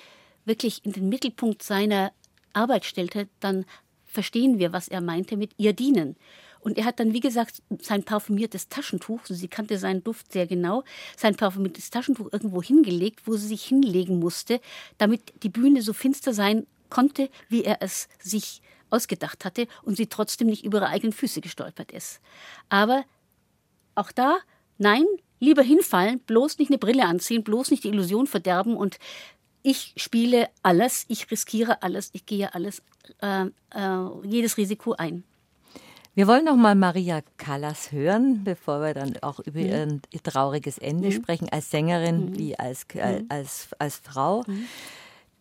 wirklich 0.44 0.84
in 0.84 0.92
den 0.92 1.08
Mittelpunkt 1.08 1.62
seiner 1.62 2.12
Arbeit 2.52 2.84
stellte, 2.84 3.28
dann 3.40 3.64
verstehen 4.04 4.58
wir, 4.58 4.72
was 4.72 4.88
er 4.88 5.00
meinte 5.00 5.36
mit 5.36 5.52
ihr 5.56 5.72
dienen. 5.72 6.16
Und 6.60 6.78
er 6.78 6.84
hat 6.84 7.00
dann, 7.00 7.12
wie 7.12 7.20
gesagt, 7.20 7.60
sein 7.80 8.04
parfümiertes 8.04 8.68
Taschentuch, 8.68 9.20
sie 9.24 9.48
kannte 9.48 9.78
seinen 9.78 10.04
Duft 10.04 10.30
sehr 10.30 10.46
genau, 10.46 10.84
sein 11.16 11.34
parfümiertes 11.34 11.90
Taschentuch 11.90 12.28
irgendwo 12.32 12.62
hingelegt, 12.62 13.22
wo 13.26 13.34
sie 13.36 13.48
sich 13.48 13.64
hinlegen 13.64 14.20
musste, 14.20 14.60
damit 14.98 15.32
die 15.42 15.48
Bühne 15.48 15.82
so 15.82 15.92
finster 15.92 16.32
sein 16.32 16.66
konnte, 16.88 17.30
wie 17.48 17.64
er 17.64 17.82
es 17.82 18.08
sich 18.20 18.62
ausgedacht 18.90 19.44
hatte 19.44 19.66
und 19.82 19.96
sie 19.96 20.06
trotzdem 20.06 20.48
nicht 20.48 20.64
über 20.64 20.78
ihre 20.78 20.88
eigenen 20.88 21.12
Füße 21.12 21.40
gestolpert 21.40 21.90
ist. 21.90 22.20
Aber 22.68 23.04
auch 23.94 24.12
da, 24.12 24.38
nein, 24.78 25.06
lieber 25.42 25.62
hinfallen, 25.62 26.20
bloß 26.20 26.58
nicht 26.58 26.70
eine 26.70 26.78
Brille 26.78 27.04
anziehen, 27.04 27.42
bloß 27.42 27.72
nicht 27.72 27.84
die 27.84 27.88
Illusion 27.88 28.26
verderben 28.26 28.76
und 28.76 28.98
ich 29.62 29.92
spiele 29.96 30.48
alles, 30.62 31.04
ich 31.08 31.30
riskiere 31.30 31.82
alles, 31.82 32.10
ich 32.12 32.26
gehe 32.26 32.54
alles, 32.54 32.82
äh, 33.20 33.46
äh, 33.46 33.48
jedes 34.24 34.56
Risiko 34.56 34.92
ein. 34.92 35.24
Wir 36.14 36.26
wollen 36.26 36.44
noch 36.44 36.56
mal 36.56 36.74
Maria 36.74 37.22
Callas 37.38 37.90
hören, 37.90 38.44
bevor 38.44 38.82
wir 38.82 38.94
dann 38.94 39.16
auch 39.22 39.40
über 39.40 39.60
mhm. 39.60 40.02
ihr 40.10 40.22
trauriges 40.22 40.78
Ende 40.78 41.08
mhm. 41.08 41.12
sprechen, 41.12 41.48
als 41.48 41.70
Sängerin 41.70 42.30
mhm. 42.30 42.38
wie 42.38 42.58
als, 42.58 42.86
als, 43.00 43.24
als, 43.28 43.68
als 43.78 43.96
Frau. 43.96 44.44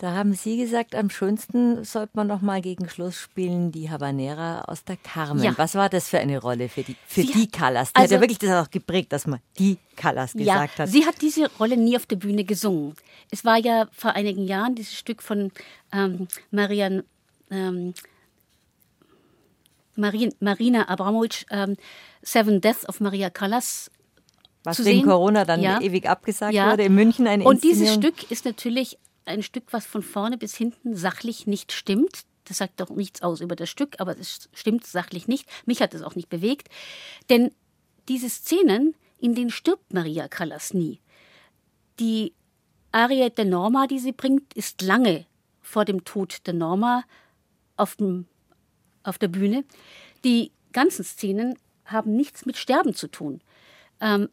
Da 0.02 0.14
haben 0.14 0.34
Sie 0.34 0.58
gesagt, 0.58 0.96
am 0.96 1.12
schönsten 1.12 1.84
sollte 1.84 2.14
man 2.16 2.26
noch 2.26 2.42
mal 2.42 2.60
gegen 2.60 2.90
Schluss 2.90 3.18
spielen 3.18 3.72
die 3.72 3.92
Habanera 3.92 4.62
aus 4.62 4.84
der 4.84 4.98
Carmen. 4.98 5.44
Ja. 5.44 5.54
Was 5.58 5.76
war 5.76 5.90
das 5.90 6.10
für 6.10 6.18
eine 6.18 6.40
Rolle 6.40 6.70
für 6.70 6.82
die, 6.82 6.96
für 7.06 7.22
die 7.22 7.48
Callas? 7.48 7.94
Die 7.94 7.98
also, 7.98 8.16
hat 8.16 8.18
ja 8.18 8.22
wirklich 8.22 8.40
das 8.40 8.66
auch 8.66 8.72
geprägt, 8.72 9.14
dass 9.14 9.28
man 9.28 9.42
die 9.60 9.78
Callas 9.96 10.34
gesagt 10.34 10.80
ja, 10.80 10.84
hat. 10.86 10.90
Sie 10.90 11.06
hat 11.06 11.22
diese 11.22 11.52
Rolle 11.60 11.78
nie 11.78 11.96
auf 11.96 12.08
der 12.08 12.16
Bühne 12.16 12.44
gesungen. 12.44 12.96
Es 13.30 13.46
war 13.46 13.60
ja 13.60 13.90
vor 13.92 14.14
einigen 14.14 14.48
Jahren 14.48 14.74
dieses 14.74 14.96
Stück 14.96 15.22
von 15.22 15.52
ähm, 15.94 16.28
Marian, 16.50 17.04
ähm, 17.52 17.94
Marin, 19.96 20.34
Marina 20.40 20.90
Abramovic, 20.90 21.46
ähm, 21.52 21.78
Seven 22.24 22.60
Deaths 22.60 22.90
of 22.90 23.02
Maria 23.02 23.30
Callas 23.30 23.92
was 24.64 24.80
wegen 24.80 25.02
sehen. 25.02 25.08
Corona 25.08 25.46
dann 25.46 25.62
ja. 25.62 25.80
ewig 25.80 26.10
abgesagt 26.10 26.56
ja. 26.56 26.72
wurde, 26.72 26.86
in 26.86 26.96
München 26.96 27.28
eine 27.28 27.44
Und 27.44 27.64
dieses 27.64 27.94
Stück 27.94 28.32
ist 28.32 28.46
natürlich 28.46 28.98
ein 29.26 29.44
Stück, 29.44 29.66
was 29.72 29.86
von 29.86 30.04
vorne 30.04 30.38
bis 30.38 30.56
hinten 30.56 30.96
sachlich 30.96 31.48
nicht 31.48 31.72
stimmt. 31.72 32.26
Das 32.46 32.58
sagt 32.58 32.80
doch 32.80 32.90
nichts 32.90 33.22
aus 33.22 33.42
über 33.42 33.56
das 33.56 33.70
Stück, 33.70 34.00
aber 34.00 34.18
es 34.18 34.50
stimmt 34.54 34.86
sachlich 34.86 35.28
nicht. 35.28 35.48
Mich 35.66 35.82
hat 35.82 35.94
es 35.94 36.02
auch 36.02 36.16
nicht 36.16 36.30
bewegt. 36.30 36.70
Denn 37.30 37.52
diese 38.08 38.30
Szenen, 38.30 38.96
in 39.20 39.36
denen 39.36 39.52
stirbt 39.52 39.94
Maria 39.94 40.28
Callas 40.28 40.74
nie. 40.74 41.00
Die 42.00 42.34
Arie 42.92 43.30
der 43.30 43.46
Norma, 43.46 43.88
die 43.88 44.00
sie 44.00 44.12
bringt, 44.12 44.54
ist 44.54 44.82
lange 44.82 45.26
vor 45.62 45.86
dem 45.86 46.04
Tod 46.04 46.46
der 46.48 46.54
Norma 46.54 47.04
auf, 47.78 47.96
dem, 47.96 48.26
auf 49.04 49.18
der 49.18 49.28
Bühne. 49.28 49.64
Die 50.24 50.52
ganzen 50.74 51.06
Szenen 51.06 51.58
haben 51.86 52.16
nichts 52.16 52.46
mit 52.46 52.58
Sterben 52.58 52.96
zu 52.96 53.08
tun. 53.08 53.42
Ähm, 54.00 54.30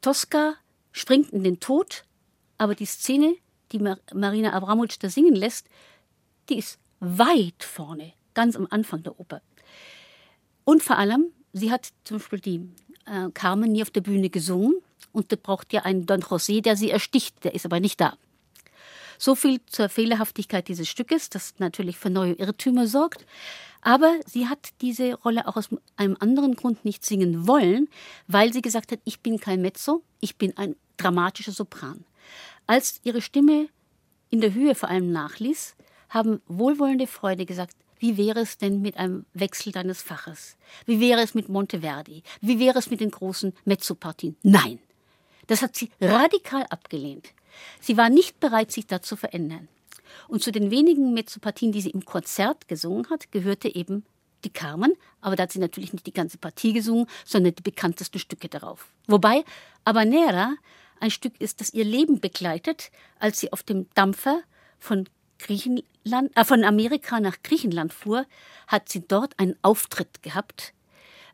Tosca 0.00 0.54
springt 0.92 1.30
in 1.30 1.42
den 1.42 1.58
Tod, 1.58 2.04
aber 2.58 2.74
die 2.74 2.86
Szene 2.86 3.36
die 3.72 3.80
Marina 4.14 4.52
Abramowitsch 4.52 4.96
da 5.00 5.08
singen 5.08 5.34
lässt, 5.34 5.68
die 6.48 6.58
ist 6.58 6.78
weit 7.00 7.62
vorne, 7.62 8.12
ganz 8.34 8.56
am 8.56 8.66
Anfang 8.70 9.02
der 9.02 9.18
Oper. 9.18 9.42
Und 10.64 10.82
vor 10.82 10.98
allem, 10.98 11.26
sie 11.52 11.70
hat 11.70 11.88
zum 12.04 12.18
Beispiel 12.18 12.40
die 12.40 12.68
äh, 13.06 13.30
Carmen 13.32 13.72
nie 13.72 13.82
auf 13.82 13.90
der 13.90 14.00
Bühne 14.00 14.30
gesungen 14.30 14.74
und 15.12 15.32
da 15.32 15.36
braucht 15.36 15.72
ja 15.72 15.82
einen 15.82 16.06
Don 16.06 16.22
José, 16.22 16.60
der 16.62 16.76
sie 16.76 16.90
ersticht, 16.90 17.44
der 17.44 17.54
ist 17.54 17.64
aber 17.64 17.80
nicht 17.80 18.00
da. 18.00 18.16
So 19.18 19.34
viel 19.34 19.60
zur 19.66 19.88
Fehlerhaftigkeit 19.88 20.68
dieses 20.68 20.88
Stückes, 20.88 21.28
das 21.28 21.54
natürlich 21.58 21.98
für 21.98 22.10
neue 22.10 22.34
Irrtümer 22.34 22.86
sorgt. 22.86 23.26
Aber 23.80 24.14
sie 24.26 24.48
hat 24.48 24.68
diese 24.80 25.14
Rolle 25.14 25.48
auch 25.48 25.56
aus 25.56 25.68
einem 25.96 26.16
anderen 26.20 26.54
Grund 26.54 26.84
nicht 26.84 27.04
singen 27.04 27.46
wollen, 27.48 27.88
weil 28.26 28.52
sie 28.52 28.62
gesagt 28.62 28.92
hat, 28.92 29.00
ich 29.04 29.20
bin 29.20 29.40
kein 29.40 29.60
Mezzo, 29.60 30.02
ich 30.20 30.36
bin 30.36 30.56
ein 30.56 30.76
dramatischer 30.96 31.52
Sopran. 31.52 32.04
Als 32.68 33.00
ihre 33.02 33.22
Stimme 33.22 33.70
in 34.28 34.42
der 34.42 34.52
Höhe 34.52 34.74
vor 34.74 34.90
allem 34.90 35.10
nachließ, 35.10 35.74
haben 36.10 36.42
wohlwollende 36.46 37.06
Freude 37.06 37.46
gesagt, 37.46 37.74
wie 37.98 38.18
wäre 38.18 38.40
es 38.40 38.58
denn 38.58 38.82
mit 38.82 38.98
einem 38.98 39.24
Wechsel 39.32 39.72
deines 39.72 40.02
Faches? 40.02 40.58
Wie 40.84 41.00
wäre 41.00 41.22
es 41.22 41.34
mit 41.34 41.48
Monteverdi? 41.48 42.22
Wie 42.42 42.58
wäre 42.58 42.78
es 42.78 42.90
mit 42.90 43.00
den 43.00 43.10
großen 43.10 43.54
Mezzopartien? 43.64 44.36
Nein. 44.42 44.78
Das 45.46 45.62
hat 45.62 45.76
sie 45.76 45.88
radikal 45.98 46.66
abgelehnt. 46.68 47.30
Sie 47.80 47.96
war 47.96 48.10
nicht 48.10 48.38
bereit, 48.38 48.70
sich 48.70 48.86
da 48.86 49.00
zu 49.00 49.16
verändern. 49.16 49.68
Und 50.28 50.42
zu 50.42 50.52
den 50.52 50.70
wenigen 50.70 51.14
Mezzopartien, 51.14 51.72
die 51.72 51.80
sie 51.80 51.90
im 51.90 52.04
Konzert 52.04 52.68
gesungen 52.68 53.08
hat, 53.08 53.32
gehörte 53.32 53.74
eben 53.74 54.04
die 54.44 54.50
Carmen, 54.50 54.92
aber 55.22 55.36
da 55.36 55.44
hat 55.44 55.52
sie 55.52 55.58
natürlich 55.58 55.94
nicht 55.94 56.06
die 56.06 56.12
ganze 56.12 56.36
Partie 56.36 56.74
gesungen, 56.74 57.06
sondern 57.24 57.54
die 57.54 57.62
bekanntesten 57.62 58.18
Stücke 58.18 58.48
darauf. 58.48 58.92
Wobei 59.06 59.42
Habanera 59.86 60.54
ein 61.00 61.10
Stück 61.10 61.40
ist, 61.40 61.60
das 61.60 61.72
ihr 61.72 61.84
Leben 61.84 62.20
begleitet, 62.20 62.90
als 63.18 63.40
sie 63.40 63.52
auf 63.52 63.62
dem 63.62 63.88
Dampfer 63.94 64.42
von 64.78 65.08
Griechenland, 65.38 66.36
äh, 66.36 66.44
von 66.44 66.64
Amerika 66.64 67.20
nach 67.20 67.36
Griechenland 67.42 67.92
fuhr, 67.92 68.26
hat 68.66 68.88
sie 68.88 69.06
dort 69.06 69.38
einen 69.38 69.56
Auftritt 69.62 70.22
gehabt 70.22 70.74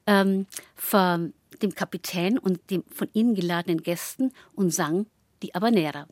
ähm, 0.06 0.46
vor 0.74 1.20
dem 1.62 1.74
Kapitän 1.74 2.38
und 2.38 2.70
den 2.70 2.84
von 2.92 3.08
ihnen 3.12 3.34
geladenen 3.34 3.82
Gästen 3.82 4.32
und 4.54 4.70
sang 4.70 5.06
die 5.42 5.52
Habanera. 5.52 6.06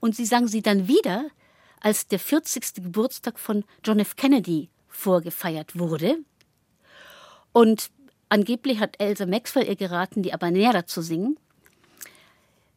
Und 0.00 0.16
sie 0.16 0.26
sang 0.26 0.48
sie 0.48 0.62
dann 0.62 0.88
wieder, 0.88 1.26
als 1.80 2.06
der 2.06 2.18
40. 2.18 2.74
Geburtstag 2.74 3.38
von 3.38 3.64
John 3.84 3.98
F. 3.98 4.16
Kennedy 4.16 4.68
vorgefeiert 4.88 5.78
wurde. 5.78 6.18
Und 7.52 7.90
angeblich 8.28 8.78
hat 8.78 9.00
Elsa 9.00 9.26
Maxwell 9.26 9.68
ihr 9.68 9.76
geraten, 9.76 10.22
die 10.22 10.32
Habanera 10.32 10.86
zu 10.86 11.02
singen. 11.02 11.38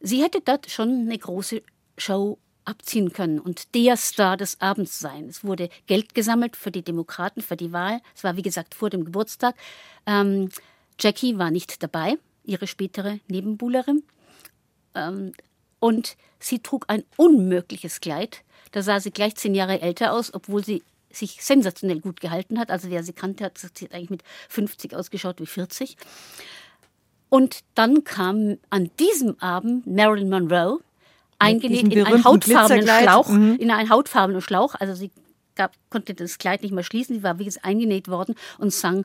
Sie 0.06 0.22
hätte 0.22 0.40
dort 0.40 0.70
schon 0.70 1.00
eine 1.00 1.18
große 1.18 1.62
Show 1.98 2.38
abziehen 2.64 3.12
können 3.12 3.40
und 3.40 3.74
der 3.74 3.96
Star 3.96 4.36
des 4.36 4.60
Abends 4.60 5.00
sein. 5.00 5.24
Es 5.28 5.42
wurde 5.42 5.68
Geld 5.88 6.14
gesammelt 6.14 6.56
für 6.56 6.70
die 6.70 6.82
Demokraten, 6.82 7.42
für 7.42 7.56
die 7.56 7.72
Wahl. 7.72 8.00
Es 8.14 8.22
war, 8.22 8.36
wie 8.36 8.42
gesagt, 8.42 8.76
vor 8.76 8.88
dem 8.88 9.04
Geburtstag. 9.04 9.56
Ähm, 10.06 10.50
Jackie 11.00 11.38
war 11.38 11.50
nicht 11.50 11.82
dabei, 11.82 12.18
ihre 12.44 12.68
spätere 12.68 13.18
Nebenbuhlerin. 13.26 14.04
Ähm, 14.94 15.32
und 15.80 16.16
sie 16.38 16.60
trug 16.60 16.84
ein 16.86 17.02
unmögliches 17.16 17.98
Kleid. 17.98 18.44
Da 18.70 18.82
sah 18.82 19.00
sie 19.00 19.10
gleich 19.10 19.34
zehn 19.34 19.56
Jahre 19.56 19.80
älter 19.80 20.12
aus, 20.12 20.32
obwohl 20.32 20.64
sie 20.64 20.84
sich 21.10 21.42
sensationell 21.42 22.00
gut 22.00 22.20
gehalten 22.20 22.60
hat. 22.60 22.70
Also 22.70 22.90
wer 22.90 23.02
sie 23.02 23.12
kannte, 23.12 23.42
hat, 23.42 23.60
eigentlich 23.90 24.10
mit 24.10 24.22
50 24.50 24.94
ausgeschaut 24.94 25.40
wie 25.40 25.46
40. 25.46 25.96
Und 27.28 27.60
dann 27.74 28.04
kam 28.04 28.58
an 28.70 28.90
diesem 28.98 29.38
Abend 29.40 29.86
Marilyn 29.86 30.28
Monroe, 30.28 30.80
eingenäht 31.38 31.92
in 31.92 32.04
einen 32.04 32.24
hautfarbenen 32.24 32.86
Schlauch, 32.86 33.28
mhm. 33.28 33.56
in 33.58 33.70
einen 33.70 33.90
hautfarbenen 33.90 34.40
Schlauch. 34.40 34.74
Also 34.74 34.94
sie 34.94 35.10
gab, 35.54 35.72
konnte 35.90 36.14
das 36.14 36.38
Kleid 36.38 36.62
nicht 36.62 36.72
mehr 36.72 36.84
schließen, 36.84 37.16
sie 37.16 37.22
war 37.22 37.38
wie 37.38 37.44
gesagt 37.44 37.66
eingenäht 37.66 38.08
worden 38.08 38.34
und 38.58 38.72
sang 38.72 39.04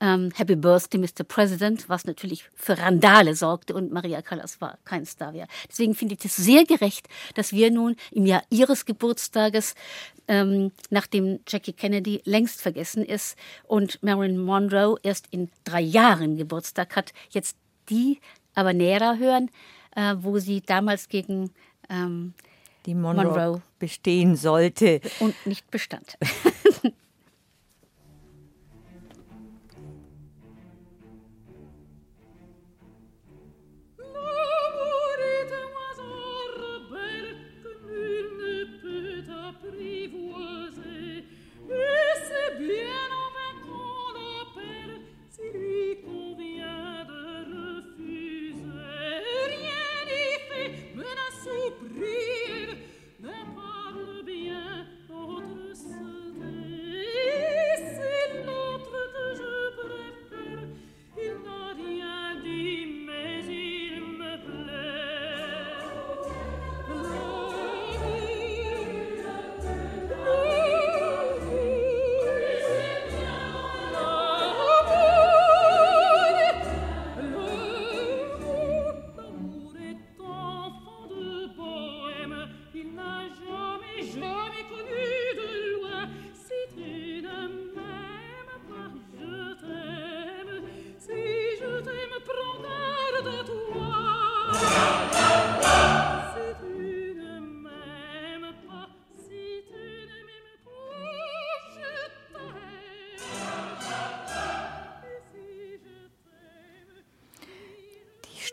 ähm, 0.00 0.30
Happy 0.34 0.56
Birthday, 0.56 0.98
Mr. 0.98 1.24
President, 1.26 1.88
was 1.88 2.04
natürlich 2.04 2.48
für 2.54 2.78
Randale 2.78 3.34
sorgte 3.34 3.74
und 3.74 3.92
Maria 3.92 4.22
Callas 4.22 4.60
war 4.60 4.78
kein 4.84 5.04
Star 5.06 5.32
mehr. 5.32 5.46
Deswegen 5.68 5.94
finde 5.94 6.16
ich 6.18 6.24
es 6.24 6.36
sehr 6.36 6.64
gerecht, 6.64 7.08
dass 7.34 7.52
wir 7.52 7.70
nun 7.70 7.96
im 8.10 8.26
Jahr 8.26 8.42
ihres 8.50 8.86
Geburtstages, 8.86 9.74
ähm, 10.26 10.72
nachdem 10.88 11.40
Jackie 11.46 11.72
Kennedy 11.72 12.22
längst 12.24 12.62
vergessen 12.62 13.04
ist 13.04 13.36
und 13.66 14.02
Marilyn 14.02 14.38
Monroe 14.38 14.96
erst 15.02 15.26
in 15.30 15.50
drei 15.64 15.82
Jahren 15.82 16.36
Geburtstag 16.36 16.96
hat, 16.96 17.12
jetzt 17.30 17.56
die 17.88 18.20
aber 18.54 18.72
näher 18.72 19.18
hören, 19.18 19.50
äh, 19.94 20.14
wo 20.18 20.38
sie 20.38 20.60
damals 20.60 21.08
gegen 21.08 21.50
ähm, 21.88 22.34
die 22.86 22.94
Monroe, 22.94 23.24
Monroe 23.24 23.62
bestehen 23.78 24.36
sollte. 24.36 25.00
Und 25.18 25.34
nicht 25.46 25.70
bestand. 25.70 26.16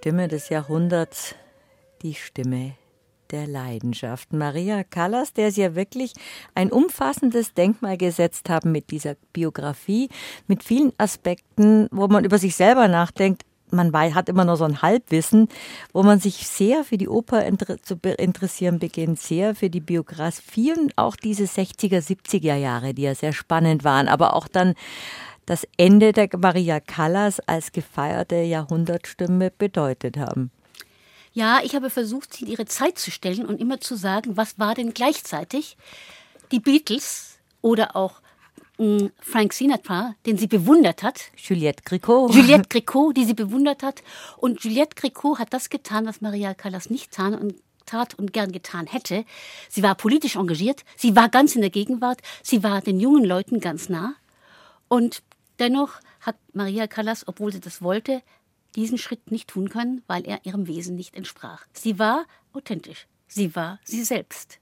Stimme 0.08 0.30
des 0.30 0.48
Jahrhunderts, 0.48 1.36
die 2.02 2.14
Stimme 2.14 2.76
der 3.30 3.46
Leidenschaft. 3.46 4.32
Maria 4.32 4.86
Callas, 4.86 5.34
der 5.34 5.52
Sie 5.52 5.60
ja 5.60 5.76
wirklich 5.76 6.14
ein 6.56 6.72
umfassendes 6.72 7.54
Denkmal 7.54 7.98
gesetzt 7.98 8.50
haben 8.50 8.72
mit 8.72 8.90
dieser 8.90 9.16
Biografie, 9.34 10.08
mit 10.48 10.64
vielen 10.64 10.94
Aspekten, 10.98 11.90
wo 11.92 12.08
man 12.08 12.24
über 12.24 12.38
sich 12.38 12.56
selber 12.56 12.88
nachdenkt. 12.88 13.44
Man 13.70 13.94
hat 13.94 14.30
immer 14.30 14.46
nur 14.46 14.56
so 14.56 14.64
ein 14.64 14.82
Halbwissen, 14.82 15.50
wo 15.92 16.04
man 16.04 16.22
sich 16.22 16.48
sehr 16.48 16.86
für 16.86 16.98
die 16.98 17.10
Oper 17.10 17.44
zu 17.84 17.96
interessieren 18.18 18.80
beginnt, 18.80 19.20
sehr 19.20 19.56
für 19.56 19.70
die 19.70 19.82
Biografien, 19.82 20.94
auch 20.96 21.18
diese 21.18 21.44
60er, 21.44 22.00
70er 22.00 22.56
Jahre, 22.56 22.94
die 22.94 23.02
ja 23.02 23.14
sehr 23.14 23.34
spannend 23.34 23.84
waren, 23.84 24.08
aber 24.08 24.38
auch 24.38 24.48
dann 24.48 24.74
das 25.48 25.66
Ende 25.78 26.12
der 26.12 26.30
Maria 26.38 26.80
Callas 26.80 27.40
als 27.40 27.72
gefeierte 27.72 28.36
Jahrhundertstimme 28.36 29.50
bedeutet 29.50 30.18
haben. 30.18 30.52
Ja, 31.34 31.62
ich 31.64 31.74
habe 31.74 31.90
versucht, 31.90 32.34
sie 32.34 32.46
in 32.46 32.52
ihre 32.52 32.66
Zeit 32.66 33.00
zu 33.00 33.12
stellen 33.12 33.46
und 33.46 33.60
immer 33.60 33.80
zu 33.80 33.96
sagen, 33.96 34.38
was 34.38 34.60
war 34.60 34.76
denn 34.76 34.94
gleichzeitig 34.94 35.78
die 36.52 36.60
Beatles 36.60 37.38
oder 37.62 37.96
auch 37.96 38.22
mm, 38.78 39.08
Frank 39.20 39.54
Sinatra, 39.54 40.16
den 40.26 40.38
sie 40.38 40.48
bewundert 40.48 41.02
hat. 41.02 41.32
Juliette 41.38 41.84
Gricot. 41.84 42.34
Juliette 42.34 42.68
Gricot, 42.70 43.16
die 43.16 43.26
sie 43.26 43.34
bewundert 43.34 43.84
hat. 43.84 44.04
Und 44.38 44.64
Juliette 44.64 44.96
Gricot 44.96 45.40
hat 45.40 45.54
das 45.54 45.70
getan, 45.70 46.06
was 46.06 46.22
Maria 46.22 46.54
Callas 46.54 46.90
nicht 46.90 47.12
tat 47.12 47.40
und 47.40 47.56
tat 47.86 48.16
und 48.16 48.34
gern 48.34 48.52
getan 48.52 48.86
hätte. 48.86 49.24
Sie 49.70 49.82
war 49.82 49.96
politisch 49.96 50.36
engagiert, 50.36 50.84
sie 50.98 51.16
war 51.16 51.30
ganz 51.30 51.56
in 51.56 51.62
der 51.62 51.70
Gegenwart, 51.70 52.20
sie 52.44 52.64
war 52.64 52.82
den 52.82 53.00
jungen 53.00 53.24
Leuten 53.24 53.62
ganz 53.62 53.88
nah. 53.88 54.16
Und 54.90 55.22
Dennoch 55.60 56.00
hat 56.22 56.36
Maria 56.54 56.88
Callas, 56.88 57.28
obwohl 57.28 57.52
sie 57.52 57.60
das 57.60 57.82
wollte, 57.82 58.22
diesen 58.76 58.98
Schritt 58.98 59.32
nicht 59.32 59.50
tun 59.50 59.70
können, 59.70 60.04
weil 60.08 60.26
er 60.28 60.46
ihrem 60.46 60.68
Wesen 60.68 60.96
nicht 60.96 61.16
entsprach. 61.16 61.66
Sie 61.74 62.00
war 62.00 62.26
authentisch. 62.54 63.08
Sie 63.28 63.56
war 63.56 63.80
sie 63.84 64.04
selbst. 64.04 64.60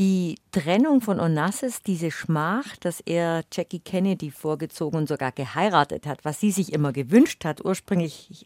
Die 0.00 0.40
Trennung 0.50 1.00
von 1.00 1.20
Onassis, 1.20 1.82
diese 1.82 2.10
Schmach, 2.10 2.76
dass 2.78 3.00
er 3.00 3.44
Jackie 3.52 3.78
Kennedy 3.78 4.32
vorgezogen 4.32 4.98
und 4.98 5.08
sogar 5.08 5.30
geheiratet 5.30 6.06
hat, 6.06 6.24
was 6.24 6.40
sie 6.40 6.50
sich 6.50 6.72
immer 6.72 6.92
gewünscht 6.92 7.44
hat, 7.44 7.64
ursprünglich 7.64 8.44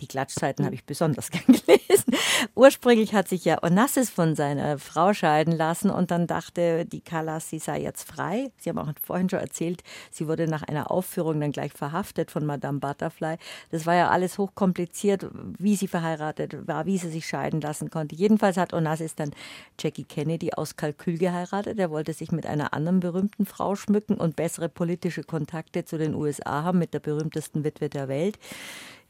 die 0.00 0.06
Klatschzeiten 0.06 0.64
habe 0.64 0.74
ich 0.74 0.84
besonders 0.84 1.30
gern 1.30 1.44
gelesen. 1.46 2.14
Ursprünglich 2.54 3.14
hat 3.14 3.28
sich 3.28 3.44
ja 3.44 3.62
Onassis 3.62 4.10
von 4.10 4.34
seiner 4.34 4.78
Frau 4.78 5.12
scheiden 5.12 5.56
lassen 5.56 5.90
und 5.90 6.10
dann 6.10 6.26
dachte 6.26 6.86
die 6.86 7.00
Callas, 7.00 7.48
sie 7.48 7.58
sei 7.58 7.80
jetzt 7.80 8.06
frei. 8.06 8.50
Sie 8.58 8.70
haben 8.70 8.78
auch 8.78 8.90
vorhin 9.02 9.28
schon 9.28 9.40
erzählt, 9.40 9.82
sie 10.10 10.26
wurde 10.28 10.46
nach 10.46 10.62
einer 10.62 10.90
Aufführung 10.90 11.40
dann 11.40 11.52
gleich 11.52 11.72
verhaftet 11.72 12.30
von 12.30 12.46
Madame 12.46 12.78
Butterfly. 12.78 13.36
Das 13.70 13.86
war 13.86 13.94
ja 13.94 14.08
alles 14.08 14.38
hochkompliziert, 14.38 15.26
wie 15.58 15.76
sie 15.76 15.88
verheiratet 15.88 16.66
war, 16.66 16.86
wie 16.86 16.98
sie 16.98 17.10
sich 17.10 17.26
scheiden 17.26 17.60
lassen 17.60 17.90
konnte. 17.90 18.14
Jedenfalls 18.14 18.56
hat 18.56 18.72
Onassis 18.72 19.14
dann 19.14 19.30
Jackie 19.78 20.04
Kennedy 20.04 20.52
aus 20.52 20.76
Kalkül 20.76 21.18
geheiratet. 21.18 21.78
Er 21.78 21.90
wollte 21.90 22.12
sich 22.12 22.32
mit 22.32 22.46
einer 22.46 22.72
anderen 22.74 23.00
berühmten 23.00 23.46
Frau 23.46 23.74
schmücken 23.76 24.14
und 24.14 24.36
bessere 24.36 24.68
politische 24.68 25.22
Kontakte 25.22 25.84
zu 25.84 25.98
den 25.98 26.14
USA 26.14 26.62
haben 26.64 26.78
mit 26.78 26.94
der 26.94 27.00
berühmtesten 27.00 27.64
Witwe 27.64 27.88
der 27.88 28.08
Welt. 28.08 28.38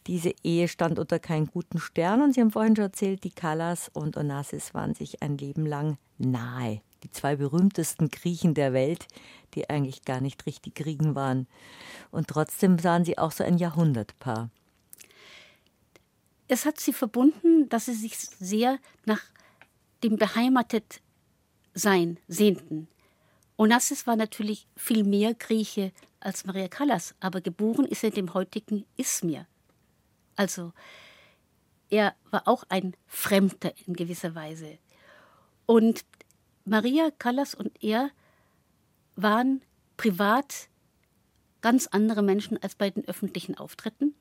Diese 0.06 0.32
Ehe 0.42 0.68
stand 0.68 0.98
unter 0.98 1.18
keinen 1.18 1.46
guten 1.46 1.78
Stern 1.78 2.22
und 2.22 2.34
Sie 2.34 2.40
haben 2.40 2.50
vorhin 2.50 2.74
schon 2.74 2.86
erzählt, 2.86 3.22
die 3.24 3.30
Callas 3.30 3.90
und 3.92 4.16
Onassis 4.16 4.72
waren 4.72 4.94
sich 4.94 5.22
ein 5.22 5.36
Leben 5.36 5.66
lang 5.66 5.98
nahe. 6.18 6.80
Die 7.02 7.10
zwei 7.10 7.36
berühmtesten 7.36 8.08
Griechen 8.08 8.54
der 8.54 8.72
Welt, 8.72 9.06
die 9.54 9.70
eigentlich 9.70 10.04
gar 10.04 10.20
nicht 10.20 10.46
richtig 10.46 10.74
Griechen 10.74 11.14
waren. 11.14 11.46
Und 12.10 12.28
trotzdem 12.28 12.78
sahen 12.78 13.04
sie 13.04 13.18
auch 13.18 13.32
so 13.32 13.44
ein 13.44 13.58
Jahrhundertpaar. 13.58 14.50
Es 16.48 16.66
hat 16.66 16.80
sie 16.80 16.92
verbunden, 16.92 17.68
dass 17.68 17.86
sie 17.86 17.94
sich 17.94 18.18
sehr 18.18 18.78
nach 19.04 19.22
dem 20.02 20.16
Beheimatetsein 20.16 22.18
sehnten. 22.26 22.88
Onassis 23.56 24.06
war 24.06 24.16
natürlich 24.16 24.66
viel 24.74 25.04
mehr 25.04 25.34
Grieche 25.34 25.92
als 26.18 26.44
Maria 26.44 26.68
Callas, 26.68 27.14
aber 27.20 27.40
geboren 27.40 27.84
ist 27.84 28.02
er 28.02 28.10
dem 28.10 28.34
heutigen 28.34 28.84
Izmir. 28.96 29.46
Also 30.40 30.72
er 31.90 32.14
war 32.30 32.48
auch 32.48 32.64
ein 32.70 32.96
Fremder 33.06 33.74
in 33.84 33.92
gewisser 33.92 34.34
Weise. 34.34 34.78
Und 35.66 36.06
Maria 36.64 37.10
Callas 37.10 37.54
und 37.54 37.72
er 37.84 38.10
waren 39.16 39.60
privat 39.98 40.70
ganz 41.60 41.88
andere 41.88 42.22
Menschen 42.22 42.56
als 42.62 42.74
bei 42.74 42.88
den 42.88 43.06
öffentlichen 43.06 43.58
Auftritten. 43.58 44.14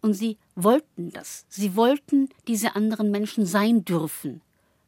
Und 0.00 0.14
sie 0.14 0.36
wollten 0.56 1.12
das. 1.12 1.46
Sie 1.48 1.76
wollten 1.76 2.28
diese 2.48 2.74
anderen 2.74 3.12
Menschen 3.12 3.46
sein 3.46 3.84
dürfen. 3.84 4.42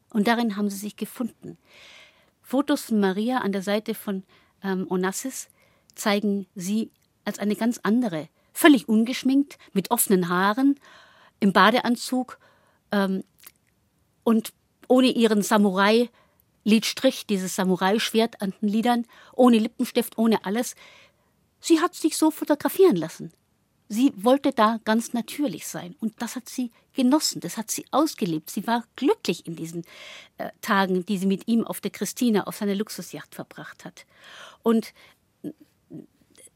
Und 0.09 0.27
darin 0.27 0.57
haben 0.57 0.69
sie 0.69 0.75
sich 0.75 0.97
gefunden. 0.97 1.57
Fotos 2.41 2.81
von 2.81 2.99
Maria 2.99 3.37
an 3.37 3.53
der 3.53 3.61
Seite 3.61 3.95
von 3.95 4.23
ähm, 4.61 4.87
Onassis 4.89 5.47
zeigen 5.95 6.47
sie 6.53 6.91
als 7.23 7.39
eine 7.39 7.55
ganz 7.55 7.79
andere, 7.83 8.27
völlig 8.53 8.87
ungeschminkt, 8.87 9.57
mit 9.73 9.91
offenen 9.91 10.29
Haaren, 10.29 10.79
im 11.39 11.53
Badeanzug 11.53 12.39
ähm, 12.91 13.23
und 14.23 14.53
ohne 14.87 15.07
ihren 15.07 15.41
Samurai-Lidstrich, 15.41 17.25
dieses 17.25 17.55
Samurai-Schwert 17.55 18.41
an 18.41 18.53
den 18.61 18.69
Lidern, 18.69 19.05
ohne 19.33 19.57
Lippenstift, 19.59 20.17
ohne 20.17 20.45
alles. 20.45 20.75
Sie 21.59 21.81
hat 21.81 21.95
sich 21.95 22.17
so 22.17 22.31
fotografieren 22.31 22.95
lassen. 22.95 23.31
Sie 23.89 24.13
wollte 24.15 24.51
da 24.51 24.79
ganz 24.85 25.13
natürlich 25.13 25.67
sein 25.67 25.95
und 25.99 26.21
das 26.21 26.35
hat 26.35 26.49
sie 26.49 26.71
genossen, 26.93 27.41
das 27.41 27.57
hat 27.57 27.69
sie 27.69 27.85
ausgelebt. 27.91 28.49
Sie 28.49 28.65
war 28.65 28.85
glücklich 28.95 29.45
in 29.45 29.55
diesen 29.55 29.83
äh, 30.37 30.49
Tagen, 30.61 31.05
die 31.05 31.17
sie 31.17 31.27
mit 31.27 31.47
ihm 31.47 31.65
auf 31.65 31.81
der 31.81 31.91
Christina 31.91 32.45
auf 32.45 32.55
seiner 32.55 32.75
Luxusjacht 32.75 33.35
verbracht 33.35 33.85
hat. 33.85 34.05
Und 34.63 34.93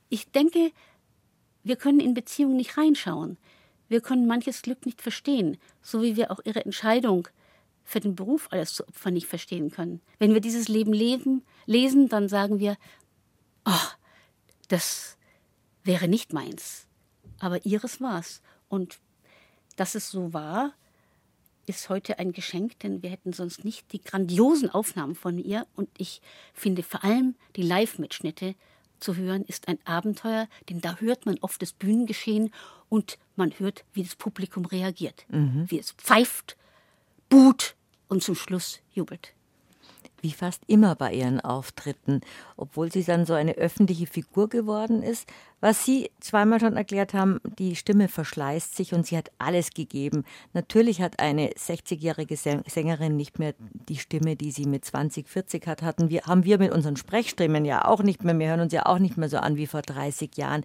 ich 0.10 0.32
denke, 0.32 0.72
wir 1.68 1.76
können 1.76 2.00
in 2.00 2.14
Beziehungen 2.14 2.58
nicht 2.58 2.78
reinschauen. 2.78 3.38
Wir 3.88 4.02
können 4.02 4.28
manches 4.28 4.62
Glück 4.62 4.86
nicht 4.86 5.02
verstehen, 5.02 5.58
so 5.82 6.02
wie 6.02 6.16
wir 6.16 6.32
auch 6.32 6.40
ihre 6.44 6.64
Entscheidung 6.64 7.28
für 7.84 8.00
den 8.02 8.16
Beruf 8.16 8.50
alles 8.52 8.74
zu 8.74 8.88
opfern 8.88 9.14
nicht 9.14 9.28
verstehen 9.28 9.72
können. 9.72 10.02
Wenn 10.20 10.34
wir 10.34 10.42
dieses 10.42 10.68
Leben 10.68 10.92
leben, 10.92 11.44
lesen, 11.66 12.10
dann 12.10 12.28
sagen 12.28 12.60
wir, 12.60 12.76
oh, 13.66 13.88
das 14.68 15.18
wäre 15.84 16.10
nicht 16.10 16.34
meins. 16.34 16.86
Aber 17.40 17.66
ihres 17.66 18.02
war's. 18.02 18.42
Und 18.68 19.00
dass 19.78 19.96
es 19.96 20.10
so 20.10 20.34
war, 20.34 20.74
ist 21.66 21.90
heute 21.90 22.20
ein 22.20 22.34
Geschenk, 22.34 22.80
denn 22.80 23.04
wir 23.04 23.10
hätten 23.10 23.32
sonst 23.32 23.64
nicht 23.64 23.92
die 23.94 24.02
grandiosen 24.02 24.70
Aufnahmen 24.70 25.16
von 25.16 25.38
ihr. 25.38 25.66
Und 25.76 25.90
ich 25.98 26.22
finde 26.54 26.84
vor 26.84 27.04
allem 27.04 27.36
die 27.56 27.62
Live-Mitschnitte 27.62 28.56
zu 29.00 29.16
hören 29.16 29.44
ist 29.46 29.68
ein 29.68 29.80
Abenteuer, 29.86 30.48
denn 30.70 30.82
da 30.82 30.98
hört 30.98 31.26
man 31.26 31.38
oft 31.42 31.62
das 31.62 31.74
Bühnengeschehen 31.74 32.52
und 32.90 33.18
man 33.36 33.52
hört, 33.60 33.86
wie 33.94 34.04
das 34.04 34.16
Publikum 34.16 34.66
reagiert, 34.66 35.26
mhm. 35.30 35.66
wie 35.68 35.80
es 35.80 35.92
pfeift, 35.92 36.58
buht 37.30 37.76
und 38.08 38.24
zum 38.24 38.36
Schluss 38.36 38.80
jubelt 38.94 39.34
wie 40.22 40.32
fast 40.32 40.64
immer 40.68 40.96
bei 40.96 41.14
ihren 41.14 41.40
Auftritten, 41.40 42.22
obwohl 42.56 42.92
sie 42.92 43.04
dann 43.04 43.26
so 43.26 43.34
eine 43.34 43.54
öffentliche 43.54 44.08
Figur 44.08 44.50
geworden 44.50 45.04
ist. 45.04 45.28
Was 45.60 45.86
Sie 45.86 46.12
zweimal 46.20 46.60
schon 46.60 46.78
erklärt 46.78 47.14
haben, 47.16 47.40
die 47.58 47.76
Stimme 47.76 48.08
verschleißt 48.08 48.76
sich 48.76 48.94
und 48.94 49.08
sie 49.08 49.18
hat 49.18 49.32
alles 49.40 49.72
gegeben. 49.72 50.24
Natürlich 50.54 51.02
hat 51.02 51.20
eine 51.20 51.50
60-jährige 51.50 52.38
Sängerin 52.38 53.16
nicht 53.16 53.40
mehr 53.40 53.56
die 53.60 53.98
Stimme, 53.98 54.36
die 54.36 54.52
sie 54.52 54.66
mit 54.66 54.86
20, 54.86 55.28
40 55.28 55.66
hat, 55.66 55.82
hatten 55.82 56.10
wir, 56.10 56.24
haben 56.24 56.44
wir 56.44 56.60
mit 56.60 56.72
unseren 56.72 56.96
Sprechstimmen 56.96 57.66
ja 57.66 57.86
auch 57.86 58.04
nicht 58.04 58.24
mehr. 58.24 58.38
Wir 58.38 58.50
hören 58.50 58.60
uns 58.60 58.74
ja 58.74 58.86
auch 58.86 59.00
nicht 59.00 59.18
mehr 59.18 59.30
so 59.30 59.38
an 59.38 59.56
wie 59.56 59.68
vor 59.68 59.82
30 59.82 60.38
Jahren. 60.38 60.64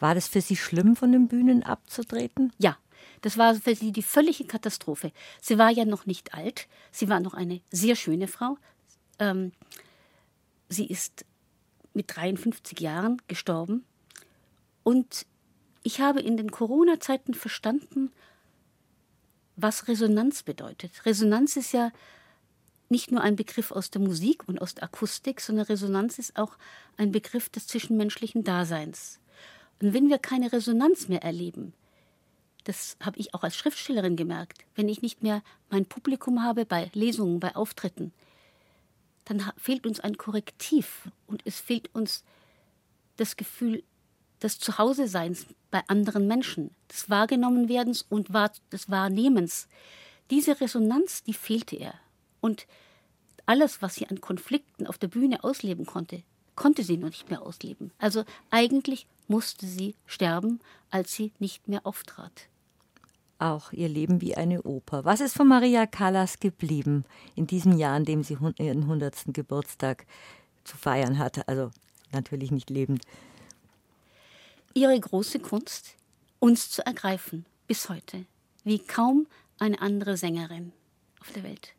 War 0.00 0.16
das 0.16 0.26
für 0.26 0.40
Sie 0.40 0.56
schlimm, 0.56 0.96
von 0.96 1.12
den 1.12 1.28
Bühnen 1.28 1.62
abzutreten? 1.62 2.52
Ja, 2.58 2.76
das 3.24 3.38
war 3.38 3.54
für 3.54 3.74
sie 3.74 3.92
die 3.92 4.02
völlige 4.02 4.44
Katastrophe. 4.44 5.12
Sie 5.40 5.58
war 5.58 5.70
ja 5.70 5.84
noch 5.84 6.06
nicht 6.06 6.34
alt, 6.34 6.68
sie 6.90 7.08
war 7.08 7.20
noch 7.20 7.34
eine 7.34 7.60
sehr 7.70 7.96
schöne 7.96 8.28
Frau, 8.28 8.58
ähm, 9.18 9.52
sie 10.68 10.86
ist 10.86 11.24
mit 11.92 12.14
53 12.14 12.80
Jahren 12.80 13.20
gestorben. 13.28 13.84
Und 14.82 15.26
ich 15.82 16.00
habe 16.00 16.20
in 16.20 16.36
den 16.36 16.50
Corona-Zeiten 16.50 17.34
verstanden, 17.34 18.10
was 19.56 19.88
Resonanz 19.88 20.42
bedeutet. 20.42 21.06
Resonanz 21.06 21.56
ist 21.56 21.72
ja 21.72 21.92
nicht 22.88 23.12
nur 23.12 23.22
ein 23.22 23.36
Begriff 23.36 23.70
aus 23.70 23.90
der 23.90 24.00
Musik 24.00 24.46
und 24.48 24.60
aus 24.60 24.74
der 24.74 24.84
Akustik, 24.84 25.40
sondern 25.40 25.66
Resonanz 25.66 26.18
ist 26.18 26.36
auch 26.36 26.56
ein 26.96 27.12
Begriff 27.12 27.48
des 27.48 27.66
zwischenmenschlichen 27.66 28.44
Daseins. 28.44 29.20
Und 29.80 29.94
wenn 29.94 30.08
wir 30.08 30.18
keine 30.18 30.52
Resonanz 30.52 31.08
mehr 31.08 31.22
erleben, 31.22 31.72
das 32.64 32.96
habe 33.00 33.18
ich 33.18 33.34
auch 33.34 33.42
als 33.42 33.56
Schriftstellerin 33.56 34.16
gemerkt, 34.16 34.64
wenn 34.74 34.88
ich 34.88 35.02
nicht 35.02 35.22
mehr 35.22 35.42
mein 35.70 35.86
Publikum 35.86 36.42
habe 36.42 36.64
bei 36.64 36.90
Lesungen, 36.94 37.40
bei 37.40 37.54
Auftritten, 37.54 38.12
dann 39.24 39.42
fehlt 39.56 39.86
uns 39.86 40.00
ein 40.00 40.18
Korrektiv 40.18 41.10
und 41.26 41.42
es 41.44 41.60
fehlt 41.60 41.94
uns 41.94 42.24
das 43.16 43.36
Gefühl 43.36 43.82
des 44.42 44.58
Zuhause-Seins 44.58 45.46
bei 45.70 45.82
anderen 45.88 46.26
Menschen, 46.26 46.74
des 46.90 47.08
Wahrgenommenwerdens 47.08 48.02
und 48.02 48.28
des 48.72 48.90
Wahrnehmens. 48.90 49.68
Diese 50.30 50.60
Resonanz, 50.60 51.22
die 51.22 51.32
fehlte 51.32 51.76
er. 51.76 51.94
Und 52.40 52.66
alles, 53.46 53.80
was 53.82 53.94
sie 53.94 54.06
an 54.06 54.20
Konflikten 54.20 54.86
auf 54.86 54.98
der 54.98 55.08
Bühne 55.08 55.44
ausleben 55.44 55.86
konnte, 55.86 56.22
konnte 56.56 56.82
sie 56.82 56.96
noch 56.96 57.08
nicht 57.08 57.30
mehr 57.30 57.42
ausleben. 57.42 57.92
Also 57.98 58.24
eigentlich 58.50 59.06
musste 59.28 59.66
sie 59.66 59.94
sterben, 60.06 60.60
als 60.90 61.14
sie 61.14 61.32
nicht 61.38 61.66
mehr 61.68 61.86
auftrat 61.86 62.48
auch 63.44 63.72
ihr 63.72 63.88
Leben 63.88 64.20
wie 64.20 64.36
eine 64.36 64.62
Oper. 64.62 65.04
Was 65.04 65.20
ist 65.20 65.36
von 65.36 65.48
Maria 65.48 65.86
Callas 65.86 66.40
geblieben 66.40 67.04
in 67.34 67.46
diesem 67.46 67.76
Jahr, 67.76 67.96
in 67.96 68.04
dem 68.04 68.22
sie 68.22 68.36
ihren 68.58 68.82
100. 68.82 69.14
Geburtstag 69.28 70.06
zu 70.64 70.76
feiern 70.76 71.18
hatte? 71.18 71.46
Also 71.46 71.70
natürlich 72.12 72.50
nicht 72.50 72.70
lebend. 72.70 73.02
Ihre 74.72 74.98
große 74.98 75.38
Kunst, 75.38 75.94
uns 76.40 76.70
zu 76.70 76.84
ergreifen, 76.84 77.44
bis 77.68 77.88
heute, 77.88 78.24
wie 78.64 78.78
kaum 78.78 79.26
eine 79.58 79.80
andere 79.80 80.16
Sängerin 80.16 80.72
auf 81.20 81.30
der 81.32 81.44
Welt. 81.44 81.74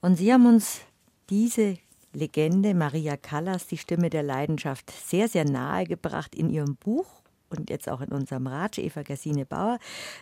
Und 0.00 0.16
Sie 0.16 0.32
haben 0.32 0.46
uns 0.46 0.80
diese 1.30 1.78
Legende 2.12 2.74
Maria 2.74 3.16
Callas, 3.16 3.66
die 3.68 3.78
Stimme 3.78 4.10
der 4.10 4.22
Leidenschaft, 4.22 4.90
sehr, 4.90 5.28
sehr 5.28 5.44
nahe 5.44 5.86
gebracht 5.86 6.34
in 6.34 6.50
Ihrem 6.50 6.76
Buch 6.76 7.21
und 7.52 7.70
jetzt 7.70 7.88
auch 7.88 8.00
in 8.00 8.08
unserem 8.08 8.46
Ratsch, 8.46 8.78
Eva 8.78 9.02
Gersine 9.02 9.46
Bauer. 9.46 9.78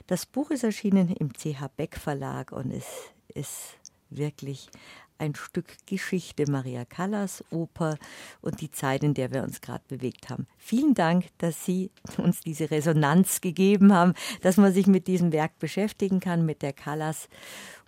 Das 0.06 0.26
Buch 0.26 0.50
ist 0.50 0.64
erschienen 0.64 1.08
im 1.08 1.32
CH 1.32 1.68
Beck 1.76 1.96
Verlag 1.96 2.52
und 2.52 2.70
es 2.70 2.86
ist 3.34 3.78
wirklich 4.10 4.68
ein 5.20 5.34
Stück 5.34 5.66
Geschichte 5.86 6.50
Maria 6.50 6.84
Callas 6.84 7.44
Oper 7.50 7.98
und 8.40 8.60
die 8.60 8.70
Zeit, 8.70 9.04
in 9.04 9.14
der 9.14 9.32
wir 9.32 9.42
uns 9.42 9.60
gerade 9.60 9.84
bewegt 9.86 10.30
haben. 10.30 10.46
Vielen 10.56 10.94
Dank, 10.94 11.26
dass 11.38 11.64
Sie 11.64 11.90
uns 12.16 12.40
diese 12.40 12.70
Resonanz 12.70 13.40
gegeben 13.40 13.92
haben, 13.92 14.14
dass 14.40 14.56
man 14.56 14.72
sich 14.72 14.86
mit 14.86 15.06
diesem 15.06 15.32
Werk 15.32 15.58
beschäftigen 15.58 16.20
kann, 16.20 16.46
mit 16.46 16.62
der 16.62 16.72
Callas. 16.72 17.28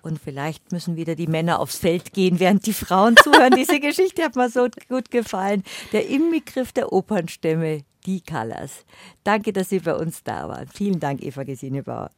Und 0.02 0.20
vielleicht 0.20 0.73
müssen 0.73 0.97
wieder 0.97 1.14
die 1.14 1.28
Männer 1.28 1.60
aufs 1.60 1.78
Feld 1.78 2.12
gehen, 2.12 2.40
während 2.40 2.66
die 2.66 2.73
Frauen 2.73 3.16
zuhören. 3.16 3.55
Diese 3.56 3.81
Geschichte 3.81 4.23
hat 4.24 4.36
mir 4.36 4.51
so 4.51 4.69
gut 4.89 5.10
gefallen. 5.10 5.62
Der 5.93 6.09
Inbegriff 6.09 6.73
der 6.73 6.93
Opernstimme, 6.93 7.85
die 8.07 8.20
Callas. 8.20 8.85
Danke, 9.24 9.53
dass 9.53 9.70
Sie 9.70 9.81
bei 9.81 9.95
uns 9.95 10.23
da 10.23 10.49
waren. 10.49 10.69
Vielen 10.69 11.01
Dank, 11.01 11.23
Eva 11.23 11.43
Gesine 11.43 11.83
Bauer. 11.83 12.12